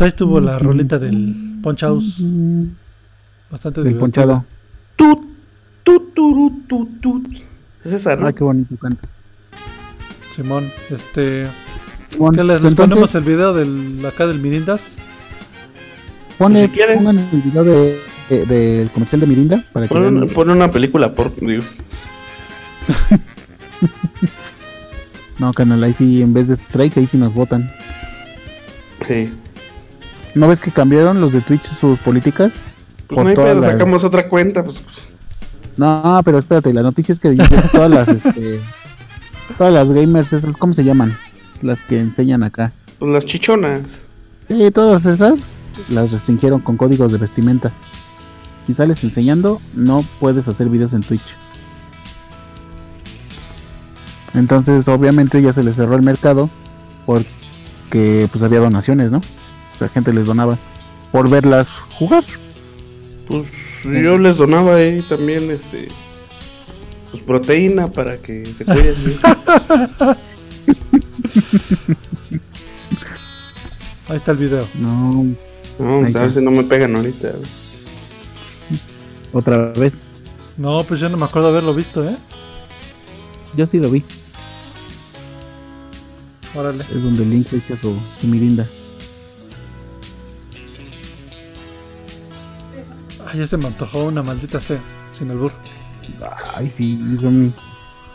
Pues 0.00 0.06
ahí 0.06 0.16
estuvo 0.16 0.40
la 0.40 0.58
rolita 0.58 0.98
del 0.98 1.58
Punch 1.62 1.80
House. 1.80 2.24
Bastante 3.50 3.82
Del 3.82 3.96
ponchado. 3.96 4.46
Tut, 4.96 5.18
tut, 5.84 6.14
turut, 6.14 6.66
tut, 6.66 7.00
tut. 7.02 7.26
Es 7.84 7.92
esa, 7.92 8.16
¿no? 8.16 8.26
Ah, 8.26 8.32
qué 8.32 8.42
bonito 8.42 8.74
canta. 8.78 9.06
Simón, 10.34 10.72
este. 10.88 11.50
¿Qué 12.08 12.18
les, 12.18 12.62
les 12.62 12.72
entonces, 12.72 12.74
ponemos 12.76 13.14
el 13.14 13.24
video 13.24 13.52
del 13.52 14.02
acá 14.06 14.26
del 14.26 14.38
Mirindas? 14.40 14.96
pone- 16.38 16.62
si 16.62 16.68
quieren. 16.70 16.96
pongan 16.96 17.18
el 17.18 17.42
video 17.42 17.62
de, 17.64 18.00
de- 18.30 18.46
del 18.46 18.90
comercial 18.92 19.20
de 19.20 19.26
Mirinda 19.26 19.62
para 19.70 19.86
que 19.86 19.92
Pon, 19.94 20.28
pon 20.32 20.48
una 20.48 20.70
película 20.70 21.14
por 21.14 21.36
Dios. 21.36 21.66
No, 25.38 25.52
canal, 25.54 25.82
ahí 25.84 25.92
sí, 25.94 26.20
en 26.22 26.32
vez 26.34 26.48
de 26.48 26.54
strike, 26.54 26.96
ahí 26.98 27.06
sí 27.06 27.16
nos 27.18 27.32
votan. 27.34 27.70
Sí. 29.08 29.32
¿No 30.34 30.48
ves 30.48 30.60
que 30.60 30.70
cambiaron 30.70 31.20
los 31.20 31.32
de 31.32 31.40
Twitch 31.40 31.64
sus 31.72 31.98
políticas? 31.98 32.52
Pues 33.08 33.16
Por 33.16 33.24
no 33.24 33.30
hay 33.30 33.36
pedo, 33.36 33.60
las- 33.60 33.72
sacamos 33.72 34.04
otra 34.04 34.28
cuenta. 34.28 34.64
Pues, 34.64 34.76
No, 35.76 36.20
pero 36.24 36.38
espérate, 36.38 36.72
la 36.72 36.82
noticia 36.82 37.12
es 37.12 37.20
que 37.20 37.34
todas 37.72 37.90
las, 37.90 38.08
este, 38.24 38.60
todas 39.58 39.72
las 39.72 39.90
gamers, 39.92 40.32
esas, 40.32 40.56
¿cómo 40.56 40.72
se 40.74 40.84
llaman? 40.84 41.16
Las 41.62 41.82
que 41.82 41.98
enseñan 42.00 42.42
acá. 42.42 42.72
pues 42.98 43.12
las 43.12 43.24
chichonas. 43.26 43.80
Sí, 44.48 44.70
todas 44.70 45.04
esas 45.06 45.54
las 45.88 46.10
restringieron 46.12 46.60
con 46.60 46.76
códigos 46.76 47.10
de 47.12 47.18
vestimenta. 47.18 47.72
Si 48.66 48.74
sales 48.74 49.02
enseñando, 49.04 49.60
no 49.74 50.04
puedes 50.20 50.46
hacer 50.48 50.68
videos 50.68 50.92
en 50.92 51.00
Twitch. 51.02 51.36
Entonces, 54.34 54.86
obviamente 54.88 55.42
ya 55.42 55.52
se 55.52 55.62
les 55.62 55.76
cerró 55.76 55.96
el 55.96 56.02
mercado 56.02 56.48
porque 57.04 58.28
pues 58.30 58.44
había 58.44 58.60
donaciones, 58.60 59.10
¿no? 59.10 59.20
Sea, 59.80 59.88
gente 59.88 60.12
les 60.12 60.26
donaba 60.26 60.58
por 61.10 61.30
verlas 61.30 61.70
jugar. 61.98 62.22
Pues 63.26 63.46
yo 63.84 64.18
les 64.18 64.36
donaba 64.36 64.76
ahí 64.76 65.00
también 65.08 65.50
este 65.50 65.88
pues 67.10 67.22
proteína 67.22 67.86
para 67.88 68.18
que 68.18 68.44
se 68.44 68.64
cuiden 68.64 68.94
bien. 69.04 69.18
Ahí 74.08 74.16
está 74.16 74.32
el 74.32 74.36
video. 74.38 74.66
No, 74.78 75.24
No, 75.78 76.00
pues 76.02 76.16
a 76.16 76.22
ver 76.22 76.32
si 76.32 76.40
no 76.42 76.50
me 76.50 76.64
pegan 76.64 76.94
ahorita. 76.96 77.32
otra 79.32 79.68
vez. 79.72 79.92
No, 80.58 80.82
pues 80.84 81.00
yo 81.00 81.08
no 81.08 81.16
me 81.16 81.24
acuerdo 81.24 81.48
haberlo 81.48 81.72
visto, 81.74 82.04
¿eh? 82.06 82.16
Yo 83.56 83.66
sí 83.66 83.78
lo 83.78 83.90
vi. 83.90 84.04
Órale. 86.54 86.84
Es 86.94 87.02
donde 87.02 87.24
Link 87.24 87.46
se 87.46 87.56
echa 87.56 87.76
su, 87.80 87.96
su 88.20 88.26
mirinda. 88.26 88.66
Ay, 93.32 93.38
ya 93.40 93.46
se 93.46 93.56
me 93.56 93.66
antojó 93.66 94.04
una 94.04 94.22
maldita 94.22 94.60
sea, 94.60 94.78
sin 95.12 95.30
albur. 95.30 95.52
Ay, 96.56 96.70
sí, 96.70 96.98
son, 97.20 97.54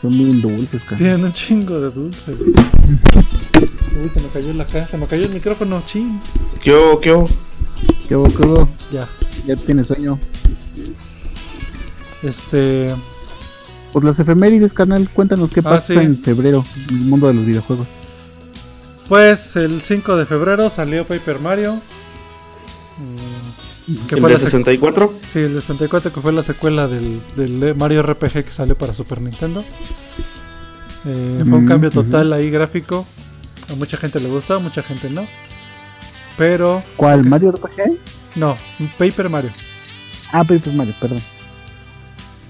son 0.02 0.10
bien 0.12 0.42
dulces, 0.42 0.84
cara. 0.84 0.98
Tienen 0.98 1.24
un 1.24 1.34
chingo 1.34 1.80
de 1.80 1.90
dulce. 1.92 2.34
güey. 2.34 2.50
Uy, 2.52 4.10
se 4.14 4.20
me 4.22 4.28
cayó 4.28 4.54
la 4.54 4.66
cara, 4.66 4.86
se 4.88 4.98
me 4.98 5.08
cayó 5.08 5.24
el 5.26 5.32
micrófono, 5.34 5.82
ching. 5.86 6.20
¿Qué 6.62 6.74
hubo, 6.74 7.00
qué 7.00 7.14
hubo? 7.14 7.30
¿Qué 8.08 8.16
hubo, 8.16 8.28
qué 8.28 8.48
hubo? 8.48 8.70
Ya. 8.92 9.08
Ya 9.46 9.56
tienes 9.56 9.88
sueño. 9.88 10.20
Este. 12.24 12.94
Pues 13.94 14.04
las 14.04 14.20
efemérides, 14.20 14.74
canal, 14.74 15.10
cuéntanos 15.10 15.50
qué 15.52 15.62
Ah, 15.62 15.64
pasa 15.64 15.94
sí. 15.94 16.00
en 16.00 16.18
febrero 16.22 16.66
en 16.90 16.98
el 16.98 17.06
mundo 17.06 17.28
de 17.28 17.34
los 17.36 17.46
videojuegos. 17.46 17.88
Pues 19.08 19.56
el 19.56 19.82
5 19.82 20.18
de 20.18 20.26
febrero 20.26 20.70
salió 20.70 21.06
Paper 21.06 21.40
Mario. 21.40 21.76
Mm, 21.76 23.65
que 24.08 24.16
¿El 24.16 24.22
fue 24.22 24.30
de 24.30 24.36
la 24.36 24.40
sec- 24.40 24.46
64? 24.52 25.14
Sí, 25.32 25.40
el 25.40 25.54
de 25.56 25.62
64 25.62 26.12
que 26.14 26.22
fue 26.22 26.32
la 26.34 26.44
secuela 26.44 26.88
del, 26.88 27.22
del 27.36 27.76
Mario 27.76 28.02
RPG 28.04 28.46
que 28.46 28.52
salió 28.52 28.76
para 28.78 28.94
Super 28.94 29.22
Nintendo. 29.22 29.64
Eh, 31.06 31.44
fue 31.48 31.58
un 31.60 31.66
Mm, 31.66 31.68
cambio 31.68 31.92
total 31.92 32.34
ahí 32.34 32.50
gráfico. 32.50 33.06
A 33.72 33.76
mucha 33.76 33.98
gente 33.98 34.20
le 34.20 34.28
gustó, 34.30 34.56
a 34.56 34.60
mucha 34.60 34.82
gente 34.82 35.10
no. 35.10 35.26
Pero, 36.38 36.84
¿Cuál? 36.98 37.24
¿Mario 37.26 37.52
RPG? 37.52 37.98
no, 38.36 38.58
Paper 38.98 39.30
Mario. 39.30 39.52
Ah, 40.32 40.44
Paper 40.44 40.74
Mario, 40.74 40.94
perdón. 41.00 41.20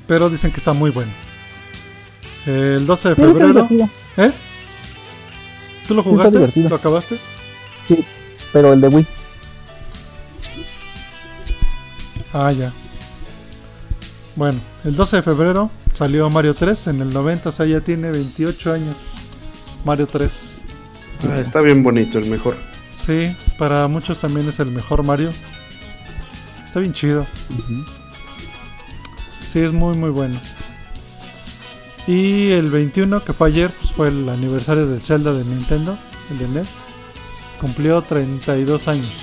Pero 0.08 0.30
dicen 0.30 0.52
que 0.52 0.58
está 0.58 0.74
muy 0.74 0.90
bueno. 0.92 1.12
El 2.46 2.86
12 2.86 3.10
de 3.10 3.16
febrero. 3.16 3.68
¿Eh? 4.18 4.32
¿Tú 5.88 5.94
lo 5.96 6.02
Sí, 6.04 6.10
está 6.12 6.30
jugaste? 6.30 6.62
¿Lo 6.70 6.76
acabaste? 6.76 7.20
Sí, 7.88 8.04
pero 8.54 8.74
el 8.74 8.82
de 8.82 8.88
Wii. 8.88 9.08
Ah, 12.38 12.52
ya. 12.52 12.70
Bueno, 14.36 14.60
el 14.84 14.94
12 14.94 15.16
de 15.16 15.22
febrero 15.22 15.72
salió 15.94 16.30
Mario 16.30 16.54
3 16.54 16.88
en 16.88 17.00
el 17.02 17.14
90, 17.14 17.48
o 17.48 17.52
sea, 17.54 17.66
ya 17.66 17.80
tiene 17.80 18.12
28 18.12 18.74
años. 18.74 18.98
Mario 19.86 20.06
3. 20.06 20.62
Ah, 21.30 21.40
está 21.40 21.62
bien 21.62 21.82
bonito, 21.82 22.20
el 22.20 22.26
mejor. 22.26 22.58
Sí, 22.94 23.34
para 23.58 23.88
muchos 23.88 24.20
también 24.20 24.50
es 24.50 24.60
el 24.60 24.70
mejor 24.70 25.04
Mario. 25.04 25.30
Está 26.66 26.82
bien 26.82 26.92
chido. 26.92 27.26
Sí, 29.50 29.60
es 29.60 29.72
muy 29.72 29.96
muy 29.96 30.10
bueno. 30.10 30.42
Y 32.06 32.52
el 32.52 32.70
21, 32.70 33.24
que 33.24 33.32
fue 33.32 33.48
ayer, 33.48 33.72
pues 33.80 33.94
fue 33.94 34.10
el 34.10 34.28
aniversario 34.28 34.88
del 34.88 35.00
Zelda 35.00 35.32
de 35.32 35.46
Nintendo, 35.46 35.98
el 36.32 36.40
de 36.40 36.48
NES. 36.50 36.70
Cumplió 37.62 38.02
32 38.02 38.90
años 38.90 39.14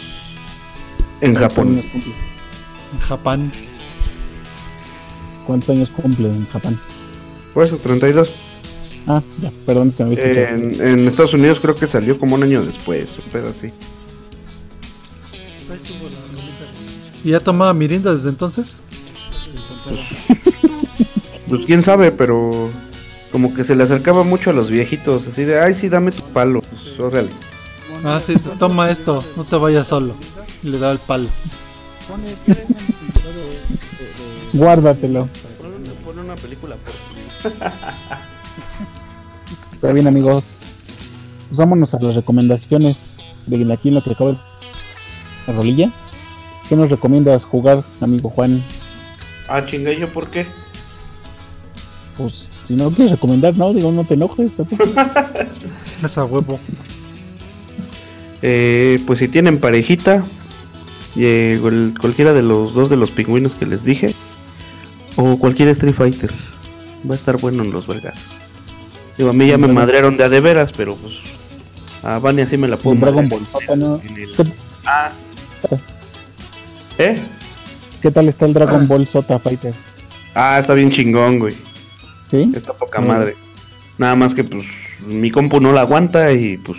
En 1.21 1.35
Japón. 1.35 1.83
En 2.93 2.99
Japón. 3.01 3.53
¿Cuántos 5.47 5.71
años 5.71 5.91
cumple 5.91 6.29
en 6.29 6.47
Japón? 6.49 6.79
Por 7.55 7.65
eso, 7.65 7.77
32. 7.77 8.37
Ah, 9.07 9.21
ya, 9.41 9.53
perdón, 9.67 9.89
es 9.89 9.95
que 9.97 10.03
había 10.05 10.15
escuchado. 10.15 10.57
En, 10.57 11.01
en 11.01 11.09
Estados 11.09 11.35
Unidos 11.35 11.59
creo 11.61 11.75
que 11.75 11.87
salió 11.87 12.19
como 12.19 12.37
un 12.37 12.45
año 12.45 12.65
después, 12.65 13.19
un 13.19 13.31
pedo 13.31 13.49
así. 13.49 13.73
¿Y 17.25 17.31
ya 17.31 17.41
tomaba 17.41 17.73
mirinda 17.75 18.15
desde 18.15 18.29
entonces? 18.29 18.77
Pues 21.49 21.67
quién 21.67 21.83
sabe, 21.83 22.13
pero 22.13 22.71
como 23.31 23.53
que 23.53 23.63
se 23.63 23.77
le 23.77 23.83
acercaba 23.83 24.25
mucho 24.25 24.49
a 24.49 24.53
los 24.55 24.71
viejitos, 24.71 25.27
así 25.27 25.45
de, 25.45 25.61
ay, 25.61 25.75
sí, 25.75 25.91
dame 25.91 26.11
tu 26.11 26.23
palo. 26.23 26.63
Pues, 26.63 26.99
órale. 26.99 27.29
Ah, 28.03 28.19
sí, 28.25 28.37
toma 28.59 28.91
esto, 28.91 29.23
no 29.37 29.45
te 29.45 29.57
vayas 29.57 29.89
solo. 29.89 30.15
Y 30.63 30.71
le 30.71 30.79
da 30.79 30.91
el 30.93 30.99
palo. 30.99 31.29
Guárdatelo. 34.53 35.29
Pone 36.05 36.21
una 36.21 36.35
película 36.35 36.77
Está 39.73 39.93
bien, 39.93 40.07
amigos. 40.07 40.57
Pues 41.49 41.59
vámonos 41.59 41.95
a 41.95 41.99
las 42.01 42.15
recomendaciones 42.15 42.97
de 43.47 43.73
aquí 43.73 43.89
en 43.89 43.95
lo 43.95 44.03
que 44.03 44.11
acaba 44.13 44.33
la 45.47 45.53
rolilla. 45.55 45.91
¿Qué 46.69 46.77
nos 46.77 46.91
recomiendas 46.91 47.45
jugar, 47.45 47.83
amigo 48.01 48.31
Juan? 48.31 48.63
Ah, 49.49 49.65
chinga, 49.67 49.93
¿y 49.93 49.99
yo 49.99 50.09
por 50.09 50.29
qué? 50.29 50.47
Pues 52.17 52.49
si 52.67 52.75
no 52.75 52.91
quieres 52.91 53.13
recomendar, 53.13 53.57
no, 53.57 53.73
digo, 53.75 53.91
no 53.91 54.05
te 54.05 54.15
enojes. 54.15 54.53
Esa 56.05 56.25
huevo. 56.25 56.59
Eh, 58.41 58.99
pues 59.07 59.19
si 59.19 59.29
tienen 59.29 59.59
parejita, 59.59 60.25
eh, 61.17 61.59
cual- 61.61 61.95
cualquiera 62.01 62.33
de 62.33 62.43
los 62.43 62.75
dos 62.75 62.89
de 62.91 62.97
los 62.97 63.11
pingüinos 63.11 63.55
que 63.55 63.67
les 63.67 63.85
dije, 63.85 64.15
o 65.17 65.37
cualquier 65.39 65.69
Street 65.69 65.95
Fighter, 65.95 66.31
va 67.09 67.15
a 67.15 67.19
estar 67.19 67.37
bueno 67.39 67.63
en 67.63 67.73
los 67.73 67.87
belgas. 67.87 68.19
Digo, 69.19 69.31
a 69.31 69.33
mí 69.33 69.47
ya 69.47 69.59
me 69.59 69.67
Bueno. 69.67 69.81
madrearon 69.81 70.17
de 70.17 70.25
a 70.25 70.29
de 70.29 70.41
veras, 70.41 70.73
pero 70.73 70.97
pues 70.97 71.15
a 72.03 72.19
Vania 72.19 72.47
sí 72.47 72.57
me 72.57 72.67
la 72.69 72.77
puedo 72.77 72.97
Dragon 72.97 73.25
madrear 73.25 73.41
Ball 73.41 73.61
Sota, 73.63 73.77
¿no? 73.77 74.01
en 74.05 74.17
el- 74.17 74.33
¿Qué, 74.35 74.45
Ah. 74.85 75.13
¿Eh? 76.99 77.23
qué 78.01 78.11
tal 78.11 78.29
está 78.29 78.47
el 78.47 78.55
Dragon 78.55 78.87
Ball 78.89 79.07
Sota 79.07 79.39
Fighter? 79.39 79.75
Ah, 80.35 80.59
está 80.59 80.75
bien 80.75 80.91
chingón, 80.91 81.39
güey. 81.39 81.55
¿Sí? 82.31 82.51
Está 82.55 82.73
poca 82.73 83.01
Mm. 83.01 83.07
madre. 83.07 83.35
Nada 83.99 84.17
más 84.17 84.35
que 84.35 84.45
pues 84.45 84.65
mi 85.07 85.31
compu 85.31 85.61
no 85.61 85.73
la 85.73 85.83
aguanta 85.83 86.33
y 86.33 86.57
pues 86.57 86.79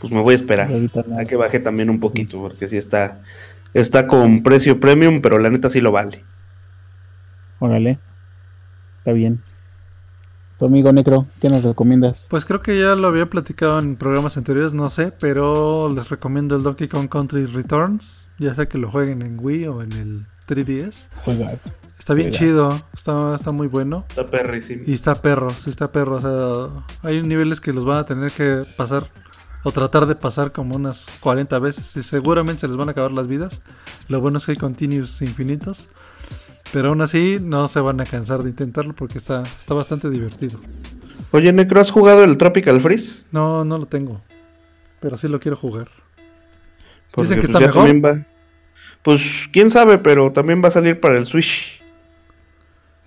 pues 0.00 0.12
me 0.12 0.20
voy 0.20 0.32
a 0.32 0.36
esperar. 0.36 0.70
Hay 0.70 1.26
que 1.26 1.36
baje 1.36 1.60
también 1.60 1.90
un 1.90 2.00
poquito 2.00 2.40
porque 2.40 2.68
sí 2.68 2.76
está 2.76 3.20
está 3.74 4.06
con 4.06 4.42
precio 4.42 4.80
premium, 4.80 5.20
pero 5.20 5.38
la 5.38 5.50
neta 5.50 5.68
sí 5.68 5.80
lo 5.80 5.92
vale. 5.92 6.24
Órale. 7.58 7.98
Está 8.98 9.12
bien. 9.12 9.42
Tu 10.58 10.66
amigo 10.66 10.92
Necro, 10.92 11.26
¿qué 11.40 11.48
nos 11.48 11.62
recomiendas? 11.62 12.26
Pues 12.30 12.44
creo 12.44 12.62
que 12.62 12.78
ya 12.78 12.96
lo 12.96 13.06
había 13.06 13.30
platicado 13.30 13.78
en 13.78 13.94
programas 13.94 14.36
anteriores, 14.36 14.74
no 14.74 14.88
sé, 14.88 15.12
pero 15.12 15.92
les 15.94 16.08
recomiendo 16.08 16.56
el 16.56 16.64
Donkey 16.64 16.88
Kong 16.88 17.08
Country 17.08 17.46
Returns. 17.46 18.28
Ya 18.38 18.54
sea 18.54 18.66
que 18.66 18.76
lo 18.76 18.90
jueguen 18.90 19.22
en 19.22 19.38
Wii 19.40 19.66
o 19.68 19.82
en 19.82 19.92
el 19.92 20.26
3DS. 20.48 21.10
Juegas. 21.24 21.60
Está 21.96 22.14
bien 22.14 22.30
chido, 22.30 22.76
está, 22.92 23.34
está 23.36 23.52
muy 23.52 23.66
bueno. 23.66 24.04
Está 24.08 24.26
perrísimo. 24.26 24.82
Y 24.86 24.94
está 24.94 25.14
perro, 25.14 25.50
sí 25.50 25.70
está 25.70 25.92
perro. 25.92 26.16
O 26.16 26.20
sea, 26.20 26.84
hay 27.02 27.22
niveles 27.22 27.60
que 27.60 27.72
los 27.72 27.84
van 27.84 27.98
a 27.98 28.06
tener 28.06 28.32
que 28.32 28.64
pasar 28.76 29.10
o 29.64 29.72
tratar 29.72 30.06
de 30.06 30.14
pasar 30.14 30.52
como 30.52 30.76
unas 30.76 31.08
40 31.20 31.58
veces. 31.58 31.96
Y 31.96 32.02
seguramente 32.02 32.60
se 32.62 32.68
les 32.68 32.76
van 32.76 32.88
a 32.88 32.92
acabar 32.92 33.12
las 33.12 33.26
vidas. 33.26 33.62
Lo 34.08 34.20
bueno 34.20 34.38
es 34.38 34.46
que 34.46 34.52
hay 34.52 34.58
continuos 34.58 35.20
infinitos. 35.22 35.88
Pero 36.72 36.88
aún 36.90 37.00
así 37.00 37.38
no 37.40 37.66
se 37.66 37.80
van 37.80 38.00
a 38.00 38.04
cansar 38.04 38.42
de 38.42 38.50
intentarlo 38.50 38.94
porque 38.94 39.16
está, 39.18 39.42
está 39.58 39.72
bastante 39.74 40.10
divertido. 40.10 40.60
Oye, 41.30 41.52
Necro, 41.52 41.80
¿has 41.80 41.90
jugado 41.90 42.24
el 42.24 42.36
Tropical 42.36 42.80
Freeze? 42.80 43.24
No, 43.32 43.64
no 43.64 43.78
lo 43.78 43.86
tengo. 43.86 44.20
Pero 45.00 45.16
sí 45.16 45.28
lo 45.28 45.40
quiero 45.40 45.56
jugar. 45.56 45.88
Porque, 47.12 47.22
Dicen 47.36 47.40
que 47.40 47.48
pues, 47.48 47.62
está 47.64 47.80
mejor. 47.80 48.04
va- 48.04 48.26
Pues 49.02 49.48
quién 49.52 49.70
sabe, 49.70 49.96
pero 49.98 50.30
también 50.32 50.62
va 50.62 50.68
a 50.68 50.72
salir 50.72 51.00
para 51.00 51.18
el 51.18 51.26
Switch. 51.26 51.82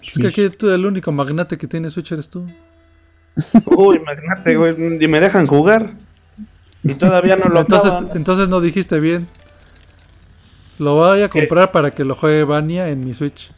Es 0.01 0.17
que 0.17 0.27
aquí 0.27 0.49
tú, 0.49 0.69
el 0.71 0.83
único 0.85 1.11
magnate 1.11 1.57
que 1.57 1.67
tiene 1.67 1.89
Switch 1.91 2.11
eres 2.11 2.29
tú. 2.29 2.47
Uy, 3.65 3.97
imagínate, 3.97 4.55
güey, 4.55 5.03
y 5.03 5.07
me 5.07 5.19
dejan 5.19 5.45
jugar. 5.45 5.93
Y 6.83 6.95
todavía 6.95 7.35
no 7.35 7.45
lo 7.45 7.59
Entonces, 7.61 7.91
acaban. 7.93 8.17
entonces 8.17 8.47
no 8.49 8.59
dijiste 8.61 8.99
bien. 8.99 9.27
Lo 10.79 10.95
voy 10.95 11.21
a 11.21 11.29
comprar 11.29 11.71
para 11.71 11.91
que 11.91 12.03
lo 12.03 12.15
juegue 12.15 12.43
Vania 12.43 12.89
en 12.89 13.05
mi 13.05 13.13
Switch. 13.13 13.51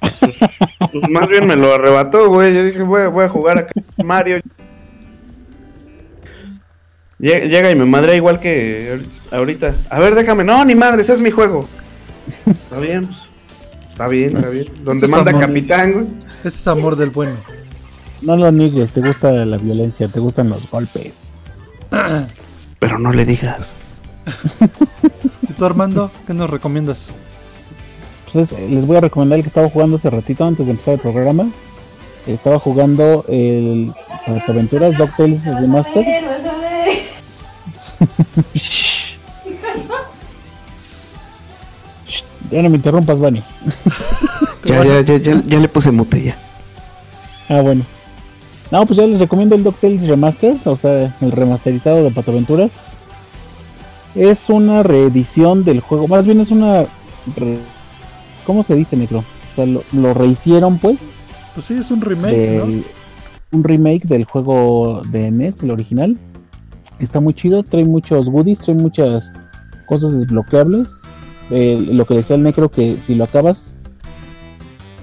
Pues 0.00 1.08
más 1.10 1.28
bien 1.28 1.46
me 1.46 1.56
lo 1.56 1.72
arrebató, 1.74 2.28
güey. 2.28 2.54
Yo 2.54 2.62
dije, 2.64 2.82
voy, 2.82 3.02
a- 3.02 3.08
voy 3.08 3.24
a 3.24 3.28
jugar 3.28 3.58
acá 3.58 3.72
Mario. 4.04 4.40
Lle- 7.18 7.48
Llega 7.48 7.70
y 7.70 7.74
me 7.76 7.86
madre 7.86 8.16
igual 8.16 8.38
que 8.40 8.98
ahor- 9.30 9.38
ahorita. 9.38 9.74
A 9.88 9.98
ver, 9.98 10.14
déjame. 10.14 10.44
No, 10.44 10.64
ni 10.64 10.74
madre, 10.74 11.02
ese 11.02 11.14
es 11.14 11.20
mi 11.20 11.30
juego. 11.30 11.66
Está 12.46 12.78
bien. 12.80 13.08
Está 13.90 14.08
bien, 14.08 14.36
está 14.36 14.48
bien. 14.50 14.66
Donde 14.84 15.06
manda 15.08 15.30
amor. 15.30 15.46
capitán, 15.46 15.92
güey. 15.92 16.06
Ese 16.40 16.48
es 16.48 16.66
amor 16.68 16.96
del 16.96 17.10
bueno. 17.10 17.36
No 18.22 18.36
lo 18.36 18.50
niegues, 18.50 18.90
te 18.92 19.00
gusta 19.00 19.30
la 19.32 19.56
violencia, 19.56 20.08
te 20.08 20.18
gustan 20.20 20.48
los 20.48 20.68
golpes. 20.70 21.23
Pero 22.78 22.98
no 22.98 23.12
le 23.12 23.24
digas. 23.24 23.72
¿Y 25.48 25.52
tú, 25.52 25.64
Armando? 25.64 26.10
¿Qué 26.26 26.34
nos 26.34 26.50
recomiendas? 26.50 27.08
Pues 28.32 28.50
es- 28.52 28.58
les 28.70 28.86
voy 28.86 28.96
a 28.96 29.00
recomendar 29.00 29.38
el 29.38 29.42
que 29.44 29.48
estaba 29.48 29.68
jugando 29.70 29.96
hace 29.96 30.10
ratito 30.10 30.44
antes 30.44 30.66
de 30.66 30.72
empezar 30.72 30.94
el 30.94 31.00
programa. 31.00 31.46
Estaba 32.26 32.58
jugando 32.58 33.24
el 33.28 33.92
Aventuras 34.48 34.96
DuckTales 34.96 35.44
Remaster. 35.44 36.04
ver, 36.04 36.24
vas 36.24 36.38
a 36.54 36.58
ver. 36.58 38.14
Ya 42.50 42.62
no 42.62 42.70
me 42.70 42.76
interrumpas, 42.76 43.18
Vani. 43.18 43.42
Ya, 44.64 44.84
ya, 44.84 45.00
ya, 45.00 45.16
ya, 45.18 45.42
ya 45.44 45.58
le 45.58 45.68
puse 45.68 45.90
mute 45.90 46.22
ya. 46.22 46.36
Ah, 47.48 47.60
bueno. 47.60 47.84
No, 48.70 48.84
pues 48.86 48.96
ya 48.96 49.06
les 49.06 49.18
recomiendo 49.20 49.54
el 49.54 49.62
DuckTales 49.62 50.06
Remaster, 50.08 50.56
o 50.64 50.74
sea, 50.76 51.14
el 51.20 51.30
remasterizado 51.32 52.02
de 52.02 52.10
Pataventuras. 52.10 52.70
Es 54.14 54.48
una 54.48 54.82
reedición 54.82 55.64
del 55.64 55.80
juego, 55.80 56.08
más 56.08 56.24
bien 56.24 56.40
es 56.40 56.50
una... 56.50 56.84
re- 57.36 57.58
¿Cómo 58.46 58.62
se 58.62 58.74
dice, 58.74 58.96
Necro? 58.96 59.18
O 59.20 59.54
sea, 59.54 59.66
lo, 59.66 59.82
lo 59.92 60.14
rehicieron, 60.14 60.78
pues. 60.78 60.98
Pues 61.54 61.66
sí, 61.66 61.74
es 61.74 61.90
un 61.90 62.00
remake, 62.00 62.36
del- 62.36 62.78
¿no? 62.78 62.84
Un 63.52 63.64
remake 63.64 64.04
del 64.06 64.24
juego 64.24 65.02
de 65.10 65.30
NES, 65.30 65.62
el 65.62 65.70
original. 65.70 66.18
Está 66.98 67.20
muy 67.20 67.34
chido, 67.34 67.62
trae 67.62 67.84
muchos 67.84 68.28
goodies, 68.28 68.58
trae 68.60 68.74
muchas 68.76 69.30
cosas 69.86 70.12
desbloqueables. 70.18 70.88
Eh, 71.50 71.88
lo 71.92 72.04
que 72.06 72.14
decía 72.14 72.36
el 72.36 72.42
Necro, 72.42 72.70
que 72.70 73.00
si 73.00 73.14
lo 73.14 73.24
acabas, 73.24 73.72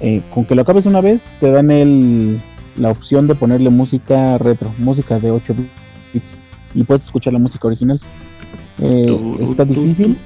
eh, 0.01 0.21
con 0.33 0.45
que 0.45 0.55
lo 0.55 0.63
acabes 0.63 0.85
una 0.85 0.99
vez, 1.01 1.21
te 1.39 1.51
dan 1.51 1.69
el, 1.71 2.41
la 2.77 2.89
opción 2.91 3.27
de 3.27 3.35
ponerle 3.35 3.69
música 3.69 4.37
retro, 4.37 4.73
música 4.77 5.19
de 5.19 5.31
8 5.31 5.53
bits, 6.13 6.37
y 6.73 6.83
puedes 6.83 7.03
escuchar 7.03 7.33
la 7.33 7.39
música 7.39 7.67
original. 7.67 7.99
Eh, 8.79 9.37
está 9.39 9.63
difícil, 9.65 10.17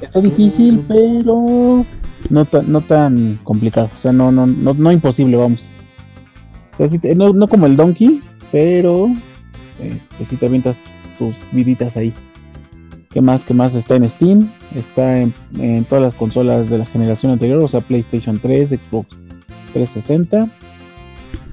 está 0.00 0.20
difícil, 0.20 0.84
pero 0.88 1.84
no, 2.30 2.44
tan 2.46 2.72
no 2.72 2.80
tan 2.80 3.38
complicado, 3.44 3.90
o 3.94 3.98
sea, 3.98 4.12
no, 4.12 4.32
no, 4.32 4.46
no, 4.46 4.74
no 4.74 4.92
imposible, 4.92 5.36
vamos. 5.36 5.68
O 6.78 6.88
sea, 6.88 6.98
te- 6.98 7.14
no, 7.14 7.32
no 7.32 7.46
como 7.48 7.66
el 7.66 7.76
Donkey, 7.76 8.20
pero 8.50 9.08
este, 9.80 10.24
si 10.24 10.36
te 10.36 10.46
avientas 10.46 10.80
tus 11.18 11.34
viditas 11.52 11.96
ahí. 11.96 12.12
¿Qué 13.10 13.20
más? 13.22 13.44
¿Qué 13.44 13.54
más? 13.54 13.74
Está 13.74 13.94
en 13.96 14.08
Steam, 14.10 14.50
está 14.74 15.20
en, 15.20 15.32
en 15.58 15.84
todas 15.84 16.02
las 16.02 16.14
consolas 16.14 16.68
de 16.68 16.78
la 16.78 16.86
generación 16.86 17.32
anterior, 17.32 17.62
o 17.62 17.68
sea, 17.68 17.80
PlayStation 17.80 18.38
3, 18.38 18.70
Xbox 18.70 19.16
360. 19.76 20.48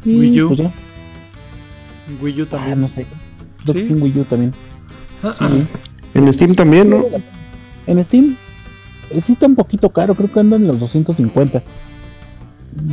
Y 0.05 0.17
Wii 0.19 0.41
U. 0.41 0.47
pues 0.49 0.59
ya. 0.59 0.71
Wii 2.21 2.41
U 2.41 2.43
Ah, 2.45 2.49
también. 2.51 2.81
no 2.81 2.87
sé. 2.89 3.05
Creo 3.63 3.73
que 3.75 3.83
¿Sí? 3.83 3.93
Wii 3.93 4.19
U 4.19 4.23
también. 4.25 4.53
Sí. 5.21 5.67
En 6.13 6.33
Steam 6.33 6.55
también, 6.55 6.89
¿no? 6.89 7.05
En 7.87 8.03
Steam 8.03 8.35
eh, 9.09 9.21
sí 9.21 9.33
está 9.33 9.45
un 9.47 9.55
poquito 9.55 9.89
caro, 9.91 10.15
creo 10.15 10.31
que 10.31 10.39
andan 10.39 10.61
en 10.61 10.67
los 10.67 10.79
250. 10.79 11.61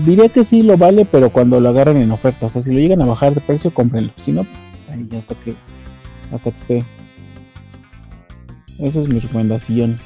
Diría 0.05 0.29
que 0.29 0.45
sí 0.45 0.63
lo 0.63 0.77
vale, 0.77 1.05
pero 1.11 1.31
cuando 1.31 1.59
lo 1.61 1.69
agarran 1.69 1.97
en 1.97 2.11
oferta, 2.11 2.47
o 2.47 2.49
sea, 2.49 2.63
si 2.63 2.73
lo 2.73 2.79
llegan 2.79 3.03
a 3.03 3.07
bajar 3.07 3.35
de 3.35 3.41
precio, 3.41 3.73
cómprenlo. 3.73 4.13
Si 4.19 4.33
no, 4.33 4.47
ahí 4.91 5.07
ya 5.11 5.19
hasta 5.19 5.35
que 5.37 5.55
hasta 6.33 6.51
que 6.51 6.57
esté. 6.59 6.85
Esa 8.79 9.01
es 9.03 9.09
mi 9.09 9.21
recomendación. 9.21 9.99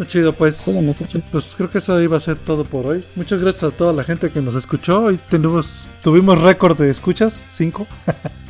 Está 0.00 0.12
chido, 0.12 0.32
pues. 0.32 0.64
Chido. 0.64 0.94
Pues 1.30 1.54
creo 1.54 1.68
que 1.68 1.76
eso 1.76 2.00
iba 2.00 2.16
a 2.16 2.20
ser 2.20 2.38
todo 2.38 2.64
por 2.64 2.86
hoy. 2.86 3.04
Muchas 3.16 3.42
gracias 3.42 3.64
a 3.64 3.70
toda 3.70 3.92
la 3.92 4.02
gente 4.02 4.30
que 4.30 4.40
nos 4.40 4.54
escuchó. 4.54 5.04
Hoy 5.04 5.18
tenemos, 5.28 5.88
tuvimos 6.02 6.40
récord 6.40 6.78
de 6.80 6.90
escuchas, 6.90 7.46
5. 7.50 7.86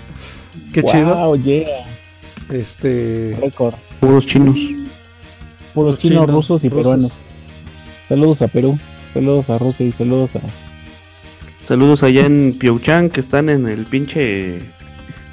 Qué 0.73 0.85
chido. 0.85 1.13
Wow, 1.13 1.43
yeah. 1.43 1.67
Este. 2.51 3.37
Récord. 3.41 3.75
Puros 3.99 4.27
chinos. 4.27 4.55
Puros 5.75 5.95
Los 5.95 5.99
chinos, 5.99 6.27
chinos, 6.27 6.31
rusos 6.31 6.63
y 6.63 6.69
rusos. 6.69 6.83
peruanos. 6.85 7.13
Saludos 8.07 8.43
a 8.43 8.47
Perú, 8.47 8.79
saludos 9.13 9.51
a 9.51 9.59
Rusia 9.59 9.87
y 9.87 9.91
saludos 9.91 10.37
a 10.37 10.41
Saludos 11.67 12.05
allá 12.05 12.27
en 12.27 12.55
Pyeongchang 12.57 13.11
que 13.11 13.21
están 13.21 13.49
en 13.49 13.67
el 13.67 13.87
pinche 13.87 14.61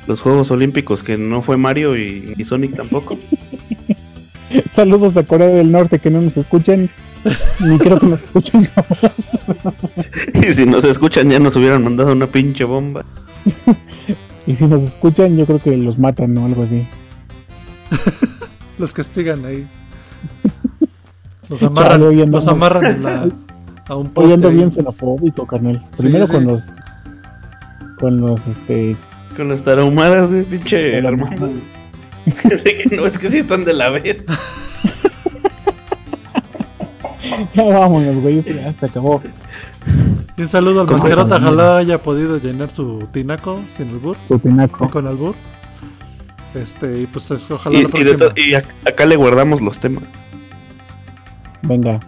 los 0.07 0.22
Juegos 0.22 0.49
Olímpicos 0.49 1.03
que 1.03 1.15
no 1.15 1.44
fue 1.44 1.57
Mario 1.57 1.95
y, 1.95 2.34
y 2.35 2.44
Sonic 2.44 2.76
tampoco. 2.76 3.19
Saludos 4.71 5.15
a 5.17 5.23
Corea 5.23 5.47
del 5.47 5.71
Norte 5.71 5.99
que 5.99 6.09
no 6.09 6.21
nos 6.21 6.38
escuchan. 6.38 6.89
Ni 7.59 7.77
creo 7.79 7.99
que 7.99 8.05
nos 8.07 8.23
escuchen 8.23 8.65
jamás. 8.65 9.29
y 10.49 10.53
si 10.53 10.65
nos 10.65 10.85
escuchan 10.85 11.29
ya 11.29 11.39
nos 11.39 11.55
hubieran 11.55 11.84
mandado 11.84 12.11
una 12.11 12.27
pinche 12.27 12.63
bomba. 12.63 13.05
Y 14.47 14.55
si 14.55 14.65
nos 14.65 14.81
escuchan, 14.81 15.35
yo 15.35 15.45
creo 15.45 15.59
que 15.59 15.75
los 15.75 15.99
matan 15.99 16.38
o 16.38 16.45
algo 16.45 16.63
así. 16.63 16.88
Los 18.77 18.93
castigan 18.93 19.43
ahí. 19.43 19.67
Los 21.49 21.61
amarran, 21.63 22.01
hoy 22.03 22.25
los 22.25 22.47
amarran 22.47 22.85
en 22.85 23.03
la- 23.03 23.29
a 23.89 23.95
un 23.97 24.05
Hoy 24.07 24.11
poste. 24.13 24.34
ando 24.35 24.47
ahí. 24.47 24.55
bien 24.55 24.71
xenofóbico, 24.71 25.45
carnal. 25.45 25.79
Sí, 25.93 26.03
Primero 26.03 26.27
sí. 26.27 26.31
con 26.31 26.45
los. 26.45 26.63
Con 27.99 28.21
los, 28.21 28.47
este. 28.47 28.95
Con 29.35 29.49
las 29.49 29.63
tarahumaras, 29.63 30.31
güey, 30.31 30.45
pinche 30.45 30.97
Armando. 31.05 31.49
No, 32.91 33.05
es 33.05 33.17
que 33.17 33.29
sí 33.29 33.39
están 33.39 33.63
de 33.65 33.73
la 33.73 33.89
vez. 33.89 34.23
Ya 37.53 37.63
vámonos, 37.63 38.15
güey. 38.17 38.41
Ya 38.43 38.73
se 38.79 38.85
acabó. 38.85 39.21
Y 40.37 40.41
un 40.41 40.49
saludo 40.49 40.81
al 40.81 40.87
mascarota, 40.87 41.37
ojalá 41.37 41.77
haya 41.77 41.97
podido 42.01 42.37
llenar 42.37 42.69
su 42.71 43.07
tinaco 43.11 43.59
sin 43.75 43.89
albur, 43.89 44.17
Tu 44.27 44.39
pinaco. 44.39 44.89
con 44.89 45.07
albur. 45.07 45.35
Este, 46.53 47.01
y 47.01 47.07
pues 47.07 47.29
es- 47.31 47.49
ojalá 47.49 47.77
Y, 47.77 47.83
la 47.83 47.87
y 47.89 47.91
próxima. 47.91 48.25
y 48.35 48.53
acá 48.87 49.05
le 49.05 49.15
guardamos 49.15 49.61
los 49.61 49.79
temas. 49.79 50.03
Venga. 51.63 51.99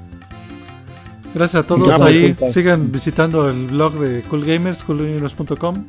Gracias 1.34 1.64
a 1.64 1.68
todos 1.68 1.88
Vamos, 1.88 2.08
ahí. 2.08 2.36
Sigan 2.50 2.92
visitando 2.92 3.50
el 3.50 3.68
blog 3.68 3.94
de 4.00 4.22
Cool 4.24 4.46
Gamers, 4.46 4.84
coolgamers.com. 4.84 5.86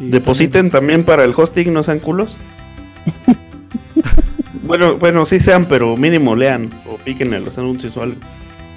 Y 0.00 0.04
Depositen 0.10 0.70
también 0.70 1.04
para 1.04 1.24
el 1.24 1.32
hosting, 1.36 1.72
no 1.72 1.82
sean 1.82 1.98
culos. 2.00 2.36
Bueno, 4.64 4.96
bueno, 4.96 5.26
sí 5.26 5.38
sean, 5.38 5.66
pero 5.66 5.96
mínimo 5.96 6.34
lean 6.34 6.70
o 6.90 6.96
piquen 6.96 7.32
en 7.34 7.44
los 7.44 7.56
anuncios 7.58 7.96
o 7.96 8.02
algo. 8.02 8.16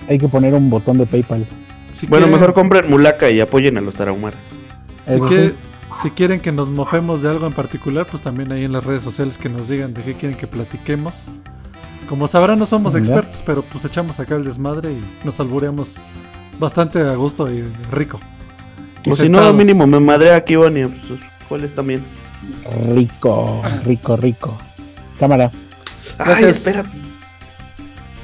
Hay 0.08 0.20
que 0.20 0.28
poner 0.28 0.54
un 0.54 0.70
botón 0.70 0.98
de 0.98 1.06
PayPal. 1.06 1.46
si 1.94 2.08
Bueno, 2.08 2.26
quieren- 2.28 2.40
mejor 2.40 2.54
compren 2.54 2.90
mulaca 2.90 3.30
y 3.30 3.40
apoyen 3.42 3.78
a 3.78 3.82
los 3.82 3.96
tarahumaras. 3.96 4.42
Si, 5.06 5.14
Eso 5.16 5.26
quiere- 5.28 5.50
sí. 5.50 5.54
si 6.04 6.10
quieren 6.12 6.40
que 6.40 6.52
nos 6.52 6.70
mojemos 6.70 7.22
de 7.22 7.30
algo 7.30 7.46
en 7.48 7.54
particular, 7.54 8.06
pues 8.10 8.22
también 8.22 8.52
ahí 8.52 8.64
en 8.64 8.72
las 8.72 8.84
redes 8.86 9.04
sociales 9.04 9.38
que 9.38 9.50
nos 9.50 9.68
digan 9.68 9.94
de 9.94 10.02
qué 10.04 10.14
quieren 10.14 10.38
que 10.38 10.48
platiquemos. 10.48 11.40
Como 12.08 12.28
sabrán, 12.28 12.58
no 12.58 12.66
somos 12.66 12.96
expertos, 12.96 13.44
pero 13.46 13.64
pues 13.64 13.84
echamos 13.86 14.20
acá 14.20 14.36
el 14.36 14.44
desmadre 14.44 14.92
y 14.94 15.04
nos 15.26 15.40
albureamos 15.40 15.98
bastante 16.60 17.00
a 17.02 17.14
gusto 17.16 17.52
y 17.54 17.64
rico. 17.92 18.20
Y 19.04 19.12
O 19.12 19.16
si 19.16 19.30
no, 19.30 19.52
mínimo 19.54 19.86
me 19.86 20.00
madre 20.00 20.34
aquí, 20.34 20.56
Bonnie. 20.56 20.88
Pues, 20.88 21.20
¿Cuál 21.48 21.64
es 21.66 21.76
también? 21.76 22.02
Rico, 22.94 23.62
rico, 23.86 24.16
rico. 24.18 24.58
Cámara. 25.20 25.52
Ay, 26.18 26.26
Gracias. 26.26 26.58
espérate. 26.58 26.90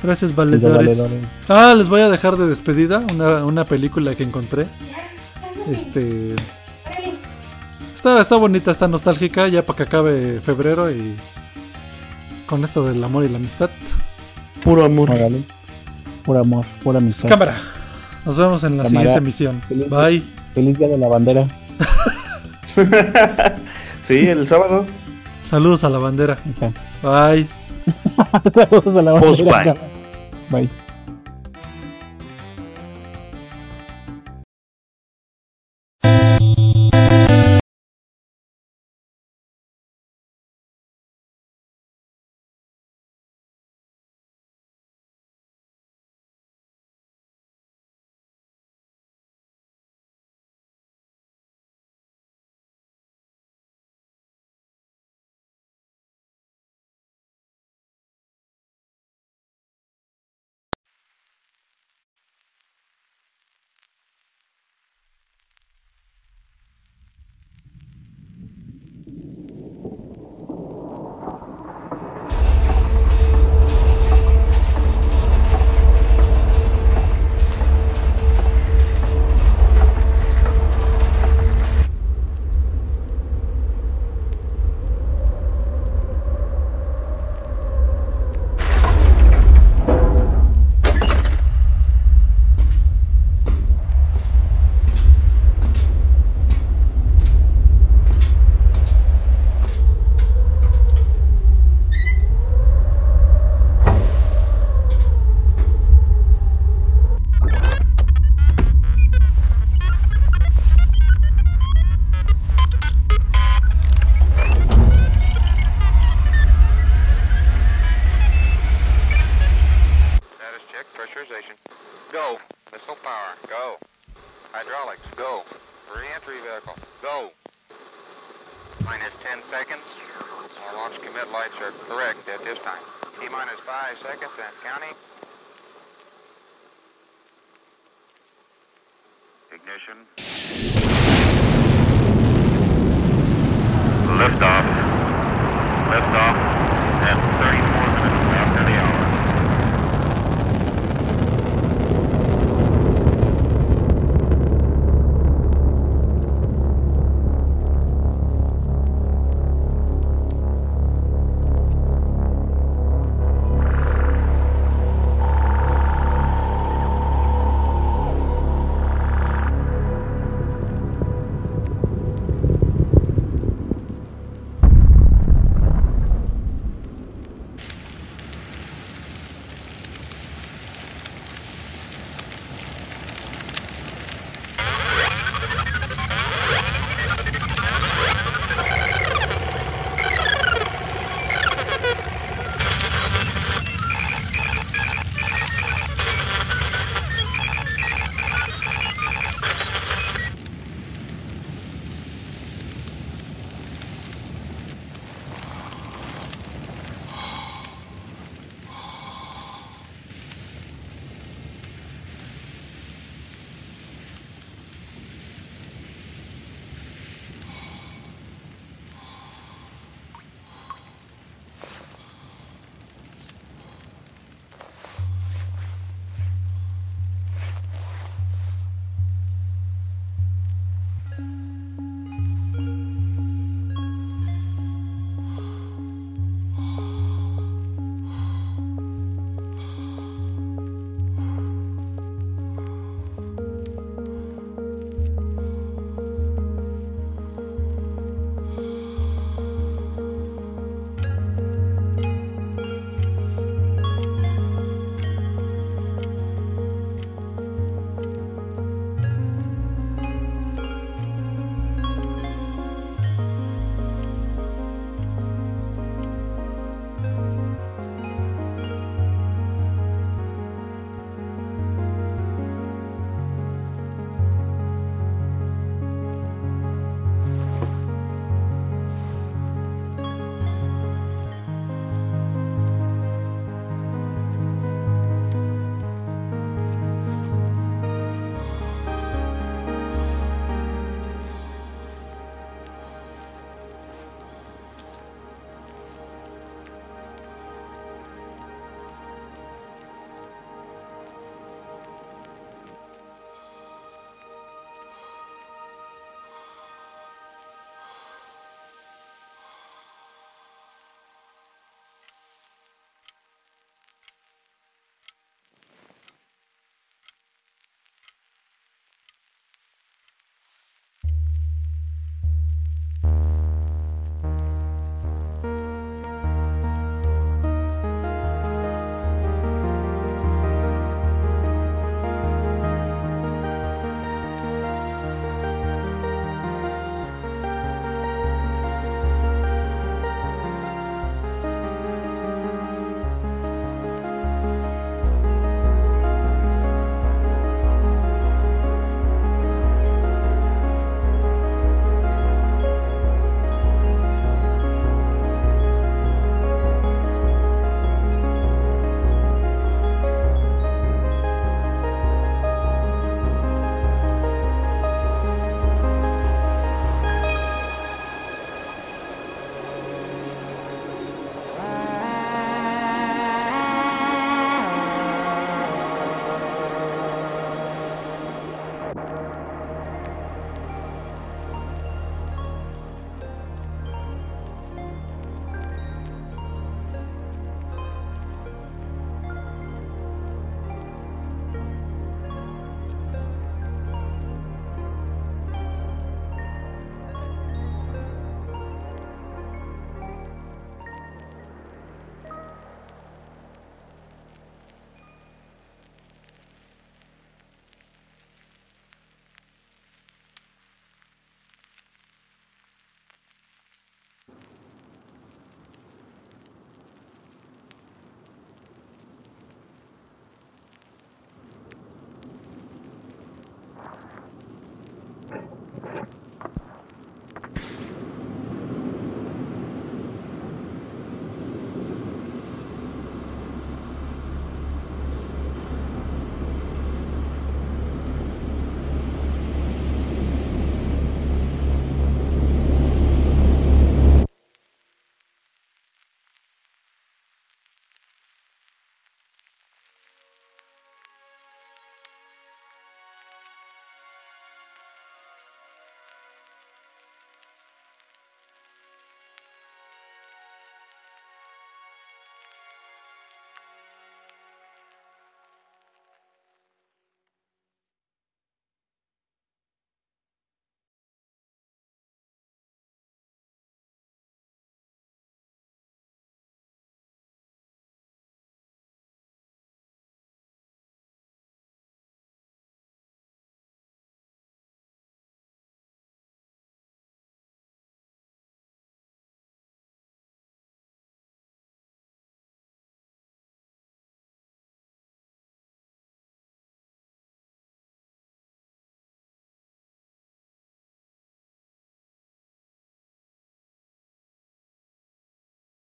Gracias, 0.03 0.31
Digo, 0.31 0.43
valedores. 0.45 0.77
valedores. 0.97 1.15
Ah, 1.49 1.73
les 1.75 1.87
voy 1.89 2.01
a 2.01 2.09
dejar 2.09 2.37
de 2.37 2.47
despedida 2.47 2.99
una, 2.99 3.43
una 3.45 3.65
película 3.65 4.15
que 4.15 4.23
encontré. 4.23 4.67
Este. 5.71 6.35
Está, 7.95 8.21
está 8.21 8.35
bonita, 8.35 8.71
está 8.71 8.87
nostálgica, 8.87 9.47
ya 9.47 9.63
para 9.65 9.77
que 9.77 9.83
acabe 9.83 10.39
febrero 10.41 10.91
y. 10.91 11.15
Con 12.45 12.63
esto 12.63 12.85
del 12.87 13.03
amor 13.03 13.23
y 13.25 13.29
la 13.29 13.37
amistad. 13.37 13.71
Puro 14.63 14.85
amor. 14.85 15.09
Órale. 15.09 15.41
Puro 16.23 16.39
amor, 16.39 16.65
pura 16.83 16.99
amistad. 16.99 17.27
Cámara. 17.29 17.55
Nos 18.25 18.37
vemos 18.37 18.63
en 18.63 18.77
la 18.77 18.83
Cámara. 18.83 18.89
siguiente 18.99 19.17
emisión. 19.17 19.61
Feliz- 19.67 19.89
Bye. 19.89 20.23
Feliz 20.53 20.77
día 20.77 20.87
de 20.87 20.97
la 20.99 21.07
bandera. 21.07 21.47
sí, 24.05 24.27
el 24.27 24.47
sábado. 24.47 24.85
Saludos 25.43 25.83
a 25.83 25.89
la 25.89 25.99
bandera. 25.99 26.37
Bye. 27.03 27.47
Saludos 28.53 28.95
a 28.95 29.01
la 29.01 29.11
bandera. 29.13 29.63
bye. 30.49 30.61
Bye. 30.61 30.84